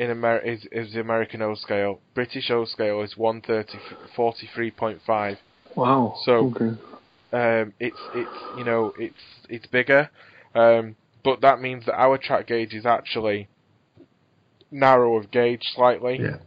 in 0.00 0.10
Amer- 0.10 0.38
is, 0.38 0.66
is 0.72 0.94
the 0.94 1.00
American 1.00 1.42
O 1.42 1.54
scale. 1.54 2.00
British 2.14 2.50
O 2.50 2.64
scale 2.64 3.02
is 3.02 3.16
143.5. 3.16 5.36
Wow. 5.76 6.16
So 6.24 6.52
okay. 6.56 6.70
um, 7.32 7.74
it's 7.78 8.00
it's 8.14 8.30
you 8.56 8.64
know 8.64 8.94
it's 8.98 9.22
it's 9.50 9.66
bigger, 9.66 10.08
um, 10.54 10.96
but 11.22 11.42
that 11.42 11.60
means 11.60 11.84
that 11.84 12.00
our 12.00 12.16
track 12.16 12.46
gauge 12.46 12.72
is 12.72 12.86
actually 12.86 13.50
narrow 14.70 15.18
of 15.18 15.30
gauge 15.30 15.64
slightly. 15.74 16.18
Yeah. 16.20 16.38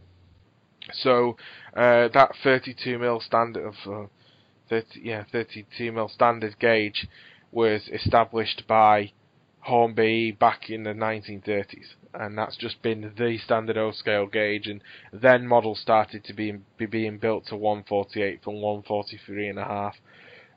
So 0.92 1.36
uh, 1.74 2.08
that 2.08 2.32
32 2.42 2.98
mil 2.98 3.20
standard 3.20 3.66
of 3.66 3.74
uh, 3.86 4.06
30 4.68 5.00
yeah 5.00 5.22
32 5.30 5.92
mil 5.92 6.08
standard 6.08 6.58
gauge 6.58 7.06
was 7.52 7.88
established 7.92 8.64
by 8.66 9.12
Hornby 9.64 10.32
back 10.32 10.70
in 10.70 10.84
the 10.84 10.90
1930s 10.90 11.94
and 12.14 12.38
that's 12.38 12.56
just 12.56 12.80
been 12.82 13.12
the 13.16 13.38
standard 13.38 13.76
O 13.76 13.90
scale 13.90 14.26
gauge. 14.26 14.66
And 14.66 14.80
then 15.12 15.46
models 15.46 15.80
started 15.80 16.24
to 16.24 16.32
be, 16.32 16.58
be 16.78 16.86
being 16.86 17.18
built 17.18 17.46
to 17.46 17.56
148 17.56 18.42
from 18.42 18.54
143 18.54 19.48
and 19.48 19.58
a 19.58 19.64
half. 19.64 19.96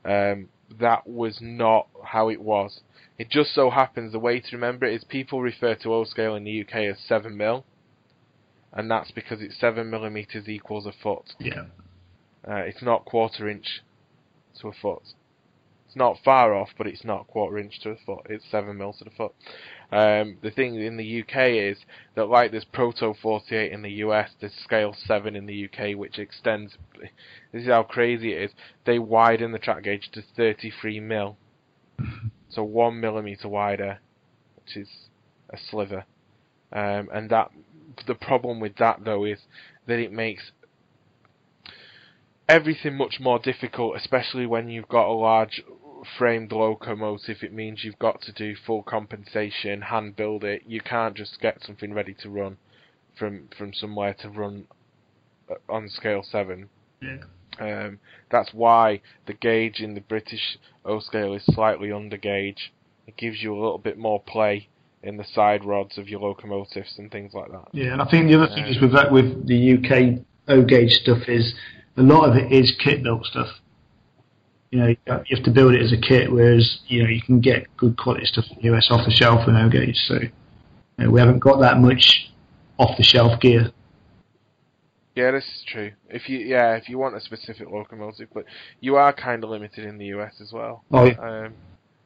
Um, 0.04 0.48
that 0.78 1.06
was 1.06 1.38
not 1.40 1.88
how 2.04 2.28
it 2.28 2.40
was. 2.40 2.80
It 3.18 3.30
just 3.30 3.54
so 3.54 3.70
happens 3.70 4.12
the 4.12 4.18
way 4.18 4.38
to 4.40 4.48
remember 4.52 4.86
it 4.86 4.94
is 4.94 5.04
people 5.04 5.42
refer 5.42 5.74
to 5.76 5.92
O 5.92 6.04
scale 6.04 6.36
in 6.36 6.44
the 6.44 6.60
UK 6.60 6.74
as 6.92 6.98
7 7.00 7.36
mil, 7.36 7.64
and 8.72 8.88
that's 8.88 9.10
because 9.10 9.42
it's 9.42 9.58
7 9.58 9.90
millimeters 9.90 10.48
equals 10.48 10.86
a 10.86 10.92
foot. 11.02 11.34
Yeah. 11.40 11.64
Uh, 12.46 12.56
it's 12.56 12.82
not 12.82 13.04
quarter 13.04 13.48
inch 13.48 13.82
to 14.60 14.68
a 14.68 14.72
foot. 14.72 15.02
Not 15.98 16.20
far 16.24 16.54
off, 16.54 16.68
but 16.78 16.86
it's 16.86 17.02
not 17.02 17.26
quarter 17.26 17.58
inch 17.58 17.80
to 17.80 17.90
a 17.90 17.96
foot. 17.96 18.26
It's 18.30 18.44
seven 18.48 18.78
mil 18.78 18.92
to 18.92 19.04
the 19.04 19.10
foot. 19.10 19.34
Um, 19.90 20.38
the 20.42 20.52
thing 20.52 20.76
in 20.76 20.96
the 20.96 21.22
UK 21.22 21.48
is 21.48 21.78
that 22.14 22.26
like 22.26 22.52
there's 22.52 22.64
Proto 22.64 23.14
48 23.20 23.72
in 23.72 23.82
the 23.82 23.90
US, 24.04 24.30
there's 24.40 24.54
Scale 24.54 24.94
7 25.06 25.34
in 25.34 25.46
the 25.46 25.64
UK, 25.64 25.98
which 25.98 26.20
extends. 26.20 26.78
This 27.50 27.62
is 27.62 27.66
how 27.66 27.82
crazy 27.82 28.32
it 28.32 28.42
is. 28.42 28.50
They 28.84 29.00
widen 29.00 29.50
the 29.50 29.58
track 29.58 29.82
gauge 29.82 30.08
to 30.12 30.22
33 30.36 31.00
mil, 31.00 31.36
so 32.48 32.62
one 32.62 33.00
millimeter 33.00 33.48
wider, 33.48 33.98
which 34.54 34.76
is 34.76 34.88
a 35.50 35.58
sliver. 35.58 36.04
Um, 36.72 37.08
and 37.12 37.28
that 37.30 37.50
the 38.06 38.14
problem 38.14 38.60
with 38.60 38.76
that 38.76 39.00
though 39.04 39.24
is 39.24 39.40
that 39.86 39.98
it 39.98 40.12
makes 40.12 40.52
everything 42.48 42.96
much 42.96 43.18
more 43.18 43.40
difficult, 43.40 43.96
especially 43.96 44.46
when 44.46 44.68
you've 44.68 44.88
got 44.88 45.08
a 45.08 45.12
large 45.12 45.62
framed 46.18 46.52
locomotive. 46.52 47.38
It 47.42 47.52
means 47.52 47.84
you've 47.84 47.98
got 47.98 48.20
to 48.22 48.32
do 48.32 48.54
full 48.66 48.82
compensation, 48.82 49.82
hand 49.82 50.16
build 50.16 50.44
it. 50.44 50.62
You 50.66 50.80
can't 50.80 51.16
just 51.16 51.40
get 51.40 51.62
something 51.64 51.92
ready 51.92 52.14
to 52.22 52.30
run 52.30 52.58
from 53.18 53.48
from 53.56 53.72
somewhere 53.72 54.14
to 54.20 54.28
run 54.28 54.66
uh, 55.50 55.54
on 55.68 55.88
scale 55.88 56.22
seven. 56.22 56.68
Yeah. 57.02 57.18
Um, 57.60 57.98
that's 58.30 58.50
why 58.52 59.00
the 59.26 59.32
gauge 59.32 59.80
in 59.80 59.94
the 59.94 60.00
British 60.00 60.58
O 60.84 61.00
scale 61.00 61.34
is 61.34 61.44
slightly 61.44 61.90
under 61.90 62.16
gauge. 62.16 62.72
It 63.06 63.16
gives 63.16 63.42
you 63.42 63.52
a 63.52 63.58
little 63.60 63.78
bit 63.78 63.98
more 63.98 64.20
play 64.20 64.68
in 65.02 65.16
the 65.16 65.24
side 65.24 65.64
rods 65.64 65.98
of 65.98 66.08
your 66.08 66.20
locomotives 66.20 66.94
and 66.98 67.10
things 67.10 67.32
like 67.34 67.50
that. 67.50 67.68
Yeah, 67.72 67.92
and 67.92 68.02
I 68.02 68.08
think 68.10 68.28
the 68.28 68.34
other 68.34 68.52
thing 68.52 68.66
is 68.66 68.80
with 68.80 68.92
that 68.92 69.10
with 69.12 69.46
the 69.46 69.74
UK 69.74 70.24
O 70.48 70.62
gauge 70.62 70.92
stuff 70.92 71.28
is 71.28 71.54
a 71.96 72.02
lot 72.02 72.28
of 72.28 72.36
it 72.36 72.52
is 72.52 72.74
kit 72.82 73.02
built 73.02 73.24
stuff. 73.26 73.48
You 74.70 74.78
know, 74.78 74.86
you 74.86 75.36
have 75.36 75.44
to 75.44 75.50
build 75.50 75.74
it 75.74 75.82
as 75.82 75.92
a 75.92 75.96
kit, 75.96 76.30
whereas 76.30 76.80
you 76.86 77.02
know 77.02 77.08
you 77.08 77.22
can 77.22 77.40
get 77.40 77.66
good 77.76 77.96
quality 77.96 78.26
stuff 78.26 78.44
in 78.50 78.56
the 78.56 78.76
US 78.76 78.88
off 78.90 79.06
the 79.06 79.10
shelf 79.10 79.46
with 79.46 79.56
O 79.56 79.68
gauge. 79.68 79.96
So 80.06 80.14
you 80.14 80.30
know, 80.98 81.10
we 81.10 81.20
haven't 81.20 81.38
got 81.38 81.60
that 81.60 81.78
much 81.78 82.30
off 82.78 82.96
the 82.96 83.02
shelf 83.02 83.40
gear. 83.40 83.72
Yeah, 85.14 85.32
this 85.32 85.44
is 85.44 85.64
true. 85.66 85.92
If 86.08 86.28
you 86.28 86.38
yeah, 86.38 86.76
if 86.76 86.88
you 86.88 86.98
want 86.98 87.16
a 87.16 87.20
specific 87.20 87.68
locomotive, 87.70 88.28
but 88.32 88.44
you 88.80 88.96
are 88.96 89.12
kind 89.12 89.42
of 89.42 89.50
limited 89.50 89.84
in 89.84 89.98
the 89.98 90.06
US 90.16 90.34
as 90.40 90.52
well. 90.52 90.84
Oh, 90.92 91.06
yeah. 91.06 91.14
Um, 91.18 91.54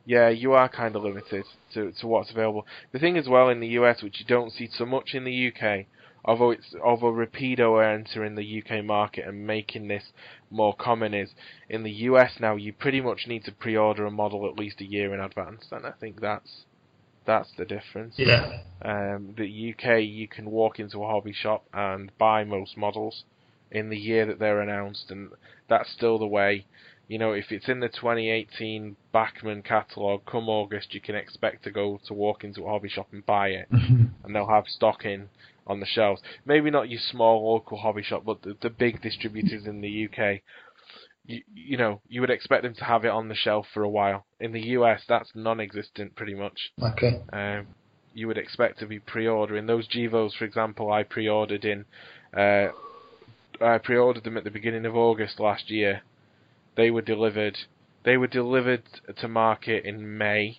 yeah, 0.04 0.30
you 0.30 0.52
are 0.52 0.68
kind 0.68 0.96
of 0.96 1.02
limited 1.02 1.44
to 1.74 1.92
to 1.92 2.06
what's 2.06 2.30
available. 2.30 2.66
The 2.92 2.98
thing 2.98 3.18
as 3.18 3.28
well 3.28 3.48
in 3.50 3.60
the 3.60 3.68
US, 3.78 4.02
which 4.02 4.18
you 4.20 4.26
don't 4.26 4.50
see 4.50 4.68
so 4.72 4.86
much 4.86 5.14
in 5.14 5.24
the 5.24 5.52
UK, 5.52 5.86
although 6.24 6.52
it's 6.52 6.74
although 6.82 7.12
Rapido 7.12 7.72
are 7.72 7.92
entering 7.92 8.34
the 8.34 8.62
UK 8.62 8.84
market 8.84 9.26
and 9.26 9.46
making 9.46 9.88
this 9.88 10.04
more 10.52 10.74
common, 10.74 11.14
is 11.14 11.30
in 11.68 11.82
the 11.82 11.90
US 11.90 12.32
now 12.40 12.56
you 12.56 12.72
pretty 12.72 13.00
much 13.00 13.26
need 13.26 13.44
to 13.44 13.52
pre-order 13.52 14.06
a 14.06 14.10
model 14.10 14.46
at 14.48 14.58
least 14.58 14.80
a 14.80 14.84
year 14.84 15.14
in 15.14 15.20
advance, 15.20 15.66
and 15.70 15.86
I 15.86 15.92
think 15.92 16.20
that's 16.20 16.64
that's 17.24 17.50
the 17.56 17.64
difference. 17.64 18.14
Yeah. 18.16 18.60
Um, 18.82 19.34
the 19.36 19.74
UK, 19.74 20.02
you 20.02 20.26
can 20.28 20.50
walk 20.50 20.80
into 20.80 21.02
a 21.02 21.06
hobby 21.06 21.32
shop 21.32 21.64
and 21.72 22.10
buy 22.18 22.44
most 22.44 22.76
models 22.76 23.24
in 23.70 23.90
the 23.90 23.96
year 23.96 24.26
that 24.26 24.38
they're 24.38 24.60
announced, 24.60 25.10
and 25.10 25.30
that's 25.68 25.90
still 25.92 26.18
the 26.18 26.26
way. 26.26 26.66
You 27.08 27.18
know, 27.18 27.32
if 27.32 27.50
it's 27.50 27.68
in 27.68 27.80
the 27.80 27.88
2018 27.88 28.96
Bachmann 29.12 29.62
catalogue, 29.62 30.22
come 30.26 30.48
August, 30.48 30.94
you 30.94 31.00
can 31.00 31.14
expect 31.14 31.64
to 31.64 31.70
go 31.70 32.00
to 32.06 32.14
walk 32.14 32.44
into 32.44 32.64
a 32.64 32.68
hobby 32.68 32.88
shop 32.88 33.08
and 33.12 33.24
buy 33.24 33.48
it, 33.48 33.68
and 33.70 34.34
they'll 34.34 34.46
have 34.48 34.66
stock 34.66 35.04
in 35.04 35.28
on 35.66 35.80
the 35.80 35.86
shelves. 35.86 36.20
Maybe 36.44 36.70
not 36.70 36.90
your 36.90 37.00
small 37.00 37.52
local 37.52 37.78
hobby 37.78 38.02
shop, 38.02 38.24
but 38.24 38.42
the, 38.42 38.56
the 38.60 38.70
big 38.70 39.00
distributors 39.02 39.66
in 39.66 39.80
the 39.80 40.06
UK. 40.06 40.40
You, 41.24 41.42
you 41.54 41.76
know, 41.76 42.00
you 42.08 42.20
would 42.20 42.30
expect 42.30 42.64
them 42.64 42.74
to 42.74 42.84
have 42.84 43.04
it 43.04 43.10
on 43.10 43.28
the 43.28 43.34
shelf 43.34 43.66
for 43.72 43.82
a 43.82 43.88
while. 43.88 44.26
In 44.40 44.52
the 44.52 44.60
US, 44.60 45.02
that's 45.08 45.30
non-existent 45.34 46.16
pretty 46.16 46.34
much. 46.34 46.72
Okay. 46.82 47.20
Um, 47.32 47.68
you 48.14 48.26
would 48.26 48.38
expect 48.38 48.78
to 48.80 48.86
be 48.86 48.98
pre-ordering 48.98 49.66
those 49.66 49.88
Gevos, 49.88 50.34
for 50.36 50.44
example. 50.44 50.92
I 50.92 51.02
pre-ordered 51.02 51.64
in, 51.64 51.84
uh, 52.36 52.68
I 53.60 53.78
pre-ordered 53.78 54.24
them 54.24 54.36
at 54.36 54.44
the 54.44 54.50
beginning 54.50 54.84
of 54.84 54.96
August 54.96 55.40
last 55.40 55.70
year. 55.70 56.02
They 56.76 56.90
were 56.90 57.02
delivered. 57.02 57.56
They 58.04 58.16
were 58.16 58.26
delivered 58.26 58.82
to 59.16 59.28
market 59.28 59.84
in 59.84 60.18
May, 60.18 60.58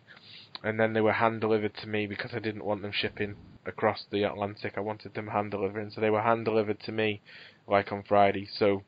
and 0.64 0.80
then 0.80 0.94
they 0.94 1.02
were 1.02 1.14
hand 1.14 1.42
delivered 1.42 1.76
to 1.82 1.88
me 1.88 2.08
because 2.08 2.32
I 2.34 2.40
didn't 2.40 2.64
want 2.64 2.82
them 2.82 2.94
shipping 2.94 3.36
across 3.66 4.06
the 4.12 4.24
Atlantic. 4.24 4.74
I 4.78 4.82
wanted 4.82 5.14
them 5.14 5.28
hand 5.28 5.52
delivering, 5.52 5.92
so 5.92 6.02
they 6.02 6.10
were 6.10 6.22
hand 6.22 6.46
delivered 6.46 6.80
to 6.82 6.92
me, 6.92 7.22
like 7.68 7.92
on 7.92 8.04
Friday. 8.04 8.48
So, 8.58 8.84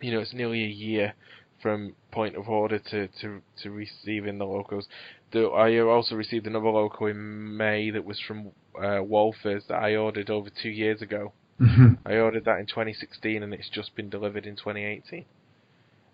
you 0.00 0.12
know, 0.12 0.20
it's 0.20 0.34
nearly 0.34 0.62
a 0.64 0.68
year 0.68 1.14
from 1.62 1.94
point 2.10 2.36
of 2.36 2.48
order 2.48 2.78
to 2.78 3.08
to, 3.20 3.42
to 3.62 3.70
receiving 3.70 4.38
the 4.38 4.46
locos. 4.46 4.86
The, 5.32 5.46
I 5.46 5.78
also 5.80 6.16
received 6.16 6.46
another 6.46 6.70
loco 6.70 7.06
in 7.06 7.56
May 7.56 7.90
that 7.90 8.04
was 8.04 8.18
from 8.20 8.48
uh, 8.76 9.02
Walthers 9.02 9.66
that 9.68 9.76
I 9.82 9.96
ordered 9.96 10.30
over 10.30 10.50
two 10.50 10.70
years 10.70 11.02
ago. 11.02 11.32
Mhm. 11.60 11.98
I 12.06 12.16
ordered 12.16 12.46
that 12.46 12.58
in 12.58 12.66
2016 12.66 13.42
and 13.42 13.52
it's 13.52 13.68
just 13.68 13.94
been 13.94 14.08
delivered 14.08 14.46
in 14.46 14.56
2018. 14.56 15.26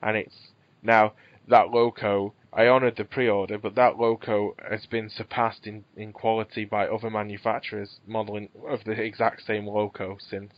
And 0.03 0.17
it's 0.17 0.35
now 0.83 1.13
that 1.49 1.71
loco. 1.71 2.35
I 2.57 2.69
honoured 2.69 2.97
the 2.97 3.05
pre-order, 3.05 3.59
but 3.59 3.75
that 3.75 3.99
loco 3.99 4.57
has 4.69 4.87
been 4.87 5.11
surpassed 5.11 5.67
in, 5.67 5.85
in 5.95 6.15
quality 6.15 6.65
by 6.65 6.87
other 6.87 7.11
manufacturers 7.11 8.01
modelling 8.07 8.49
of 8.67 8.83
the 8.85 8.93
exact 8.93 9.43
same 9.47 9.67
loco 9.67 10.17
since, 10.19 10.53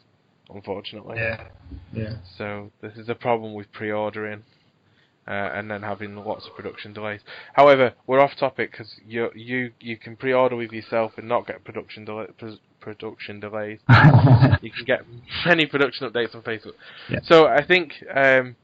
unfortunately. 0.49 1.17
Yeah. 1.19 1.49
Yeah. 1.93 2.15
So 2.37 2.71
this 2.81 2.97
is 2.97 3.09
a 3.09 3.17
problem 3.17 3.53
with 3.53 3.73
pre-ordering, 3.73 4.45
uh, 5.27 5.31
and 5.31 5.69
then 5.69 5.83
having 5.83 6.15
lots 6.15 6.47
of 6.47 6.55
production 6.55 6.93
delays. 6.93 7.21
However, 7.55 7.95
we're 8.07 8.21
off 8.21 8.37
topic 8.39 8.71
because 8.71 8.95
you 9.05 9.31
you 9.35 9.73
you 9.81 9.97
can 9.97 10.17
pre-order 10.17 10.55
with 10.55 10.71
yourself 10.71 11.13
and 11.17 11.29
not 11.29 11.49
get 11.49 11.65
production 11.65 12.05
delay, 12.05 12.27
pres- 12.39 12.61
production 12.81 13.41
delays. 13.41 13.81
you 14.63 14.71
can 14.71 14.85
get 14.87 15.01
many 15.45 15.67
production 15.67 16.09
updates 16.09 16.35
on 16.37 16.43
Facebook. 16.43 16.75
Yeah. 17.11 17.19
So 17.25 17.47
I 17.47 17.67
think 17.67 17.93
um, 18.15 18.55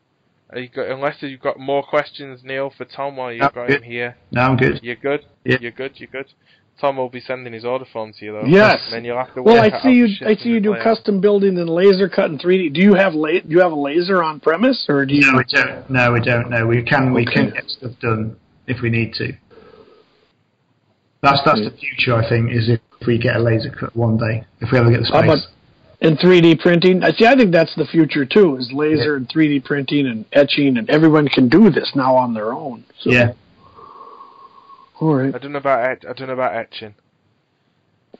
you 0.54 0.68
got, 0.68 0.88
unless 0.88 1.16
you've 1.20 1.40
got 1.40 1.58
more 1.58 1.82
questions, 1.82 2.40
Neil, 2.44 2.72
for 2.76 2.84
Tom 2.84 3.16
while 3.16 3.32
you've 3.32 3.42
No, 3.42 3.48
got 3.50 3.68
good. 3.68 3.76
him 3.78 3.82
here, 3.82 4.16
no, 4.30 4.42
I'm 4.42 4.56
good. 4.56 4.80
you're 4.82 4.94
good. 4.96 5.24
Yeah. 5.44 5.56
You're 5.60 5.70
good. 5.72 5.92
You're 5.96 6.08
good. 6.12 6.26
Tom 6.80 6.96
will 6.96 7.08
be 7.08 7.20
sending 7.20 7.52
his 7.52 7.64
order 7.64 7.84
form 7.92 8.12
to 8.18 8.24
you 8.24 8.32
though. 8.32 8.44
Yes. 8.46 8.80
And 8.86 8.94
then 8.94 9.04
you'll 9.04 9.16
have 9.18 9.32
to. 9.34 9.42
Well, 9.42 9.62
I 9.62 9.80
see 9.80 9.92
you. 9.92 10.08
I 10.26 10.34
see 10.34 10.48
you 10.48 10.60
do 10.60 10.72
lay 10.72 10.78
out. 10.78 10.82
custom 10.84 11.20
building 11.20 11.56
and 11.58 11.70
laser 11.70 12.08
cut 12.08 12.30
and 12.30 12.40
3D. 12.40 12.74
Do 12.74 12.80
you 12.80 12.94
have 12.94 13.14
la- 13.14 13.28
Do 13.28 13.42
you 13.48 13.60
have 13.60 13.70
a 13.70 13.76
laser 13.76 14.24
on 14.24 14.40
premise, 14.40 14.84
or 14.88 15.06
do 15.06 15.14
you? 15.14 15.20
No, 15.20 15.38
we 15.38 15.44
don't. 15.44 15.88
No, 15.90 16.12
we 16.12 16.20
don't. 16.20 16.50
No, 16.50 16.66
we 16.66 16.82
can. 16.82 17.14
We 17.14 17.24
can 17.24 17.50
get 17.50 17.70
stuff 17.70 17.92
done 18.00 18.36
if 18.66 18.82
we 18.82 18.90
need 18.90 19.12
to. 19.14 19.32
That's 21.22 21.40
that's 21.44 21.60
the 21.60 21.70
future. 21.70 22.14
I 22.16 22.28
think 22.28 22.50
is 22.50 22.68
if 22.68 22.80
we 23.06 23.18
get 23.18 23.36
a 23.36 23.38
laser 23.38 23.70
cut 23.70 23.94
one 23.96 24.16
day, 24.16 24.44
if 24.60 24.72
we 24.72 24.78
ever 24.78 24.90
get 24.90 25.00
the 25.02 25.10
How 25.12 25.22
space. 25.22 25.46
About 26.00 26.10
in 26.10 26.16
3D 26.18 26.60
printing? 26.60 27.02
I 27.02 27.10
see. 27.12 27.26
I 27.26 27.34
think 27.36 27.52
that's 27.52 27.74
the 27.76 27.86
future 27.86 28.24
too. 28.24 28.56
Is 28.56 28.70
laser 28.72 29.16
and 29.16 29.28
3D 29.28 29.64
printing 29.64 30.06
and 30.06 30.24
etching, 30.32 30.76
and 30.76 30.88
everyone 30.90 31.28
can 31.28 31.48
do 31.48 31.70
this 31.70 31.92
now 31.94 32.14
on 32.14 32.34
their 32.34 32.52
own. 32.52 32.84
So, 33.00 33.10
yeah. 33.10 33.32
All 35.00 35.14
right. 35.14 35.34
I 35.34 35.38
don't 35.38 35.52
know 35.52 35.58
about 35.58 35.90
et- 35.90 36.04
I 36.08 36.12
don't 36.12 36.28
know 36.28 36.34
about 36.34 36.54
etching. 36.54 36.94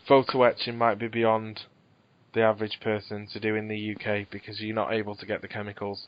Photo 0.09 0.42
etching 0.42 0.76
might 0.76 0.98
be 0.98 1.09
beyond 1.09 1.60
the 2.34 2.42
average 2.42 2.80
person 2.80 3.28
to 3.32 3.40
do 3.40 3.55
in 3.55 3.68
the 3.68 3.94
UK 3.94 4.26
because 4.30 4.60
you're 4.60 4.74
not 4.74 4.92
able 4.92 5.14
to 5.16 5.24
get 5.24 5.40
the 5.40 5.48
chemicals. 5.48 6.06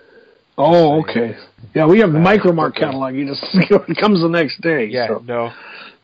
Oh, 0.58 1.00
okay. 1.02 1.36
Yeah, 1.74 1.86
we 1.86 2.00
have 2.00 2.12
the 2.12 2.18
Uh, 2.18 2.24
Micromark 2.24 2.74
catalog. 2.74 3.14
You 3.14 3.26
just 3.26 3.42
it 3.54 3.96
comes 3.98 4.20
the 4.22 4.28
next 4.28 4.60
day. 4.60 4.86
Yeah, 4.86 5.06
so. 5.08 5.22
no, 5.26 5.52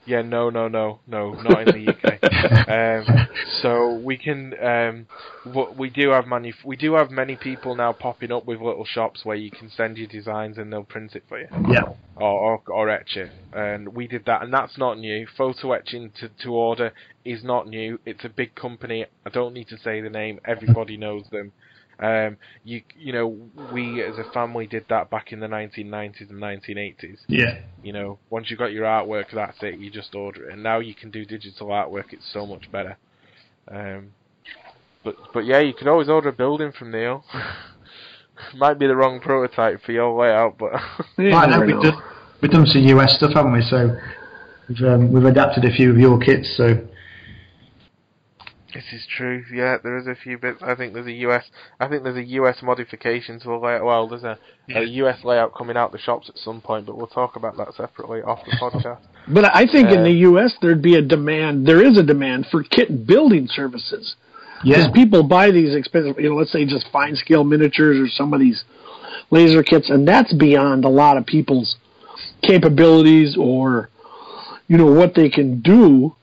yeah, 0.05 0.23
no, 0.23 0.51
no, 0.51 0.69
no, 0.69 1.01
no, 1.07 1.35
not 1.35 1.69
in 1.69 1.85
the 1.85 1.93
UK. 1.93 3.09
um, 3.09 3.29
so 3.61 3.95
we 3.95 4.17
can, 4.17 4.55
um, 4.63 5.07
we 5.77 5.91
do 5.91 6.11
have 6.11 6.27
many, 6.27 6.53
we 6.65 6.77
do 6.77 6.95
have 6.95 7.11
many 7.11 7.37
people 7.37 7.75
now 7.75 7.93
popping 7.93 8.33
up 8.33 8.45
with 8.45 8.61
little 8.61 8.85
shops 8.85 9.25
where 9.25 9.37
you 9.37 9.51
can 9.51 9.71
send 9.71 9.97
your 9.97 10.09
designs 10.09 10.59
and 10.59 10.73
they'll 10.73 10.83
print 10.83 11.15
it 11.15 11.25
for 11.29 11.41
you. 11.41 11.47
Yeah. 11.69 11.85
or, 12.17 12.61
or, 12.67 12.73
or 12.73 12.91
etch 12.91 13.17
it. 13.17 13.31
And 13.53 13.95
we 13.95 14.09
did 14.09 14.25
that, 14.27 14.43
and 14.43 14.53
that's 14.53 14.77
not 14.77 14.99
new. 14.99 15.27
Photo 15.37 15.73
etching 15.73 16.11
to, 16.21 16.29
to 16.43 16.49
order 16.51 16.93
is 17.25 17.45
not 17.45 17.69
new. 17.69 18.01
It's 18.05 18.25
a 18.25 18.29
big 18.29 18.55
company. 18.55 19.07
I 19.25 19.31
don't 19.31 19.55
need 19.55 19.69
to 19.69 19.79
say 19.79 20.01
the 20.01 20.11
name. 20.11 20.41
Everybody 20.45 20.97
knows 20.97 21.25
them. 21.31 21.53
Um, 22.03 22.37
you 22.65 22.83
you 22.99 23.13
know, 23.13 23.39
we 23.73 24.03
as 24.03 24.19
a 24.19 24.25
family 24.25 24.67
did 24.67 24.87
that 24.89 25.09
back 25.09 25.33
in 25.33 25.39
the 25.39 25.47
1990s 25.47 26.31
and 26.31 26.43
1980s. 26.43 27.19
Yeah. 27.29 27.61
You 27.85 27.93
know, 27.93 28.19
once 28.29 28.51
you 28.51 28.57
got 28.57 28.73
your 28.73 28.85
artwork, 28.85 29.27
that's 29.33 29.59
it. 29.63 29.79
You 29.79 29.89
just 29.89 30.13
order 30.17 30.49
it, 30.49 30.53
and 30.53 30.65
now 30.65 30.81
you 30.81 30.95
can 30.95 31.13
do 31.13 31.25
digital 31.25 31.69
artwork. 31.69 32.13
It's 32.13 32.29
so 32.33 32.45
much 32.45 32.71
better. 32.73 32.97
Um, 33.71 34.11
but 35.05 35.15
but 35.33 35.45
yeah, 35.45 35.61
you 35.61 35.75
can 35.75 35.87
always 35.87 36.09
order 36.09 36.31
a 36.31 36.33
building 36.33 36.73
from 36.77 36.91
Neil. 36.91 37.25
Might 38.57 38.81
be 38.81 38.89
the 38.89 38.97
wrong 38.97 39.21
prototype 39.21 39.83
for 39.83 39.93
your 39.93 40.21
layout, 40.21 40.59
but 40.59 40.73
You 41.19 41.31
Right, 41.31 41.67
we've 41.67 41.81
done, 41.81 42.03
we've 42.41 42.51
done 42.51 42.67
some 42.67 42.83
US 42.83 43.15
stuff, 43.15 43.33
haven't 43.35 43.53
we? 43.53 43.63
So 43.63 43.97
we've 44.69 44.83
um, 44.83 45.13
we've 45.13 45.25
adapted 45.25 45.65
a 45.65 45.71
few 45.71 45.91
of 45.91 45.99
your 45.99 46.19
kits. 46.19 46.53
So 46.57 46.85
This 48.75 48.85
is 48.93 49.07
true. 49.17 49.45
Yeah, 49.53 49.77
there 49.83 49.99
is 49.99 50.07
a 50.07 50.15
few 50.15 50.39
bits. 50.39 50.63
I 50.63 50.75
think 50.75 50.95
there's 50.95 51.07
a 51.07 51.13
US. 51.29 51.45
I 51.79 51.89
think 51.89 52.05
there's 52.05 52.17
a 52.17 52.25
US 52.41 52.63
modification 52.63 53.39
to 53.41 53.49
the 53.49 53.57
layout. 53.57 53.85
Well, 53.85 54.09
there's 54.09 54.25
a, 54.25 54.39
Yeah. 54.67 54.79
a 54.81 54.85
US 55.05 55.23
layout 55.25 55.55
coming 55.55 55.77
out 55.77 55.93
the 55.93 55.99
shops 55.99 56.29
at 56.31 56.39
some 56.39 56.61
point, 56.63 56.87
but 56.87 56.97
we'll 56.97 57.07
talk 57.07 57.37
about 57.37 57.57
that 57.59 57.75
separately 57.75 58.23
off 58.23 58.41
the 58.47 58.53
podcast. 58.61 59.01
But 59.29 59.55
I 59.55 59.67
think 59.67 59.91
in 59.91 60.01
Uh, 60.01 60.05
the 60.05 60.13
U.S. 60.31 60.55
there'd 60.63 60.81
be 60.83 60.95
a 60.97 61.03
demand. 61.03 61.67
There 61.67 61.85
is 61.85 61.99
a 61.99 62.03
demand 62.03 62.47
for 62.51 62.63
kit 62.63 63.07
building 63.07 63.47
services 63.47 64.17
because 64.63 64.87
Yeah. 64.87 64.91
people 64.93 65.23
buy 65.23 65.51
these 65.51 65.75
expensive. 65.75 66.19
You 66.19 66.31
know, 66.31 66.37
let's 66.37 66.51
say 66.53 66.65
just 66.65 66.89
fine 66.91 67.15
scale 67.17 67.45
miniatures 67.45 67.99
or 68.01 68.09
some 68.09 68.33
of 68.33 68.41
these 68.41 68.65
laser 69.31 69.63
kits, 69.63 69.91
and 69.91 70.09
that's 70.09 70.33
beyond 70.33 70.85
a 70.85 70.89
lot 70.89 71.17
of 71.19 71.27
people's 71.27 71.77
capabilities 72.43 73.37
or 73.39 73.91
you 74.69 74.79
know 74.79 74.91
what 74.91 75.15
they 75.15 75.29
can 75.29 75.61
do. 75.61 76.15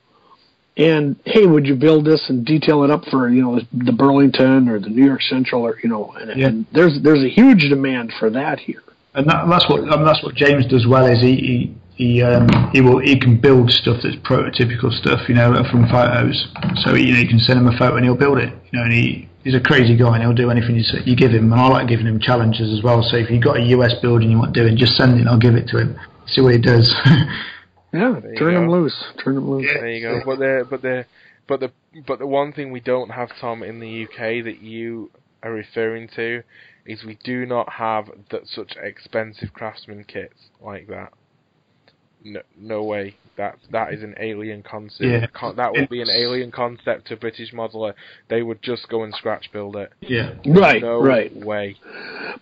And 0.80 1.16
hey, 1.26 1.46
would 1.46 1.66
you 1.66 1.74
build 1.76 2.04
this 2.06 2.22
and 2.28 2.44
detail 2.44 2.82
it 2.84 2.90
up 2.90 3.04
for 3.10 3.28
you 3.28 3.42
know 3.42 3.60
the 3.72 3.92
Burlington 3.92 4.68
or 4.68 4.78
the 4.80 4.88
New 4.88 5.04
York 5.04 5.22
Central 5.22 5.62
or 5.66 5.78
you 5.82 5.88
know? 5.88 6.12
And, 6.18 6.40
Yeah. 6.40 6.46
and 6.48 6.66
there's 6.72 7.00
there's 7.02 7.22
a 7.22 7.28
huge 7.28 7.68
demand 7.68 8.12
for 8.18 8.30
that 8.30 8.58
here. 8.60 8.82
and 9.14 9.28
that, 9.28 9.46
that's 9.48 9.68
what 9.68 9.80
I 9.92 9.96
mean, 9.96 10.04
that's 10.06 10.22
what 10.22 10.34
James 10.34 10.66
does 10.66 10.86
well 10.86 11.06
is 11.06 11.20
he 11.20 11.34
he 11.36 11.74
he, 12.00 12.22
um, 12.22 12.48
he 12.72 12.80
will 12.80 12.98
he 12.98 13.18
can 13.18 13.36
build 13.38 13.70
stuff 13.70 13.98
that's 14.02 14.16
prototypical 14.16 14.90
stuff 14.90 15.28
you 15.28 15.34
know 15.34 15.52
from 15.70 15.86
photos 15.90 16.48
so 16.82 16.94
you 16.94 17.12
know 17.12 17.18
you 17.20 17.28
can 17.28 17.38
send 17.38 17.58
him 17.60 17.66
a 17.66 17.76
photo 17.76 17.96
and 17.96 18.04
he'll 18.06 18.16
build 18.16 18.38
it 18.38 18.48
you 18.70 18.78
know 18.78 18.84
and 18.84 18.92
he 18.92 19.28
he's 19.44 19.54
a 19.54 19.60
crazy 19.60 19.94
guy 19.98 20.14
and 20.14 20.22
he'll 20.22 20.32
do 20.32 20.48
anything 20.50 20.76
you, 20.76 20.84
you 21.04 21.14
give 21.14 21.30
him 21.30 21.52
and 21.52 21.60
I 21.60 21.68
like 21.68 21.88
giving 21.88 22.06
him 22.06 22.18
challenges 22.18 22.72
as 22.72 22.82
well 22.82 23.02
so 23.02 23.18
if 23.18 23.28
you've 23.30 23.42
got 23.44 23.58
a 23.58 23.62
US 23.76 23.92
building 24.00 24.30
you 24.30 24.38
want 24.38 24.54
doing 24.54 24.78
just 24.78 24.94
send 24.96 25.12
it 25.16 25.20
and 25.20 25.28
I'll 25.28 25.38
give 25.38 25.56
it 25.56 25.68
to 25.68 25.78
him 25.78 25.98
see 26.26 26.40
what 26.40 26.52
he 26.54 26.58
does 26.58 26.88
Yeah, 27.92 28.20
There 28.22 28.32
you 28.32 28.38
turn 28.38 28.54
them 28.54 28.70
loose. 28.70 29.04
Turn 29.22 29.34
them 29.34 29.50
loose. 29.50 29.66
There 29.72 29.88
you 29.88 30.00
go. 30.00 30.20
But 30.24 30.38
the 30.38 30.66
but 30.68 30.82
the 30.82 31.06
but 31.48 31.60
the 31.60 31.72
but 32.06 32.18
the 32.18 32.26
one 32.26 32.52
thing 32.52 32.70
we 32.70 32.80
don't 32.80 33.10
have, 33.10 33.30
Tom, 33.40 33.62
in 33.62 33.80
the 33.80 34.04
UK 34.04 34.44
that 34.44 34.60
you 34.62 35.10
are 35.42 35.52
referring 35.52 36.08
to 36.16 36.42
is 36.86 37.04
we 37.04 37.18
do 37.24 37.46
not 37.46 37.68
have 37.74 38.06
that 38.30 38.46
such 38.46 38.76
expensive 38.80 39.52
craftsman 39.52 40.04
kits 40.04 40.34
like 40.60 40.86
that. 40.88 41.12
No, 42.22 42.40
no 42.58 42.82
way. 42.84 43.16
That 43.36 43.56
that 43.70 43.94
is 43.94 44.02
an 44.02 44.14
alien 44.20 44.62
concept. 44.62 45.02
Yeah. 45.02 45.26
Con- 45.32 45.56
that 45.56 45.72
would 45.72 45.88
be 45.88 46.02
an 46.02 46.10
alien 46.10 46.50
concept 46.52 47.06
to 47.08 47.16
British 47.16 47.52
modeler. 47.52 47.94
They 48.28 48.42
would 48.42 48.62
just 48.62 48.88
go 48.88 49.02
and 49.02 49.14
scratch 49.14 49.50
build 49.52 49.76
it. 49.76 49.90
yeah 50.00 50.34
Right, 50.46 50.82
no 50.82 51.00
right. 51.02 51.34
way. 51.34 51.76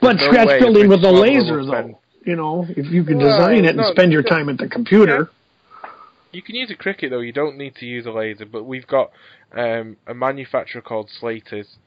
But 0.01 0.17
no 0.17 0.27
scratch 0.27 0.49
way 0.49 0.59
building 0.61 0.89
with 0.89 1.05
a 1.05 1.11
laser, 1.13 1.65
though. 1.65 1.71
spend- 1.71 1.95
You 2.25 2.35
know, 2.37 2.67
if 2.69 2.87
you 2.91 3.05
can 3.05 3.19
Well, 3.19 3.29
design 3.31 3.65
it 3.65 3.69
and 3.69 3.77
no, 3.79 3.91
spend 3.93 4.13
your 4.13 4.25
time 4.25 4.49
at 4.49 4.59
the 4.59 4.69
computer. 4.69 5.31
You 6.33 6.43
can 6.43 6.55
use 6.55 6.71
a 6.71 6.75
Cricut 6.75 7.11
though. 7.11 7.21
You 7.21 7.33
don't 7.33 7.57
need 7.57 7.75
to 7.77 7.87
use 7.87 8.07
a 8.07 8.11
laser. 8.11 8.47
But 8.47 8.65
we've 8.65 8.87
got 8.87 9.11
um, 9.53 9.97
a 10.07 10.15
manufacturer 10.15 10.83
called 10.83 11.11
Slaters, 11.21 11.79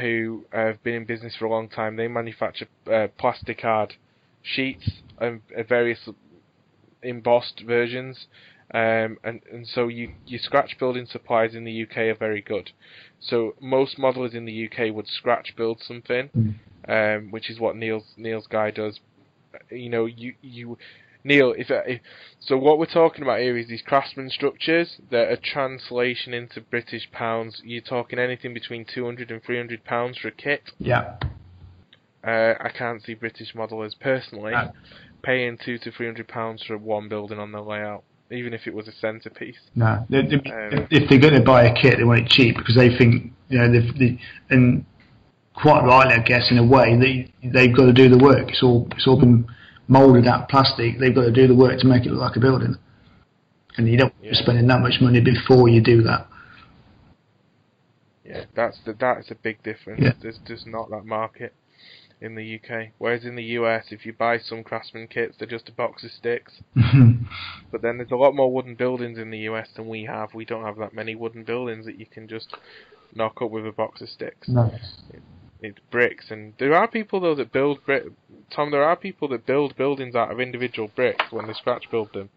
who 0.00 0.44
have 0.52 0.82
been 0.82 0.94
in 0.94 1.04
business 1.04 1.36
for 1.36 1.44
a 1.44 1.50
long 1.50 1.68
time. 1.68 1.96
They 1.96 2.08
manufacture 2.08 2.66
uh, 2.92 3.08
plastic 3.18 3.60
card 3.62 3.94
sheets 4.42 4.90
and 5.18 5.40
uh, 5.56 5.62
various 5.62 6.08
embossed 7.02 7.62
versions. 7.66 8.26
Um, 8.74 9.18
and 9.22 9.40
and 9.52 9.66
so 9.66 9.86
you 9.86 10.14
your 10.26 10.40
scratch 10.40 10.76
building 10.78 11.06
supplies 11.06 11.54
in 11.54 11.62
the 11.62 11.82
UK 11.84 11.98
are 11.98 12.16
very 12.16 12.42
good. 12.42 12.72
So 13.20 13.54
most 13.60 13.96
modelers 13.96 14.34
in 14.34 14.44
the 14.44 14.66
UK 14.66 14.92
would 14.92 15.06
scratch 15.06 15.54
build 15.56 15.80
something, 15.86 16.30
um, 16.88 17.30
which 17.30 17.48
is 17.48 17.60
what 17.60 17.76
Neil's 17.76 18.14
Neil's 18.16 18.48
guy 18.48 18.72
does. 18.72 18.98
You 19.70 19.88
know, 19.88 20.06
you 20.06 20.34
you 20.42 20.78
Neil, 21.26 21.52
if, 21.58 21.66
if 21.70 22.00
so, 22.38 22.56
what 22.56 22.78
we're 22.78 22.86
talking 22.86 23.22
about 23.22 23.40
here 23.40 23.56
is 23.56 23.66
these 23.68 23.82
craftsman 23.82 24.30
structures 24.30 24.96
that 25.10 25.28
are 25.28 25.36
translation 25.42 26.32
into 26.32 26.60
British 26.60 27.10
pounds. 27.10 27.60
You're 27.64 27.82
talking 27.82 28.18
anything 28.20 28.54
between 28.54 28.86
200 28.94 29.32
and 29.32 29.42
300 29.42 29.84
pounds 29.84 30.18
for 30.18 30.28
a 30.28 30.32
kit. 30.32 30.62
yeah 30.78 31.16
Uh, 32.24 32.54
I 32.60 32.70
can't 32.76 33.02
see 33.02 33.14
British 33.14 33.54
modelers 33.54 33.98
personally 33.98 34.52
No. 34.52 34.70
paying 35.22 35.58
two 35.64 35.78
to 35.78 35.90
300 35.90 36.28
pounds 36.28 36.62
for 36.62 36.78
one 36.78 37.08
building 37.08 37.40
on 37.40 37.50
their 37.50 37.62
layout, 37.62 38.04
even 38.30 38.54
if 38.54 38.68
it 38.68 38.74
was 38.74 38.86
a 38.86 38.92
centerpiece. 38.92 39.58
No, 39.74 40.06
they, 40.08 40.22
they, 40.22 40.36
Um, 40.36 40.86
if 40.90 41.08
they're 41.08 41.18
going 41.18 41.34
to 41.34 41.42
buy 41.42 41.64
a 41.64 41.74
kit, 41.74 41.98
they 41.98 42.04
want 42.04 42.20
it 42.20 42.28
cheap 42.28 42.56
because 42.56 42.76
they 42.76 42.96
think 42.96 43.32
you 43.48 43.58
know 43.58 43.70
they've, 43.72 43.98
they 43.98 44.20
and 44.50 44.84
quite 45.54 45.82
rightly, 45.84 46.14
I 46.14 46.18
guess, 46.20 46.50
in 46.50 46.58
a 46.58 46.64
way, 46.64 46.96
they 46.96 47.32
they've 47.50 47.74
got 47.74 47.86
to 47.86 47.92
do 47.92 48.08
the 48.08 48.18
work. 48.18 48.48
It's 48.48 48.62
all 48.62 48.86
it's 48.92 49.06
all 49.08 49.18
been 49.18 49.46
moulded 49.88 50.26
out 50.26 50.48
plastic. 50.48 50.98
They've 50.98 51.14
got 51.14 51.24
to 51.24 51.32
do 51.32 51.46
the 51.46 51.54
work 51.54 51.78
to 51.80 51.86
make 51.86 52.06
it 52.06 52.10
look 52.10 52.20
like 52.20 52.36
a 52.36 52.40
building, 52.40 52.76
and 53.76 53.88
you 53.88 53.96
don't 53.96 54.12
Yeah. 54.22 54.32
spending 54.34 54.66
that 54.68 54.80
much 54.80 55.00
money 55.00 55.20
before 55.20 55.68
you 55.68 55.80
do 55.80 56.02
that. 56.02 56.26
Yeah, 58.24 58.44
that's 58.54 58.78
the 58.84 58.92
that's 58.92 59.30
a 59.30 59.36
big 59.36 59.62
difference. 59.62 60.00
Yeah. 60.02 60.12
There's 60.20 60.38
just 60.46 60.66
not 60.66 60.90
that 60.90 61.04
market 61.04 61.54
in 62.20 62.34
the 62.34 62.56
UK. 62.56 62.88
Whereas 62.98 63.24
in 63.24 63.36
the 63.36 63.44
US, 63.60 63.86
if 63.92 64.04
you 64.06 64.12
buy 64.12 64.38
some 64.38 64.64
craftsman 64.64 65.06
kits, 65.06 65.36
they're 65.38 65.46
just 65.46 65.68
a 65.68 65.72
box 65.72 66.02
of 66.04 66.10
sticks. 66.10 66.52
But 67.72 67.82
then 67.82 67.98
there's 67.98 68.12
a 68.12 68.16
lot 68.16 68.34
more 68.34 68.50
wooden 68.50 68.74
buildings 68.76 69.18
in 69.18 69.30
the 69.30 69.38
US 69.50 69.68
than 69.76 69.88
we 69.88 70.04
have. 70.04 70.32
We 70.34 70.44
don't 70.44 70.64
have 70.64 70.76
that 70.78 70.94
many 70.94 71.14
wooden 71.14 71.42
buildings 71.44 71.84
that 71.86 71.98
you 71.98 72.06
can 72.06 72.26
just 72.28 72.54
knock 73.14 73.42
up 73.42 73.50
with 73.50 73.66
a 73.66 73.72
box 73.72 74.00
of 74.00 74.08
sticks. 74.08 74.48
no. 74.48 74.70
It's 74.72 75.02
bricks, 75.90 76.26
and 76.30 76.52
there 76.58 76.74
are 76.74 76.88
people 76.88 77.20
though 77.20 77.34
that 77.34 77.52
build 77.52 77.84
brick. 77.84 78.04
Tom, 78.50 78.70
there 78.70 78.84
are 78.84 78.96
people 78.96 79.28
that 79.28 79.46
build 79.46 79.76
buildings 79.76 80.14
out 80.14 80.30
of 80.30 80.40
individual 80.40 80.90
bricks 80.94 81.24
when 81.30 81.46
they 81.46 81.52
scratch 81.54 81.84
build 81.90 82.12
them. 82.12 82.28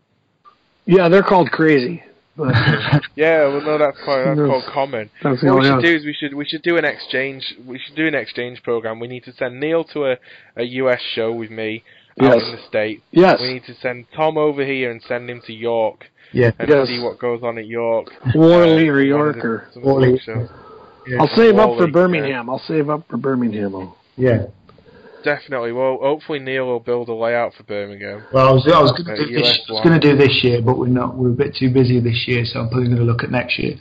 Yeah, 0.85 1.07
they're 1.09 1.23
called 1.23 1.51
crazy. 1.51 2.03
But, 2.35 2.55
uh, 2.55 2.99
Yeah, 3.15 3.47
well, 3.47 3.61
no, 3.61 3.77
that's 3.77 3.97
quite 4.03 4.23
that's 4.23 4.39
Yes. 4.39 4.47
called 4.47 4.63
common. 4.73 5.09
that's 5.21 5.43
What 5.43 5.55
we 5.57 5.63
should 5.63 5.73
other- 5.73 5.81
do 5.81 5.95
is 5.95 6.05
we 6.05 6.13
should 6.13 6.33
we 6.33 6.45
should 6.45 6.61
do 6.63 6.77
an 6.77 6.85
exchange. 6.85 7.55
We 7.65 7.77
should 7.79 7.95
do 7.95 8.07
an 8.07 8.15
exchange 8.15 8.63
program. 8.63 8.99
We 8.99 9.07
need 9.07 9.23
to 9.25 9.33
send 9.33 9.59
Neil 9.59 9.83
to 9.85 10.05
a, 10.11 10.17
a 10.55 10.63
US 10.63 11.01
show 11.13 11.31
with 11.33 11.51
me 11.51 11.83
out 12.21 12.35
Yes. 12.35 12.43
in 12.45 12.55
the 12.55 12.61
states. 12.67 13.01
Yes, 13.11 13.39
We 13.41 13.53
need 13.53 13.65
to 13.65 13.75
send 13.75 14.05
Tom 14.15 14.37
over 14.37 14.65
here 14.65 14.89
and 14.91 15.01
send 15.03 15.29
him 15.29 15.41
to 15.47 15.53
York 15.53 16.05
Yeah. 16.31 16.51
and 16.57 16.69
Yes. 16.69 16.87
see 16.87 16.99
what 16.99 17.19
goes 17.19 17.43
on 17.43 17.57
at 17.57 17.67
York. 17.67 18.07
Warley 18.33 18.89
Uh, 18.89 18.93
or 18.93 19.69
one 19.81 20.03
of 20.03 20.49
York 21.05 21.07
the- 21.07 21.17
or. 21.17 21.27
some 21.30 21.30
of 21.30 21.30
the 21.30 21.30
Warley. 21.30 21.30
big 21.30 21.30
shows. 21.30 21.30
I'll 21.30 21.38
save 21.38 21.59
up 21.59 21.69
for 21.69 21.76
Warley, 21.77 21.91
Birmingham. 21.91 22.49
I'll 22.49 22.59
save 22.67 22.89
up 22.89 23.07
for 23.09 23.17
Birmingham. 23.17 23.91
Yeah. 24.17 24.45
Definitely. 25.23 25.73
Well, 25.73 25.97
hopefully 26.01 26.39
Neil 26.39 26.65
will 26.65 26.80
build 26.80 27.09
a 27.09 27.13
layout 27.13 27.53
for 27.53 27.63
Birmingham. 27.63 28.23
Well, 28.31 28.47
I 28.47 28.51
was, 28.51 28.65
I 28.73 28.80
was 28.81 28.91
going 28.93 29.05
to 29.17 29.26
do 29.26 29.31
US 29.39 29.57
this. 29.57 29.65
I 29.69 29.73
was 29.73 29.81
going 29.84 29.99
to 29.99 30.11
do 30.11 30.15
this 30.15 30.43
year, 30.43 30.61
but 30.61 30.77
we're 30.77 30.88
not. 30.88 31.15
We're 31.15 31.30
a 31.30 31.34
bit 31.34 31.55
too 31.55 31.69
busy 31.69 31.99
this 31.99 32.26
year, 32.27 32.45
so 32.45 32.61
I'm 32.61 32.69
probably 32.69 32.85
going 32.88 32.99
to 32.99 33.03
look 33.03 33.23
at 33.23 33.30
next 33.31 33.59
year. 33.59 33.76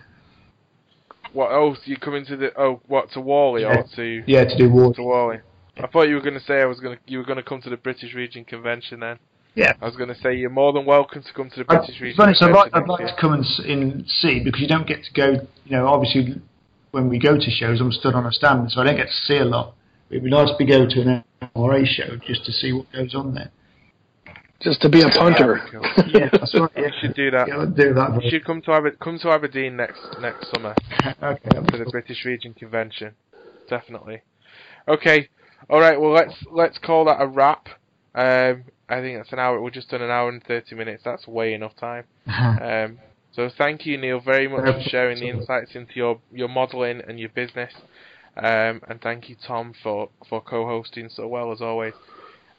What? 1.32 1.51
Oh, 1.53 1.74
so 1.74 1.81
you 1.85 1.97
coming 1.97 2.24
to 2.27 2.36
the? 2.36 2.51
Oh, 2.61 2.81
what 2.89 3.11
to 3.12 3.20
Warley 3.20 3.62
Yeah. 3.62 3.78
or 3.81 3.85
to 3.97 4.23
Yeah, 4.27 4.45
to 4.45 4.57
do 4.57 4.69
war. 4.70 4.93
to 4.95 5.03
Warley? 5.03 5.39
I 5.81 5.86
thought 5.86 6.09
you 6.09 6.16
were 6.16 6.20
going 6.20 6.35
to 6.35 6.40
say 6.45 6.61
I 6.61 6.65
was 6.65 6.81
going 6.81 6.97
to 6.97 7.03
you 7.07 7.19
were 7.19 7.24
going 7.24 7.36
to 7.36 7.43
come 7.45 7.61
to 7.62 7.70
the 7.70 7.77
British 7.77 8.15
Region 8.15 8.45
Convention 8.45 8.99
then. 9.01 9.19
Yeah. 9.55 9.74
I 9.81 9.85
was 9.86 9.95
going 9.97 10.09
to 10.09 10.19
say 10.20 10.35
you're 10.36 10.51
more 10.51 10.73
than 10.73 10.85
welcome 10.86 11.23
to 11.23 11.32
come 11.32 11.51
to 11.51 11.57
the 11.62 11.66
I- 11.69 11.77
British 11.77 11.99
to 11.99 12.05
Region 12.05 12.16
be 12.16 12.23
honest, 12.24 12.43
I'd 12.43 12.47
Convention. 12.47 12.73
like, 12.73 12.74
I'd 12.74 12.78
next 12.81 12.89
like 12.90 13.01
year. 13.01 13.09
to 13.09 13.20
come 13.20 13.32
and, 13.35 13.45
s- 13.45 13.61
and 13.65 14.05
see 14.09 14.40
because 14.40 14.61
you 14.61 14.66
don't 14.69 14.86
get 14.89 15.05
to 15.05 15.12
go. 15.12 15.31
You 15.66 15.77
know, 15.77 15.86
obviously, 15.86 16.40
when 16.90 17.09
we 17.09 17.19
go 17.19 17.36
to 17.36 17.51
shows, 17.51 17.81
I'm 17.81 17.93
stood 17.93 18.15
on 18.15 18.27
a 18.27 18.32
stand, 18.32 18.70
so 18.73 18.81
I 18.81 18.85
don't 18.85 18.97
get 18.97 19.06
to 19.09 19.12
see 19.27 19.36
a 19.36 19.44
lot. 19.44 19.74
It'd 20.10 20.24
be 20.24 20.31
nice 20.31 20.48
to 20.56 20.65
go 20.65 20.86
to 20.89 21.01
an 21.02 21.24
MRA 21.55 21.86
show 21.86 22.16
just 22.27 22.44
to 22.47 22.52
see 22.52 22.73
what 22.73 22.90
goes 22.93 23.15
on 23.15 23.35
there. 23.35 23.51
Just 24.60 24.81
to 24.82 24.89
be 24.89 25.02
a 25.02 25.09
punter. 25.09 25.60
Cool. 25.70 25.82
Yeah, 26.09 26.28
that's 26.32 26.52
right. 26.55 26.70
You 26.77 26.85
Yeah, 26.85 26.90
should 27.01 27.15
do 27.15 27.31
that. 27.31 27.47
yeah 27.48 27.65
do 27.77 27.94
that. 27.94 28.20
You 28.24 28.31
should 28.31 28.44
come 28.44 28.60
to 28.62 28.73
Aber- 28.73 28.90
come 28.93 29.19
to 29.20 29.31
Aberdeen 29.31 29.77
next 29.77 30.01
next 30.20 30.51
summer 30.52 30.74
okay. 31.23 31.48
for 31.70 31.77
the 31.78 31.85
British 31.90 32.24
Region 32.24 32.55
Convention. 32.55 33.15
Definitely. 33.69 34.23
Okay. 34.89 35.28
All 35.70 35.78
right. 35.81 36.01
Well, 36.01 36.12
let's 36.12 36.35
let's 36.51 36.78
call 36.78 37.05
that 37.05 37.20
a 37.20 37.27
wrap. 37.27 37.69
Um, 38.15 38.65
I 38.89 39.01
think 39.01 39.19
that's 39.19 39.32
an 39.32 39.39
hour. 39.39 39.60
We're 39.60 39.70
just 39.70 39.90
done 39.90 40.02
an 40.02 40.10
hour 40.10 40.28
and 40.31 40.43
thirty 40.43 40.74
minutes. 40.74 41.02
That's 41.05 41.28
way 41.28 41.52
enough 41.55 41.77
time. 41.77 42.05
Um, 42.27 42.98
so 43.33 43.51
thank 43.57 43.87
you, 43.87 43.99
Neil, 43.99 44.21
very 44.21 44.49
much 44.49 44.65
for 44.65 44.83
sharing 44.89 45.21
the 45.21 45.29
insights 45.29 45.75
into 45.75 45.93
your, 45.95 46.21
your 46.33 46.49
modelling 46.49 47.03
and 47.07 47.21
your 47.21 47.29
business. 47.29 47.73
Um, 48.37 48.81
and 48.89 49.01
thank 49.03 49.29
you, 49.29 49.37
Tom, 49.47 49.75
for, 49.83 50.11
for 50.29 50.41
co-hosting 50.41 51.09
so 51.11 51.27
well 51.27 51.53
as 51.53 51.61
always. 51.61 51.95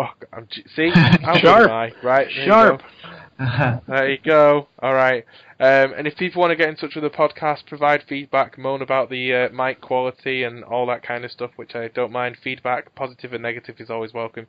Oh, 0.00 0.10
I'm, 0.32 0.46
see, 0.76 0.90
good 0.94 1.40
Sharp. 1.40 1.70
I? 1.70 1.92
Right, 2.04 2.28
there 2.28 2.44
you 2.44 2.46
Sharp. 2.46 2.80
go. 2.80 2.86
There 3.88 4.10
you 4.10 4.18
go. 4.24 4.68
All 4.80 4.94
right. 4.94 5.24
Um, 5.60 5.92
and 5.96 6.06
if 6.06 6.16
people 6.16 6.40
want 6.40 6.50
to 6.50 6.56
get 6.56 6.68
in 6.68 6.76
touch 6.76 6.94
with 6.96 7.04
the 7.04 7.10
podcast, 7.10 7.66
provide 7.66 8.02
feedback, 8.08 8.58
moan 8.58 8.82
about 8.82 9.10
the 9.10 9.32
uh, 9.32 9.48
mic 9.50 9.80
quality 9.80 10.42
and 10.44 10.64
all 10.64 10.86
that 10.86 11.02
kind 11.04 11.24
of 11.24 11.30
stuff, 11.30 11.50
which 11.56 11.74
I 11.76 11.88
don't 11.88 12.10
mind. 12.12 12.36
Feedback, 12.42 12.94
positive 12.94 13.32
and 13.32 13.42
negative, 13.42 13.76
is 13.78 13.90
always 13.90 14.12
welcome. 14.12 14.46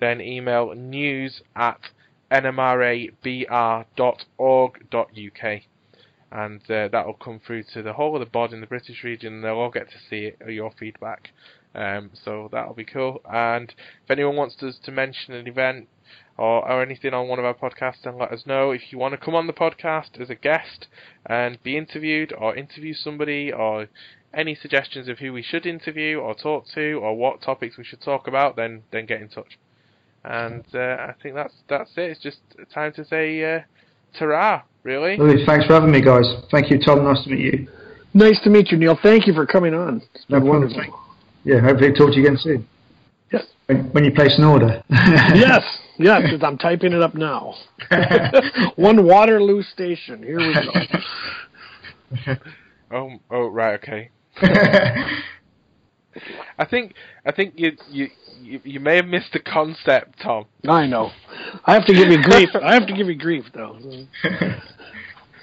Then 0.00 0.20
email 0.20 0.74
news 0.74 1.42
at 1.54 1.80
nmrabr.org.uk. 4.42 5.60
And 6.32 6.60
uh, 6.70 6.88
that 6.88 7.06
will 7.06 7.14
come 7.14 7.40
through 7.46 7.64
to 7.74 7.82
the 7.82 7.92
whole 7.92 8.16
of 8.16 8.20
the 8.20 8.26
bod 8.26 8.52
in 8.52 8.60
the 8.60 8.66
British 8.66 9.04
region, 9.04 9.34
and 9.34 9.44
they'll 9.44 9.58
all 9.58 9.70
get 9.70 9.90
to 9.90 9.98
see 10.08 10.26
it, 10.26 10.38
your 10.48 10.72
feedback. 10.78 11.30
Um, 11.74 12.10
so 12.24 12.48
that'll 12.52 12.74
be 12.74 12.84
cool. 12.84 13.20
And 13.30 13.72
if 14.04 14.10
anyone 14.10 14.36
wants 14.36 14.62
us 14.62 14.78
to 14.84 14.90
mention 14.92 15.34
an 15.34 15.46
event 15.46 15.88
or, 16.36 16.68
or 16.68 16.82
anything 16.82 17.14
on 17.14 17.28
one 17.28 17.38
of 17.38 17.44
our 17.44 17.54
podcasts, 17.54 18.02
then 18.04 18.18
let 18.18 18.32
us 18.32 18.44
know. 18.46 18.70
If 18.70 18.92
you 18.92 18.98
want 18.98 19.12
to 19.12 19.18
come 19.18 19.34
on 19.34 19.46
the 19.46 19.52
podcast 19.52 20.20
as 20.20 20.30
a 20.30 20.34
guest 20.34 20.86
and 21.26 21.62
be 21.62 21.76
interviewed, 21.76 22.32
or 22.36 22.54
interview 22.56 22.94
somebody, 22.94 23.52
or 23.52 23.88
any 24.34 24.54
suggestions 24.54 25.08
of 25.08 25.18
who 25.18 25.32
we 25.32 25.42
should 25.42 25.66
interview 25.66 26.18
or 26.18 26.34
talk 26.34 26.64
to, 26.74 26.94
or 26.94 27.16
what 27.16 27.42
topics 27.42 27.76
we 27.76 27.84
should 27.84 28.00
talk 28.00 28.26
about, 28.26 28.56
then 28.56 28.82
then 28.90 29.06
get 29.06 29.20
in 29.20 29.28
touch. 29.28 29.58
And 30.24 30.64
uh, 30.74 30.78
I 30.78 31.14
think 31.22 31.34
that's 31.34 31.54
that's 31.68 31.90
it. 31.96 32.10
It's 32.10 32.20
just 32.20 32.38
time 32.72 32.92
to 32.94 33.04
say 33.04 33.56
uh, 33.56 33.60
ta-ra, 34.18 34.62
really. 34.84 35.16
Lovely. 35.16 35.44
Thanks 35.44 35.66
for 35.66 35.74
having 35.74 35.90
me, 35.90 36.00
guys. 36.00 36.24
Thank 36.50 36.70
you, 36.70 36.78
Tom. 36.78 37.04
Nice 37.04 37.24
to 37.24 37.30
meet 37.30 37.40
you. 37.40 37.68
Nice 38.14 38.40
to 38.44 38.50
meet 38.50 38.70
you, 38.70 38.78
Neil. 38.78 38.98
Thank 39.02 39.26
you 39.26 39.34
for 39.34 39.46
coming 39.46 39.74
on. 39.74 40.02
It's 40.14 40.24
No 40.28 40.38
been 40.38 40.48
problem. 40.48 40.70
wonderful. 40.74 41.00
Yeah, 41.44 41.60
hopefully 41.60 41.92
talk 41.92 42.10
to 42.10 42.16
you 42.16 42.26
again 42.26 42.38
soon. 42.38 42.68
Yes. 43.32 43.46
When, 43.66 43.84
when 43.92 44.04
you 44.04 44.12
place 44.12 44.36
an 44.38 44.44
order. 44.44 44.82
yes, 44.90 45.62
yes, 45.98 46.22
I'm 46.42 46.58
typing 46.58 46.92
it 46.92 47.02
up 47.02 47.14
now. 47.14 47.54
One 48.76 49.04
Waterloo 49.04 49.62
station. 49.62 50.22
Here 50.22 50.38
we 50.38 50.54
go. 50.54 52.34
Oh 52.94 53.10
oh 53.30 53.46
right 53.48 53.80
okay. 53.82 54.10
I 56.58 56.66
think 56.68 56.92
I 57.24 57.32
think 57.32 57.54
you 57.56 57.72
you 57.88 58.08
you, 58.42 58.60
you 58.64 58.80
may 58.80 58.96
have 58.96 59.06
missed 59.06 59.32
the 59.32 59.40
concept, 59.40 60.20
Tom. 60.22 60.44
I 60.68 60.86
know. 60.86 61.10
I 61.64 61.72
have 61.74 61.86
to 61.86 61.94
give 61.94 62.08
you 62.08 62.22
grief. 62.22 62.50
I 62.62 62.74
have 62.74 62.86
to 62.86 62.92
give 62.92 63.06
you 63.06 63.14
grief, 63.14 63.44
though. 63.54 63.78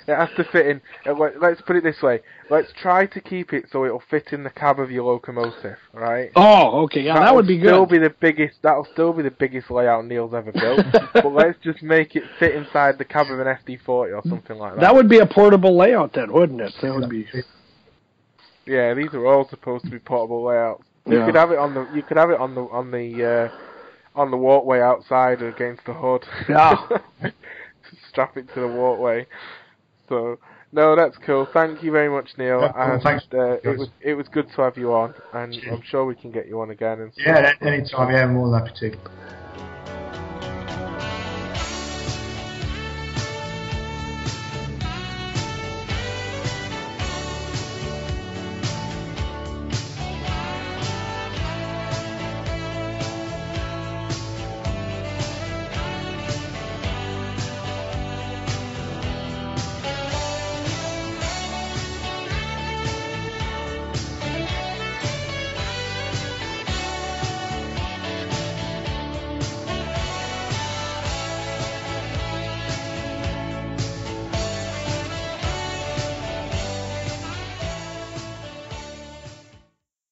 It 0.10 0.16
has 0.16 0.30
to 0.38 0.44
fit 0.46 0.66
in. 0.66 0.82
uh, 1.06 1.14
let- 1.14 1.40
Let's 1.40 1.62
put 1.62 1.76
it 1.76 1.84
this 1.84 2.02
way. 2.02 2.22
Let's 2.50 2.72
try 2.82 3.06
to 3.06 3.22
keep 3.22 3.54
it 3.54 3.66
so 3.72 3.86
it'll 3.86 4.02
fit 4.10 4.34
in 4.34 4.44
the 4.44 4.50
cab 4.50 4.80
of 4.80 4.90
your 4.90 5.04
locomotive, 5.04 5.78
right? 5.94 6.32
Oh, 6.36 6.82
okay. 6.86 7.02
Yeah, 7.02 7.14
that 7.14 7.20
That'll 7.20 7.36
would 7.36 7.48
be 7.48 7.60
Still 7.60 7.86
good. 7.86 7.92
be 7.92 7.98
the 8.00 8.10
biggest. 8.20 8.56
That'll 8.64 8.88
still 8.92 9.14
be 9.14 9.22
the 9.22 9.30
biggest 9.30 9.70
layout 9.70 10.06
Neil's 10.06 10.34
ever 10.34 10.52
built. 10.52 10.84
but 11.14 11.32
let's 11.32 11.60
just 11.64 11.84
make 11.84 12.16
it 12.16 12.24
fit 12.40 12.56
inside 12.56 12.98
the 12.98 13.06
cab 13.06 13.28
of 13.30 13.40
an 13.40 13.46
SD40 13.48 13.88
or 13.90 14.22
something 14.28 14.58
like 14.58 14.74
that. 14.76 14.82
That 14.82 14.96
would 14.96 15.08
be 15.10 15.20
a 15.20 15.28
portable 15.28 15.78
layout, 15.78 16.14
then, 16.14 16.34
wouldn't 16.34 16.60
it? 16.62 16.74
That 16.82 16.96
would 16.96 17.10
be. 17.10 17.28
yeah, 18.66 18.94
these 18.96 19.14
are 19.14 19.26
all 19.28 19.48
supposed 19.48 19.86
to 19.86 19.92
be 19.92 20.00
portable 20.00 20.44
layouts. 20.44 20.84
You 21.06 21.20
Yeah. 21.20 21.26
could 21.28 21.36
have 21.36 21.52
it 21.52 21.60
on 21.60 21.74
the. 21.76 21.88
You 21.94 22.02
could 22.04 22.18
have 22.18 22.32
it 22.32 22.40
on 22.40 22.56
the 22.56 22.62
on 22.64 22.90
the 22.92 23.26
uh, 23.26 24.20
on 24.20 24.32
the 24.32 24.38
walkway 24.38 24.80
outside 24.82 25.42
or 25.42 25.50
against 25.50 25.86
the 25.86 25.94
hood. 25.94 26.26
Yeah. 26.50 26.76
Strap 28.10 28.38
it 28.38 28.48
to 28.54 28.60
the 28.60 28.68
walkway. 28.68 29.26
So 30.10 30.40
no, 30.72 30.96
that's 30.96 31.18
cool. 31.26 31.48
Thank 31.54 31.82
you 31.82 31.92
very 31.92 32.10
much, 32.10 32.32
Neil. 32.38 32.62
No 32.62 32.74
and 32.76 33.02
Thanks, 33.02 33.24
uh, 33.34 33.58
it 33.64 33.78
was 33.78 33.90
it 34.02 34.14
was 34.16 34.28
good 34.28 34.48
to 34.56 34.62
have 34.64 34.78
you 34.78 34.94
on, 34.94 35.14
and 35.34 35.54
I'm 35.72 35.84
sure 35.84 36.06
we 36.06 36.16
can 36.16 36.32
get 36.32 36.48
you 36.48 36.60
on 36.62 36.72
again. 36.72 37.00
And 37.00 37.14
yeah, 37.16 37.54
anytime. 37.62 38.12
Yeah, 38.12 38.24
I'm 38.24 38.34
more 38.34 38.50
than 38.52 38.68
happy 38.68 38.92
to. 38.92 38.98